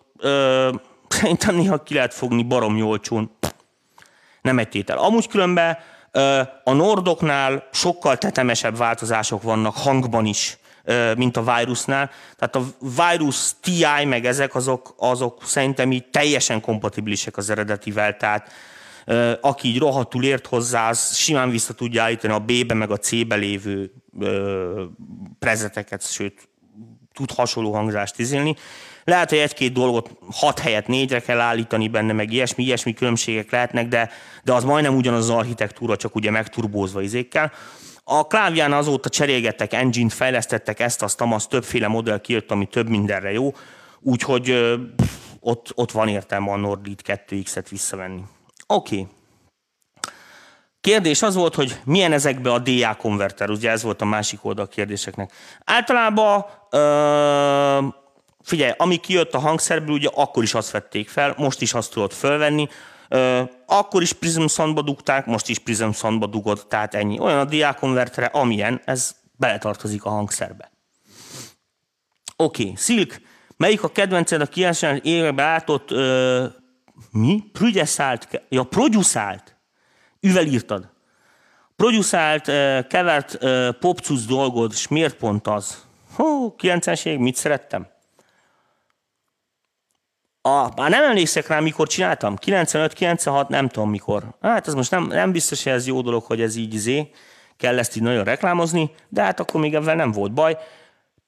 szerintem 1.08 1.54
néha 1.54 1.82
ki 1.82 1.94
lehet 1.94 2.14
fogni 2.14 2.42
barom 2.42 2.82
olcsón. 2.82 3.36
Nem 4.42 4.58
egy 4.58 4.68
tétel. 4.68 4.98
Amúgy 4.98 5.28
különben 5.28 5.78
a 6.64 6.72
Nordoknál 6.72 7.68
sokkal 7.72 8.16
tetemesebb 8.16 8.76
változások 8.76 9.42
vannak 9.42 9.76
hangban 9.76 10.26
is, 10.26 10.58
mint 11.16 11.36
a 11.36 11.54
Virusnál. 11.56 12.10
Tehát 12.36 12.56
a 12.56 12.64
Virus 13.02 13.50
TI 13.60 14.04
meg 14.04 14.26
ezek 14.26 14.54
azok, 14.54 14.94
azok 14.98 15.44
szerintem 15.44 15.92
így 15.92 16.04
teljesen 16.04 16.60
kompatibilisek 16.60 17.36
az 17.36 17.50
eredetivel, 17.50 18.16
tehát 18.16 18.50
aki 19.40 19.68
így 19.68 19.78
rohadtul 19.78 20.24
ért 20.24 20.46
hozzá, 20.46 20.88
az 20.88 21.14
simán 21.16 21.50
vissza 21.50 21.72
tudja 21.74 22.02
állítani 22.02 22.32
a 22.32 22.38
B-be 22.38 22.74
meg 22.74 22.90
a 22.90 22.96
C-be 22.96 23.34
lévő 23.34 23.92
prezeteket, 25.38 26.10
sőt 26.10 26.48
tud 27.12 27.30
hasonló 27.30 27.72
hangzást 27.72 28.18
izélni. 28.18 28.56
Lehet, 29.04 29.28
hogy 29.28 29.38
egy-két 29.38 29.72
dolgot 29.72 30.10
hat 30.32 30.58
helyet 30.58 30.86
négyre 30.86 31.20
kell 31.20 31.40
állítani 31.40 31.88
benne, 31.88 32.12
meg 32.12 32.32
ilyesmi, 32.32 32.64
ilyesmi 32.64 32.94
különbségek 32.94 33.50
lehetnek, 33.50 33.88
de, 33.88 34.10
de 34.44 34.52
az 34.52 34.64
majdnem 34.64 34.96
ugyanaz 34.96 35.28
az 35.28 35.36
architektúra, 35.36 35.96
csak 35.96 36.14
ugye 36.14 36.30
megturbózva 36.30 37.00
izékkel. 37.00 37.52
A 38.12 38.26
klávján 38.26 38.72
azóta 38.72 39.08
cserélgettek 39.08 39.72
engine 39.72 40.10
fejlesztettek 40.10 40.80
ezt, 40.80 41.02
azt, 41.02 41.20
azt 41.20 41.48
többféle 41.48 41.88
modell 41.88 42.20
kijött, 42.20 42.50
ami 42.50 42.66
több 42.66 42.88
mindenre 42.88 43.32
jó, 43.32 43.54
úgyhogy 44.00 44.74
ott, 45.40 45.72
ott 45.74 45.90
van 45.90 46.08
értelme 46.08 46.50
a 46.50 46.56
Nordlit 46.56 47.02
2X-et 47.06 47.66
visszavenni. 47.70 48.22
Oké, 48.66 48.98
okay. 49.00 49.12
Kérdés 50.80 51.22
az 51.22 51.34
volt, 51.34 51.54
hogy 51.54 51.80
milyen 51.84 52.12
ezekbe 52.12 52.52
a 52.52 52.58
DA 52.58 52.94
konverter, 52.94 53.50
ugye 53.50 53.70
ez 53.70 53.82
volt 53.82 54.00
a 54.00 54.04
másik 54.04 54.44
oldal 54.44 54.64
a 54.64 54.68
kérdéseknek. 54.68 55.32
Általában, 55.64 56.44
ö, 56.70 57.86
figyelj, 58.42 58.72
ami 58.76 58.96
kijött 58.96 59.34
a 59.34 59.38
hangszerből, 59.38 59.94
ugye 59.94 60.08
akkor 60.14 60.42
is 60.42 60.54
azt 60.54 60.70
vették 60.70 61.08
fel, 61.08 61.34
most 61.36 61.60
is 61.60 61.74
azt 61.74 61.92
tudod 61.92 62.12
fölvenni, 62.12 62.68
akkor 63.66 64.02
is 64.02 64.12
Prism 64.12 64.46
Soundba 64.46 64.82
dugták, 64.82 65.26
most 65.26 65.48
is 65.48 65.58
Prism 65.58 65.90
Soundba 65.90 66.26
dugod, 66.26 66.66
tehát 66.68 66.94
ennyi. 66.94 67.18
Olyan 67.18 67.38
a 67.38 67.44
DA 67.44 67.74
konvertere, 67.74 68.26
amilyen, 68.26 68.80
ez 68.84 69.14
beletartozik 69.36 70.04
a 70.04 70.10
hangszerbe. 70.10 70.70
Oké, 72.36 72.62
okay. 72.62 72.74
Silk, 72.76 73.20
melyik 73.56 73.82
a 73.82 73.88
kedvenced 73.88 74.40
a 74.40 74.46
90 74.46 75.00
években 75.02 75.44
látott, 75.44 75.90
ö, 75.90 76.46
mi? 77.10 77.44
Produszált, 77.52 78.42
ja, 78.48 78.62
produszált 78.62 79.58
Üvel. 80.20 80.92
Produszált, 81.76 82.44
kevert 82.86 83.38
popcusz 83.78 84.24
dolgod, 84.24 84.72
és 84.72 84.88
miért 84.88 85.16
pont 85.16 85.46
az? 85.46 85.84
Hó, 86.12 86.54
90 86.56 87.18
mit 87.18 87.36
szerettem? 87.36 87.88
A, 90.42 90.74
már 90.76 90.90
nem 90.90 91.04
emlékszek 91.04 91.46
rá, 91.46 91.60
mikor 91.60 91.88
csináltam. 91.88 92.36
95, 92.36 92.92
96, 92.92 93.48
nem 93.48 93.68
tudom 93.68 93.90
mikor. 93.90 94.24
Hát 94.40 94.66
ez 94.66 94.74
most 94.74 94.90
nem, 94.90 95.06
nem 95.06 95.32
biztos, 95.32 95.62
hogy 95.62 95.72
ez 95.72 95.86
jó 95.86 96.00
dolog, 96.00 96.22
hogy 96.22 96.40
ez 96.40 96.56
így 96.56 96.76
zé. 96.76 97.10
Kell 97.56 97.78
ezt 97.78 97.96
így 97.96 98.02
nagyon 98.02 98.24
reklámozni, 98.24 98.90
de 99.08 99.22
hát 99.22 99.40
akkor 99.40 99.60
még 99.60 99.74
ebben 99.74 99.96
nem 99.96 100.12
volt 100.12 100.32
baj 100.32 100.58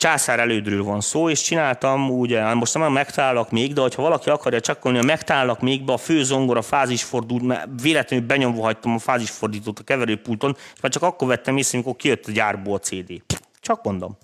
császár 0.03 0.39
elődről 0.39 0.83
van 0.83 1.01
szó, 1.01 1.29
és 1.29 1.41
csináltam 1.41 2.29
hát 2.31 2.55
most 2.55 2.79
nem 2.79 2.93
megtalálok 2.93 3.51
még, 3.51 3.73
de 3.73 3.81
hogyha 3.81 4.03
valaki 4.03 4.31
akarja 4.31 4.61
csakolni, 4.61 4.99
a 4.99 5.03
megtalálok 5.03 5.61
még 5.61 5.85
be 5.85 5.93
a 5.93 5.97
fő 5.97 6.25
zongora 6.25 6.63
fázisfordult, 6.63 7.43
mert 7.43 7.69
véletlenül 7.83 8.27
benyomva 8.27 8.63
hagytam 8.63 8.95
a 8.95 8.99
fázisfordítót 8.99 9.79
a 9.79 9.83
keverőpulton, 9.83 10.57
és 10.75 10.81
már 10.81 10.93
csak 10.93 11.03
akkor 11.03 11.29
vettem 11.29 11.57
észre, 11.57 11.79
amikor 11.79 11.97
kijött 11.97 12.27
a 12.27 12.33
gyárból 12.33 12.75
a 12.75 12.79
CD. 12.79 13.23
Csak 13.61 13.83
mondom. 13.85 14.19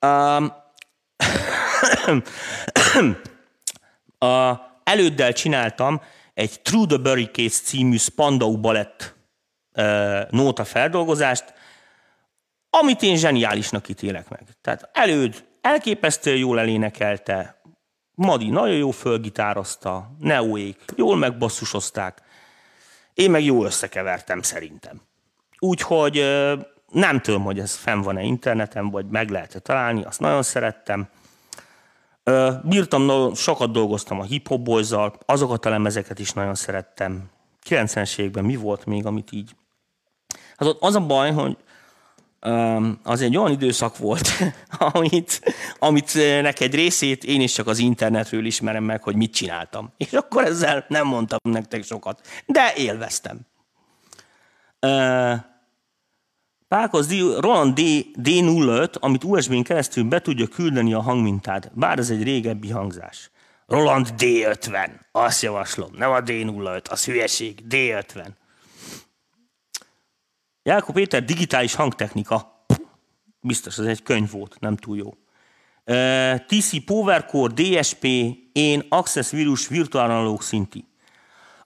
Um, 0.00 0.52
a, 4.18 4.54
előddel 4.84 5.32
csináltam 5.32 6.00
egy 6.34 6.60
True 6.60 6.86
the 6.86 6.96
Barricades 6.96 7.60
című 7.60 7.96
Spandau 7.96 8.60
Balett 8.60 9.16
uh, 9.76 10.30
nóta 10.30 10.64
feldolgozást, 10.64 11.54
amit 12.70 13.02
én 13.02 13.16
zseniálisnak 13.16 13.88
ítélek 13.88 14.28
meg. 14.28 14.42
Tehát 14.60 14.90
előd, 14.92 15.44
elképesztően 15.60 16.36
jól 16.36 16.60
elénekelte, 16.60 17.60
Madi 18.14 18.48
nagyon 18.48 18.76
jó 18.76 18.90
fölgitározta, 18.90 20.10
Neoék 20.18 20.84
jól 20.96 21.16
megbasszusozták, 21.16 22.22
én 23.14 23.30
meg 23.30 23.44
jól 23.44 23.66
összekevertem 23.66 24.42
szerintem. 24.42 25.00
Úgyhogy 25.58 26.24
nem 26.92 27.20
tudom, 27.20 27.42
hogy 27.42 27.58
ez 27.58 27.74
fenn 27.74 28.00
van-e 28.00 28.22
interneten, 28.22 28.90
vagy 28.90 29.06
meg 29.06 29.30
lehet-e 29.30 29.58
találni, 29.58 30.04
azt 30.04 30.20
nagyon 30.20 30.42
szerettem. 30.42 31.08
Bírtam, 32.62 33.34
sokat 33.34 33.72
dolgoztam 33.72 34.20
a 34.20 34.24
hip 34.24 34.48
hop 34.48 34.68
azokat 35.26 35.64
a 35.64 35.70
lemezeket 35.70 36.18
is 36.18 36.32
nagyon 36.32 36.54
szerettem. 36.54 37.30
90-es 37.68 38.18
években 38.18 38.44
mi 38.44 38.56
volt 38.56 38.86
még, 38.86 39.06
amit 39.06 39.32
így... 39.32 39.56
Az, 40.56 40.76
az 40.80 40.94
a 40.94 41.00
baj, 41.00 41.32
hogy 41.32 41.56
az 43.02 43.20
egy 43.20 43.36
olyan 43.36 43.50
időszak 43.50 43.98
volt, 43.98 44.28
amit, 44.92 45.40
amit 45.78 46.14
neked 46.42 46.74
részét 46.74 47.24
én 47.24 47.40
is 47.40 47.52
csak 47.52 47.66
az 47.66 47.78
internetről 47.78 48.44
ismerem 48.44 48.84
meg, 48.84 49.02
hogy 49.02 49.16
mit 49.16 49.32
csináltam. 49.32 49.92
És 49.96 50.12
akkor 50.12 50.44
ezzel 50.44 50.84
nem 50.88 51.06
mondtam 51.06 51.38
nektek 51.42 51.84
sokat, 51.84 52.20
de 52.46 52.72
élveztem. 52.76 53.40
Pákoz 56.68 57.12
Roland 57.40 57.74
D, 57.74 57.80
D05, 58.22 58.92
amit 59.00 59.24
USB-n 59.24 59.62
keresztül 59.62 60.04
be 60.04 60.20
tudja 60.20 60.46
küldeni 60.46 60.92
a 60.94 61.00
hangmintát, 61.00 61.70
bár 61.74 61.98
ez 61.98 62.10
egy 62.10 62.22
régebbi 62.22 62.70
hangzás. 62.70 63.30
Roland 63.66 64.14
D50, 64.18 64.90
azt 65.12 65.42
javaslom, 65.42 65.90
nem 65.96 66.10
a 66.10 66.20
D05, 66.20 66.90
az 66.90 67.04
hülyeség, 67.04 67.62
D50. 67.70 68.26
Jákob 70.62 70.94
Péter, 70.94 71.24
digitális 71.24 71.74
hangtechnika. 71.74 72.64
Biztos, 73.40 73.78
ez 73.78 73.86
egy 73.86 74.02
könyv 74.02 74.30
volt, 74.30 74.56
nem 74.60 74.76
túl 74.76 74.96
jó. 74.96 75.14
TC 76.46 76.84
PowerCore, 76.84 77.52
DSP, 77.52 78.04
én 78.52 78.86
Access 78.88 79.30
Virus 79.30 79.68
Virtual 79.68 80.10
Analog 80.10 80.42
Szinti. 80.42 80.87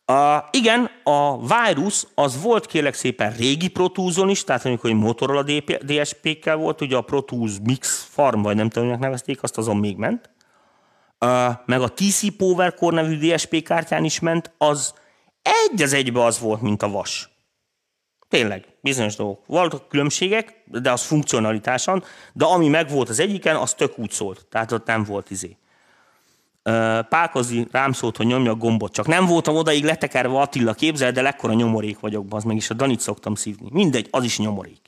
Uh, 0.07 0.45
igen, 0.51 0.91
a 1.03 1.39
Virus 1.47 2.07
az 2.15 2.43
volt 2.43 2.67
kérlek 2.67 2.95
szépen 2.95 3.33
régi 3.33 3.69
Pro 3.69 3.89
Tools-on 3.89 4.29
is, 4.29 4.45
tehát 4.45 4.65
amikor 4.65 4.91
egy 4.91 4.97
Motorola 4.97 5.43
DSP-kkel 5.83 6.57
volt, 6.57 6.81
ugye 6.81 6.97
a 6.97 7.01
Pro 7.01 7.21
Tools 7.21 7.53
Mix 7.63 8.09
Farm, 8.11 8.43
vagy 8.43 8.57
nem 8.57 8.69
tudom, 8.69 8.89
hogy 8.89 8.99
nevezték, 8.99 9.43
azt 9.43 9.59
azon 9.59 9.77
még 9.77 9.97
ment. 9.97 10.31
Uh, 11.25 11.53
meg 11.67 11.81
a 11.81 11.89
TC 11.89 12.37
PowerCore 12.37 13.03
nevű 13.03 13.19
DSP 13.19 13.63
kártyán 13.63 14.05
is 14.05 14.21
ment, 14.21 14.55
az 14.59 14.95
egy 15.43 15.83
az 15.83 15.93
egybe 15.93 16.25
az 16.25 16.39
volt, 16.39 16.61
mint 16.61 16.83
a 16.83 16.89
vas. 16.89 17.31
Tényleg, 18.29 18.65
bizonyos 18.81 19.17
dolgok. 19.17 19.47
Voltak 19.47 19.89
különbségek, 19.89 20.63
de 20.65 20.93
az 20.93 21.03
funkcionalitáson, 21.03 22.05
de 22.33 22.45
ami 22.45 22.69
megvolt 22.69 23.09
az 23.09 23.21
egyiken, 23.21 23.57
az 23.57 23.75
tök 23.75 23.99
úgy 23.99 24.11
szólt. 24.11 24.47
Tehát 24.51 24.73
ott 24.73 24.87
nem 24.87 25.05
volt 25.05 25.31
izé. 25.31 25.57
Pálkozi 27.09 27.67
rám 27.71 27.93
szólt, 27.93 28.17
hogy 28.17 28.27
nyomja 28.27 28.51
a 28.51 28.55
gombot, 28.55 28.93
csak 28.93 29.07
nem 29.07 29.27
voltam 29.27 29.57
odaig 29.57 29.85
letekerve 29.85 30.41
Attila 30.41 30.73
képzel, 30.73 31.13
de 31.13 31.23
lekkora 31.23 31.53
nyomorék 31.53 32.01
vagyok, 32.01 32.27
az 32.31 32.45
meg 32.45 32.57
is 32.57 32.71
a 32.71 32.75
Danit 32.75 33.01
szoktam 33.01 33.35
szívni. 33.35 33.69
Mindegy, 33.73 34.09
az 34.11 34.25
is 34.25 34.39
nyomorék. 34.39 34.81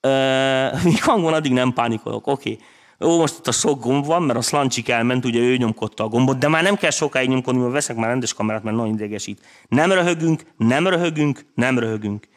Míg 0.84 1.02
hangon 1.02 1.32
addig 1.32 1.52
nem 1.52 1.72
pánikolok, 1.72 2.26
oké. 2.26 2.52
Okay. 2.52 2.64
Ó, 3.10 3.18
most 3.18 3.38
itt 3.38 3.46
a 3.46 3.52
sok 3.52 3.80
gomb 3.80 4.06
van, 4.06 4.22
mert 4.22 4.38
a 4.38 4.42
szlancsik 4.42 4.88
elment, 4.88 5.24
ugye 5.24 5.40
ő 5.40 5.56
nyomkodta 5.56 6.04
a 6.04 6.08
gombot, 6.08 6.38
de 6.38 6.48
már 6.48 6.62
nem 6.62 6.76
kell 6.76 6.90
sokáig 6.90 7.28
nyomkodni, 7.28 7.60
mert 7.60 7.72
veszek 7.72 7.96
már 7.96 8.08
rendes 8.08 8.34
kamerát, 8.34 8.62
mert 8.62 8.76
nagyon 8.76 8.94
idegesít. 8.94 9.40
Nem 9.68 9.92
röhögünk, 9.92 10.42
nem 10.56 10.86
röhögünk, 10.86 11.46
nem 11.54 11.78
röhögünk. 11.78 12.28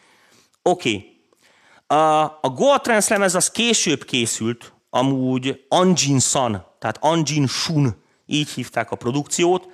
Oké. 0.61 0.89
Okay. 0.89 1.99
A, 1.99 2.23
a 2.41 2.80
Trance 2.81 3.14
lemez 3.14 3.35
az 3.35 3.52
később 3.52 4.03
készült, 4.03 4.73
amúgy 4.89 5.65
Anjin 5.69 6.19
Sun, 6.19 6.61
tehát 6.80 6.97
Anjin 6.99 7.47
Shun, 7.47 7.95
így 8.26 8.49
hívták 8.49 8.91
a 8.91 8.95
produkciót, 8.95 9.65
uh, 9.65 9.72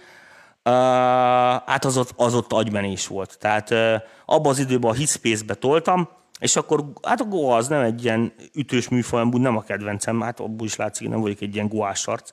hát 1.66 1.86
az 1.86 1.98
ott, 1.98 2.14
az 2.16 2.36
ott 2.36 2.54
agymenés 2.54 3.08
volt. 3.08 3.38
Tehát 3.40 3.70
uh, 3.70 3.96
abban 4.26 4.52
az 4.52 4.60
időben 4.60 4.92
a 4.92 4.94
Hitspace-be 4.94 5.54
toltam, 5.54 6.10
és 6.40 6.56
akkor, 6.56 6.86
hát 7.02 7.22
a 7.22 7.26
Goa 7.26 7.56
az 7.56 7.68
nem 7.68 7.82
egy 7.82 8.04
ilyen 8.04 8.34
ütős 8.54 8.90
műfaj, 8.90 9.26
nem 9.32 9.58
a 9.58 9.62
kedvencem, 9.62 10.22
hát 10.22 10.40
abból 10.40 10.68
is 10.68 10.76
látszik, 10.76 11.10
nem 11.10 11.22
vagyok 11.22 11.42
egy 11.42 11.56
ilyen 11.56 11.68
goás 11.68 12.08
arc. 12.08 12.32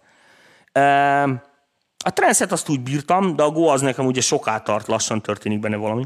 A 2.04 2.10
transzet 2.12 2.52
azt 2.52 2.68
úgy 2.68 2.80
bírtam, 2.80 3.36
de 3.36 3.42
a 3.42 3.50
Goa 3.50 3.72
az 3.72 3.80
nekem 3.80 4.06
ugye 4.06 4.20
soká 4.20 4.58
tart, 4.58 4.86
lassan 4.86 5.20
történik 5.20 5.60
benne 5.60 5.76
valami. 5.76 6.04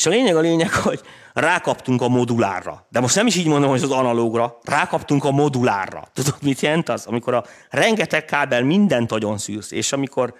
És 0.00 0.06
a 0.06 0.10
lényeg 0.10 0.36
a 0.36 0.40
lényeg, 0.40 0.72
hogy 0.72 1.00
rákaptunk 1.32 2.02
a 2.02 2.08
modulárra. 2.08 2.86
De 2.90 3.00
most 3.00 3.14
nem 3.14 3.26
is 3.26 3.36
így 3.36 3.46
mondom, 3.46 3.70
hogy 3.70 3.82
az 3.82 3.90
analógra, 3.90 4.58
rákaptunk 4.62 5.24
a 5.24 5.30
modulárra. 5.30 6.08
Tudod, 6.12 6.34
mit 6.42 6.60
jelent 6.60 6.88
az? 6.88 7.06
Amikor 7.06 7.34
a 7.34 7.44
rengeteg 7.70 8.24
kábel 8.24 8.62
mindent 8.62 9.12
agyon 9.12 9.38
szűrsz, 9.38 9.70
és 9.70 9.92
amikor 9.92 10.34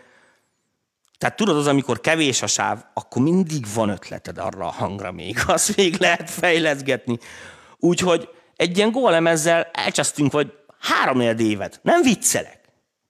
tehát 1.19 1.37
tudod, 1.37 1.57
az, 1.57 1.67
amikor 1.67 2.01
kevés 2.01 2.43
a 2.43 2.47
sáv, 2.47 2.85
akkor 2.95 3.23
mindig 3.23 3.65
van 3.75 3.89
ötleted 3.89 4.39
arra 4.39 4.67
a 4.67 4.71
hangra 4.71 5.13
még. 5.13 5.39
Azt 5.47 5.77
még 5.77 5.97
lehet 5.99 6.31
fejleszgetni. 6.31 7.19
Úgyhogy 7.79 8.29
egy 8.57 8.77
ilyen 8.77 8.91
gólemezzel 8.91 9.71
elcsasztunk 9.73 10.33
vagy 10.33 10.53
három 10.79 11.21
évet. 11.21 11.81
Nem 11.83 12.03
viccelek. 12.03 12.61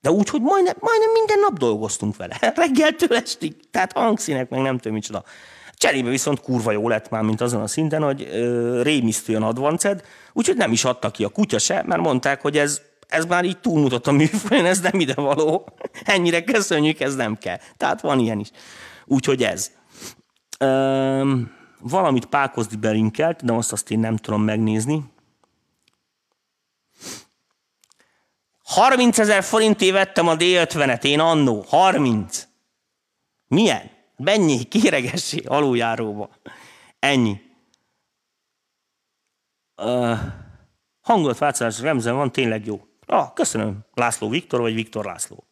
De 0.01 0.11
úgy, 0.11 0.29
hogy 0.29 0.41
majdnem, 0.41 0.75
majdnem 0.79 1.11
minden 1.11 1.39
nap 1.39 1.57
dolgoztunk 1.57 2.15
vele. 2.15 2.37
Reggeltől 2.55 3.17
estig. 3.17 3.69
Tehát 3.69 3.91
hangszínek, 3.91 4.49
meg 4.49 4.61
nem 4.61 4.77
tudom 4.77 4.93
micsoda. 4.93 5.23
Cserébe 5.81 6.09
viszont 6.09 6.41
kurva 6.41 6.71
jó 6.71 6.89
lett 6.89 7.09
már, 7.09 7.21
mint 7.21 7.41
azon 7.41 7.61
a 7.61 7.67
szinten, 7.67 8.03
hogy 8.03 8.27
ö, 8.31 8.81
rémisztően 8.81 9.43
advanced, 9.43 10.03
úgyhogy 10.33 10.55
nem 10.55 10.71
is 10.71 10.83
adta 10.83 11.11
ki 11.11 11.23
a 11.23 11.29
kutya 11.29 11.59
se, 11.59 11.83
mert 11.85 12.01
mondták, 12.01 12.41
hogy 12.41 12.57
ez 12.57 12.81
ez 13.07 13.25
már 13.25 13.45
így 13.45 13.59
túlmutat 13.59 14.07
a 14.07 14.11
műfajon, 14.11 14.65
ez 14.65 14.79
nem 14.79 14.99
ide 14.99 15.13
való. 15.13 15.67
Ennyire 16.03 16.43
köszönjük, 16.43 16.99
ez 16.99 17.15
nem 17.15 17.37
kell. 17.37 17.57
Tehát 17.77 18.01
van 18.01 18.19
ilyen 18.19 18.39
is. 18.39 18.51
Úgyhogy 19.05 19.43
ez. 19.43 19.71
Üm, 20.59 21.51
valamit 21.79 22.25
Pákozdi 22.25 22.75
belinkelt, 22.75 23.45
de 23.45 23.53
azt 23.53 23.71
azt 23.71 23.91
én 23.91 23.99
nem 23.99 24.17
tudom 24.17 24.43
megnézni. 24.43 25.03
30 28.63 29.19
ezer 29.19 29.43
forintért 29.43 29.93
vettem 29.93 30.27
a 30.27 30.35
D50-et, 30.35 31.03
én 31.03 31.19
annó. 31.19 31.65
30. 31.67 32.47
Milyen? 33.47 33.99
Mennyi? 34.23 34.63
Kéregessé, 34.63 35.41
aluljáróba. 35.45 36.29
Ennyi. 36.99 37.41
Uh, 39.83 40.19
hangulat 41.01 41.39
remzen 41.81 42.15
van, 42.15 42.31
tényleg 42.31 42.65
jó. 42.65 42.81
Ah, 43.05 43.33
köszönöm, 43.33 43.79
László 43.93 44.29
Viktor, 44.29 44.59
vagy 44.59 44.73
Viktor 44.73 45.05
László. 45.05 45.45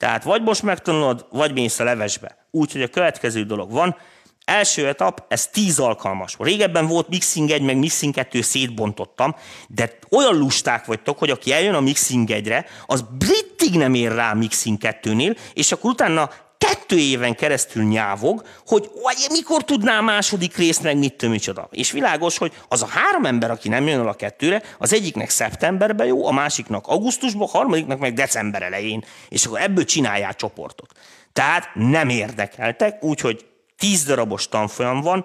Tehát 0.00 0.22
vagy 0.22 0.42
most 0.42 0.62
megtanulod, 0.62 1.26
vagy 1.30 1.52
mész 1.52 1.78
a 1.78 1.84
levesbe. 1.84 2.36
Úgyhogy 2.50 2.82
a 2.82 2.88
következő 2.88 3.44
dolog 3.44 3.72
van, 3.72 3.96
első 4.44 4.86
etap, 4.86 5.24
ez 5.28 5.46
10 5.46 5.78
alkalmas. 5.78 6.36
Régebben 6.38 6.86
volt 6.86 7.08
Mixing 7.08 7.50
1, 7.50 7.62
meg 7.62 7.76
Mixing 7.76 8.14
2, 8.14 8.40
szétbontottam, 8.40 9.34
de 9.68 9.98
olyan 10.10 10.38
lusták 10.38 10.84
vagytok, 10.84 11.18
hogy 11.18 11.30
aki 11.30 11.52
eljön 11.52 11.74
a 11.74 11.80
Mixing 11.80 12.28
1-re, 12.32 12.66
az 12.86 13.04
brittig 13.18 13.74
nem 13.74 13.94
ér 13.94 14.12
rá 14.12 14.32
Mixing 14.32 14.78
2-nél, 14.80 15.36
és 15.54 15.72
akkor 15.72 15.90
utána 15.90 16.30
kettő 16.66 16.98
éven 16.98 17.34
keresztül 17.34 17.82
nyávog, 17.84 18.42
hogy 18.66 18.90
mikor 19.30 19.64
tudná 19.64 19.98
a 19.98 20.02
második 20.02 20.56
részt 20.56 20.82
meg 20.82 20.96
mit 20.96 21.28
micsoda. 21.28 21.68
És 21.70 21.90
világos, 21.90 22.38
hogy 22.38 22.52
az 22.68 22.82
a 22.82 22.86
három 22.86 23.24
ember, 23.24 23.50
aki 23.50 23.68
nem 23.68 23.86
jön 23.86 24.00
el 24.00 24.08
a 24.08 24.14
kettőre, 24.14 24.62
az 24.78 24.92
egyiknek 24.92 25.30
szeptemberben 25.30 26.06
jó, 26.06 26.26
a 26.26 26.32
másiknak 26.32 26.86
augusztusban, 26.86 27.48
a 27.48 27.50
harmadiknak 27.50 27.98
meg 27.98 28.14
december 28.14 28.62
elején, 28.62 29.04
és 29.28 29.44
akkor 29.44 29.60
ebből 29.60 29.84
csinálják 29.84 30.36
csoportot. 30.36 30.92
Tehát 31.32 31.68
nem 31.74 32.08
érdekeltek, 32.08 33.02
úgyhogy 33.02 33.46
tíz 33.78 34.04
darabos 34.04 34.48
tanfolyam 34.48 35.00
van, 35.00 35.24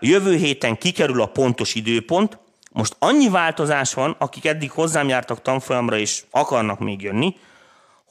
jövő 0.00 0.36
héten 0.36 0.78
kikerül 0.78 1.20
a 1.20 1.26
pontos 1.26 1.74
időpont, 1.74 2.38
most 2.72 2.96
annyi 2.98 3.28
változás 3.28 3.94
van, 3.94 4.16
akik 4.18 4.46
eddig 4.46 4.70
hozzám 4.70 5.08
jártak 5.08 5.42
tanfolyamra 5.42 5.98
és 5.98 6.22
akarnak 6.30 6.78
még 6.78 7.02
jönni, 7.02 7.36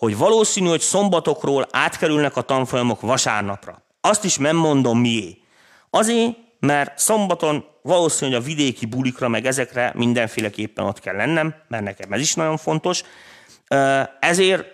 hogy 0.03 0.17
valószínű, 0.17 0.67
hogy 0.67 0.81
szombatokról 0.81 1.67
átkerülnek 1.71 2.35
a 2.35 2.41
tanfolyamok 2.41 3.01
vasárnapra. 3.01 3.83
Azt 4.01 4.23
is 4.23 4.37
nem 4.37 4.55
mondom 4.55 4.99
mié. 4.99 5.37
Azért, 5.89 6.37
mert 6.59 6.99
szombaton 6.99 7.65
valószínű, 7.81 8.31
hogy 8.31 8.41
a 8.41 8.45
vidéki 8.45 8.85
bulikra, 8.85 9.27
meg 9.27 9.45
ezekre 9.45 9.91
mindenféleképpen 9.95 10.85
ott 10.85 10.99
kell 10.99 11.15
lennem, 11.15 11.55
mert 11.67 11.83
nekem 11.83 12.11
ez 12.11 12.19
is 12.19 12.33
nagyon 12.33 12.57
fontos. 12.57 13.03
Ezért 14.19 14.65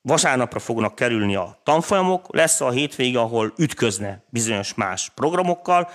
vasárnapra 0.00 0.58
fognak 0.58 0.94
kerülni 0.94 1.36
a 1.36 1.60
tanfolyamok, 1.64 2.26
lesz 2.34 2.60
a 2.60 2.70
hétvége, 2.70 3.18
ahol 3.18 3.52
ütközne 3.56 4.24
bizonyos 4.28 4.74
más 4.74 5.10
programokkal, 5.14 5.90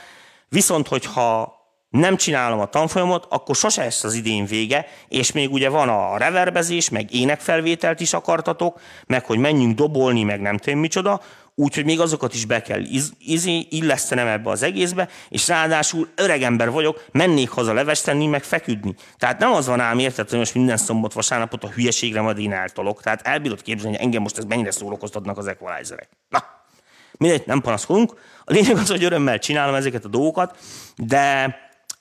viszont 0.50 0.88
hogyha 0.88 1.57
nem 1.90 2.16
csinálom 2.16 2.60
a 2.60 2.66
tanfolyamot, 2.66 3.26
akkor 3.30 3.56
sose 3.56 3.84
lesz 3.84 4.04
az 4.04 4.14
idén 4.14 4.46
vége, 4.46 4.88
és 5.08 5.32
még 5.32 5.52
ugye 5.52 5.70
van 5.70 5.90
a 5.90 6.18
reverbezés, 6.18 6.90
meg 6.90 7.14
énekfelvételt 7.14 8.00
is 8.00 8.14
akartatok, 8.14 8.80
meg 9.08 9.26
hogy 9.26 9.38
menjünk 9.38 9.76
dobolni, 9.76 10.24
meg 10.24 10.42
nem 10.42 10.58
tudom 10.58 10.80
micsoda, 10.80 11.22
úgyhogy 11.56 11.86
még 11.86 12.00
azokat 12.00 12.34
is 12.34 12.46
be 12.46 12.62
kell 12.62 12.82
iz, 12.82 13.14
illesztenem 13.70 14.28
ebbe 14.28 14.50
az 14.50 14.64
egészbe, 14.64 15.10
és 15.30 15.48
ráadásul 15.48 16.08
öreg 16.16 16.42
ember 16.42 16.72
vagyok, 16.72 17.06
mennék 17.12 17.50
haza 17.50 17.74
leves 17.74 18.02
tenni, 18.02 18.26
meg 18.28 18.44
feküdni. 18.44 18.96
Tehát 19.18 19.40
nem 19.40 19.54
az 19.54 19.68
van 19.68 19.80
ám 19.80 20.00
érted, 20.00 20.30
hogy 20.30 20.40
most 20.40 20.54
minden 20.54 20.78
szombat 20.78 21.14
vasárnapot 21.14 21.64
a 21.64 21.70
hülyeségre 21.70 22.22
majd 22.22 22.40
én 22.40 22.54
eltolok. 22.54 23.02
Tehát 23.02 23.28
elbírod 23.28 23.62
képzelni, 23.62 23.96
hogy 23.96 24.06
engem 24.06 24.22
most 24.22 24.38
ez 24.38 24.44
mennyire 24.44 24.72
szórakoztatnak 24.72 25.38
az 25.38 25.48
equalizerek. 25.48 26.10
Na, 26.30 26.44
mindegy, 27.18 27.44
nem 27.46 27.62
panaszkodunk. 27.62 28.14
A 28.44 28.52
lényeg 28.54 28.78
az, 28.78 28.90
hogy 28.90 29.04
örömmel 29.04 29.40
csinálom 29.40 29.76
ezeket 29.76 30.06
a 30.06 30.10
dolgokat, 30.10 30.58
de 30.96 31.56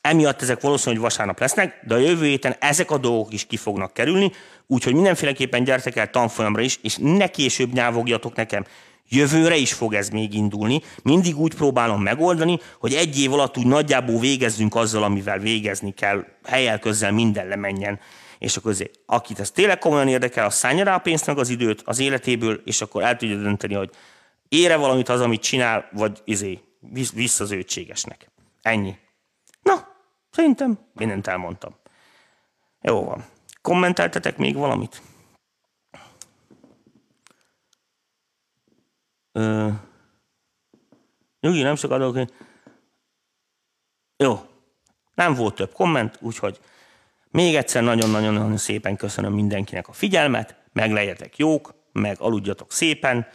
Emiatt 0.07 0.43
ezek 0.43 0.61
valószínűleg 0.61 1.03
vasárnap 1.03 1.41
lesznek, 1.41 1.81
de 1.87 1.95
a 1.95 1.99
jövő 1.99 2.25
héten 2.25 2.57
ezek 2.59 2.91
a 2.91 2.99
dolgok 2.99 3.33
is 3.33 3.47
ki 3.47 3.57
fognak 3.57 3.93
kerülni, 3.93 4.33
úgyhogy 4.67 4.95
mindenféleképpen 4.95 5.65
gyertek 5.65 5.97
el 5.97 6.11
tanfolyamra 6.11 6.63
is, 6.63 6.79
és 6.83 6.97
ne 7.01 7.27
később 7.29 7.73
nyávogjatok 7.73 8.35
nekem. 8.35 8.65
Jövőre 9.09 9.57
is 9.57 9.73
fog 9.73 9.95
ez 9.95 10.09
még 10.09 10.35
indulni. 10.35 10.83
Mindig 11.03 11.39
úgy 11.39 11.55
próbálom 11.55 12.03
megoldani, 12.03 12.59
hogy 12.79 12.95
egy 12.95 13.21
év 13.21 13.33
alatt 13.33 13.59
úgy 13.59 13.67
nagyjából 13.67 14.21
végezzünk 14.21 14.75
azzal, 14.75 15.03
amivel 15.03 15.39
végezni 15.39 15.95
kell, 15.95 16.25
helyel 16.45 16.79
közzel 16.79 17.13
minden 17.13 17.47
lemenjen. 17.49 18.01
És 18.39 18.57
akkor 18.57 18.71
azért, 18.71 18.99
akit 19.07 19.41
ez 19.41 19.51
tényleg 19.51 19.79
komolyan 19.79 20.09
érdekel, 20.09 20.47
az 20.47 20.55
szállja 20.55 20.85
rá 20.85 20.95
a 20.95 20.99
pénzt 20.99 21.27
meg 21.27 21.39
az 21.39 21.49
időt 21.49 21.83
az 21.85 21.99
életéből, 21.99 22.61
és 22.65 22.81
akkor 22.81 23.03
el 23.03 23.17
tudja 23.17 23.37
dönteni, 23.37 23.75
hogy 23.75 23.91
ére 24.49 24.77
valamit 24.77 25.09
az, 25.09 25.21
amit 25.21 25.43
csinál, 25.43 25.89
vagy 25.93 26.19
izé, 26.25 26.61
vissza 27.15 27.45
az. 27.45 27.57
Ennyi. 28.63 28.95
Szerintem 30.37 30.79
mindent 30.93 31.27
elmondtam. 31.27 31.75
Jó 32.81 33.05
van. 33.05 33.25
Kommenteltetek 33.63 34.37
még 34.37 34.57
valamit? 34.57 35.03
Ö... 39.33 39.69
Nyugi, 41.41 41.63
nem 41.63 41.77
sokat 41.77 42.01
adok. 42.01 42.31
Jó. 44.17 44.41
Nem 45.15 45.35
volt 45.35 45.55
több 45.55 45.73
komment, 45.73 46.19
úgyhogy 46.21 46.61
még 47.31 47.55
egyszer 47.55 47.83
nagyon-nagyon 47.83 48.57
szépen 48.57 48.97
köszönöm 48.97 49.33
mindenkinek 49.33 49.89
a 49.89 49.93
figyelmet, 49.93 50.57
meg 50.73 50.93
legyetek 50.93 51.37
jók, 51.37 51.75
meg 51.93 52.21
aludjatok 52.21 52.73
szépen, 52.73 53.27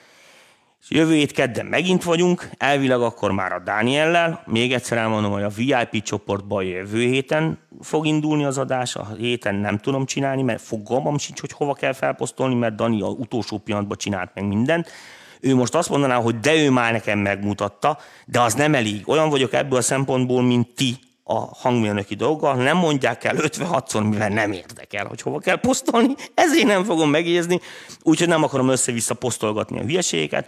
és 0.81 0.89
jövő 0.89 1.13
hét 1.13 1.31
kedden 1.31 1.65
megint 1.65 2.03
vagyunk, 2.03 2.49
elvileg 2.57 3.01
akkor 3.01 3.31
már 3.31 3.51
a 3.51 3.59
Dániellel. 3.59 4.43
Még 4.45 4.73
egyszer 4.73 4.97
elmondom, 4.97 5.31
hogy 5.31 5.43
a 5.43 5.49
VIP 5.49 6.03
csoportban 6.03 6.63
jövő 6.63 6.99
héten 6.99 7.59
fog 7.81 8.05
indulni 8.05 8.43
az 8.43 8.57
adás, 8.57 8.95
a 8.95 9.07
héten 9.17 9.55
nem 9.55 9.77
tudom 9.77 10.05
csinálni, 10.05 10.41
mert 10.41 10.61
fogalmam 10.61 11.17
sincs, 11.17 11.39
hogy 11.39 11.51
hova 11.51 11.73
kell 11.73 11.93
felposztolni, 11.93 12.55
mert 12.55 12.75
Dani 12.75 13.01
a 13.01 13.07
utolsó 13.07 13.57
pillanatban 13.57 13.97
csinált 13.97 14.31
meg 14.33 14.47
mindent. 14.47 14.91
Ő 15.39 15.55
most 15.55 15.75
azt 15.75 15.89
mondaná, 15.89 16.15
hogy 16.15 16.39
de 16.39 16.55
ő 16.55 16.69
már 16.69 16.91
nekem 16.91 17.19
megmutatta, 17.19 17.97
de 18.25 18.41
az 18.41 18.53
nem 18.53 18.75
elég. 18.75 19.09
Olyan 19.09 19.29
vagyok 19.29 19.53
ebből 19.53 19.77
a 19.77 19.81
szempontból, 19.81 20.41
mint 20.41 20.75
ti, 20.75 20.97
a 21.23 21.39
hangmérnöki 21.39 22.15
dolga, 22.15 22.53
nem 22.53 22.77
mondják 22.77 23.23
el 23.23 23.35
56-szor, 23.37 24.09
mivel 24.09 24.29
nem 24.29 24.51
érdekel, 24.51 25.05
hogy 25.05 25.21
hova 25.21 25.39
kell 25.39 25.59
posztolni, 25.59 26.13
ezért 26.33 26.67
nem 26.67 26.83
fogom 26.83 27.09
megjegyezni, 27.09 27.59
úgyhogy 28.03 28.27
nem 28.27 28.43
akarom 28.43 28.69
össze-vissza 28.69 29.13
posztolgatni 29.13 29.79
a 29.79 29.83
hülyeségeket, 29.83 30.47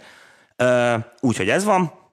Úgyhogy 1.20 1.50
ez 1.50 1.64
van. 1.64 2.02